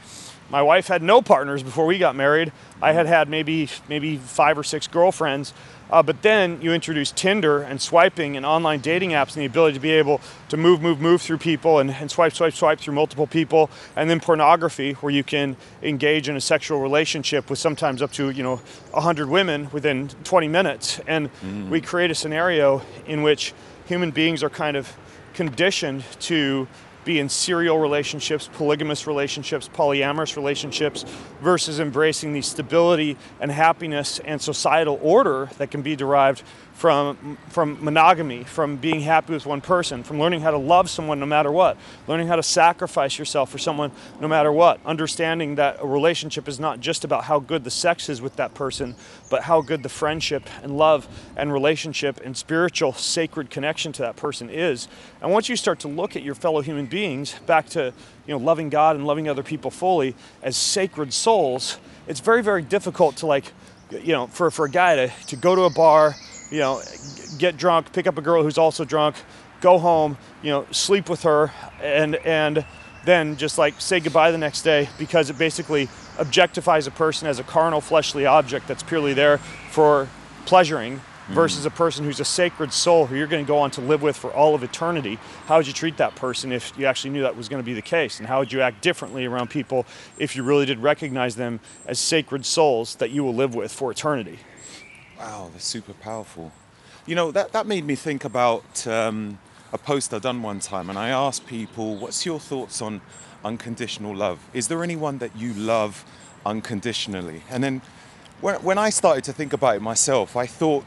my 0.51 0.63
wife 0.63 0.87
had 0.87 1.03
no 1.03 1.23
partners 1.23 1.63
before 1.63 1.87
we 1.87 1.99
got 1.99 2.15
married. 2.15 2.53
I 2.81 2.93
had 2.93 3.07
had 3.07 3.29
maybe 3.29 3.69
maybe 3.89 4.17
five 4.17 4.59
or 4.59 4.65
six 4.65 4.87
girlfriends. 4.87 5.53
Uh, 5.93 6.03
but 6.03 6.23
then 6.23 6.59
you 6.63 6.73
introduce 6.73 7.13
Tinder 7.13 7.61
and 7.61 7.79
swiping 7.79 8.35
and 8.35 8.47
online 8.47 8.81
dating 8.81 9.11
apps 9.11 9.35
and 9.35 9.43
the 9.43 9.45
ability 9.45 9.75
to 9.75 9.81
be 9.81 9.91
able 9.91 10.23
to 10.49 10.57
move, 10.57 10.81
move, 10.81 11.03
move 11.03 11.21
through 11.21 11.37
people 11.37 11.81
and, 11.81 11.91
and 11.91 12.11
swipe, 12.11 12.33
swipe, 12.33 12.55
swipe 12.55 12.81
through 12.81 12.95
multiple 12.95 13.27
people. 13.27 13.69
And 13.95 14.09
then 14.09 14.19
pornography, 14.19 14.95
where 14.95 15.13
you 15.13 15.23
can 15.23 15.57
engage 15.83 16.31
in 16.31 16.37
a 16.37 16.41
sexual 16.41 16.81
relationship 16.81 17.51
with 17.51 17.59
sometimes 17.59 18.01
up 18.01 18.11
to 18.13 18.31
you 18.31 18.43
know 18.43 18.57
100 18.93 19.29
women 19.29 19.69
within 19.71 20.09
20 20.25 20.49
minutes. 20.49 20.99
And 21.07 21.31
mm. 21.43 21.69
we 21.69 21.83
create 21.83 22.11
a 22.11 22.15
scenario 22.15 22.81
in 23.07 23.23
which 23.23 23.53
human 23.85 24.13
beings 24.13 24.43
are 24.43 24.51
kind 24.51 24.79
of 24.79 24.97
conditioned 25.35 26.05
to 26.21 26.69
be 27.05 27.19
in 27.19 27.29
serial 27.29 27.79
relationships, 27.79 28.49
polygamous 28.55 29.07
relationships, 29.07 29.69
polyamorous 29.69 30.37
relationships, 30.37 31.05
versus 31.41 31.81
embracing 31.81 32.33
the 32.33 32.43
stability 32.43 33.17
and 33.41 33.51
happiness 33.51 34.21
and 34.21 34.41
societal 34.41 34.99
order 35.03 35.51
that 35.59 35.71
can 35.71 35.83
be 35.83 35.97
derived 35.97 36.43
from, 36.73 37.39
from 37.49 37.83
monogamy, 37.85 38.45
from 38.45 38.77
being 38.77 39.01
happy 39.01 39.33
with 39.33 39.47
one 39.47 39.61
person, 39.61 40.03
from 40.03 40.19
learning 40.19 40.41
how 40.41 40.51
to 40.51 40.59
love 40.59 40.91
someone 40.91 41.21
no 41.21 41.27
matter 41.27 41.53
what, 41.53 41.77
learning 42.09 42.27
how 42.27 42.37
to 42.37 42.43
sacrifice 42.43 43.19
yourself 43.19 43.51
for 43.51 43.59
someone 43.59 43.93
no 44.21 44.27
matter 44.27 44.51
what, 44.51 44.81
understanding 44.85 45.55
that 45.57 45.77
a 45.81 45.87
relationship 45.87 46.49
is 46.49 46.59
not 46.59 46.81
just 46.81 47.05
about 47.05 47.25
how 47.25 47.39
good 47.39 47.65
the 47.65 47.71
sex 47.71 48.09
is 48.09 48.21
with 48.21 48.37
that 48.37 48.55
person, 48.55 48.95
but 49.31 49.43
how 49.43 49.61
good 49.61 49.83
the 49.83 49.89
friendship 49.89 50.49
and 50.63 50.77
love 50.77 51.07
and 51.37 51.53
relationship 51.53 52.21
and 52.25 52.37
spiritual 52.37 52.93
sacred 52.93 53.51
connection 53.51 53.93
to 53.93 54.03
that 54.03 54.17
person 54.17 54.51
is. 54.51 54.89
And 55.21 55.31
once 55.31 55.49
you 55.49 55.57
start 55.57 55.79
to 55.81 55.89
look 55.89 56.17
at 56.17 56.23
your 56.23 56.35
fellow 56.35 56.63
human 56.63 56.87
beings 56.87 57.35
back 57.47 57.69
to 57.71 57.93
you 58.27 58.33
know 58.33 58.39
loving 58.39 58.71
God 58.71 58.97
and 58.97 59.07
loving 59.07 59.29
other 59.29 59.43
people 59.43 59.71
fully 59.71 60.15
as 60.43 60.57
sacred 60.57 61.13
souls, 61.13 61.79
it's 62.07 62.21
very, 62.21 62.43
very 62.43 62.63
difficult 62.63 63.17
to 63.19 63.27
like, 63.27 63.53
you 63.91 64.13
know, 64.13 64.27
for, 64.27 64.51
for 64.51 64.65
a 64.65 64.71
guy 64.71 64.97
to, 64.97 65.13
to 65.29 65.37
go 65.37 65.55
to 65.55 65.63
a 65.63 65.71
bar 65.71 66.15
you 66.53 66.59
know, 66.59 66.83
get 67.39 67.57
drunk, 67.57 67.93
pick 67.95 68.07
up 68.07 68.19
a 68.19 68.21
girl 68.21 68.43
who's 68.43 68.59
also 68.59 68.85
drunk, 68.85 69.17
go 69.63 69.79
home, 69.79 70.19
you 70.43 70.51
know, 70.51 70.67
sleep 70.71 71.09
with 71.09 71.23
her, 71.23 71.51
and 71.81 72.17
and 72.17 72.65
then 73.07 73.37
just 73.37 73.57
like 73.57 73.81
say 73.81 73.99
goodbye 73.99 74.31
the 74.31 74.39
next 74.39 74.63
day 74.63 74.89
because 74.99 75.31
it 75.31 75.39
basically 75.39 75.87
objectifies 76.19 76.87
a 76.87 76.91
person 76.91 77.27
as 77.27 77.39
a 77.39 77.43
carnal, 77.43 77.81
fleshly 77.81 78.27
object 78.27 78.69
that's 78.69 78.83
purely 78.83 79.15
there 79.15 79.39
for 79.71 80.09
pleasuring 80.45 80.99
mm-hmm. 80.99 81.35
versus 81.35 81.65
a 81.65 81.71
person 81.71 82.05
who's 82.05 82.21
a 82.21 82.25
sacred 82.25 82.71
soul 82.71 83.07
who 83.07 83.17
you're 83.17 83.27
going 83.27 83.45
to 83.45 83.49
go 83.49 83.59
on 83.59 83.71
to 83.71 83.81
live 83.81 84.03
with 84.03 84.17
for 84.17 84.31
all 84.31 84.55
of 84.55 84.63
eternity. 84.63 85.19
How 85.47 85.57
would 85.57 85.67
you 85.67 85.73
treat 85.73 85.97
that 85.97 86.15
person 86.17 86.53
if 86.53 86.77
you 86.77 86.85
actually 86.85 87.11
knew 87.11 87.23
that 87.23 87.35
was 87.35 87.49
going 87.49 87.63
to 87.63 87.67
be 87.67 87.75
the 87.75 87.83
case? 87.83 88.19
And 88.19 88.29
how 88.29 88.41
would 88.41 88.53
you 88.53 88.61
act 88.61 88.83
differently 88.83 89.25
around 89.25 89.49
people 89.49 89.87
if 90.19 90.37
you 90.37 90.43
really 90.43 90.67
did 90.67 90.81
recognize 90.81 91.35
them 91.35 91.61
as 91.87 91.99
sacred 91.99 92.45
souls 92.45 92.97
that 92.97 93.11
you 93.11 93.25
will 93.25 93.35
live 93.35 93.55
with 93.55 93.73
for 93.73 93.91
eternity? 93.91 94.39
Wow, 95.23 95.51
they're 95.53 95.61
super 95.61 95.93
powerful. 95.93 96.51
You 97.07 97.15
know, 97.15 97.31
that, 97.31 97.53
that 97.53 97.67
made 97.67 97.85
me 97.85 97.95
think 97.95 98.25
about 98.25 98.87
um, 98.89 99.39
a 99.73 99.79
post 99.79 100.13
I've 100.13 100.23
done 100.23 100.43
one 100.43 100.59
time, 100.59 100.91
and 100.91 100.99
I 100.99 101.11
asked 101.11 101.47
people, 101.47 101.97
What's 101.97 102.27
your 102.27 102.41
thoughts 102.41 102.83
on 102.83 103.01
unconditional 103.45 104.17
love? 104.17 104.41
Is 104.53 104.67
there 104.67 104.83
anyone 104.83 105.19
that 105.19 105.37
you 105.37 105.53
love 105.55 106.05
unconditionally? 106.45 107.43
And 107.51 107.63
then 107.63 107.83
when, 108.41 108.57
when 108.63 108.79
I 108.79 108.91
started 108.91 109.23
to 109.25 109.33
think 109.33 109.53
about 109.53 109.77
it 109.77 109.83
myself, 109.83 110.37
I 110.37 110.47
thought, 110.47 110.85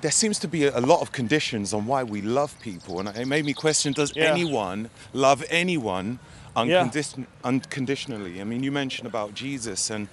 there 0.00 0.10
seems 0.10 0.38
to 0.40 0.48
be 0.48 0.64
a, 0.64 0.80
lot 0.80 1.02
of 1.02 1.12
conditions 1.12 1.72
on 1.72 1.86
why 1.86 2.02
we 2.02 2.22
love 2.22 2.58
people, 2.60 2.98
and 2.98 3.08
it 3.16 3.28
made 3.28 3.44
me 3.44 3.52
question: 3.52 3.92
Does 3.92 4.16
yeah. 4.16 4.32
anyone 4.32 4.90
love 5.12 5.44
anyone 5.48 6.18
uncondi- 6.56 7.18
yeah. 7.18 7.24
unconditionally? 7.44 8.40
I 8.40 8.44
mean, 8.44 8.62
you 8.62 8.72
mentioned 8.72 9.06
about 9.06 9.34
Jesus, 9.34 9.90
and 9.90 10.08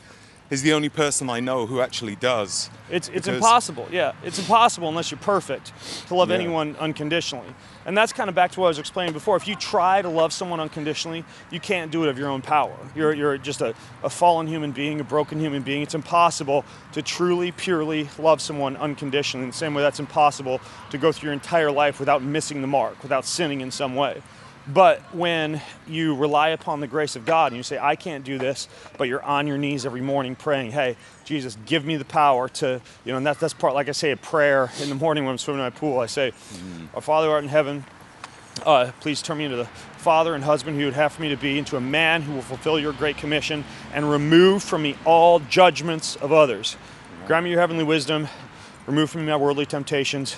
is 0.50 0.62
the 0.62 0.72
only 0.74 0.90
person 0.90 1.30
I 1.30 1.40
know 1.42 1.66
who 1.66 1.82
actually 1.82 2.16
does. 2.16 2.70
It's 2.90 3.10
it's 3.10 3.28
impossible. 3.28 3.88
Yeah, 3.92 4.14
it's 4.24 4.40
impossible 4.40 4.88
unless 4.88 5.12
you're 5.12 5.20
perfect 5.20 5.74
to 6.08 6.16
love 6.16 6.30
Yeah. 6.30 6.36
anyone 6.36 6.76
unconditionally. 6.80 7.54
And 7.86 7.98
that's 7.98 8.14
kind 8.14 8.30
of 8.30 8.36
back 8.36 8.52
to 8.52 8.60
what 8.62 8.68
I 8.68 8.70
was 8.70 8.80
explaining 8.80 9.14
before. 9.14 9.36
If 9.36 9.48
you 9.48 9.56
try 9.56 10.02
to 10.02 10.10
love 10.10 10.32
someone 10.32 10.60
unconditionally, 10.60 11.26
you 11.52 11.60
can't 11.60 11.92
do 11.92 12.04
it 12.04 12.10
of 12.10 12.18
your 12.18 12.30
own 12.30 12.42
power. 12.42 12.76
You're 12.96 13.14
you're 13.14 13.38
just 13.38 13.62
a, 13.62 13.76
a 14.04 14.10
fallen 14.10 14.48
human 14.48 14.72
being, 14.72 15.00
a 15.02 15.04
broken 15.04 15.40
human 15.40 15.64
being. 15.64 15.82
It's 15.82 15.96
impossible 15.96 16.64
to 16.94 17.02
truly, 17.02 17.52
purely 17.52 18.10
love 18.18 18.40
someone 18.42 18.78
unconditionally. 18.78 19.44
In 19.44 19.50
the 19.52 19.58
same 19.58 19.74
way 19.74 19.82
that's 19.82 20.00
impossible 20.00 20.62
to 20.92 20.98
go 20.98 21.12
through 21.12 21.28
your 21.28 21.34
entire 21.34 21.72
life 21.72 22.00
without 22.00 22.22
missing 22.24 22.62
the 22.62 22.68
mark, 22.68 23.04
without 23.04 23.26
sinning 23.26 23.60
in 23.62 23.72
some 23.72 23.96
way. 23.96 24.22
But 24.68 25.00
when 25.14 25.62
you 25.88 26.16
rely 26.16 26.50
upon 26.50 26.82
the 26.82 26.88
grace 26.88 27.16
of 27.16 27.26
God 27.26 27.52
and 27.52 27.58
you 27.58 27.64
say, 27.64 27.78
I 27.78 27.96
can't 27.96 28.26
do 28.26 28.38
this, 28.38 28.68
but 28.98 29.08
you're 29.08 29.24
on 29.24 29.48
your 29.48 29.58
knees 29.58 29.86
every 29.86 30.02
morning 30.02 30.36
praying, 30.36 30.72
hey, 30.72 30.98
Jesus, 31.24 31.58
give 31.66 31.86
me 31.86 31.96
the 31.96 32.06
power 32.06 32.50
to, 32.50 32.82
you 33.06 33.12
know, 33.12 33.18
and 33.18 33.26
that, 33.26 33.40
that's 33.40 33.54
part, 33.54 33.74
like 33.74 33.88
I 33.88 33.94
say 33.94 34.12
a 34.12 34.18
prayer 34.18 34.70
in 34.82 34.90
the 34.90 34.96
morning 34.96 35.24
when 35.24 35.32
I'm 35.32 35.38
swimming 35.38 35.62
in 35.62 35.66
my 35.66 35.70
pool. 35.70 36.00
I 36.00 36.06
say, 36.06 36.34
Our 36.94 37.02
Father 37.02 37.28
who 37.28 37.34
art 37.34 37.44
in 37.44 37.50
heaven, 37.50 37.86
uh, 38.66 38.92
please 39.00 39.22
turn 39.22 39.38
me 39.38 39.46
into 39.46 39.58
the 39.58 39.66
father 39.98 40.36
and 40.36 40.44
husband 40.44 40.76
who 40.76 40.82
you 40.82 40.88
would 40.88 40.96
have 40.96 41.14
for 41.14 41.22
me 41.22 41.30
to 41.30 41.38
be, 41.38 41.58
into 41.58 41.78
a 41.78 41.82
man 41.82 42.22
who 42.22 42.34
will 42.34 42.42
fulfill 42.42 42.80
your 42.80 42.94
great 42.94 43.18
commission 43.18 43.64
and 43.94 44.10
remove 44.10 44.64
from 44.64 44.82
me 44.84 44.98
all 45.06 45.40
judgments 45.40 46.16
of 46.18 46.34
others. 46.34 46.76
Grant 47.26 47.44
me 47.44 47.52
your 47.52 47.60
heavenly 47.60 47.84
wisdom, 47.84 48.28
remove 48.86 49.10
from 49.10 49.22
me 49.22 49.32
my 49.32 49.38
worldly 49.38 49.66
temptations. 49.66 50.36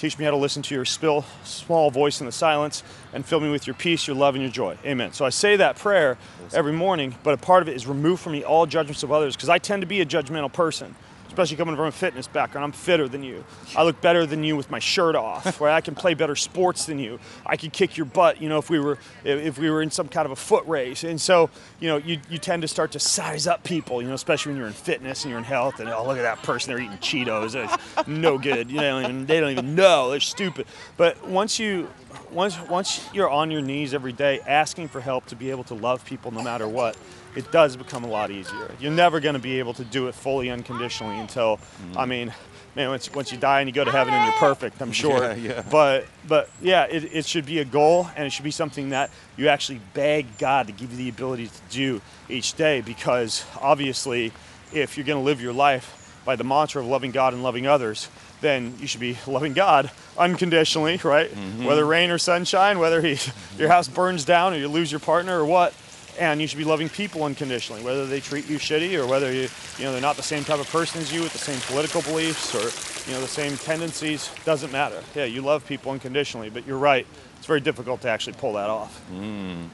Teach 0.00 0.18
me 0.18 0.24
how 0.24 0.30
to 0.30 0.36
listen 0.38 0.62
to 0.62 0.74
your 0.74 0.86
still 0.86 1.26
small 1.44 1.90
voice 1.90 2.20
in 2.20 2.26
the 2.26 2.32
silence 2.32 2.82
and 3.12 3.22
fill 3.22 3.38
me 3.38 3.50
with 3.50 3.66
your 3.66 3.74
peace, 3.74 4.06
your 4.06 4.16
love, 4.16 4.34
and 4.34 4.40
your 4.40 4.50
joy. 4.50 4.78
Amen. 4.82 5.12
So 5.12 5.26
I 5.26 5.28
say 5.28 5.56
that 5.56 5.76
prayer 5.76 6.16
every 6.54 6.72
morning, 6.72 7.16
but 7.22 7.34
a 7.34 7.36
part 7.36 7.60
of 7.60 7.68
it 7.68 7.76
is 7.76 7.86
remove 7.86 8.18
from 8.18 8.32
me 8.32 8.42
all 8.42 8.64
judgments 8.64 9.02
of 9.02 9.12
others 9.12 9.36
because 9.36 9.50
I 9.50 9.58
tend 9.58 9.82
to 9.82 9.86
be 9.86 10.00
a 10.00 10.06
judgmental 10.06 10.50
person, 10.50 10.94
especially 11.30 11.56
coming 11.56 11.76
from 11.76 11.86
a 11.86 11.92
fitness 11.92 12.26
background. 12.26 12.64
I'm 12.64 12.72
fitter 12.72 13.06
than 13.08 13.22
you. 13.22 13.44
I 13.76 13.84
look 13.84 14.00
better 14.00 14.26
than 14.26 14.42
you 14.42 14.56
with 14.56 14.68
my 14.68 14.80
shirt 14.80 15.14
off, 15.14 15.60
where 15.60 15.70
I 15.70 15.80
can 15.80 15.94
play 15.94 16.14
better 16.14 16.34
sports 16.34 16.86
than 16.86 16.98
you. 16.98 17.20
I 17.46 17.56
could 17.56 17.72
kick 17.72 17.96
your 17.96 18.06
butt, 18.06 18.42
you 18.42 18.48
know, 18.48 18.58
if 18.58 18.68
we 18.68 18.80
were 18.80 18.98
if 19.24 19.56
we 19.56 19.70
were 19.70 19.80
in 19.80 19.92
some 19.92 20.08
kind 20.08 20.26
of 20.26 20.32
a 20.32 20.36
foot 20.36 20.66
race. 20.66 21.04
And 21.04 21.20
so, 21.20 21.48
you 21.78 21.88
know, 21.88 21.98
you, 21.98 22.18
you 22.28 22.38
tend 22.38 22.62
to 22.62 22.68
start 22.68 22.90
to 22.92 22.98
size 22.98 23.46
up 23.46 23.62
people, 23.62 24.02
you 24.02 24.08
know, 24.08 24.14
especially 24.14 24.50
when 24.50 24.58
you're 24.58 24.66
in 24.66 24.72
fitness 24.72 25.22
and 25.22 25.30
you're 25.30 25.38
in 25.38 25.44
health 25.44 25.78
and 25.78 25.88
oh 25.88 26.04
look 26.04 26.18
at 26.18 26.22
that 26.22 26.42
person, 26.42 26.74
they're 26.74 26.82
eating 26.82 26.98
Cheetos. 26.98 27.54
It's 27.54 28.08
no 28.08 28.36
good. 28.36 28.68
You 28.68 28.78
know, 28.78 28.82
they 28.82 28.88
don't 28.90 29.04
even, 29.04 29.26
they 29.26 29.40
don't 29.40 29.50
even 29.52 29.74
know. 29.76 30.10
They're 30.10 30.18
stupid. 30.18 30.66
But 30.96 31.26
once 31.28 31.60
you 31.60 31.88
once 32.32 32.58
once 32.68 33.08
you're 33.12 33.30
on 33.30 33.52
your 33.52 33.62
knees 33.62 33.94
every 33.94 34.12
day 34.12 34.40
asking 34.46 34.88
for 34.88 35.00
help 35.00 35.26
to 35.26 35.36
be 35.36 35.50
able 35.50 35.64
to 35.64 35.74
love 35.74 36.04
people 36.04 36.32
no 36.32 36.42
matter 36.42 36.66
what, 36.66 36.96
it 37.36 37.50
does 37.52 37.76
become 37.76 38.04
a 38.04 38.08
lot 38.08 38.30
easier. 38.30 38.70
You're 38.80 38.92
never 38.92 39.20
going 39.20 39.34
to 39.34 39.40
be 39.40 39.58
able 39.58 39.74
to 39.74 39.84
do 39.84 40.08
it 40.08 40.14
fully 40.14 40.50
unconditionally 40.50 41.18
until, 41.18 41.58
mm. 41.58 41.96
I 41.96 42.06
mean, 42.06 42.32
man, 42.74 42.88
once, 42.88 43.12
once 43.12 43.32
you 43.32 43.38
die 43.38 43.60
and 43.60 43.68
you 43.68 43.74
go 43.74 43.84
to 43.84 43.90
heaven 43.90 44.12
and 44.12 44.24
you're 44.24 44.38
perfect, 44.38 44.80
I'm 44.80 44.92
sure. 44.92 45.22
Yeah, 45.22 45.34
yeah. 45.34 45.64
But 45.70 46.06
but 46.26 46.50
yeah, 46.60 46.86
it, 46.90 47.04
it 47.04 47.26
should 47.26 47.46
be 47.46 47.58
a 47.58 47.64
goal 47.64 48.08
and 48.16 48.26
it 48.26 48.30
should 48.30 48.44
be 48.44 48.50
something 48.50 48.90
that 48.90 49.10
you 49.36 49.48
actually 49.48 49.80
beg 49.94 50.38
God 50.38 50.66
to 50.66 50.72
give 50.72 50.90
you 50.92 50.96
the 50.96 51.08
ability 51.08 51.48
to 51.48 51.60
do 51.70 52.00
each 52.28 52.54
day 52.54 52.80
because 52.80 53.44
obviously, 53.60 54.32
if 54.72 54.96
you're 54.96 55.06
going 55.06 55.18
to 55.20 55.24
live 55.24 55.40
your 55.40 55.52
life 55.52 55.96
by 56.24 56.36
the 56.36 56.44
mantra 56.44 56.82
of 56.82 56.88
loving 56.88 57.10
God 57.10 57.32
and 57.32 57.42
loving 57.42 57.66
others, 57.66 58.08
then 58.40 58.74
you 58.78 58.86
should 58.86 59.00
be 59.00 59.18
loving 59.26 59.52
God 59.52 59.90
unconditionally, 60.18 61.00
right? 61.02 61.30
Mm-hmm. 61.30 61.64
Whether 61.64 61.84
rain 61.84 62.10
or 62.10 62.18
sunshine, 62.18 62.78
whether 62.78 63.00
he, 63.00 63.18
your 63.58 63.68
house 63.68 63.88
burns 63.88 64.24
down 64.24 64.54
or 64.54 64.56
you 64.56 64.68
lose 64.68 64.90
your 64.90 65.00
partner 65.00 65.38
or 65.40 65.44
what. 65.44 65.74
And 66.20 66.40
you 66.40 66.46
should 66.46 66.58
be 66.58 66.64
loving 66.64 66.88
people 66.88 67.24
unconditionally, 67.24 67.82
whether 67.82 68.06
they 68.06 68.20
treat 68.20 68.48
you 68.48 68.58
shitty 68.58 68.96
or 68.96 69.06
whether 69.06 69.32
you, 69.32 69.48
you 69.78 69.84
know, 69.84 69.92
they're 69.92 70.00
not 70.00 70.16
the 70.16 70.22
same 70.22 70.44
type 70.44 70.60
of 70.60 70.70
person 70.70 71.00
as 71.00 71.12
you 71.12 71.22
with 71.22 71.32
the 71.32 71.38
same 71.38 71.58
political 71.60 72.02
beliefs 72.02 72.54
or, 72.54 73.10
you 73.10 73.16
know, 73.16 73.22
the 73.22 73.26
same 73.26 73.56
tendencies. 73.56 74.30
Doesn't 74.44 74.70
matter. 74.70 75.02
Yeah, 75.14 75.24
you 75.24 75.40
love 75.40 75.66
people 75.66 75.92
unconditionally, 75.92 76.50
but 76.50 76.66
you're 76.66 76.78
right. 76.78 77.06
It's 77.38 77.46
very 77.46 77.60
difficult 77.60 78.02
to 78.02 78.10
actually 78.10 78.34
pull 78.34 78.52
that 78.52 78.68
off. 78.68 78.98
Hmm. 79.08 79.64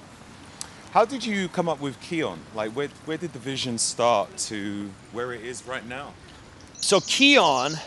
How 0.93 1.05
did 1.05 1.27
you 1.27 1.49
come 1.49 1.69
up 1.69 1.81
with 1.81 2.01
Kion? 2.01 2.39
Like, 2.55 2.71
where, 2.73 2.89
where 3.07 3.19
did 3.19 3.33
the 3.33 3.41
vision 3.41 3.77
start 3.77 4.35
to 4.39 4.89
where 5.13 5.33
it 5.33 5.45
is 5.45 5.67
right 5.67 5.87
now? 5.87 6.15
so 6.81 7.01
Kion, 7.01 7.79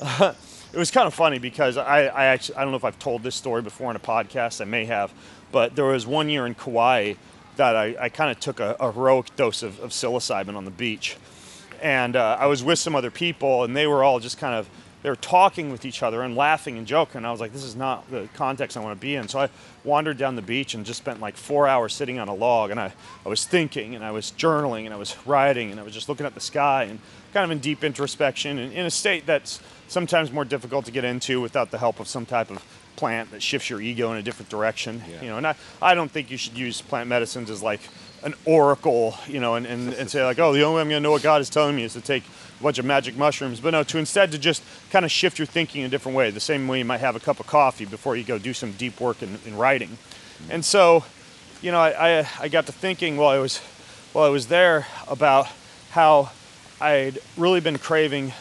it 0.72 0.78
was 0.78 0.90
kind 0.90 1.06
of 1.06 1.14
funny 1.14 1.38
because 1.38 1.76
I, 1.76 2.04
I 2.06 2.26
actually 2.26 2.56
I 2.56 2.62
don't 2.62 2.70
know 2.70 2.76
if 2.76 2.84
I've 2.84 2.98
told 2.98 3.22
this 3.22 3.34
story 3.34 3.62
before 3.62 3.90
in 3.90 3.96
a 3.96 4.00
podcast. 4.00 4.60
I 4.60 4.64
may 4.64 4.84
have, 4.84 5.12
but 5.52 5.74
there 5.74 5.86
was 5.86 6.06
one 6.06 6.28
year 6.28 6.46
in 6.46 6.54
Kauai 6.54 7.14
that 7.56 7.76
I, 7.76 7.96
I 7.98 8.08
kind 8.08 8.30
of 8.30 8.40
took 8.40 8.60
a, 8.60 8.76
a 8.78 8.92
heroic 8.92 9.34
dose 9.36 9.62
of, 9.62 9.80
of 9.80 9.90
psilocybin 9.90 10.56
on 10.56 10.64
the 10.64 10.70
beach, 10.70 11.16
and 11.82 12.16
uh, 12.16 12.36
I 12.38 12.46
was 12.46 12.62
with 12.62 12.78
some 12.78 12.94
other 12.94 13.10
people, 13.10 13.64
and 13.64 13.76
they 13.76 13.86
were 13.86 14.02
all 14.02 14.20
just 14.20 14.38
kind 14.38 14.54
of 14.54 14.68
they 15.06 15.10
were 15.10 15.16
talking 15.16 15.70
with 15.70 15.84
each 15.84 16.02
other 16.02 16.22
and 16.22 16.34
laughing 16.34 16.78
and 16.78 16.84
joking. 16.84 17.24
I 17.24 17.30
was 17.30 17.38
like, 17.38 17.52
this 17.52 17.62
is 17.62 17.76
not 17.76 18.10
the 18.10 18.28
context 18.34 18.76
I 18.76 18.80
want 18.80 18.98
to 18.98 19.00
be 19.00 19.14
in. 19.14 19.28
So 19.28 19.38
I 19.38 19.50
wandered 19.84 20.18
down 20.18 20.34
the 20.34 20.42
beach 20.42 20.74
and 20.74 20.84
just 20.84 20.98
spent 20.98 21.20
like 21.20 21.36
four 21.36 21.68
hours 21.68 21.94
sitting 21.94 22.18
on 22.18 22.26
a 22.26 22.34
log, 22.34 22.72
and 22.72 22.80
I, 22.80 22.92
I 23.24 23.28
was 23.28 23.44
thinking 23.44 23.94
and 23.94 24.04
I 24.04 24.10
was 24.10 24.32
journaling 24.36 24.84
and 24.84 24.92
I 24.92 24.96
was 24.96 25.16
writing 25.24 25.70
and 25.70 25.78
I 25.78 25.84
was 25.84 25.94
just 25.94 26.08
looking 26.08 26.26
at 26.26 26.34
the 26.34 26.40
sky 26.40 26.84
and 26.84 26.98
kind 27.32 27.44
of 27.44 27.52
in 27.52 27.60
deep 27.60 27.84
introspection 27.84 28.58
and 28.58 28.72
in 28.72 28.84
a 28.84 28.90
state 28.90 29.26
that's 29.26 29.60
sometimes 29.86 30.32
more 30.32 30.44
difficult 30.44 30.86
to 30.86 30.90
get 30.90 31.04
into 31.04 31.40
without 31.40 31.70
the 31.70 31.78
help 31.78 32.00
of 32.00 32.08
some 32.08 32.26
type 32.26 32.50
of 32.50 32.60
plant 32.96 33.30
that 33.30 33.42
shifts 33.42 33.70
your 33.70 33.80
ego 33.80 34.12
in 34.12 34.18
a 34.18 34.22
different 34.22 34.48
direction. 34.48 35.02
Yeah. 35.08 35.22
You 35.22 35.28
know, 35.28 35.36
and 35.36 35.46
I, 35.46 35.54
I 35.80 35.94
don't 35.94 36.10
think 36.10 36.30
you 36.30 36.36
should 36.36 36.56
use 36.56 36.80
plant 36.80 37.08
medicines 37.08 37.50
as 37.50 37.62
like 37.62 37.80
an 38.22 38.34
oracle, 38.44 39.16
you 39.26 39.40
know, 39.40 39.54
and, 39.54 39.66
and, 39.66 39.92
and 39.92 40.10
say 40.10 40.24
like, 40.24 40.38
oh, 40.38 40.52
the 40.52 40.62
only 40.62 40.76
way 40.76 40.82
I'm 40.82 40.88
gonna 40.88 41.00
know 41.00 41.12
what 41.12 41.22
God 41.22 41.40
is 41.40 41.50
telling 41.50 41.76
me 41.76 41.84
is 41.84 41.92
to 41.92 42.00
take 42.00 42.24
a 42.58 42.62
bunch 42.62 42.78
of 42.78 42.84
magic 42.84 43.16
mushrooms. 43.16 43.60
But 43.60 43.70
no, 43.70 43.82
to 43.84 43.98
instead 43.98 44.32
to 44.32 44.38
just 44.38 44.62
kind 44.90 45.04
of 45.04 45.10
shift 45.10 45.38
your 45.38 45.46
thinking 45.46 45.82
in 45.82 45.86
a 45.86 45.90
different 45.90 46.16
way, 46.16 46.30
the 46.30 46.40
same 46.40 46.66
way 46.66 46.78
you 46.78 46.84
might 46.84 47.00
have 47.00 47.14
a 47.14 47.20
cup 47.20 47.40
of 47.40 47.46
coffee 47.46 47.84
before 47.84 48.16
you 48.16 48.24
go 48.24 48.38
do 48.38 48.52
some 48.52 48.72
deep 48.72 49.00
work 49.00 49.22
in, 49.22 49.38
in 49.46 49.56
writing. 49.56 49.98
And 50.50 50.64
so, 50.64 51.04
you 51.62 51.70
know, 51.70 51.80
I, 51.80 52.20
I, 52.20 52.28
I 52.40 52.48
got 52.48 52.66
to 52.66 52.72
thinking 52.72 53.16
while 53.16 53.28
I 53.28 53.38
was 53.38 53.60
while 54.12 54.24
I 54.24 54.30
was 54.30 54.48
there 54.48 54.86
about 55.08 55.46
how 55.90 56.30
I'd 56.80 57.18
really 57.36 57.60
been 57.60 57.78
craving 57.78 58.32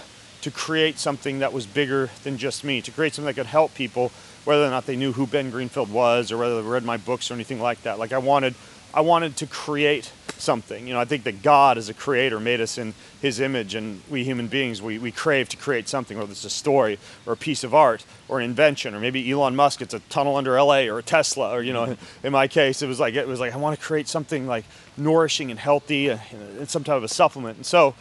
to 0.45 0.51
create 0.51 0.99
something 0.99 1.39
that 1.39 1.51
was 1.51 1.65
bigger 1.65 2.11
than 2.23 2.37
just 2.37 2.63
me, 2.63 2.79
to 2.79 2.91
create 2.91 3.15
something 3.15 3.25
that 3.25 3.33
could 3.33 3.47
help 3.47 3.73
people, 3.73 4.11
whether 4.43 4.63
or 4.63 4.69
not 4.69 4.85
they 4.85 4.95
knew 4.95 5.11
who 5.11 5.25
Ben 5.25 5.49
Greenfield 5.49 5.91
was 5.91 6.31
or 6.31 6.37
whether 6.37 6.61
they 6.61 6.67
read 6.67 6.85
my 6.85 6.97
books 6.97 7.31
or 7.31 7.33
anything 7.33 7.59
like 7.59 7.81
that. 7.81 7.97
Like 7.97 8.13
I 8.13 8.19
wanted, 8.19 8.53
I 8.93 9.01
wanted 9.01 9.37
to 9.37 9.47
create 9.47 10.11
something. 10.37 10.87
You 10.87 10.93
know, 10.93 10.99
I 10.99 11.05
think 11.05 11.23
that 11.23 11.41
God 11.41 11.79
as 11.79 11.89
a 11.89 11.95
creator 11.95 12.39
made 12.39 12.61
us 12.61 12.77
in 12.77 12.93
his 13.23 13.39
image 13.39 13.73
and 13.73 14.03
we 14.07 14.23
human 14.23 14.45
beings, 14.45 14.83
we, 14.83 14.99
we 14.99 15.11
crave 15.11 15.49
to 15.49 15.57
create 15.57 15.89
something, 15.89 16.15
whether 16.15 16.31
it's 16.31 16.45
a 16.45 16.49
story 16.51 16.99
or 17.25 17.33
a 17.33 17.37
piece 17.37 17.63
of 17.63 17.73
art 17.73 18.05
or 18.27 18.37
an 18.37 18.45
invention, 18.45 18.93
or 18.93 18.99
maybe 18.99 19.27
Elon 19.31 19.55
Musk, 19.55 19.81
it's 19.81 19.95
a 19.95 19.99
tunnel 20.09 20.35
under 20.35 20.61
LA 20.61 20.81
or 20.81 20.99
a 20.99 21.03
Tesla, 21.03 21.55
or, 21.55 21.63
you 21.63 21.73
know, 21.73 21.97
in 22.23 22.31
my 22.31 22.47
case, 22.47 22.83
it 22.83 22.87
was 22.87 22.99
like, 22.99 23.15
it 23.15 23.27
was 23.27 23.39
like, 23.39 23.51
I 23.51 23.57
want 23.57 23.79
to 23.79 23.83
create 23.83 24.07
something 24.07 24.45
like 24.45 24.65
nourishing 24.95 25.49
and 25.49 25.59
healthy 25.59 26.11
uh, 26.11 26.19
and 26.59 26.69
some 26.69 26.83
type 26.83 26.97
of 26.97 27.03
a 27.03 27.07
supplement. 27.07 27.57
And 27.57 27.65
so 27.65 27.95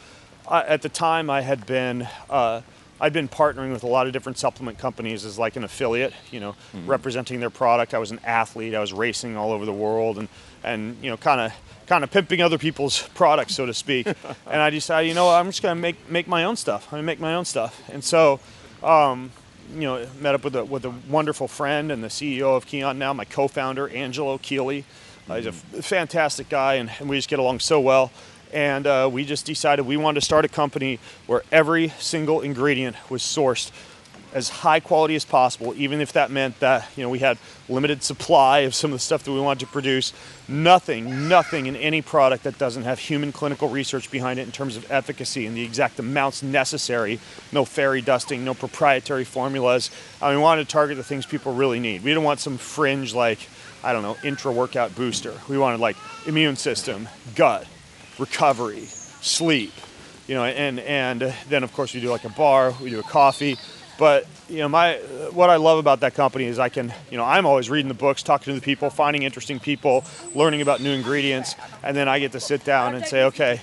I, 0.49 0.63
at 0.63 0.83
the 0.83 0.89
time 0.89 1.31
I 1.31 1.41
had 1.41 1.67
been, 1.67 2.09
uh, 2.29 2.61
I'd 3.01 3.13
been 3.13 3.29
partnering 3.29 3.73
with 3.73 3.83
a 3.83 3.87
lot 3.87 4.07
of 4.07 4.13
different 4.13 4.39
supplement 4.39 4.79
companies 4.79 5.25
as 5.25 5.39
like 5.39 5.57
an 5.57 5.65
affiliate, 5.65 6.13
you 6.31 6.41
know, 6.41 6.55
representing 6.87 7.41
their 7.41 7.51
product. 7.51 7.95
I 7.95 7.99
was 7.99 8.11
an 8.11 8.21
athlete. 8.25 8.75
I 8.75 8.81
was 8.81 8.93
racing 8.93 9.37
all 9.37 9.53
over 9.53 9.65
the 9.65 9.73
world 9.73 10.19
and, 10.19 10.29
and 10.63 10.97
you 11.03 11.11
know, 11.11 11.17
kind 11.17 11.41
of 11.41 11.53
kind 11.87 12.03
of 12.03 12.11
pimping 12.11 12.41
other 12.41 12.59
people's 12.59 13.03
products, 13.15 13.55
so 13.55 13.67
to 13.67 13.75
speak. 13.75 14.07
and 14.47 14.63
I 14.63 14.71
decided, 14.71 15.09
you 15.09 15.15
know, 15.15 15.29
I'm 15.29 15.47
just 15.47 15.63
gonna 15.63 15.81
make 15.81 16.09
make 16.11 16.29
my 16.29 16.45
own 16.45 16.57
stuff. 16.57 16.87
I'm 16.87 16.99
gonna 16.99 17.03
make 17.03 17.21
my 17.21 17.35
own 17.35 17.45
stuff. 17.45 17.83
And 17.91 18.03
so, 18.03 18.41
um, 18.83 19.31
you 19.73 19.83
know, 19.83 20.07
met 20.21 20.35
up 20.35 20.45
with 20.45 20.57
a 20.57 20.65
with 20.65 20.85
a 20.85 20.91
wonderful 21.09 21.49
friend 21.49 21.91
and 21.91 22.03
the 22.03 22.09
CEO 22.09 22.57
of 22.57 22.67
Kion 22.67 22.97
now, 22.97 23.13
my 23.13 23.25
co-founder 23.25 23.89
Angelo 23.89 24.39
Keely. 24.39 24.85
Uh, 25.29 25.37
he's 25.37 25.47
a 25.47 25.49
f- 25.49 25.85
fantastic 25.85 26.51
guy, 26.51 26.75
and, 26.75 26.91
and 27.01 27.09
we 27.09 27.17
just 27.17 27.31
get 27.31 27.39
along 27.39 27.59
so 27.59 27.81
well. 27.81 28.13
And 28.55 28.87
uh, 28.87 29.11
we 29.13 29.25
just 29.25 29.47
decided 29.47 29.85
we 29.85 29.97
wanted 29.97 30.21
to 30.21 30.25
start 30.25 30.45
a 30.45 30.49
company 30.49 31.01
where 31.27 31.43
every 31.51 31.89
single 31.99 32.41
ingredient 32.41 32.97
was 33.11 33.21
sourced 33.21 33.73
as 34.33 34.49
high 34.49 34.81
quality 34.81 35.15
as 35.15 35.25
possible, 35.25 35.75
even 35.77 36.01
if 36.01 36.13
that 36.13 36.31
meant 36.31 36.59
that 36.61 36.89
you 36.97 37.03
know 37.03 37.09
we 37.09 37.21
had 37.21 37.37
limited 37.69 38.03
supply 38.03 38.61
of 38.61 38.75
some 38.75 38.91
of 38.91 38.97
the 38.97 39.01
stuff 39.01 39.23
that 39.25 39.33
we 39.33 39.41
wanted 39.41 39.61
to 39.61 39.67
produce. 39.67 40.13
Nothing, 40.49 41.29
nothing 41.29 41.67
in 41.67 41.75
any 41.77 42.01
product 42.01 42.45
that 42.45 42.59
doesn't 42.59 42.85
have 42.85 42.99
human 42.99 43.33
clinical 43.33 43.69
research 43.69 44.11
behind 44.11 44.39
it 44.39 44.43
in 44.43 44.53
terms 44.53 44.77
of 44.77 44.91
efficacy 44.91 45.47
and 45.47 45.57
the 45.57 45.63
exact 45.63 45.99
amounts 45.99 46.43
necessary. 46.43 47.19
No 47.53 47.65
fairy 47.65 48.03
dusting, 48.03 48.45
no 48.45 48.55
proprietary 48.55 49.25
formulas. 49.25 49.91
I 50.21 50.31
mean, 50.31 50.39
we 50.39 50.43
wanted 50.43 50.65
to 50.65 50.73
target 50.73 50.97
the 50.97 51.05
things 51.05 51.27
people 51.27 51.55
really 51.55 51.81
need. 51.81 52.03
We 52.03 52.11
didn't 52.11 52.25
want 52.25 52.41
some 52.41 52.59
fringe 52.59 53.15
like 53.15 53.39
I 53.83 53.93
don't 53.93 54.03
know 54.03 54.17
intra 54.25 54.53
workout 54.53 54.95
booster. 54.95 55.35
We 55.49 55.59
wanted 55.59 55.81
like 55.81 55.97
immune 56.27 56.57
system, 56.57 57.09
gut, 57.35 57.67
recovery, 58.19 58.85
sleep, 59.21 59.73
you 60.27 60.35
know, 60.35 60.45
and 60.45 60.81
and 60.81 61.35
then 61.49 61.63
of 61.65 61.73
course 61.73 61.95
we 61.95 62.01
do 62.01 62.11
like 62.11 62.25
a 62.25 62.31
bar, 62.31 62.75
we 62.81 62.91
do 62.91 63.01
a 63.01 63.05
coffee, 63.05 63.57
but 63.99 64.27
you 64.49 64.59
know 64.59 64.69
my 64.69 64.95
what 65.33 65.51
I 65.51 65.57
love 65.57 65.79
about 65.79 66.01
that 66.01 66.15
company 66.15 66.45
is 66.45 66.59
I 66.59 66.69
can 66.69 66.93
you 67.11 67.17
know 67.17 67.25
I'm 67.25 67.47
always 67.47 67.71
reading 67.71 67.89
the 67.89 67.95
books, 67.95 68.23
talking 68.23 68.53
to 68.53 68.59
the 68.59 68.65
people, 68.65 68.91
finding 68.91 69.23
interesting 69.23 69.61
people, 69.61 70.05
learning 70.35 70.63
about 70.63 70.81
new 70.81 70.93
ingredients, 70.93 71.55
and 71.83 71.97
then 71.97 72.09
I 72.09 72.19
get 72.19 72.33
to 72.33 72.41
sit 72.41 72.65
down 72.65 72.95
and 72.95 73.05
say, 73.05 73.25
okay, 73.25 73.61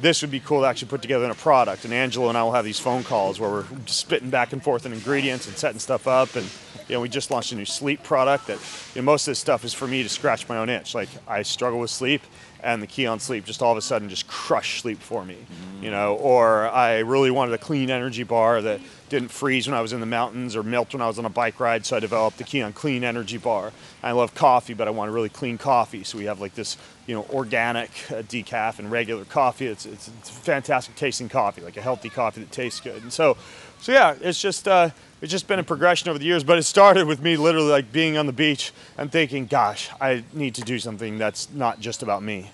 this 0.00 0.20
would 0.22 0.30
be 0.30 0.40
cool 0.40 0.60
to 0.60 0.66
actually 0.66 0.88
put 0.88 1.02
together 1.02 1.24
in 1.24 1.30
a 1.30 1.36
product. 1.36 1.84
And 1.84 1.94
Angelo 1.94 2.28
and 2.28 2.36
I 2.36 2.42
will 2.42 2.52
have 2.52 2.64
these 2.64 2.78
phone 2.78 3.02
calls 3.02 3.40
where 3.40 3.50
we're 3.50 3.64
spitting 3.86 4.30
back 4.30 4.52
and 4.52 4.62
forth 4.62 4.84
on 4.86 4.92
ingredients 4.92 5.46
and 5.46 5.56
setting 5.56 5.78
stuff 5.78 6.06
up. 6.06 6.36
And 6.36 6.46
you 6.88 6.94
know, 6.94 7.00
we 7.00 7.08
just 7.08 7.30
launched 7.30 7.52
a 7.52 7.56
new 7.56 7.64
sleep 7.64 8.02
product 8.02 8.46
that 8.48 8.58
you 8.94 9.00
know, 9.00 9.06
most 9.06 9.26
of 9.26 9.32
this 9.32 9.38
stuff 9.38 9.64
is 9.64 9.72
for 9.72 9.86
me 9.86 10.02
to 10.02 10.08
scratch 10.08 10.48
my 10.48 10.58
own 10.58 10.68
itch. 10.68 10.94
Like 10.94 11.08
I 11.26 11.42
struggle 11.42 11.80
with 11.80 11.90
sleep, 11.90 12.22
and 12.62 12.82
the 12.82 12.86
Kion 12.86 13.20
Sleep 13.20 13.44
just 13.44 13.62
all 13.62 13.72
of 13.72 13.78
a 13.78 13.82
sudden 13.82 14.08
just 14.08 14.26
crushed 14.26 14.82
sleep 14.82 14.98
for 14.98 15.24
me, 15.24 15.36
you 15.80 15.90
know. 15.90 16.16
Or 16.16 16.68
I 16.68 16.98
really 16.98 17.30
wanted 17.30 17.54
a 17.54 17.58
clean 17.58 17.90
energy 17.90 18.22
bar 18.22 18.62
that 18.62 18.80
didn't 19.08 19.28
freeze 19.28 19.68
when 19.68 19.76
I 19.76 19.80
was 19.80 19.92
in 19.92 20.00
the 20.00 20.06
mountains 20.06 20.56
or 20.56 20.62
melt 20.62 20.92
when 20.92 21.00
I 21.00 21.06
was 21.06 21.18
on 21.18 21.24
a 21.24 21.30
bike 21.30 21.60
ride, 21.60 21.86
so 21.86 21.96
I 21.96 22.00
developed 22.00 22.38
the 22.38 22.44
Kion 22.44 22.74
Clean 22.74 23.04
Energy 23.04 23.38
Bar. 23.38 23.72
I 24.02 24.12
love 24.12 24.34
coffee, 24.34 24.74
but 24.74 24.88
I 24.88 24.90
want 24.90 25.10
a 25.10 25.12
really 25.12 25.28
clean 25.28 25.58
coffee, 25.58 26.02
so 26.02 26.18
we 26.18 26.24
have 26.24 26.40
like 26.40 26.54
this, 26.54 26.76
you 27.06 27.14
know, 27.14 27.26
organic 27.32 27.90
uh, 28.10 28.22
decaf 28.22 28.78
and 28.78 28.90
regular 28.90 29.24
coffee. 29.24 29.66
It's, 29.66 29.86
it's, 29.86 30.08
it's 30.08 30.30
fantastic 30.30 30.96
tasting 30.96 31.28
coffee, 31.28 31.62
like 31.62 31.76
a 31.76 31.82
healthy 31.82 32.08
coffee 32.08 32.40
that 32.40 32.50
tastes 32.50 32.80
good. 32.80 33.02
And 33.02 33.12
so, 33.12 33.36
so 33.80 33.92
yeah, 33.92 34.16
it's 34.20 34.40
just 34.40 34.66
uh, 34.66 34.90
it's 35.20 35.30
just 35.30 35.48
been 35.48 35.58
a 35.58 35.64
progression 35.64 36.08
over 36.08 36.18
the 36.18 36.24
years. 36.24 36.44
But 36.44 36.58
it 36.58 36.64
started 36.64 37.06
with 37.06 37.22
me 37.22 37.36
literally 37.36 37.70
like 37.70 37.92
being 37.92 38.16
on 38.16 38.26
the 38.26 38.32
beach 38.32 38.72
and 38.98 39.10
thinking, 39.10 39.46
gosh, 39.46 39.90
I 40.00 40.24
need 40.32 40.54
to 40.56 40.62
do 40.62 40.78
something 40.78 41.18
that's 41.18 41.50
not 41.50 41.80
just 41.80 42.02
about 42.02 42.22
me. 42.22 42.50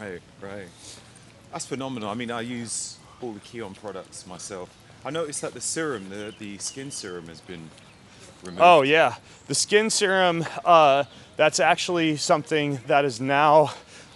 Right, 0.00 0.20
right. 0.40 0.68
That's 1.52 1.66
phenomenal. 1.66 2.08
I 2.08 2.14
mean, 2.14 2.30
I 2.30 2.42
use 2.42 2.98
all 3.20 3.32
the 3.32 3.40
Kion 3.40 3.74
products 3.74 4.26
myself. 4.26 4.74
I 5.04 5.10
noticed 5.10 5.40
that 5.42 5.54
the 5.54 5.60
serum, 5.60 6.08
the, 6.10 6.34
the 6.38 6.58
skin 6.58 6.90
serum, 6.90 7.26
has 7.28 7.40
been 7.40 7.70
removed. 8.44 8.60
Oh 8.62 8.82
yeah, 8.82 9.14
the 9.46 9.54
skin 9.54 9.90
serum. 9.90 10.44
Uh, 10.64 11.04
that's 11.36 11.58
actually 11.58 12.16
something 12.16 12.80
that 12.86 13.04
is 13.04 13.20
now 13.20 13.72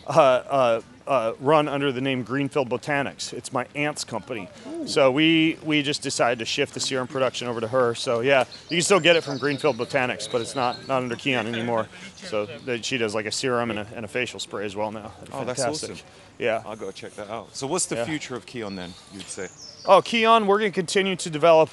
uh, 0.06 0.10
uh, 0.10 0.80
uh, 1.06 1.32
run 1.40 1.68
under 1.68 1.92
the 1.92 2.00
name 2.00 2.22
Greenfield 2.22 2.68
Botanics. 2.70 3.32
It's 3.32 3.52
my 3.52 3.66
aunt's 3.74 4.04
company. 4.04 4.48
So 4.86 5.10
we 5.10 5.58
we 5.64 5.82
just 5.82 6.02
decided 6.02 6.38
to 6.38 6.44
shift 6.44 6.74
the 6.74 6.80
serum 6.80 7.06
production 7.06 7.46
over 7.48 7.60
to 7.60 7.68
her. 7.68 7.94
So 7.94 8.20
yeah, 8.20 8.44
you 8.70 8.76
can 8.76 8.82
still 8.82 9.00
get 9.00 9.16
it 9.16 9.22
from 9.22 9.38
Greenfield 9.38 9.76
Botanics, 9.76 10.30
but 10.30 10.40
it's 10.40 10.54
not 10.54 10.88
not 10.88 11.02
under 11.02 11.16
Kion 11.16 11.46
anymore. 11.46 11.88
So 12.16 12.46
that 12.46 12.84
she 12.84 12.96
does 12.98 13.14
like 13.14 13.26
a 13.26 13.32
serum 13.32 13.70
and 13.70 13.80
a, 13.80 13.86
and 13.94 14.04
a 14.04 14.08
facial 14.08 14.40
spray 14.40 14.64
as 14.64 14.74
well 14.74 14.90
now. 14.90 15.12
Oh, 15.32 15.44
that's 15.44 15.62
awesome. 15.62 15.96
Yeah. 16.38 16.62
I 16.66 16.74
gotta 16.74 16.92
check 16.92 17.12
that 17.16 17.30
out. 17.30 17.54
So, 17.54 17.66
what's 17.66 17.86
the 17.86 17.96
Yeah. 17.96 18.04
future 18.06 18.34
of 18.34 18.44
Kion 18.46 18.74
then? 18.76 18.92
You'd 19.12 19.22
say? 19.28 19.48
Oh, 19.86 20.00
Kion, 20.00 20.46
we're 20.46 20.58
going 20.58 20.72
to 20.72 20.74
continue 20.74 21.14
to 21.16 21.30
develop 21.30 21.68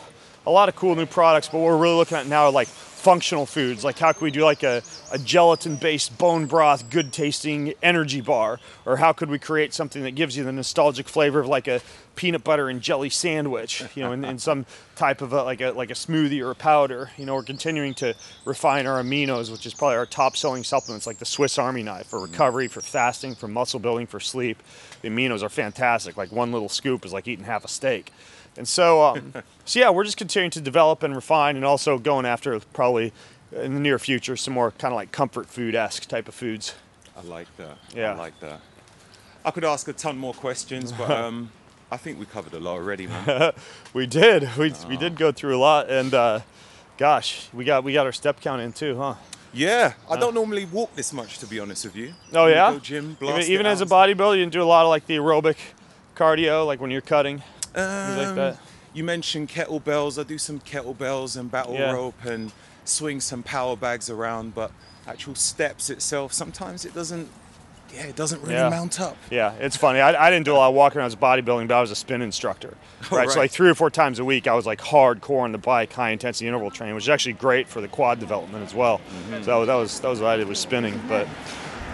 a 0.45 0.51
lot 0.51 0.69
of 0.69 0.75
cool 0.75 0.95
new 0.95 1.05
products, 1.05 1.49
but 1.49 1.59
what 1.59 1.65
we're 1.65 1.77
really 1.77 1.95
looking 1.95 2.17
at 2.17 2.27
now 2.27 2.45
are 2.45 2.51
like 2.51 2.67
functional 2.67 3.47
foods. 3.47 3.83
Like, 3.83 3.97
how 3.97 4.13
could 4.13 4.21
we 4.21 4.31
do 4.31 4.43
like 4.43 4.63
a, 4.63 4.83
a 5.11 5.17
gelatin 5.17 5.75
based 5.75 6.17
bone 6.17 6.45
broth, 6.45 6.89
good 6.89 7.11
tasting 7.11 7.73
energy 7.81 8.21
bar? 8.21 8.59
Or 8.85 8.97
how 8.97 9.11
could 9.11 9.29
we 9.29 9.39
create 9.39 9.73
something 9.73 10.03
that 10.03 10.11
gives 10.11 10.37
you 10.37 10.43
the 10.43 10.51
nostalgic 10.51 11.07
flavor 11.09 11.39
of 11.39 11.47
like 11.47 11.67
a 11.67 11.81
peanut 12.15 12.43
butter 12.43 12.69
and 12.69 12.81
jelly 12.81 13.09
sandwich, 13.09 13.83
you 13.95 14.03
know, 14.03 14.11
in, 14.11 14.23
in 14.23 14.37
some 14.37 14.65
type 14.95 15.21
of 15.21 15.33
a, 15.33 15.43
like 15.43 15.61
a 15.61 15.71
like 15.71 15.89
a 15.89 15.95
smoothie 15.95 16.45
or 16.45 16.51
a 16.51 16.55
powder? 16.55 17.09
You 17.17 17.25
know, 17.25 17.35
we're 17.35 17.43
continuing 17.43 17.95
to 17.95 18.15
refine 18.45 18.85
our 18.85 19.01
aminos, 19.01 19.51
which 19.51 19.65
is 19.65 19.73
probably 19.73 19.97
our 19.97 20.05
top 20.05 20.37
selling 20.37 20.63
supplements, 20.63 21.07
like 21.07 21.17
the 21.17 21.25
Swiss 21.25 21.57
Army 21.57 21.83
knife 21.83 22.07
for 22.07 22.19
recovery, 22.19 22.67
for 22.67 22.81
fasting, 22.81 23.35
for 23.35 23.47
muscle 23.47 23.79
building, 23.79 24.05
for 24.07 24.19
sleep. 24.19 24.61
The 25.01 25.09
aminos 25.09 25.41
are 25.41 25.49
fantastic. 25.49 26.17
Like 26.17 26.31
one 26.31 26.51
little 26.51 26.69
scoop 26.69 27.05
is 27.05 27.13
like 27.13 27.27
eating 27.27 27.45
half 27.45 27.65
a 27.65 27.67
steak. 27.67 28.11
And 28.57 28.67
so, 28.67 29.03
um, 29.03 29.33
so 29.65 29.79
yeah, 29.79 29.89
we're 29.89 30.03
just 30.03 30.17
continuing 30.17 30.51
to 30.51 30.61
develop 30.61 31.03
and 31.03 31.15
refine, 31.15 31.55
and 31.55 31.65
also 31.65 31.97
going 31.97 32.25
after 32.25 32.59
probably 32.73 33.13
in 33.51 33.73
the 33.73 33.79
near 33.79 33.99
future 33.99 34.37
some 34.37 34.53
more 34.53 34.71
kind 34.71 34.93
of 34.93 34.95
like 34.95 35.11
comfort 35.11 35.47
food 35.47 35.75
esque 35.75 36.07
type 36.07 36.27
of 36.27 36.35
foods. 36.35 36.75
I 37.17 37.21
like 37.23 37.55
that. 37.57 37.77
Yeah. 37.93 38.13
I 38.13 38.15
like 38.15 38.39
that. 38.39 38.61
I 39.43 39.51
could 39.51 39.65
ask 39.65 39.87
a 39.87 39.93
ton 39.93 40.17
more 40.17 40.33
questions, 40.33 40.91
but 40.91 41.11
um, 41.23 41.51
I 41.91 41.97
think 41.97 42.19
we 42.19 42.25
covered 42.25 42.53
a 42.53 42.59
lot 42.59 42.73
already, 42.73 43.07
man. 43.07 43.53
We 43.93 44.05
did, 44.07 44.49
we, 44.57 44.73
we 44.87 44.95
did 44.95 45.17
go 45.17 45.31
through 45.33 45.57
a 45.57 45.59
lot, 45.59 45.89
and 45.89 46.13
uh, 46.13 46.39
gosh, 46.97 47.49
we 47.51 47.65
got 47.65 47.83
we 47.83 47.91
got 47.91 48.05
our 48.05 48.13
step 48.13 48.39
count 48.39 48.61
in 48.61 48.71
too, 48.71 48.97
huh? 48.97 49.15
yeah, 49.53 49.93
I 50.09 50.15
don't 50.15 50.33
normally 50.33 50.65
walk 50.65 50.95
this 50.95 51.11
much, 51.11 51.39
to 51.39 51.45
be 51.45 51.59
honest 51.59 51.83
with 51.83 51.95
you. 51.95 52.13
Oh 52.33 52.47
yeah, 52.47 52.71
Go 52.71 52.79
gym, 52.79 53.17
even, 53.21 53.41
even 53.41 53.65
as 53.65 53.81
a 53.81 53.85
bodybuilder, 53.85 54.37
you 54.37 54.43
can 54.43 54.49
do 54.49 54.61
a 54.61 54.63
lot 54.63 54.83
of 54.83 54.89
like 54.89 55.07
the 55.07 55.17
aerobic 55.17 55.57
cardio, 56.15 56.65
like 56.65 56.79
when 56.79 56.89
you're 56.91 57.01
cutting, 57.01 57.43
things 57.73 58.17
like 58.17 58.27
Um, 58.27 58.35
that. 58.35 58.57
You 58.93 59.03
mentioned 59.03 59.49
kettlebells. 59.49 60.19
I 60.19 60.23
do 60.23 60.37
some 60.37 60.59
kettlebells 60.59 61.37
and 61.37 61.49
battle 61.49 61.75
Yeah. 61.75 61.91
rope 61.93 62.25
and 62.25 62.51
swing 62.83 63.21
some 63.21 63.41
power 63.43 63.75
bags 63.75 64.09
around, 64.09 64.53
but 64.53 64.71
actual 65.07 65.35
steps 65.35 65.89
itself, 65.89 66.33
sometimes 66.33 66.83
it 66.85 66.93
doesn't. 66.93 67.29
Yeah, 67.93 68.03
it 68.03 68.15
doesn't 68.15 68.41
really 68.41 68.53
Yeah. 68.53 68.69
mount 68.69 69.01
up. 69.01 69.17
Yeah, 69.29 69.51
it's 69.59 69.75
funny. 69.75 69.99
I, 69.99 70.27
I 70.27 70.29
didn't 70.29 70.45
do 70.45 70.53
a 70.53 70.55
lot 70.55 70.69
of 70.69 70.75
walking 70.75 71.01
I 71.01 71.03
was 71.03 71.15
bodybuilding, 71.17 71.67
but 71.67 71.75
I 71.75 71.81
was 71.81 71.91
a 71.91 71.95
spin 71.95 72.21
instructor. 72.21 72.75
Right, 73.11 73.27
so 73.29 73.35
right. 73.35 73.43
like 73.43 73.51
three 73.51 73.69
or 73.69 73.75
four 73.75 73.89
times 73.89 74.19
a 74.19 74.23
week, 74.25 74.47
I 74.47 74.53
was 74.53 74.65
like 74.65 74.79
hardcore 74.79 75.41
on 75.41 75.51
the 75.51 75.57
bike, 75.57 75.91
high 75.91 76.11
intensity 76.11 76.47
interval 76.47 76.71
training, 76.71 76.95
which 76.95 77.03
is 77.05 77.09
actually 77.09 77.33
great 77.33 77.67
for 77.67 77.81
the 77.81 77.87
quad 77.89 78.19
development 78.19 78.63
as 78.65 78.73
well. 78.73 79.01
So 79.41 79.65
that 79.65 79.73
was 79.75 79.99
that 80.01 80.07
was 80.07 80.19
what 80.21 80.29
I 80.29 80.37
did 80.37 80.47
was 80.47 80.59
spinning. 80.59 81.01
But, 81.09 81.27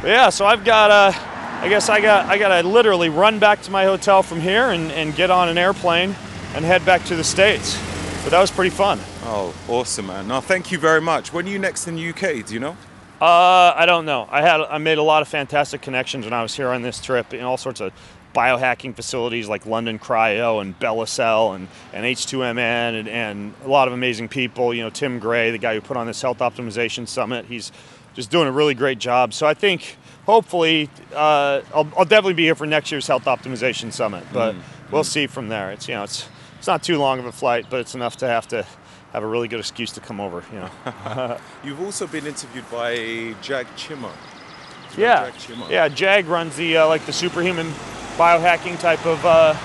but 0.01 0.09
yeah, 0.09 0.29
so 0.29 0.45
I've 0.45 0.63
got 0.63 0.91
uh, 0.91 1.11
I 1.59 1.69
guess 1.69 1.89
I 1.89 1.99
got 1.99 2.27
I 2.27 2.37
got 2.37 2.61
to 2.61 2.67
literally 2.67 3.09
run 3.09 3.39
back 3.39 3.63
to 3.63 3.71
my 3.71 3.85
hotel 3.85 4.21
from 4.21 4.39
here 4.39 4.69
and, 4.69 4.91
and 4.91 5.15
get 5.15 5.31
on 5.31 5.49
an 5.49 5.57
airplane 5.57 6.15
and 6.53 6.63
head 6.63 6.85
back 6.85 7.03
to 7.05 7.15
the 7.15 7.23
states. 7.23 7.75
But 8.23 8.29
that 8.29 8.39
was 8.39 8.51
pretty 8.51 8.69
fun. 8.69 8.99
Oh, 9.23 9.55
awesome, 9.67 10.05
man. 10.05 10.27
No, 10.27 10.39
thank 10.39 10.71
you 10.71 10.77
very 10.77 11.01
much. 11.01 11.33
When 11.33 11.47
are 11.47 11.49
you 11.49 11.57
next 11.57 11.87
in 11.87 11.95
the 11.95 12.09
UK? 12.09 12.45
Do 12.45 12.53
you 12.53 12.59
know? 12.59 12.77
Uh, 13.19 13.73
I 13.75 13.87
don't 13.87 14.05
know. 14.05 14.27
I 14.29 14.41
had 14.41 14.61
I 14.61 14.77
made 14.77 14.99
a 14.99 15.03
lot 15.03 15.23
of 15.23 15.27
fantastic 15.27 15.81
connections 15.81 16.25
when 16.25 16.33
I 16.33 16.43
was 16.43 16.55
here 16.55 16.69
on 16.69 16.83
this 16.83 17.01
trip 17.01 17.33
in 17.33 17.41
all 17.41 17.57
sorts 17.57 17.81
of 17.81 17.91
biohacking 18.35 18.95
facilities 18.95 19.49
like 19.49 19.65
London 19.65 19.97
Cryo 19.97 20.61
and 20.61 20.77
Bellicell 20.79 21.55
and, 21.55 21.67
and 21.91 22.05
HUM2N 22.05 22.59
and, 22.59 23.07
and 23.07 23.53
a 23.65 23.67
lot 23.67 23.87
of 23.87 23.95
amazing 23.95 24.27
people. 24.27 24.75
You 24.75 24.83
know, 24.83 24.91
Tim 24.91 25.17
Gray, 25.17 25.49
the 25.49 25.57
guy 25.57 25.73
who 25.73 25.81
put 25.81 25.97
on 25.97 26.05
this 26.05 26.21
health 26.21 26.37
optimization 26.37 27.07
summit, 27.07 27.45
he's 27.45 27.71
just 28.13 28.29
doing 28.29 28.47
a 28.47 28.51
really 28.51 28.75
great 28.75 28.99
job. 28.99 29.33
So 29.33 29.47
I 29.47 29.55
think 29.55 29.97
hopefully 30.27 30.89
uh, 31.15 31.61
I'll, 31.73 31.89
I'll 31.97 32.05
definitely 32.05 32.35
be 32.35 32.43
here 32.43 32.53
for 32.53 32.67
next 32.67 32.91
year's 32.91 33.07
health 33.07 33.25
optimization 33.25 33.91
summit, 33.91 34.25
but 34.31 34.55
we'll 34.91 35.03
see 35.03 35.25
from 35.25 35.47
there. 35.47 35.71
It's 35.71 35.87
you 35.87 35.95
know 35.95 36.03
it's 36.03 36.29
it's 36.59 36.67
not 36.67 36.83
too 36.83 36.99
long 36.99 37.17
of 37.17 37.25
a 37.25 37.31
flight, 37.31 37.65
but 37.71 37.79
it's 37.79 37.95
enough 37.95 38.17
to 38.17 38.27
have 38.27 38.47
to 38.49 38.63
have 39.13 39.23
a 39.23 39.27
really 39.27 39.47
good 39.47 39.59
excuse 39.59 39.91
to 39.93 40.01
come 40.01 40.19
over. 40.19 40.43
You 40.53 40.59
know. 40.59 41.37
You've 41.63 41.81
also 41.81 42.05
been 42.05 42.27
interviewed 42.27 42.69
by 42.69 43.33
Jag 43.41 43.65
Chimmer. 43.75 44.11
Yeah, 44.95 45.31
Jag 45.47 45.71
yeah. 45.71 45.87
Jag 45.87 46.27
runs 46.27 46.55
the 46.55 46.77
uh, 46.77 46.87
like 46.87 47.05
the 47.05 47.13
superhuman 47.13 47.71
biohacking 48.17 48.79
type 48.79 49.05
of 49.05 49.25
uh, 49.25 49.55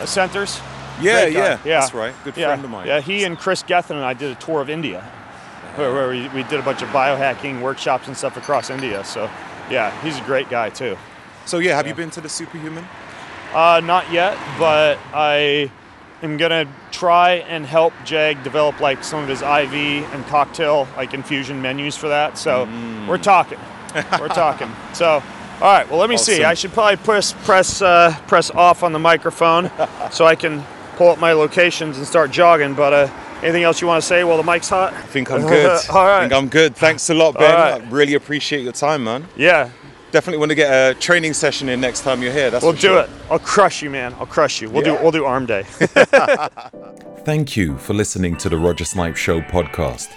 uh, 0.00 0.06
centers. 0.06 0.60
Yeah, 1.00 1.26
yeah, 1.26 1.58
yeah, 1.64 1.80
that's 1.80 1.94
right. 1.94 2.14
Good 2.24 2.36
yeah. 2.36 2.46
friend 2.46 2.64
of 2.64 2.70
mine. 2.70 2.86
Yeah, 2.86 3.00
he 3.00 3.22
and 3.24 3.38
Chris 3.38 3.62
Gethin 3.62 3.96
and 3.96 4.04
I 4.04 4.14
did 4.14 4.32
a 4.32 4.34
tour 4.34 4.60
of 4.60 4.68
India, 4.68 5.02
where, 5.76 5.92
where 5.92 6.08
we, 6.08 6.28
we 6.30 6.42
did 6.44 6.58
a 6.58 6.62
bunch 6.62 6.82
of 6.82 6.88
biohacking 6.88 7.60
workshops 7.60 8.08
and 8.08 8.16
stuff 8.16 8.36
across 8.36 8.68
India. 8.68 9.04
So, 9.04 9.30
yeah, 9.70 9.90
he's 10.02 10.18
a 10.18 10.22
great 10.22 10.48
guy 10.48 10.70
too. 10.70 10.96
So 11.46 11.58
yeah, 11.58 11.76
have 11.76 11.86
you 11.86 11.94
been 11.94 12.10
to 12.10 12.20
the 12.20 12.28
Superhuman? 12.28 12.86
Uh, 13.54 13.80
not 13.84 14.10
yet, 14.12 14.36
but 14.58 14.98
I 15.14 15.70
am 16.22 16.36
gonna 16.36 16.66
try 16.90 17.34
and 17.48 17.64
help 17.64 17.92
Jag 18.04 18.42
develop 18.42 18.80
like 18.80 19.02
some 19.04 19.22
of 19.22 19.28
his 19.28 19.40
IV 19.42 19.72
and 20.12 20.26
cocktail 20.26 20.86
like 20.96 21.14
infusion 21.14 21.62
menus 21.62 21.96
for 21.96 22.08
that. 22.08 22.36
So 22.36 22.66
Mm. 22.66 23.06
we're 23.06 23.18
talking, 23.18 23.58
we're 24.20 24.28
talking. 24.28 24.70
So, 24.92 25.22
all 25.60 25.72
right. 25.72 25.88
Well, 25.88 25.98
let 25.98 26.10
me 26.10 26.16
see. 26.16 26.44
I 26.44 26.54
should 26.54 26.72
probably 26.72 26.96
press 26.96 27.32
press 27.44 27.80
uh, 27.82 28.14
press 28.26 28.50
off 28.50 28.82
on 28.82 28.92
the 28.92 28.98
microphone 28.98 29.70
so 30.10 30.26
I 30.26 30.34
can 30.34 30.62
pull 30.96 31.08
up 31.08 31.18
my 31.18 31.32
locations 31.32 31.96
and 31.98 32.06
start 32.06 32.30
jogging. 32.30 32.74
But 32.74 32.92
uh, 32.92 33.08
anything 33.42 33.62
else 33.62 33.80
you 33.80 33.86
want 33.86 34.02
to 34.02 34.06
say 34.06 34.24
while 34.24 34.36
the 34.36 34.42
mic's 34.42 34.68
hot? 34.68 34.92
I 34.92 35.02
think 35.02 35.30
I'm 35.30 35.42
good. 35.42 35.80
All 35.90 36.04
right. 36.04 36.18
I 36.18 36.20
think 36.22 36.32
I'm 36.32 36.48
good. 36.48 36.76
Thanks 36.76 37.08
a 37.10 37.14
lot, 37.14 37.34
Ben. 37.34 37.50
All 37.50 37.56
right. 37.58 37.82
I 37.82 37.90
really 37.90 38.14
appreciate 38.14 38.62
your 38.62 38.72
time, 38.72 39.04
man. 39.04 39.26
Yeah, 39.36 39.70
Definitely 40.10 40.38
want 40.38 40.50
to 40.52 40.54
get 40.54 40.70
a 40.70 40.98
training 40.98 41.34
session 41.34 41.68
in 41.68 41.82
next 41.82 42.00
time 42.00 42.22
you're 42.22 42.32
here. 42.32 42.50
That's 42.50 42.64
we'll 42.64 42.72
do 42.72 42.78
sure. 42.78 43.00
it. 43.00 43.10
I'll 43.30 43.38
crush 43.38 43.82
you, 43.82 43.90
man. 43.90 44.14
I'll 44.14 44.24
crush 44.24 44.62
you. 44.62 44.70
We'll 44.70 44.86
Yeah. 44.86 44.96
do 44.96 45.02
we'll 45.02 45.12
do 45.12 45.26
arm 45.26 45.44
day. 45.44 45.64
Thank 47.24 47.58
you 47.58 47.76
for 47.76 47.92
listening 47.92 48.34
to 48.38 48.48
the 48.48 48.56
Roger 48.56 48.86
Snipe 48.86 49.16
Show 49.16 49.42
podcast. 49.42 50.08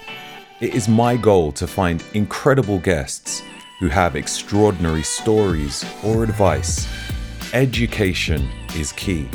It 0.61 0.73
is 0.75 0.87
my 0.87 1.17
goal 1.17 1.51
to 1.53 1.67
find 1.67 2.01
incredible 2.13 2.79
guests 2.79 3.43
who 3.79 3.89
have 3.89 4.15
extraordinary 4.15 5.03
stories 5.03 5.83
or 6.05 6.23
advice. 6.23 6.87
Education 7.53 8.47
is 8.75 8.93
key. 8.93 9.27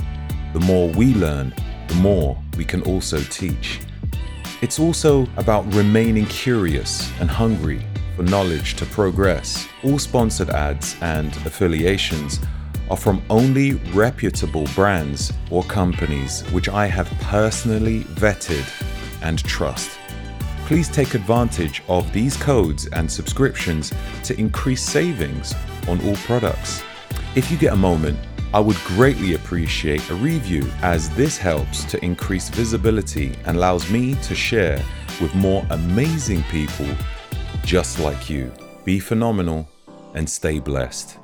The 0.55 0.61
more 0.61 0.89
we 0.89 1.13
learn, 1.15 1.53
the 1.89 1.97
more 1.97 2.39
we 2.57 2.65
can 2.65 2.83
also 2.83 3.21
teach. 3.21 3.81
It's 4.63 4.79
also 4.79 5.27
about 5.37 5.73
remaining 5.75 6.27
curious 6.27 7.11
and 7.21 7.31
hungry 7.31 7.85
for 8.17 8.23
knowledge 8.23 8.77
to 8.77 8.87
progress. 8.87 9.69
All 9.85 9.99
sponsored 9.99 10.51
ads 10.51 10.97
and 11.03 11.35
affiliations 11.47 12.41
are 12.91 12.97
from 12.97 13.23
only 13.29 13.75
reputable 13.93 14.67
brands 14.75 15.33
or 15.51 15.63
companies 15.65 16.43
which 16.53 16.69
I 16.69 16.87
have 16.87 17.11
personally 17.21 18.01
vetted 18.15 18.65
and 19.23 19.39
trust. 19.45 19.99
Please 20.67 20.89
take 20.89 21.15
advantage 21.15 21.83
of 21.89 22.13
these 22.13 22.37
codes 22.37 22.87
and 22.89 23.11
subscriptions 23.11 23.93
to 24.25 24.39
increase 24.39 24.83
savings 24.83 25.55
on 25.89 26.01
all 26.07 26.17
products. 26.17 26.83
If 27.35 27.51
you 27.51 27.57
get 27.57 27.73
a 27.73 27.77
moment, 27.77 28.19
I 28.55 28.61
would 28.61 28.77
greatly 28.85 29.35
appreciate 29.35 30.09
a 30.11 30.15
review 30.15 30.71
as 30.83 31.11
this 31.11 31.37
helps 31.37 31.85
to 31.85 32.03
increase 32.05 32.49
visibility 32.49 33.35
and 33.45 33.57
allows 33.57 33.91
me 33.91 34.15
to 34.23 34.35
share 34.35 34.83
with 35.21 35.35
more 35.35 35.67
amazing 35.71 36.43
people 36.45 36.89
just 37.65 37.99
like 37.99 38.31
you. 38.31 38.53
Be 38.85 39.01
phenomenal 39.01 39.69
and 40.15 40.29
stay 40.29 40.59
blessed. 40.59 41.19